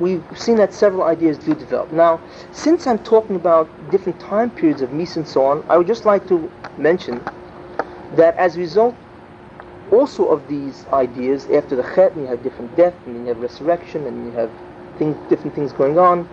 we've 0.00 0.24
seen 0.36 0.56
that 0.56 0.72
several 0.72 1.04
ideas 1.04 1.38
do 1.38 1.54
develop. 1.54 1.92
Now, 1.92 2.20
since 2.52 2.86
I'm 2.86 2.98
talking 2.98 3.36
about 3.36 3.68
different 3.90 4.20
time 4.20 4.50
periods 4.50 4.82
of 4.82 4.92
Mis 4.92 5.16
and 5.16 5.26
so 5.26 5.44
on, 5.44 5.64
I 5.68 5.76
would 5.76 5.86
just 5.86 6.04
like 6.04 6.26
to 6.28 6.50
mention 6.76 7.22
that 8.16 8.36
as 8.36 8.56
a 8.56 8.60
result 8.60 8.96
also 9.90 10.26
of 10.26 10.46
these 10.48 10.86
ideas, 10.92 11.46
after 11.46 11.74
the 11.76 11.82
Chet, 11.94 12.16
you 12.16 12.26
have 12.26 12.42
different 12.42 12.76
death, 12.76 12.94
and 13.06 13.16
you 13.16 13.26
have 13.26 13.38
resurrection, 13.38 14.06
and 14.06 14.26
you 14.26 14.32
have 14.32 14.50
different 15.28 15.54
things 15.54 15.72
going 15.72 15.98
on, 15.98 16.28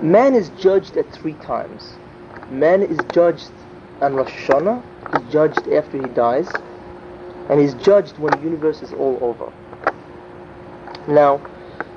man 0.00 0.34
is 0.34 0.50
judged 0.50 0.96
at 0.96 1.10
three 1.12 1.34
times. 1.34 1.94
Man 2.50 2.82
is 2.82 2.98
judged 3.12 3.50
on 4.00 4.14
Rosh 4.14 4.30
Hashanah, 4.30 4.82
is 5.14 5.32
judged 5.32 5.68
after 5.68 6.00
he 6.00 6.08
dies, 6.08 6.48
and 7.50 7.60
he's 7.60 7.74
judged 7.74 8.18
when 8.18 8.32
the 8.32 8.40
universe 8.42 8.82
is 8.82 8.92
all 8.92 9.18
over. 9.20 9.52
Now, 11.12 11.40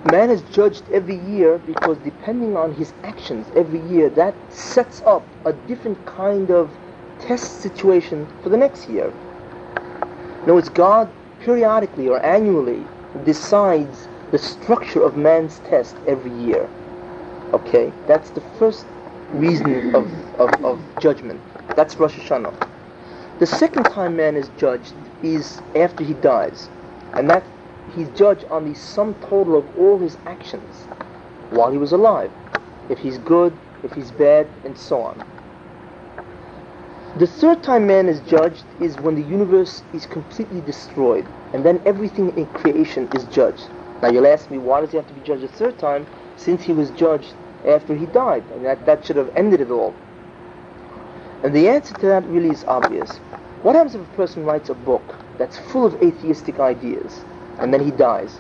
man 0.06 0.30
is 0.30 0.42
judged 0.54 0.84
every 0.92 1.18
year 1.18 1.60
because 1.60 1.98
depending 2.00 2.58
on 2.58 2.74
his 2.74 2.94
actions 3.04 3.46
every 3.56 3.82
year, 3.82 4.10
that 4.10 4.34
sets 4.52 5.02
up 5.06 5.26
a 5.46 5.54
different 5.54 6.04
kind 6.06 6.50
of 6.50 6.72
test 7.20 7.62
situation 7.62 8.28
for 8.42 8.50
the 8.50 8.58
next 8.58 8.90
year. 8.90 9.14
No, 10.48 10.58
it's 10.58 10.70
God 10.70 11.10
periodically 11.40 12.08
or 12.08 12.24
annually 12.26 12.84
decides 13.26 14.08
the 14.32 14.38
structure 14.38 15.04
of 15.04 15.18
man's 15.18 15.60
test 15.60 15.96
every 16.08 16.32
year. 16.32 16.68
Okay? 17.54 17.92
That's 18.08 18.32
the 18.32 18.42
first 18.58 18.86
reason 19.34 19.94
of, 19.94 20.12
of, 20.40 20.66
of 20.66 20.80
judgment. 21.00 21.40
That's 21.76 21.96
Rosh 21.96 22.16
Hashanah. 22.16 22.70
The 23.40 23.46
second 23.46 23.84
time 23.84 24.16
man 24.16 24.36
is 24.36 24.50
judged 24.58 24.94
is 25.22 25.62
after 25.76 26.04
he 26.04 26.14
dies. 26.16 26.70
And 27.14 27.30
that 27.30 27.44
he's 27.96 28.10
judged 28.10 28.46
on 28.46 28.66
the 28.66 28.74
sum 28.74 29.14
total 29.16 29.58
of 29.58 29.78
all 29.78 29.98
his 29.98 30.18
actions 30.26 30.86
while 31.52 31.72
he 31.72 31.78
was 31.78 31.92
alive. 31.92 32.32
If 32.90 33.00
he's 33.00 33.18
good, 33.20 33.58
if 33.84 33.94
he's 33.94 34.12
bad, 34.12 34.48
and 34.66 34.78
so 34.78 35.02
on. 35.02 35.18
The 37.20 37.28
third 37.28 37.62
time 37.62 37.88
man 37.88 38.08
is 38.08 38.22
judged 38.22 38.64
is 38.80 38.98
when 38.98 39.16
the 39.16 39.22
universe 39.22 39.84
is 39.94 40.06
completely 40.06 40.62
destroyed, 40.62 41.28
and 41.54 41.66
then 41.66 41.82
everything 41.86 42.36
in 42.38 42.46
creation 42.48 43.10
is 43.14 43.26
judged. 43.26 43.68
Now 44.02 44.10
you'll 44.10 44.28
ask 44.28 44.50
me, 44.50 44.58
why 44.58 44.80
does 44.82 44.92
he 44.92 44.98
have 44.98 45.08
to 45.08 45.14
be 45.14 45.22
judged 45.22 45.44
a 45.44 45.50
third 45.50 45.78
time, 45.78 46.08
since 46.38 46.64
he 46.64 46.74
was 46.74 46.90
judged 46.92 47.34
after 47.68 47.96
he 47.96 48.06
died? 48.08 48.44
And 48.52 48.66
that, 48.66 48.86
that 48.86 49.06
should 49.06 49.18
have 49.18 49.30
ended 49.36 49.60
it 49.62 49.72
all. 49.72 49.94
And 51.44 51.54
the 51.54 51.68
answer 51.68 51.94
to 51.96 52.06
that 52.08 52.26
really 52.28 52.50
is 52.50 52.64
obvious. 52.64 53.18
What 53.62 53.76
happens 53.76 53.94
if 53.94 54.02
a 54.02 54.16
person 54.16 54.46
writes 54.46 54.70
a 54.70 54.74
book 54.74 55.16
that's 55.38 55.58
full 55.58 55.86
of 55.86 56.02
atheistic 56.02 56.60
ideas, 56.60 57.26
and 57.62 57.74
then 57.74 57.82
he 57.84 57.92
dies? 57.92 58.40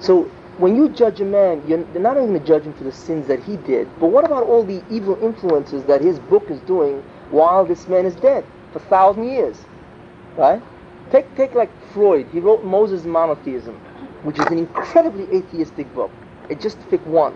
So 0.00 0.24
when 0.58 0.76
you 0.76 0.88
judge 0.88 1.20
a 1.20 1.24
man, 1.24 1.62
you're 1.66 1.78
not 1.98 2.16
only 2.16 2.28
going 2.28 2.40
to 2.40 2.46
judge 2.46 2.64
him 2.64 2.74
for 2.74 2.84
the 2.84 2.92
sins 2.92 3.26
that 3.28 3.42
he 3.42 3.56
did, 3.56 3.88
but 3.98 4.08
what 4.08 4.24
about 4.24 4.44
all 4.44 4.64
the 4.64 4.82
evil 4.90 5.18
influences 5.22 5.84
that 5.84 6.00
his 6.00 6.18
book 6.18 6.50
is 6.50 6.60
doing 6.60 7.02
while 7.30 7.64
this 7.64 7.88
man 7.88 8.04
is 8.04 8.14
dead 8.16 8.44
for 8.72 8.78
a 8.78 8.82
thousand 8.82 9.24
years, 9.24 9.64
right? 10.36 10.62
Take 11.10 11.34
take 11.36 11.54
like 11.54 11.70
Freud. 11.92 12.28
He 12.30 12.40
wrote 12.40 12.64
Moses 12.64 13.04
Monotheism, 13.04 13.74
which 14.24 14.38
is 14.38 14.46
an 14.46 14.58
incredibly 14.58 15.24
atheistic 15.34 15.92
book. 15.94 16.12
It 16.48 16.60
just 16.60 16.78
pick 16.90 17.04
one. 17.06 17.34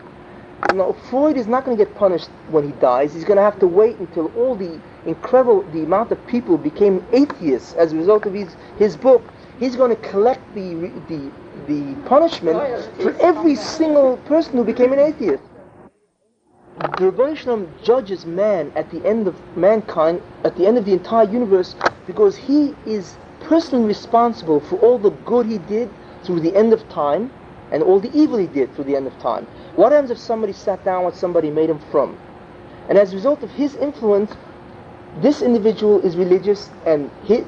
You 0.70 0.78
know, 0.78 0.92
Freud 0.92 1.36
is 1.36 1.46
not 1.46 1.64
going 1.64 1.76
to 1.76 1.84
get 1.84 1.94
punished 1.94 2.28
when 2.48 2.64
he 2.64 2.72
dies. 2.80 3.14
He's 3.14 3.24
going 3.24 3.36
to 3.36 3.42
have 3.42 3.58
to 3.60 3.66
wait 3.66 3.98
until 3.98 4.26
all 4.36 4.56
the 4.56 4.80
incredible 5.04 5.62
the 5.72 5.82
amount 5.82 6.10
of 6.12 6.26
people 6.26 6.58
became 6.58 7.06
atheists 7.12 7.74
as 7.74 7.92
a 7.92 7.96
result 7.96 8.26
of 8.26 8.34
his 8.34 8.56
his 8.78 8.96
book. 8.96 9.22
He's 9.58 9.76
going 9.76 9.94
to 9.94 10.02
collect 10.08 10.42
the 10.54 10.74
the 11.08 11.30
the 11.66 11.94
punishment 12.08 12.58
for 13.00 13.16
every 13.20 13.56
single 13.56 14.18
person 14.18 14.52
who 14.52 14.64
became 14.64 14.92
an 14.92 14.98
atheist 14.98 15.42
the 16.98 17.10
Rebbe 17.10 17.66
judges 17.82 18.26
man 18.26 18.70
at 18.76 18.90
the 18.90 19.04
end 19.06 19.26
of 19.26 19.34
mankind, 19.56 20.22
at 20.44 20.56
the 20.56 20.66
end 20.66 20.76
of 20.78 20.84
the 20.84 20.92
entire 20.92 21.24
universe, 21.24 21.74
because 22.06 22.36
he 22.36 22.74
is 22.86 23.16
personally 23.40 23.86
responsible 23.86 24.60
for 24.60 24.76
all 24.76 24.98
the 24.98 25.10
good 25.10 25.46
he 25.46 25.58
did 25.58 25.90
through 26.24 26.40
the 26.40 26.54
end 26.54 26.72
of 26.72 26.86
time 26.88 27.30
and 27.72 27.82
all 27.82 27.98
the 27.98 28.10
evil 28.14 28.38
he 28.38 28.46
did 28.46 28.74
through 28.74 28.84
the 28.84 28.96
end 28.96 29.06
of 29.06 29.18
time. 29.18 29.46
What 29.74 29.92
happens 29.92 30.10
if 30.10 30.18
somebody 30.18 30.52
sat 30.52 30.84
down 30.84 31.04
with 31.04 31.16
somebody 31.16 31.50
made 31.50 31.70
him 31.70 31.80
from? 31.90 32.18
And 32.88 32.98
as 32.98 33.12
a 33.12 33.16
result 33.16 33.42
of 33.42 33.50
his 33.50 33.74
influence, 33.76 34.32
this 35.16 35.42
individual 35.42 36.00
is 36.02 36.16
religious 36.16 36.70
and 36.84 37.10
his, 37.24 37.44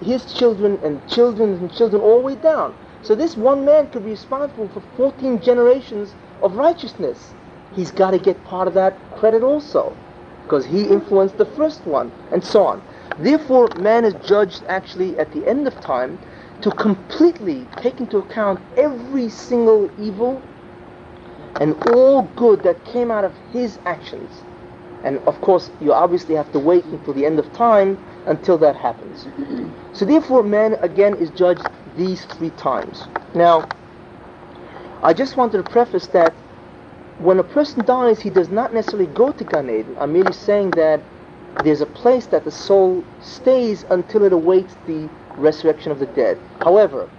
his 0.00 0.24
children 0.34 0.78
and 0.82 1.06
children 1.08 1.54
and 1.54 1.72
children 1.72 2.02
all 2.02 2.18
the 2.18 2.24
way 2.24 2.34
down. 2.36 2.74
So 3.02 3.14
this 3.14 3.36
one 3.36 3.64
man 3.64 3.88
could 3.88 4.04
be 4.04 4.10
responsible 4.10 4.68
for 4.68 4.82
14 4.96 5.40
generations 5.40 6.14
of 6.42 6.56
righteousness 6.56 7.34
he's 7.74 7.90
got 7.90 8.12
to 8.12 8.18
get 8.18 8.42
part 8.44 8.68
of 8.68 8.74
that 8.74 8.98
credit 9.18 9.42
also 9.42 9.96
because 10.42 10.64
he 10.66 10.84
influenced 10.84 11.38
the 11.38 11.44
first 11.44 11.86
one 11.86 12.12
and 12.32 12.44
so 12.44 12.64
on. 12.66 12.82
Therefore, 13.18 13.68
man 13.78 14.04
is 14.04 14.14
judged 14.26 14.62
actually 14.68 15.18
at 15.18 15.32
the 15.32 15.46
end 15.46 15.66
of 15.66 15.80
time 15.80 16.18
to 16.62 16.70
completely 16.72 17.66
take 17.78 18.00
into 18.00 18.18
account 18.18 18.60
every 18.76 19.28
single 19.28 19.90
evil 19.98 20.42
and 21.60 21.74
all 21.90 22.22
good 22.36 22.62
that 22.62 22.84
came 22.84 23.10
out 23.10 23.24
of 23.24 23.34
his 23.52 23.78
actions. 23.86 24.30
And 25.04 25.18
of 25.28 25.40
course, 25.42 25.70
you 25.80 25.92
obviously 25.92 26.34
have 26.34 26.50
to 26.52 26.58
wait 26.58 26.84
until 26.86 27.12
the 27.12 27.26
end 27.26 27.38
of 27.38 27.52
time 27.52 28.02
until 28.26 28.56
that 28.58 28.74
happens. 28.74 29.28
So 29.92 30.04
therefore, 30.06 30.42
man 30.42 30.74
again 30.80 31.14
is 31.16 31.30
judged 31.30 31.68
these 31.96 32.24
three 32.24 32.50
times. 32.50 33.06
Now, 33.34 33.70
I 35.02 35.12
just 35.12 35.36
wanted 35.36 35.58
to 35.58 35.62
preface 35.62 36.06
that 36.08 36.32
when 37.18 37.38
a 37.38 37.44
person 37.44 37.84
dies, 37.84 38.20
he 38.20 38.30
does 38.30 38.48
not 38.48 38.72
necessarily 38.72 39.06
go 39.06 39.30
to 39.30 39.44
Gan 39.44 39.68
Eden. 39.68 39.94
I'm 40.00 40.14
merely 40.14 40.32
saying 40.32 40.70
that 40.72 41.02
there's 41.62 41.82
a 41.82 41.86
place 41.86 42.26
that 42.28 42.44
the 42.44 42.50
soul 42.50 43.04
stays 43.20 43.84
until 43.90 44.24
it 44.24 44.32
awaits 44.32 44.74
the 44.86 45.08
resurrection 45.36 45.92
of 45.92 45.98
the 45.98 46.06
dead. 46.06 46.38
However, 46.60 47.10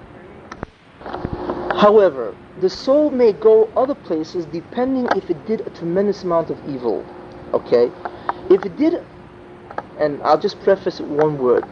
however, 1.75 2.35
the 2.59 2.69
soul 2.69 3.11
may 3.11 3.31
go 3.31 3.71
other 3.75 3.95
places 3.95 4.45
depending 4.47 5.05
if 5.15 5.29
it 5.29 5.45
did 5.45 5.61
a 5.61 5.69
tremendous 5.69 6.23
amount 6.23 6.49
of 6.49 6.57
evil. 6.67 7.05
Okay? 7.53 7.91
If 8.49 8.65
it 8.65 8.77
did, 8.77 9.03
and 9.99 10.21
I'll 10.23 10.39
just 10.39 10.59
preface 10.61 10.99
it 10.99 11.07
one 11.07 11.37
word. 11.37 11.63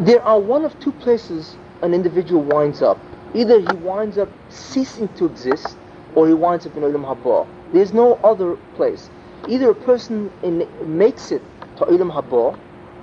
There 0.00 0.22
are 0.22 0.40
one 0.40 0.64
of 0.64 0.78
two 0.80 0.92
places 0.92 1.56
an 1.82 1.94
individual 1.94 2.42
winds 2.42 2.80
up. 2.80 2.98
Either 3.34 3.60
he 3.60 3.76
winds 3.76 4.18
up 4.18 4.28
ceasing 4.48 5.08
to 5.16 5.26
exist, 5.26 5.76
or 6.14 6.28
he 6.28 6.34
winds 6.34 6.66
up 6.66 6.76
in 6.76 6.82
Olam 6.82 7.04
Haba. 7.04 7.46
There's 7.72 7.92
no 7.92 8.14
other 8.22 8.56
place. 8.74 9.10
Either 9.48 9.70
a 9.70 9.74
person 9.74 10.30
in, 10.42 10.68
makes 10.96 11.32
it 11.32 11.42
to 11.78 11.84
Olam 11.84 12.12
Haba, 12.12 12.58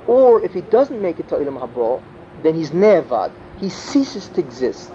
or 0.07 0.41
if 0.43 0.53
he 0.53 0.61
doesn't 0.61 1.01
make 1.01 1.19
it 1.19 1.27
to 1.29 1.35
Olam 1.35 1.59
Haba, 1.59 2.01
then 2.43 2.55
he's 2.55 2.71
nevad. 2.71 3.31
He 3.59 3.69
ceases 3.69 4.29
to 4.29 4.39
exist. 4.39 4.91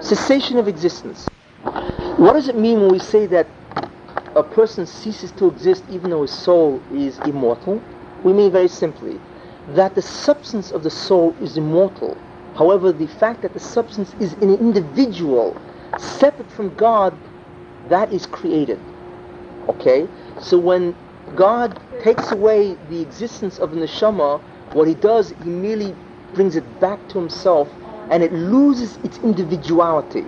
Cessation 0.00 0.58
of 0.58 0.68
existence. 0.68 1.28
What 2.16 2.32
does 2.32 2.48
it 2.48 2.56
mean 2.56 2.80
when 2.80 2.90
we 2.90 2.98
say 2.98 3.26
that 3.26 3.46
a 4.34 4.42
person 4.42 4.86
ceases 4.86 5.30
to 5.32 5.46
exist 5.46 5.84
even 5.90 6.10
though 6.10 6.22
his 6.22 6.32
soul 6.32 6.82
is 6.92 7.18
immortal? 7.20 7.82
We 8.24 8.32
mean 8.32 8.50
very 8.50 8.68
simply 8.68 9.20
that 9.68 9.94
the 9.94 10.02
substance 10.02 10.70
of 10.70 10.82
the 10.82 10.90
soul 10.90 11.36
is 11.40 11.56
immortal. 11.56 12.16
However, 12.56 12.92
the 12.92 13.06
fact 13.06 13.42
that 13.42 13.52
the 13.52 13.60
substance 13.60 14.14
is 14.20 14.32
an 14.34 14.54
individual, 14.54 15.56
separate 15.98 16.50
from 16.50 16.74
God, 16.74 17.16
that 17.88 18.12
is 18.12 18.26
created. 18.26 18.80
Okay? 19.68 20.08
So 20.40 20.58
when 20.58 20.94
God 21.36 21.80
takes 22.02 22.30
away 22.32 22.76
the 22.88 23.00
existence 23.00 23.58
of 23.58 23.72
the 23.72 23.80
neshama, 23.80 24.40
what 24.72 24.88
he 24.88 24.94
does, 24.94 25.34
he 25.44 25.50
merely 25.50 25.94
brings 26.34 26.56
it 26.56 26.80
back 26.80 27.06
to 27.08 27.18
himself 27.18 27.68
and 28.10 28.22
it 28.22 28.32
loses 28.32 28.96
its 29.04 29.18
individuality. 29.18 30.24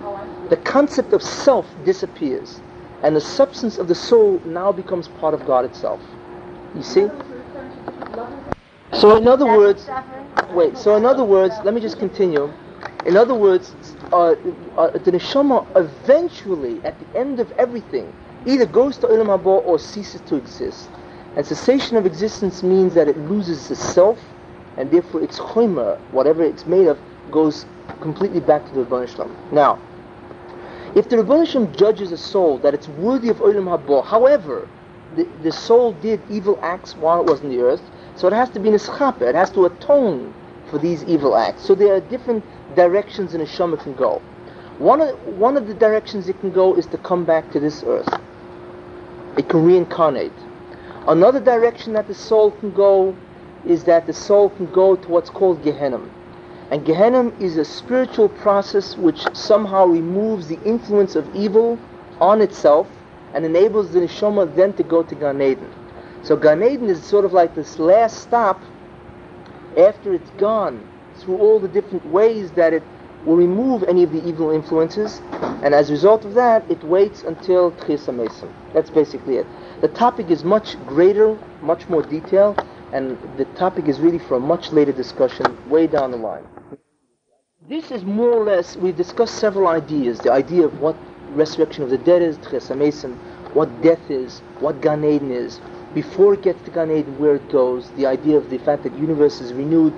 The 0.49 0.57
concept 0.57 1.13
of 1.13 1.21
self 1.21 1.67
disappears 1.83 2.61
and 3.05 3.15
the 3.15 3.21
substance 3.21 3.77
of 3.77 3.87
the 3.87 3.93
soul 3.93 4.41
now 4.45 4.71
becomes 4.71 5.07
part 5.07 5.35
of 5.35 5.45
God 5.45 5.63
itself. 5.63 6.01
You 6.75 6.81
see? 6.81 7.07
So 8.93 9.15
in 9.15 9.27
other 9.27 9.45
words, 9.45 9.87
wait, 10.49 10.75
so 10.75 10.95
in 10.95 11.05
other 11.05 11.23
words, 11.23 11.53
let 11.63 11.75
me 11.75 11.81
just 11.81 11.99
continue. 11.99 12.51
In 13.05 13.15
other 13.15 13.35
words, 13.35 13.75
uh, 14.11 14.31
uh, 14.75 14.89
the 14.89 15.11
neshama 15.11 15.67
eventually, 15.75 16.83
at 16.83 16.99
the 16.99 17.19
end 17.19 17.39
of 17.39 17.51
everything, 17.59 18.11
either 18.47 18.65
goes 18.65 18.97
to 18.97 19.07
Olam 19.07 19.27
Haba 19.27 19.63
or 19.63 19.77
ceases 19.77 20.21
to 20.21 20.35
exist. 20.35 20.89
And 21.35 21.45
cessation 21.45 21.97
of 21.97 22.07
existence 22.07 22.63
means 22.63 22.95
that 22.95 23.07
it 23.07 23.19
loses 23.19 23.69
itself, 23.69 24.19
and 24.77 24.89
therefore 24.89 25.21
its 25.21 25.37
chomer, 25.37 25.99
whatever 26.11 26.43
it's 26.43 26.65
made 26.65 26.87
of, 26.87 26.97
goes 27.29 27.67
completely 28.01 28.39
back 28.39 28.67
to 28.67 28.73
the 28.73 28.83
Rebbeinu 28.83 29.51
Now, 29.51 29.79
if 30.95 31.09
the 31.09 31.17
Ribbono 31.17 31.45
Shel 31.45 31.67
Olam 31.67 31.77
judges 31.77 32.11
a 32.11 32.17
soul 32.17 32.57
that 32.59 32.73
it's 32.73 32.87
worthy 32.87 33.29
of 33.29 33.37
Olam 33.37 33.65
Haba, 33.65 34.05
however, 34.05 34.67
the, 35.15 35.27
the 35.43 35.51
soul 35.51 35.91
did 35.93 36.21
evil 36.29 36.57
acts 36.61 36.95
while 36.95 37.21
it 37.21 37.29
was 37.29 37.41
in 37.41 37.49
the 37.49 37.59
earth, 37.59 37.81
so 38.15 38.27
it 38.27 38.33
has 38.33 38.49
to 38.51 38.59
be 38.59 38.69
nischaper, 38.69 39.21
it 39.21 39.35
has 39.35 39.51
to 39.51 39.65
atone 39.65 40.33
for 40.69 40.79
these 40.79 41.03
evil 41.03 41.35
acts. 41.35 41.63
So 41.63 41.75
there 41.75 41.93
are 41.93 41.99
different 41.99 42.43
directions 42.75 43.33
in 43.33 43.41
a 43.41 43.45
neshama 43.45 43.81
can 43.81 43.93
go. 43.93 44.21
One 44.77 45.01
of, 45.01 45.17
one 45.27 45.57
of 45.57 45.67
the 45.67 45.73
directions 45.73 46.27
it 46.27 46.39
can 46.39 46.51
go 46.51 46.75
is 46.75 46.85
to 46.87 46.97
come 46.97 47.25
back 47.25 47.51
to 47.51 47.59
this 47.59 47.83
earth. 47.85 48.09
It 49.37 49.49
can 49.49 49.63
reincarnate. 49.65 50.33
Another 51.07 51.39
direction 51.39 51.93
that 51.93 52.07
the 52.07 52.15
soul 52.15 52.51
can 52.51 52.71
go 52.71 53.15
is 53.65 53.83
that 53.83 54.07
the 54.07 54.13
soul 54.13 54.49
can 54.49 54.65
go 54.71 54.95
to 54.95 55.07
what's 55.07 55.29
called 55.29 55.63
Gehenna. 55.63 56.01
And 56.71 56.85
Gehenna 56.85 57.31
is 57.39 57.57
a 57.57 57.65
spiritual 57.65 58.29
process 58.29 58.97
which 58.97 59.23
somehow 59.33 59.85
removes 59.85 60.47
the 60.47 60.61
influence 60.63 61.15
of 61.15 61.33
evil 61.35 61.79
on 62.19 62.41
itself 62.41 62.87
and 63.33 63.45
enables 63.45 63.91
the 63.91 63.99
neshama 63.99 64.53
then 64.55 64.73
to 64.73 64.83
go 64.83 65.03
to 65.03 65.15
Gan 65.15 65.41
Eden. 65.41 65.71
So 66.23 66.35
Gan 66.35 66.63
Eden 66.63 66.89
is 66.89 67.03
sort 67.03 67.25
of 67.25 67.33
like 67.33 67.53
this 67.53 67.77
last 67.77 68.23
stop 68.23 68.61
after 69.77 70.13
it's 70.13 70.29
gone 70.31 70.87
through 71.17 71.37
all 71.37 71.59
the 71.59 71.67
different 71.67 72.05
ways 72.07 72.51
that 72.51 72.73
it 72.73 72.83
will 73.25 73.35
remove 73.35 73.83
any 73.83 74.03
of 74.03 74.11
the 74.11 74.25
evil 74.27 74.51
influences, 74.51 75.21
and 75.63 75.73
as 75.73 75.89
a 75.89 75.93
result 75.93 76.25
of 76.25 76.35
that, 76.35 76.69
it 76.69 76.83
waits 76.83 77.23
until 77.23 77.71
Mesim. 77.71 78.49
That's 78.73 78.89
basically 78.89 79.37
it. 79.37 79.47
The 79.81 79.87
topic 79.87 80.29
is 80.29 80.43
much 80.43 80.77
greater, 80.85 81.37
much 81.61 81.89
more 81.89 82.03
detailed, 82.03 82.63
and 82.95 83.17
the 83.35 83.43
topic 83.59 83.89
is 83.89 83.99
really 83.99 84.19
for 84.19 84.35
a 84.35 84.39
much 84.39 84.71
later 84.71 84.93
discussion 84.93 85.45
way 85.69 85.85
down 85.85 86.11
the 86.11 86.17
line. 86.17 86.45
This 87.67 87.91
is 87.91 88.05
more 88.05 88.31
or 88.31 88.45
less, 88.45 88.77
we've 88.77 88.95
discussed 88.95 89.35
several 89.35 89.67
ideas. 89.67 90.19
The 90.19 90.31
idea 90.31 90.63
of 90.65 90.79
what 90.79 90.95
resurrection 91.31 91.83
of 91.83 91.89
the 91.89 91.97
dead 91.97 92.21
is, 92.21 92.37
Tchesa 92.37 93.11
what 93.53 93.69
death 93.81 94.09
is, 94.09 94.39
what 94.61 94.81
Gan 94.81 95.03
Eden 95.03 95.31
is, 95.31 95.59
before 95.93 96.35
it 96.35 96.43
gets 96.43 96.63
to 96.63 96.71
Gan 96.71 96.89
Eden, 96.89 97.19
where 97.19 97.35
it 97.35 97.49
goes, 97.51 97.89
the 97.97 98.05
idea 98.05 98.37
of 98.37 98.49
the 98.49 98.59
fact 98.59 98.83
that 98.83 98.93
the 98.93 98.99
universe 98.99 99.41
is 99.41 99.51
renewed. 99.51 99.93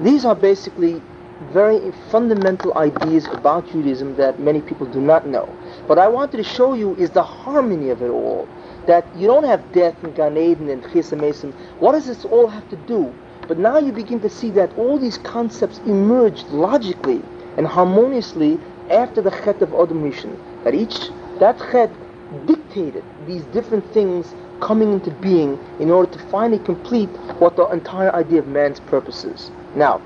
These 0.00 0.26
are 0.26 0.34
basically 0.34 1.00
very 1.52 1.92
fundamental 2.10 2.76
ideas 2.76 3.26
about 3.28 3.70
Judaism 3.70 4.16
that 4.16 4.38
many 4.38 4.60
people 4.60 4.86
do 4.86 5.00
not 5.00 5.26
know. 5.26 5.46
What 5.86 5.98
I 5.98 6.08
wanted 6.08 6.36
to 6.38 6.44
show 6.44 6.74
you 6.74 6.94
is 6.96 7.10
the 7.10 7.22
harmony 7.22 7.88
of 7.88 8.02
it 8.02 8.10
all. 8.10 8.46
That 8.86 9.06
you 9.16 9.26
don't 9.26 9.44
have 9.44 9.72
death 9.72 9.94
and 10.02 10.14
Gan 10.14 10.36
Eden 10.36 10.68
and 10.68 10.82
Chesed 10.82 11.52
What 11.78 11.92
does 11.92 12.06
this 12.06 12.24
all 12.24 12.48
have 12.48 12.68
to 12.70 12.76
do? 12.76 13.14
But 13.48 13.58
now 13.58 13.78
you 13.78 13.92
begin 13.92 14.20
to 14.20 14.30
see 14.30 14.50
that 14.52 14.76
all 14.78 14.98
these 14.98 15.18
concepts 15.18 15.78
emerged 15.86 16.48
logically 16.48 17.22
and 17.56 17.66
harmoniously 17.66 18.58
after 18.90 19.20
the 19.22 19.30
Chet 19.30 19.62
of 19.62 19.72
Adam 19.74 20.02
Rishon. 20.02 20.36
That 20.64 20.74
each, 20.74 21.08
that 21.40 21.58
Chet 21.70 21.90
dictated 22.46 23.04
these 23.26 23.44
different 23.46 23.92
things 23.92 24.34
coming 24.60 24.92
into 24.92 25.10
being 25.10 25.58
in 25.78 25.90
order 25.90 26.10
to 26.12 26.18
finally 26.30 26.58
complete 26.58 27.10
what 27.38 27.56
the 27.56 27.66
entire 27.68 28.14
idea 28.14 28.38
of 28.38 28.46
man's 28.46 28.80
purpose 28.80 29.24
is. 29.24 29.50
Now, 29.74 30.00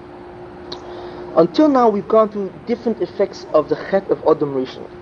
until 1.37 1.69
now 1.69 1.89
we've 1.89 2.09
gone 2.09 2.29
through 2.31 2.53
different 2.67 3.01
effects 3.01 3.47
of 3.53 3.69
the 3.69 3.77
Chet 3.77 4.11
of 4.11 4.19
Adam 4.27 4.55
Rishon. 4.55 4.98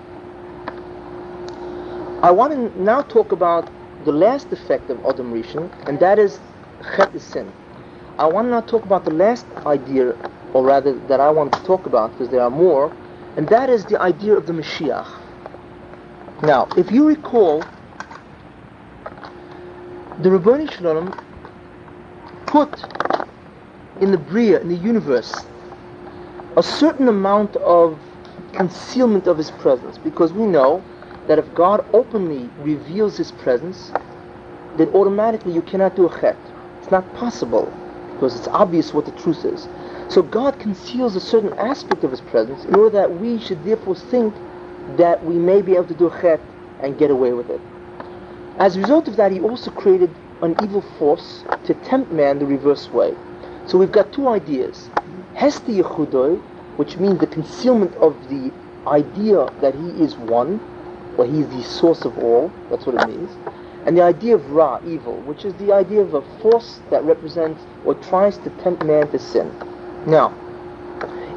I 2.21 2.31
want 2.31 2.51
to 2.53 2.81
now 2.81 3.01
talk 3.03 3.31
about 3.31 3.69
the 4.03 4.11
last 4.11 4.51
effect 4.51 4.89
of 4.89 5.03
Adam 5.05 5.31
Rishon, 5.31 5.69
and 5.87 5.99
that 5.99 6.17
is 6.17 6.39
Chet 6.95 7.13
is 7.13 7.23
sin. 7.23 7.51
I 8.17 8.25
want 8.25 8.47
to 8.47 8.51
now 8.51 8.61
talk 8.61 8.83
about 8.85 9.05
the 9.05 9.11
last 9.11 9.45
idea, 9.65 10.13
or 10.53 10.63
rather 10.63 10.97
that 11.07 11.19
I 11.19 11.29
want 11.29 11.53
to 11.53 11.63
talk 11.63 11.85
about, 11.85 12.11
because 12.11 12.29
there 12.29 12.41
are 12.41 12.49
more, 12.49 12.91
and 13.35 13.47
that 13.49 13.69
is 13.69 13.85
the 13.85 14.01
idea 14.01 14.35
of 14.35 14.47
the 14.47 14.53
Mashiach. 14.53 15.07
Now, 16.41 16.67
if 16.75 16.91
you 16.91 17.07
recall, 17.07 17.61
the 20.19 20.29
Ribbono 20.29 20.71
Shel 20.71 20.95
Olam 20.95 21.13
put 22.47 22.73
in 24.01 24.11
the 24.11 24.17
Bria, 24.17 24.59
in 24.59 24.69
the 24.69 24.75
universe, 24.75 25.45
a 26.55 26.63
certain 26.63 27.07
amount 27.07 27.55
of 27.57 27.99
concealment 28.53 29.27
of 29.27 29.37
His 29.37 29.51
presence, 29.51 29.99
because 29.99 30.33
we 30.33 30.47
know 30.47 30.83
that 31.27 31.39
if 31.39 31.53
God 31.53 31.85
openly 31.93 32.49
reveals 32.59 33.17
His 33.17 33.31
presence, 33.31 33.91
then 34.77 34.89
automatically 34.89 35.53
you 35.53 35.61
cannot 35.61 35.95
do 35.95 36.07
a 36.07 36.19
chet. 36.21 36.37
It's 36.79 36.91
not 36.91 37.13
possible 37.13 37.71
because 38.13 38.35
it's 38.37 38.47
obvious 38.47 38.93
what 38.93 39.05
the 39.05 39.11
truth 39.11 39.45
is. 39.45 39.67
So 40.09 40.21
God 40.21 40.57
conceals 40.59 41.15
a 41.15 41.19
certain 41.19 41.53
aspect 41.59 42.03
of 42.03 42.11
His 42.11 42.21
presence 42.21 42.63
in 42.65 42.75
order 42.75 42.91
that 42.91 43.19
we 43.19 43.39
should 43.39 43.63
therefore 43.63 43.95
think 43.95 44.33
that 44.97 45.23
we 45.23 45.35
may 45.37 45.61
be 45.61 45.75
able 45.75 45.87
to 45.87 45.93
do 45.93 46.07
a 46.07 46.21
chet 46.21 46.39
and 46.81 46.97
get 46.97 47.11
away 47.11 47.33
with 47.33 47.49
it. 47.49 47.61
As 48.57 48.75
a 48.75 48.79
result 48.79 49.07
of 49.07 49.17
that, 49.17 49.31
He 49.31 49.39
also 49.39 49.69
created 49.71 50.09
an 50.41 50.55
evil 50.63 50.81
force 50.97 51.43
to 51.65 51.73
tempt 51.73 52.11
man 52.11 52.39
the 52.39 52.45
reverse 52.45 52.89
way. 52.89 53.13
So 53.65 53.77
we've 53.77 53.91
got 53.91 54.13
two 54.13 54.29
ideas. 54.29 54.89
Hesti 55.35 55.81
Yechudoi, 55.81 56.39
which 56.77 56.97
means 56.97 57.19
the 57.19 57.27
concealment 57.27 57.93
of 57.95 58.15
the 58.29 58.51
idea 58.87 59.49
that 59.61 59.75
He 59.75 59.89
is 60.01 60.15
one, 60.15 60.59
or 61.17 61.25
He 61.25 61.41
is 61.41 61.49
the 61.49 61.63
source 61.63 62.05
of 62.05 62.17
all, 62.19 62.51
that's 62.69 62.85
what 62.85 62.95
it 63.01 63.07
means 63.07 63.31
and 63.87 63.97
the 63.97 64.03
idea 64.03 64.35
of 64.35 64.51
Ra, 64.51 64.81
evil, 64.85 65.15
which 65.21 65.45
is 65.45 65.53
the 65.53 65.71
idea 65.71 66.01
of 66.01 66.13
a 66.13 66.21
force 66.41 66.81
that 66.91 67.01
represents 67.05 67.63
or 67.85 67.95
tries 67.95 68.37
to 68.39 68.49
tempt 68.61 68.83
man 68.83 69.09
to 69.11 69.17
sin. 69.17 69.49
Now, 70.05 70.35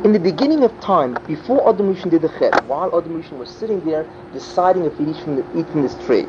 in 0.03 0.13
the 0.13 0.19
beginning 0.19 0.65
of 0.65 0.81
time, 0.81 1.17
before 1.29 1.69
Adam 1.69 1.95
Rishon 1.95 2.11
did 2.11 2.23
the 2.23 2.29
chet, 2.41 2.67
while 2.67 2.89
Adam 2.99 3.23
Rishon 3.23 3.39
was 3.39 3.49
sitting 3.49 3.85
there 3.85 4.05
deciding 4.33 4.85
if 4.85 4.99
he'd 4.99 5.11
eat 5.11 5.23
from, 5.23 5.37
the, 5.37 5.43
eat 5.57 5.69
from 5.69 5.83
this 5.83 5.95
tree, 6.05 6.27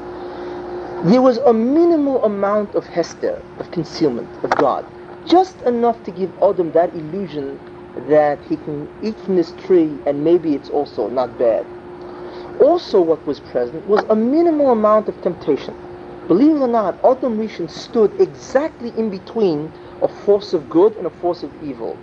there 1.10 1.24
was 1.24 1.38
a 1.40 1.54
minimal 1.54 2.24
amount 2.24 2.76
of 2.76 2.86
hester, 2.86 3.42
of 3.58 3.72
concealment 3.72 4.30
of 4.44 4.52
God, 4.58 4.86
just 5.26 5.60
enough 5.62 6.04
to 6.04 6.12
give 6.12 6.32
Adam 6.44 6.72
that 6.74 6.94
illusion 6.94 7.60
that 8.08 8.40
he 8.44 8.58
can 8.58 8.88
eat 9.02 9.18
from 9.22 9.38
this 9.38 9.54
tree 9.66 9.98
and 10.06 10.24
maybe 10.24 10.54
it's 10.54 10.70
also 10.70 11.10
not 11.10 11.40
bad. 11.40 11.66
Also 12.62 13.02
what 13.02 13.26
was 13.26 13.40
present 13.40 13.86
was 13.88 14.04
a 14.10 14.16
minimal 14.16 14.70
amount 14.72 15.10
of 15.10 15.20
temptation. 15.24 15.74
Believe 16.28 16.58
it 16.58 16.60
or 16.60 16.68
not, 16.68 16.94
Adam 17.04 17.38
Rishon 17.38 17.70
stood 17.70 18.12
exactly 18.22 18.94
in 18.96 19.10
between 19.10 19.72
a 20.04 20.08
force 20.08 20.54
of 20.54 20.70
good 20.70 20.96
and 20.98 21.08
a 21.08 21.10
force 21.10 21.42
of 21.42 21.52
evil. 21.64 21.98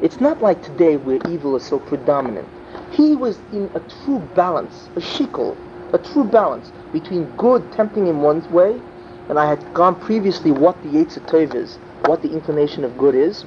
It's 0.00 0.20
not 0.20 0.40
like 0.40 0.62
today 0.62 0.96
where 0.96 1.18
evil 1.28 1.56
is 1.56 1.64
so 1.64 1.80
predominant. 1.80 2.48
He 2.92 3.16
was 3.16 3.38
in 3.52 3.70
a 3.74 3.80
true 4.04 4.20
balance, 4.34 4.88
a 4.94 5.00
shekel, 5.00 5.56
a 5.92 5.98
true 5.98 6.24
balance 6.24 6.72
between 6.92 7.24
good 7.36 7.70
tempting 7.72 8.06
in 8.06 8.22
one's 8.22 8.48
way, 8.48 8.80
and 9.28 9.38
I 9.38 9.46
had 9.46 9.74
gone 9.74 9.98
previously 10.00 10.52
what 10.52 10.80
the 10.82 10.90
Yetzer 10.90 11.26
Tov 11.26 11.54
is, 11.54 11.76
what 12.06 12.22
the 12.22 12.30
inclination 12.30 12.84
of 12.84 12.96
good 12.96 13.14
is, 13.14 13.44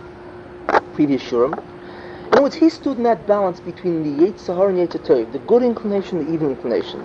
previous 0.94 1.24
shiurim. 1.24 1.62
In 2.36 2.40
other 2.40 2.48
words, 2.48 2.56
he 2.56 2.70
stood 2.70 2.98
in 2.98 3.03
that 3.03 3.26
balance 3.28 3.62
between 3.62 4.03
the 4.03 4.26
Yetzer 4.26 4.57
Hara 4.57 4.68
and 4.68 4.78
Yetzer 4.78 4.99
Tov, 5.07 5.32
the 5.32 5.40
good 5.40 5.64
inclination, 5.64 6.26
the 6.26 6.34
evil 6.34 6.49
inclination. 6.49 7.02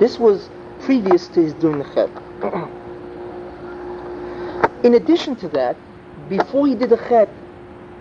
This 0.00 0.18
was 0.18 0.50
previous 0.80 1.28
to 1.28 1.44
his 1.44 1.54
doing 1.54 1.78
the 1.78 1.84
chet. 1.94 2.10
In 4.84 4.94
addition 4.94 5.36
to 5.36 5.48
that, 5.50 5.76
before 6.28 6.66
he 6.66 6.74
did 6.74 6.90
the 6.90 6.96
chet, 6.96 7.28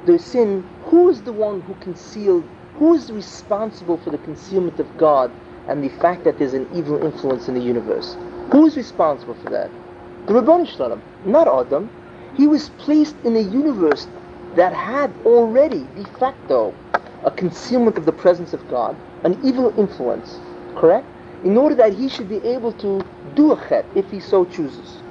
the 0.08 0.18
sin, 0.18 0.68
who 0.86 1.10
is 1.10 1.22
the 1.22 1.32
one 1.32 1.62
who 1.62 1.76
concealed, 1.76 2.44
who 2.74 2.96
is 2.96 3.12
responsible 3.12 4.00
for 4.00 4.10
the 4.10 4.18
concealment 4.18 4.80
of 4.80 4.98
God 4.98 5.32
and 5.68 5.84
the 5.84 5.90
fact 5.90 6.24
that 6.24 6.40
there's 6.40 6.56
an 6.56 6.68
evil 6.74 7.06
influence 7.06 7.50
in 7.50 7.54
the 7.54 7.62
universe? 7.62 8.18
Who 8.52 8.66
is 8.66 8.76
responsible 8.76 9.36
for 9.36 9.52
that? 9.52 9.70
The 10.26 10.34
Ribbono 10.34 10.68
Shel 10.68 10.90
Olam, 10.90 11.02
not 11.24 11.48
Adam. 11.48 11.92
He 12.36 12.48
was 12.48 12.70
placed 12.80 13.16
in 13.24 13.36
a 13.36 13.42
universe 13.42 14.08
that 14.56 14.74
had 14.74 15.14
already, 15.26 15.88
de 15.96 16.06
facto, 16.20 16.74
a 17.24 17.32
concealment 17.32 17.98
of 17.98 18.06
the 18.06 18.12
presence 18.12 18.54
of 18.54 18.68
God, 18.68 18.96
an 19.24 19.40
evil 19.44 19.74
influence. 19.80 20.40
Correct? 20.76 21.08
in 21.44 21.58
order 21.58 21.76
that 21.76 21.94
he 21.94 22.08
should 22.08 22.30
be 22.30 22.38
able 22.46 22.72
to 22.74 23.04
do 23.36 23.52
a 23.52 23.68
chet 23.68 23.86
if 23.96 24.10
he 24.12 24.20
so 24.20 24.46
chooses. 24.46 25.02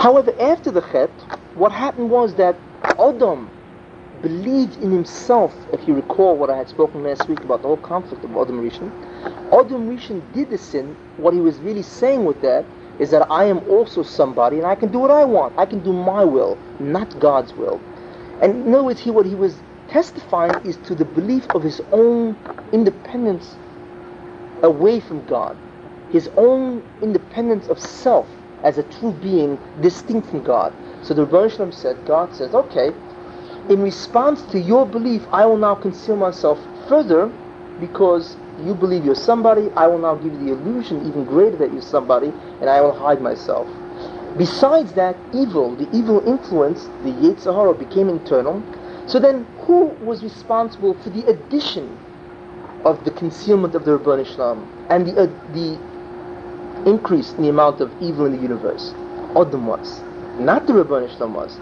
However, 0.00 0.32
after 0.40 0.70
the 0.70 0.82
chet, 0.82 1.10
what 1.54 1.72
happened 1.72 2.10
was 2.10 2.34
that 2.34 2.56
Adam 2.98 3.48
believed 4.20 4.82
in 4.82 4.90
himself, 4.90 5.54
if 5.72 5.86
you 5.86 5.94
recall 5.94 6.36
what 6.36 6.50
I 6.50 6.56
had 6.56 6.68
spoken 6.68 7.02
last 7.02 7.28
week 7.28 7.40
about 7.40 7.62
the 7.62 7.68
whole 7.68 7.76
conflict 7.76 8.24
of 8.24 8.30
Adam 8.32 8.60
Rishon. 8.60 8.90
Adam 9.52 9.88
Rishon 9.88 10.20
did 10.32 10.50
the 10.50 10.58
sin. 10.58 10.96
What 11.16 11.34
he 11.34 11.40
was 11.40 11.58
really 11.58 11.82
saying 11.82 12.24
with 12.24 12.40
that 12.42 12.64
is 12.98 13.10
that 13.10 13.30
I 13.30 13.44
am 13.44 13.58
also 13.68 14.02
somebody 14.02 14.58
and 14.58 14.66
I 14.66 14.74
can 14.74 14.90
do 14.90 14.98
what 14.98 15.10
I 15.10 15.24
want. 15.24 15.58
I 15.58 15.66
can 15.66 15.82
do 15.82 15.92
my 15.92 16.24
will, 16.24 16.58
not 16.78 17.18
God's 17.18 17.52
will. 17.54 17.80
And 18.40 18.66
in 18.66 18.74
other 18.74 18.84
words, 18.84 19.00
he, 19.00 19.10
what 19.10 19.26
he 19.26 19.34
was 19.34 19.56
testifying 19.88 20.64
is 20.66 20.76
to 20.78 20.94
the 20.94 21.04
belief 21.04 21.46
of 21.54 21.62
his 21.62 21.80
own 21.92 22.36
independence 22.72 23.56
away 24.62 25.00
from 25.00 25.24
God, 25.26 25.56
his 26.10 26.28
own 26.36 26.82
independence 27.02 27.68
of 27.68 27.78
self 27.78 28.28
as 28.62 28.78
a 28.78 28.82
true 28.84 29.12
being 29.12 29.58
distinct 29.80 30.30
from 30.30 30.42
God. 30.42 30.72
So 31.02 31.14
the 31.14 31.26
Rebbe 31.26 31.72
said, 31.72 32.04
God 32.06 32.34
says, 32.34 32.54
okay, 32.54 32.92
in 33.68 33.82
response 33.82 34.42
to 34.52 34.58
your 34.58 34.86
belief, 34.86 35.22
I 35.32 35.46
will 35.46 35.56
now 35.56 35.74
conceal 35.74 36.16
myself 36.16 36.58
further 36.88 37.30
because 37.80 38.36
you 38.62 38.74
believe 38.74 39.04
you're 39.04 39.14
somebody, 39.14 39.70
I 39.76 39.86
will 39.86 39.98
now 39.98 40.14
give 40.14 40.32
you 40.32 40.38
the 40.38 40.52
illusion 40.52 41.06
even 41.06 41.24
greater 41.24 41.56
that 41.56 41.72
you're 41.72 41.82
somebody, 41.82 42.28
and 42.60 42.70
I 42.70 42.80
will 42.80 42.94
hide 42.94 43.20
myself. 43.20 43.68
Besides 44.36 44.92
that, 44.94 45.16
evil, 45.32 45.76
the 45.76 45.88
evil 45.96 46.26
influence, 46.26 46.84
the 47.02 47.10
Yetzer 47.10 47.54
Hara 47.54 47.74
became 47.74 48.08
internal, 48.08 48.62
so 49.06 49.18
then, 49.18 49.46
who 49.60 49.86
was 50.00 50.22
responsible 50.22 50.94
for 50.94 51.10
the 51.10 51.26
addition 51.26 51.98
of 52.84 53.04
the 53.04 53.10
concealment 53.10 53.74
of 53.74 53.84
the 53.84 53.98
Ribbono 53.98 54.24
Shel 54.24 54.56
Olam 54.56 54.66
and 54.88 55.06
the, 55.06 55.12
uh, 55.12 55.26
the 55.52 56.88
increase 56.88 57.32
in 57.32 57.42
the 57.42 57.48
amount 57.50 57.80
of 57.80 57.92
evil 58.00 58.24
in 58.24 58.32
the 58.32 58.40
universe? 58.40 58.94
Adam 59.36 59.66
was. 59.66 60.00
Not 60.38 60.66
the 60.66 60.72
Ribbono 60.72 61.08
Shel 61.10 61.28
Olam 61.28 61.34
was. 61.34 61.60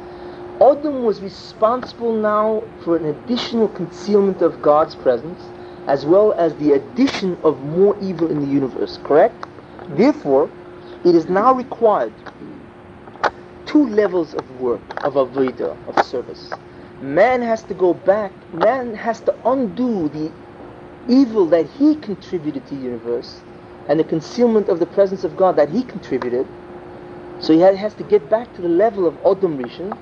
Adam 0.61 1.03
was 1.03 1.21
responsible 1.21 2.15
now 2.15 2.63
for 2.85 2.97
an 2.97 3.07
additional 3.07 3.67
concealment 3.69 4.41
of 4.41 4.63
God's 4.63 4.95
presence 4.95 5.43
as 5.87 6.07
well 6.07 6.33
as 6.35 6.55
the 6.57 6.73
addition 6.73 7.37
of 7.43 7.61
more 7.63 7.97
evil 8.01 8.31
in 8.31 8.41
the 8.41 8.47
universe, 8.47 8.99
correct? 9.05 9.47
Therefore, 9.91 10.51
it 11.05 11.15
is 11.15 11.29
now 11.29 11.53
required 11.53 12.13
two 13.67 13.87
levels 13.89 14.35
of 14.35 14.61
work, 14.61 14.81
of 15.05 15.15
avodah, 15.15 15.77
of 15.89 16.07
service. 16.07 16.51
Man 17.01 17.43
has 17.43 17.63
to 17.65 17.75
go 17.75 17.95
back, 17.95 18.33
man 18.55 18.95
has 18.95 19.21
to 19.23 19.35
undo 19.49 20.09
the 20.09 20.31
evil 21.09 21.47
that 21.47 21.67
he 21.67 21.97
contributed 21.97 22.67
to 22.69 22.75
the 22.77 22.81
universe 22.81 23.41
and 23.89 23.99
the 23.99 24.05
concealment 24.05 24.69
of 24.69 24.79
the 24.79 24.87
presence 24.87 25.25
of 25.25 25.37
God 25.37 25.57
that 25.57 25.69
he 25.69 25.83
contributed. 25.83 26.47
So 27.41 27.53
he 27.53 27.61
has 27.61 27.95
to 27.95 28.05
get 28.05 28.31
back 28.31 28.55
to 28.55 28.63
the 28.63 28.69
level 28.69 29.07
of 29.07 29.15
Odom 29.25 29.61
Rishon, 29.61 29.99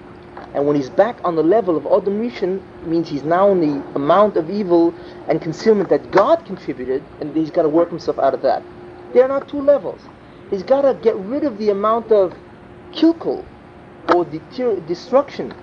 and 0.55 0.67
when 0.67 0.75
he's 0.75 0.91
back 0.91 1.19
on 1.25 1.37
the 1.37 1.43
level 1.43 1.77
of 1.77 1.85
Odom 1.85 2.19
Rishon, 2.21 2.61
means 2.87 3.09
he's 3.09 3.23
now 3.23 3.51
in 3.51 3.61
the 3.61 3.85
amount 3.95 4.37
of 4.37 4.51
evil 4.51 4.93
and 5.29 5.41
concealment 5.41 5.89
that 5.91 6.11
God 6.11 6.45
contributed, 6.45 7.03
and 7.21 7.35
he's 7.37 7.51
got 7.51 7.63
to 7.63 7.69
work 7.69 7.89
himself 7.89 8.19
out 8.19 8.35
of 8.35 8.43
that. 8.43 8.63
There 9.13 9.25
are 9.25 9.29
not 9.29 9.49
two 9.49 9.61
levels. 9.61 10.01
He's 10.51 10.65
got 10.65 10.83
to 10.83 10.95
get 10.95 11.15
rid 11.17 11.45
of 11.45 11.59
the 11.59 11.71
amount 11.71 12.11
of 12.11 12.35
kilkul, 12.93 13.45
or 14.15 14.25
destruction, 14.25 15.55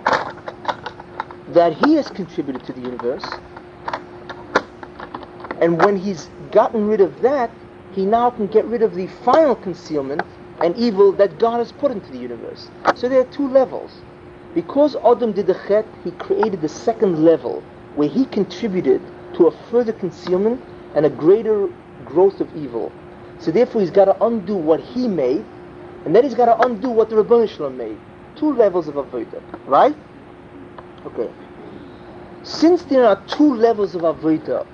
that 1.49 1.73
he 1.73 1.95
has 1.95 2.09
contributed 2.09 2.63
to 2.65 2.73
the 2.73 2.81
universe. 2.81 3.25
And 5.59 5.83
when 5.83 5.97
he's 5.97 6.29
gotten 6.51 6.87
rid 6.87 7.01
of 7.01 7.21
that, 7.21 7.51
he 7.93 8.05
now 8.05 8.29
can 8.29 8.47
get 8.47 8.63
rid 8.65 8.81
of 8.81 8.95
the 8.95 9.07
final 9.07 9.55
concealment 9.55 10.21
and 10.61 10.77
evil 10.77 11.11
that 11.13 11.39
God 11.39 11.57
has 11.57 11.71
put 11.71 11.91
into 11.91 12.11
the 12.11 12.17
universe. 12.17 12.69
So 12.95 13.09
there 13.09 13.21
are 13.21 13.25
two 13.25 13.47
levels. 13.47 13.91
Because 14.57 14.95
Adam 15.05 15.33
did 15.33 15.45
the 15.45 15.53
chet, 15.67 15.85
he 16.03 16.09
created 16.09 16.61
the 16.61 16.67
second 16.67 17.23
level 17.23 17.61
where 17.93 18.09
he 18.09 18.25
contributed 18.25 18.99
to 19.35 19.45
a 19.45 19.51
further 19.69 19.93
concealment 19.93 20.59
and 20.95 21.05
a 21.05 21.11
greater 21.11 21.69
growth 22.05 22.41
of 22.41 22.49
evil. 22.57 22.91
So 23.37 23.51
therefore 23.51 23.81
he's 23.81 23.91
got 23.91 24.05
to 24.05 24.25
undo 24.25 24.55
what 24.55 24.79
he 24.79 25.07
made, 25.07 25.45
and 26.05 26.15
then 26.15 26.23
he's 26.23 26.33
got 26.33 26.45
to 26.45 26.65
undo 26.65 26.89
what 26.89 27.11
the 27.11 27.17
Ribbono 27.17 27.47
Shel 27.47 27.69
Olam 27.69 27.77
made. 27.77 27.99
Two 28.35 28.51
levels 28.51 28.87
of 28.87 28.95
avodah, 28.95 29.43
right? 29.67 29.95
Okay. 31.05 31.29
Since 32.41 32.81
there 32.85 33.05
are 33.05 33.23
two 33.27 33.53
levels 33.53 33.93
of 33.93 34.01
avodah, 34.01 34.65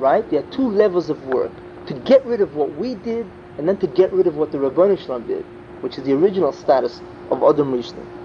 right? 0.00 0.28
There 0.28 0.40
are 0.40 0.50
two 0.50 0.68
levels 0.68 1.08
of 1.08 1.24
work. 1.26 1.52
To 1.86 1.94
get 2.00 2.26
rid 2.26 2.40
of 2.40 2.56
what 2.56 2.74
we 2.74 2.96
did, 2.96 3.26
and 3.58 3.68
then 3.68 3.76
to 3.76 3.86
get 3.86 4.12
rid 4.12 4.26
of 4.26 4.34
what 4.34 4.50
the 4.50 4.58
Ribbono 4.58 4.98
Shel 4.98 5.20
Olam 5.20 5.28
did, 5.28 5.44
which 5.82 5.98
is 5.98 6.02
the 6.02 6.14
original 6.14 6.50
status 6.50 7.00
of 7.30 7.44
Adam 7.44 7.72
Rishon. 7.72 8.23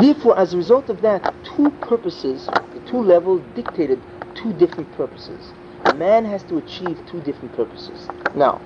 Therefore, 0.00 0.38
as 0.38 0.54
a 0.54 0.56
result 0.56 0.88
of 0.88 1.02
that, 1.02 1.34
two 1.44 1.70
purposes, 1.82 2.46
the 2.46 2.80
two 2.90 3.02
levels 3.02 3.42
dictated 3.54 4.00
two 4.34 4.54
different 4.54 4.90
purposes. 4.92 5.52
Man 5.96 6.24
has 6.24 6.42
to 6.44 6.56
achieve 6.56 6.98
two 7.06 7.20
different 7.20 7.54
purposes. 7.54 8.08
Now, 8.34 8.60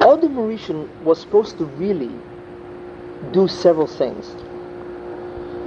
Adam 0.00 0.34
Rishon 0.34 0.88
was 1.04 1.20
supposed 1.20 1.56
to 1.58 1.66
really 1.66 2.10
do 3.32 3.46
several 3.46 3.86
things. 3.86 4.34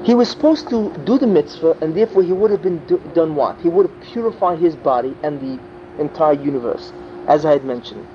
He 0.06 0.14
was 0.14 0.30
supposed 0.30 0.70
to 0.70 0.94
do 1.06 1.18
the 1.18 1.28
mitzvah, 1.28 1.78
and 1.82 1.96
therefore 1.96 2.24
he 2.24 2.34
would 2.34 2.52
have 2.52 2.62
been 2.62 2.86
do, 2.88 3.02
done 3.16 3.36
what? 3.36 3.60
He 3.62 3.70
would 3.70 3.90
have 3.90 4.02
purified 4.02 4.60
his 4.60 4.76
body 4.76 5.16
and 5.24 5.40
the 5.40 5.60
entire 6.02 6.34
universe, 6.34 6.92
as 7.28 7.46
I 7.46 7.52
had 7.52 7.64
mentioned. 7.64 8.06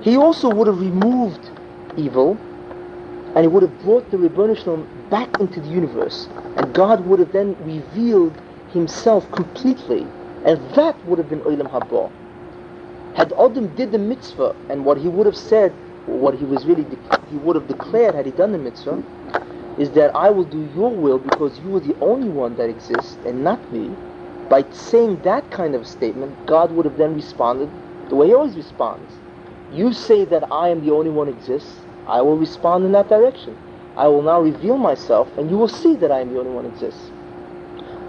He 0.00 0.16
also 0.16 0.50
would 0.50 0.66
have 0.66 0.80
removed 0.80 1.48
evil 1.96 2.38
and 3.38 3.44
he 3.44 3.48
would 3.48 3.62
have 3.62 3.82
brought 3.82 4.10
the 4.10 4.16
Ribbono 4.16 4.56
Shel 4.56 4.78
Olam 4.78 5.10
back 5.10 5.38
into 5.38 5.60
the 5.60 5.68
universe, 5.68 6.26
and 6.56 6.74
God 6.74 7.06
would 7.06 7.20
have 7.20 7.30
then 7.30 7.54
revealed 7.60 8.36
himself 8.72 9.30
completely, 9.30 10.04
and 10.44 10.58
that 10.74 10.96
would 11.06 11.20
have 11.20 11.28
been 11.28 11.38
Olam 11.42 11.70
Haba. 11.70 12.10
Had 13.16 13.32
Adam 13.34 13.72
did 13.76 13.92
the 13.92 13.98
mitzvah, 13.98 14.56
and 14.68 14.84
what 14.84 14.98
he 14.98 15.06
would 15.06 15.24
have 15.24 15.36
said, 15.36 15.70
what 16.06 16.34
he 16.34 16.44
was 16.44 16.66
really, 16.66 16.82
de- 16.82 16.98
he 17.30 17.36
would 17.36 17.54
have 17.54 17.68
declared 17.68 18.16
had 18.16 18.26
he 18.26 18.32
done 18.32 18.50
the 18.50 18.58
mitzvah, 18.58 19.04
is 19.78 19.92
that 19.92 20.16
I 20.16 20.30
will 20.30 20.44
do 20.44 20.68
your 20.74 20.90
will 20.90 21.20
because 21.20 21.60
you 21.60 21.76
are 21.76 21.80
the 21.80 21.94
only 22.00 22.28
one 22.28 22.56
that 22.56 22.68
exists 22.68 23.18
and 23.24 23.44
not 23.44 23.72
me. 23.72 23.88
By 24.50 24.64
saying 24.72 25.22
that 25.22 25.48
kind 25.52 25.76
of 25.76 25.86
statement, 25.86 26.34
God 26.48 26.72
would 26.72 26.86
have 26.86 26.96
then 26.96 27.14
responded 27.14 27.70
the 28.08 28.16
way 28.16 28.26
he 28.26 28.34
always 28.34 28.56
responds. 28.56 29.14
You 29.72 29.92
say 29.92 30.24
that 30.24 30.50
I 30.50 30.70
am 30.70 30.84
the 30.84 30.92
only 30.92 31.10
one 31.10 31.28
exists, 31.28 31.82
I 32.08 32.22
will 32.22 32.36
respond 32.36 32.86
in 32.86 32.92
that 32.92 33.08
direction. 33.08 33.56
I 33.96 34.08
will 34.08 34.22
now 34.22 34.40
reveal 34.40 34.78
myself, 34.78 35.28
and 35.36 35.50
you 35.50 35.58
will 35.58 35.68
see 35.68 35.94
that 35.96 36.10
I 36.10 36.20
am 36.20 36.32
the 36.32 36.40
only 36.40 36.52
one 36.52 36.64
who 36.64 36.70
exists. 36.70 37.10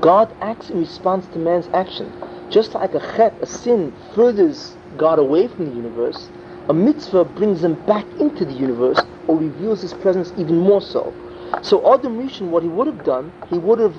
God 0.02 0.34
acts 0.42 0.70
in 0.70 0.80
response 0.80 1.28
to 1.28 1.40
man's 1.40 1.68
action. 1.74 2.12
Just 2.50 2.74
like 2.74 2.96
a 2.96 3.00
chet, 3.00 3.36
a 3.42 3.46
sin, 3.46 3.94
furthers 4.16 4.78
God 4.98 5.20
away 5.20 5.48
from 5.48 5.70
the 5.70 5.76
universe, 5.76 6.30
a 6.70 6.74
mitzvah 6.74 7.26
brings 7.26 7.64
him 7.64 7.74
back 7.86 8.06
into 8.20 8.46
the 8.46 8.54
universe 8.54 9.02
or 9.28 9.38
reveals 9.38 9.82
his 9.82 9.94
presence 9.94 10.32
even 10.38 10.58
more 10.58 10.82
so. 10.82 11.14
So 11.62 11.94
Adam 11.94 12.18
Rishon, 12.18 12.50
what 12.50 12.64
he 12.64 12.70
would 12.70 12.88
have 12.88 13.04
done, 13.04 13.34
he 13.50 13.58
would 13.58 13.80
have 13.80 13.96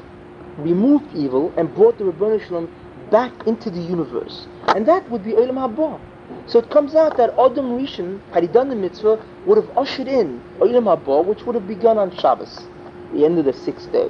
removed 0.57 1.15
evil 1.15 1.53
and 1.57 1.75
brought 1.75 1.99
the 1.99 2.05
Ribbono 2.05 2.41
Shel 2.41 2.63
Olam 2.63 3.11
back 3.11 3.47
into 3.47 3.71
the 3.71 3.81
universe. 3.81 4.47
And 4.69 4.87
that 4.87 5.09
would 5.11 5.23
be 5.23 5.33
Olam 5.33 5.55
Haba. 5.55 6.01
So 6.47 6.59
it 6.59 6.71
comes 6.71 6.95
out 6.95 7.17
that 7.17 7.31
Adam 7.39 7.79
Rishon, 7.79 8.21
had 8.33 8.43
he 8.43 8.49
done 8.49 8.69
the 8.69 8.77
mitzvah, 8.77 9.25
would 9.47 9.57
have 9.57 9.71
ushered 9.77 10.09
in 10.09 10.41
Olam 10.59 10.85
Haba, 10.85 11.25
which 11.25 11.45
would 11.47 11.55
have 11.55 11.69
begun 11.69 11.97
on 11.97 12.11
Shabbos, 12.17 12.67
the 13.13 13.25
end 13.25 13.39
of 13.39 13.45
the 13.45 13.53
sixth 13.53 13.91
day. 13.93 14.09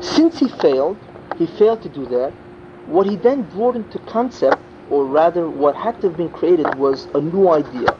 Since 0.00 0.38
he 0.38 0.48
failed, 0.48 0.98
he 1.36 1.46
failed 1.46 1.82
to 1.82 1.88
do 1.88 2.06
that, 2.06 2.32
what 2.86 3.06
he 3.06 3.16
then 3.16 3.42
brought 3.42 3.76
into 3.76 3.98
concept, 4.00 4.60
or 4.90 5.04
rather 5.04 5.48
what 5.48 5.74
had 5.74 6.00
to 6.00 6.08
have 6.08 6.16
been 6.16 6.30
created, 6.30 6.74
was 6.76 7.06
a 7.14 7.20
new 7.20 7.48
idea. 7.48 7.96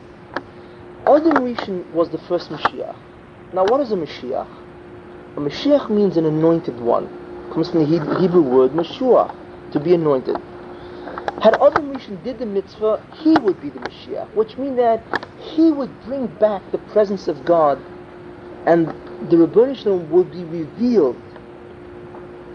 Adam 1.07 1.45
Rishon 1.45 1.85
was 1.93 2.11
the 2.11 2.19
first 2.19 2.51
Mashiach. 2.51 2.95
Now 3.53 3.65
what 3.65 3.81
is 3.81 3.93
a 3.93 3.97
Mashiach? 3.97 4.47
A 5.37 5.41
Mashiach 5.41 5.91
means 5.91 6.17
an 6.17 6.27
anointed 6.27 6.79
one. 6.81 7.05
It 7.05 7.55
comes 7.55 7.71
from 7.71 7.81
the 7.81 8.21
Hebrew 8.21 8.43
word 8.43 8.73
Mashua, 8.73 9.35
to 9.73 9.81
be 9.81 9.95
anointed. 9.95 10.37
Had 11.41 11.55
Adam 11.55 11.91
Rishon 11.91 12.23
did 12.23 12.39
the 12.39 12.47
mitzvah, 12.47 13.01
he 13.23 13.37
would 13.39 13.61
be 13.61 13.71
the 13.71 13.81
Mashiach, 13.81 14.35
which 14.35 14.57
means 14.59 14.77
that 14.77 15.03
he 15.39 15.71
would 15.71 16.05
bring 16.05 16.27
back 16.27 16.63
the 16.71 16.79
presence 16.79 17.29
of 17.29 17.45
God 17.45 17.79
and 18.67 18.87
the 19.29 19.37
Rebbeinu 19.37 20.09
would 20.09 20.31
be 20.31 20.45
revealed 20.45 21.17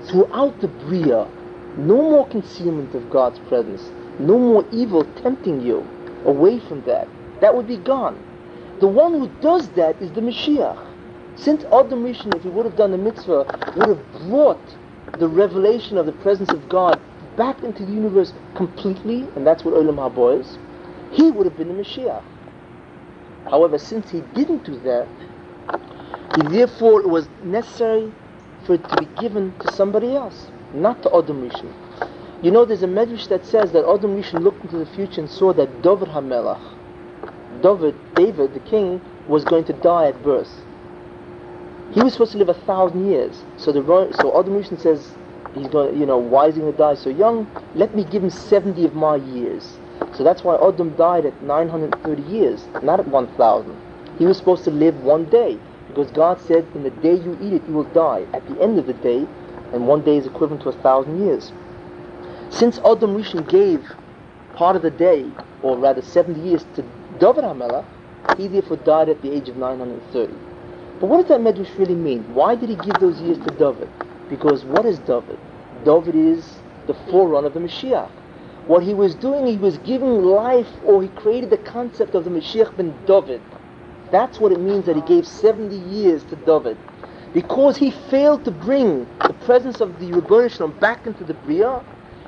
throughout 0.07 0.59
the 0.61 0.67
Bria. 0.67 1.27
No 1.77 1.97
more 1.97 2.27
concealment 2.27 2.95
of 2.95 3.09
God's 3.09 3.39
presence. 3.39 3.91
No 4.19 4.39
more 4.39 4.65
evil 4.71 5.03
tempting 5.21 5.61
you 5.61 5.85
away 6.25 6.59
from 6.59 6.81
that. 6.83 7.07
That 7.41 7.55
would 7.55 7.67
be 7.67 7.77
gone. 7.77 8.15
The 8.79 8.87
one 8.87 9.13
who 9.13 9.27
does 9.41 9.69
that 9.71 10.01
is 10.01 10.11
the 10.11 10.21
Mashiach. 10.21 10.77
Since 11.35 11.65
Adam 11.65 12.03
Rishon, 12.03 12.35
if 12.35 12.43
he 12.43 12.49
would 12.49 12.65
have 12.65 12.77
done 12.77 12.91
the 12.91 12.97
mitzvah, 12.97 13.45
would 13.75 13.89
have 13.89 14.29
brought 14.29 14.77
the 15.19 15.27
revelation 15.27 15.97
of 15.97 16.05
the 16.05 16.11
presence 16.13 16.49
of 16.49 16.67
God 16.69 16.99
back 17.37 17.63
into 17.63 17.85
the 17.85 17.91
universe 17.91 18.33
completely, 18.55 19.27
and 19.35 19.47
that's 19.47 19.63
what 19.63 19.75
Olam 19.75 19.95
Haba 19.95 20.41
is, 20.41 20.57
he 21.15 21.31
would 21.31 21.45
have 21.45 21.55
been 21.55 21.69
the 21.69 21.81
Mashiach. 21.81 22.23
However, 23.49 23.77
since 23.77 24.09
he 24.09 24.21
didn't 24.33 24.65
do 24.65 24.77
that, 24.79 25.07
he 26.35 26.41
therefore 26.49 26.99
it 26.99 27.07
was 27.07 27.29
necessary 27.43 28.11
for 28.65 28.73
it 28.73 28.89
to 28.89 28.97
be 28.97 29.21
given 29.21 29.57
to 29.59 29.71
somebody 29.71 30.15
else, 30.15 30.47
not 30.73 31.01
to 31.03 31.15
Adam 31.15 31.47
Rishon. 31.47 31.73
You 32.43 32.51
know, 32.51 32.65
there's 32.65 32.83
a 32.83 32.87
medrash 32.87 33.29
that 33.29 33.45
says 33.45 33.71
that 33.71 33.87
Adam 33.87 34.21
Rishon 34.21 34.41
looked 34.43 34.63
into 34.63 34.77
the 34.77 34.85
future 34.85 35.21
and 35.21 35.29
saw 35.29 35.53
that 35.53 35.81
David 35.81 36.09
David, 37.61 37.95
David, 38.13 38.53
the 38.53 38.59
king, 38.59 39.01
was 39.27 39.43
going 39.43 39.63
to 39.65 39.73
die 39.73 40.07
at 40.07 40.21
birth. 40.21 40.51
He 41.93 42.01
was 42.01 42.13
supposed 42.13 42.33
to 42.33 42.37
live 42.37 42.49
a 42.49 42.53
thousand 42.53 43.09
years. 43.09 43.43
So 43.57 43.71
the 43.71 43.81
so 44.21 44.37
Adam 44.37 44.53
Rishon 44.53 44.79
says, 44.79 45.16
he's 45.59 45.67
going, 45.67 45.99
you 45.99 46.05
know, 46.05 46.17
why 46.17 46.47
is 46.47 46.55
he 46.55 46.61
going 46.61 46.73
to 46.73 46.77
die 46.77 46.95
so 46.95 47.09
young? 47.09 47.49
Let 47.75 47.95
me 47.95 48.03
give 48.03 48.23
him 48.23 48.29
70 48.29 48.85
of 48.85 48.93
my 48.93 49.15
years. 49.15 49.77
So 50.15 50.23
that's 50.23 50.43
why 50.43 50.55
Adam 50.55 50.95
died 50.95 51.25
at 51.25 51.41
930 51.43 52.21
years, 52.23 52.67
not 52.83 52.99
at 52.99 53.07
1,000. 53.07 53.81
He 54.17 54.25
was 54.25 54.37
supposed 54.37 54.63
to 54.65 54.71
live 54.71 54.95
one 55.03 55.25
day, 55.25 55.59
because 55.87 56.11
God 56.11 56.39
said, 56.41 56.65
in 56.75 56.83
the 56.83 56.89
day 56.89 57.15
you 57.15 57.37
eat 57.41 57.53
it, 57.53 57.67
you 57.67 57.73
will 57.73 57.83
die. 57.85 58.25
At 58.33 58.47
the 58.47 58.61
end 58.61 58.79
of 58.79 58.87
the 58.87 58.93
day, 58.93 59.27
and 59.73 59.87
one 59.87 60.01
day 60.01 60.17
is 60.17 60.25
equivalent 60.25 60.63
to 60.63 60.69
a 60.69 60.81
thousand 60.81 61.25
years. 61.25 61.51
Since 62.49 62.79
Adam 62.79 63.15
Rishon 63.15 63.47
gave 63.49 63.85
part 64.55 64.75
of 64.75 64.81
the 64.81 64.91
day, 64.91 65.29
or 65.61 65.77
rather 65.77 66.01
70 66.01 66.39
years, 66.39 66.65
to 66.75 66.83
David 67.19 67.43
HaMelech, 67.43 67.85
he 68.37 68.47
therefore 68.47 68.77
died 68.77 69.09
at 69.09 69.21
the 69.21 69.31
age 69.31 69.49
of 69.49 69.57
930. 69.57 70.33
But 70.99 71.07
what 71.07 71.17
does 71.17 71.27
that 71.27 71.41
medrash 71.41 71.77
really 71.77 71.95
mean? 71.95 72.23
Why 72.33 72.55
did 72.55 72.69
he 72.69 72.75
give 72.75 72.99
those 72.99 73.21
years 73.21 73.37
to 73.39 73.53
David? 73.53 73.89
Because 74.29 74.65
what 74.65 74.85
is 74.85 74.99
David? 74.99 75.37
David 75.87 76.15
is 76.15 76.43
the 76.85 76.93
forerunner 77.09 77.47
of 77.47 77.53
the 77.53 77.61
Mashiach. 77.61 78.09
What 78.67 78.83
he 78.83 78.93
was 78.93 79.15
doing, 79.15 79.47
he 79.47 79.55
was 79.55 79.77
giving 79.77 80.21
life, 80.21 80.67
or 80.83 81.01
he 81.01 81.07
created 81.07 81.49
the 81.49 81.57
concept 81.57 82.13
of 82.13 82.25
the 82.25 82.29
Mashiach 82.29 82.75
ben 82.75 82.93
David. 83.05 83.41
That's 84.11 84.37
what 84.37 84.51
it 84.51 84.59
means 84.59 84.85
that 84.87 84.97
he 84.97 85.01
gave 85.03 85.25
70 85.25 85.73
years 85.73 86.25
to 86.25 86.35
David. 86.35 86.77
Because 87.33 87.77
he 87.77 87.91
failed 87.91 88.43
to 88.43 88.51
bring 88.51 89.07
the 89.21 89.33
presence 89.45 89.79
of 89.79 89.97
the 90.01 90.11
Rebbeinu 90.11 90.77
back 90.81 91.07
into 91.07 91.23
the 91.23 91.35
Bria, 91.35 91.81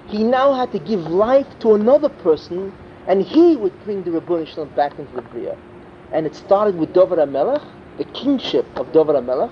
he 0.08 0.24
now 0.24 0.54
had 0.54 0.72
to 0.72 0.80
give 0.80 1.02
life 1.02 1.60
to 1.60 1.74
another 1.74 2.08
person, 2.08 2.72
And 3.08 3.22
he 3.22 3.58
would 3.58 3.78
bring 3.84 4.04
the 4.04 4.46
Shalom 4.46 4.70
back 4.70 4.98
into 4.98 5.16
the 5.18 5.22
Bria. 5.22 5.58
And 6.14 6.26
it 6.26 6.34
started 6.34 6.76
with 6.80 6.94
David 6.94 7.20
HaMelech, 7.20 7.66
the 7.98 8.06
kingship 8.06 8.66
of 8.78 8.94
David 8.94 9.16
HaMelech, 9.18 9.52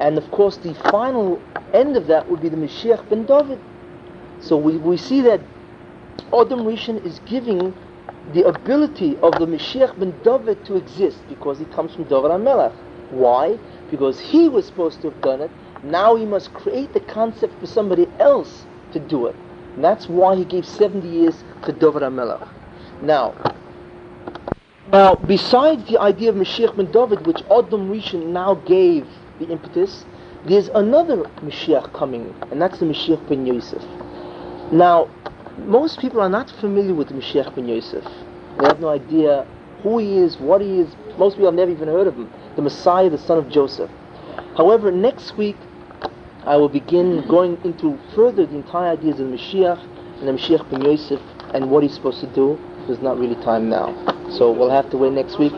and 0.00 0.18
of 0.18 0.30
course 0.30 0.56
the 0.58 0.74
final 0.90 1.40
end 1.72 1.96
of 1.96 2.06
that 2.06 2.28
would 2.28 2.40
be 2.40 2.48
the 2.48 2.56
Mashiach 2.56 3.08
ben 3.08 3.24
David. 3.24 3.60
So 4.40 4.56
we, 4.56 4.76
we 4.78 4.96
see 4.96 5.20
that 5.22 5.40
Adam 6.32 6.60
Rishon 6.60 7.04
is 7.04 7.20
giving 7.20 7.74
the 8.32 8.46
ability 8.46 9.16
of 9.18 9.32
the 9.32 9.46
Mashiach 9.46 9.98
ben 9.98 10.14
David 10.22 10.64
to 10.66 10.76
exist 10.76 11.18
because 11.28 11.58
he 11.58 11.64
comes 11.66 11.94
from 11.94 12.04
Dover 12.04 12.28
HaMelech. 12.28 12.74
Why? 13.10 13.58
Because 13.90 14.18
he 14.18 14.48
was 14.48 14.66
supposed 14.66 15.00
to 15.02 15.10
have 15.10 15.20
done 15.20 15.40
it. 15.40 15.50
Now 15.82 16.16
he 16.16 16.24
must 16.24 16.52
create 16.54 16.92
the 16.92 17.00
concept 17.00 17.58
for 17.60 17.66
somebody 17.66 18.06
else 18.18 18.66
to 18.92 18.98
do 18.98 19.26
it. 19.26 19.36
And 19.74 19.84
that's 19.84 20.08
why 20.08 20.36
he 20.36 20.44
gave 20.44 20.66
70 20.66 21.06
years 21.08 21.44
to 21.64 21.72
Dover 21.72 22.00
HaMelech. 22.00 22.48
Now, 23.02 23.34
now, 24.92 25.14
besides 25.14 25.88
the 25.88 25.98
idea 25.98 26.30
of 26.30 26.36
Mashiach 26.36 26.76
ben 26.76 26.90
David, 26.92 27.26
which 27.26 27.42
Adam 27.50 27.90
Rishon 27.90 28.26
now 28.26 28.54
gave 28.54 29.06
the 29.38 29.46
impetus, 29.46 30.04
there's 30.46 30.68
another 30.68 31.16
Mashiach 31.42 31.92
coming, 31.92 32.34
and 32.50 32.60
that's 32.60 32.78
the 32.78 32.86
Mashiach 32.86 33.28
ben 33.28 33.46
Yosef. 33.46 33.82
Now, 34.72 35.08
most 35.58 36.00
people 36.00 36.20
are 36.20 36.28
not 36.28 36.50
familiar 36.50 36.94
with 36.94 37.08
the 37.08 37.14
Mashiach 37.14 37.54
ben 37.54 37.68
Yosef. 37.68 38.04
They 38.58 38.66
have 38.66 38.80
no 38.80 38.88
idea 38.88 39.46
who 39.82 39.98
he 39.98 40.18
is, 40.18 40.38
what 40.38 40.60
he 40.60 40.80
is. 40.80 40.94
Most 41.18 41.34
people 41.34 41.46
have 41.46 41.54
never 41.54 41.70
even 41.70 41.88
heard 41.88 42.06
of 42.06 42.16
him. 42.16 42.32
The 42.56 42.62
Messiah, 42.62 43.10
the 43.10 43.18
son 43.18 43.38
of 43.38 43.48
Joseph. 43.48 43.90
However, 44.56 44.90
next 44.90 45.36
week 45.36 45.56
I 46.44 46.56
will 46.56 46.68
begin 46.68 47.26
going 47.28 47.58
into 47.64 47.98
further 48.14 48.46
the 48.46 48.54
entire 48.56 48.92
ideas 48.92 49.20
of 49.20 49.30
the 49.30 49.36
Mashiach 49.36 49.82
and 50.18 50.28
the 50.28 50.32
Mashiach 50.32 50.70
ben 50.70 50.82
Yosef 50.82 51.20
and 51.54 51.70
what 51.70 51.82
he's 51.82 51.94
supposed 51.94 52.20
to 52.20 52.34
do. 52.34 52.58
There's 52.86 53.00
not 53.00 53.18
really 53.18 53.36
time 53.36 53.68
now. 53.68 53.94
So 54.30 54.52
we'll 54.52 54.70
have 54.70 54.90
to 54.90 54.98
wait 54.98 55.12
next 55.12 55.38
week 55.38 55.52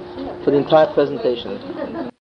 for 0.45 0.51
the 0.51 0.59
entire 0.59 0.93
presentation. 0.93 2.13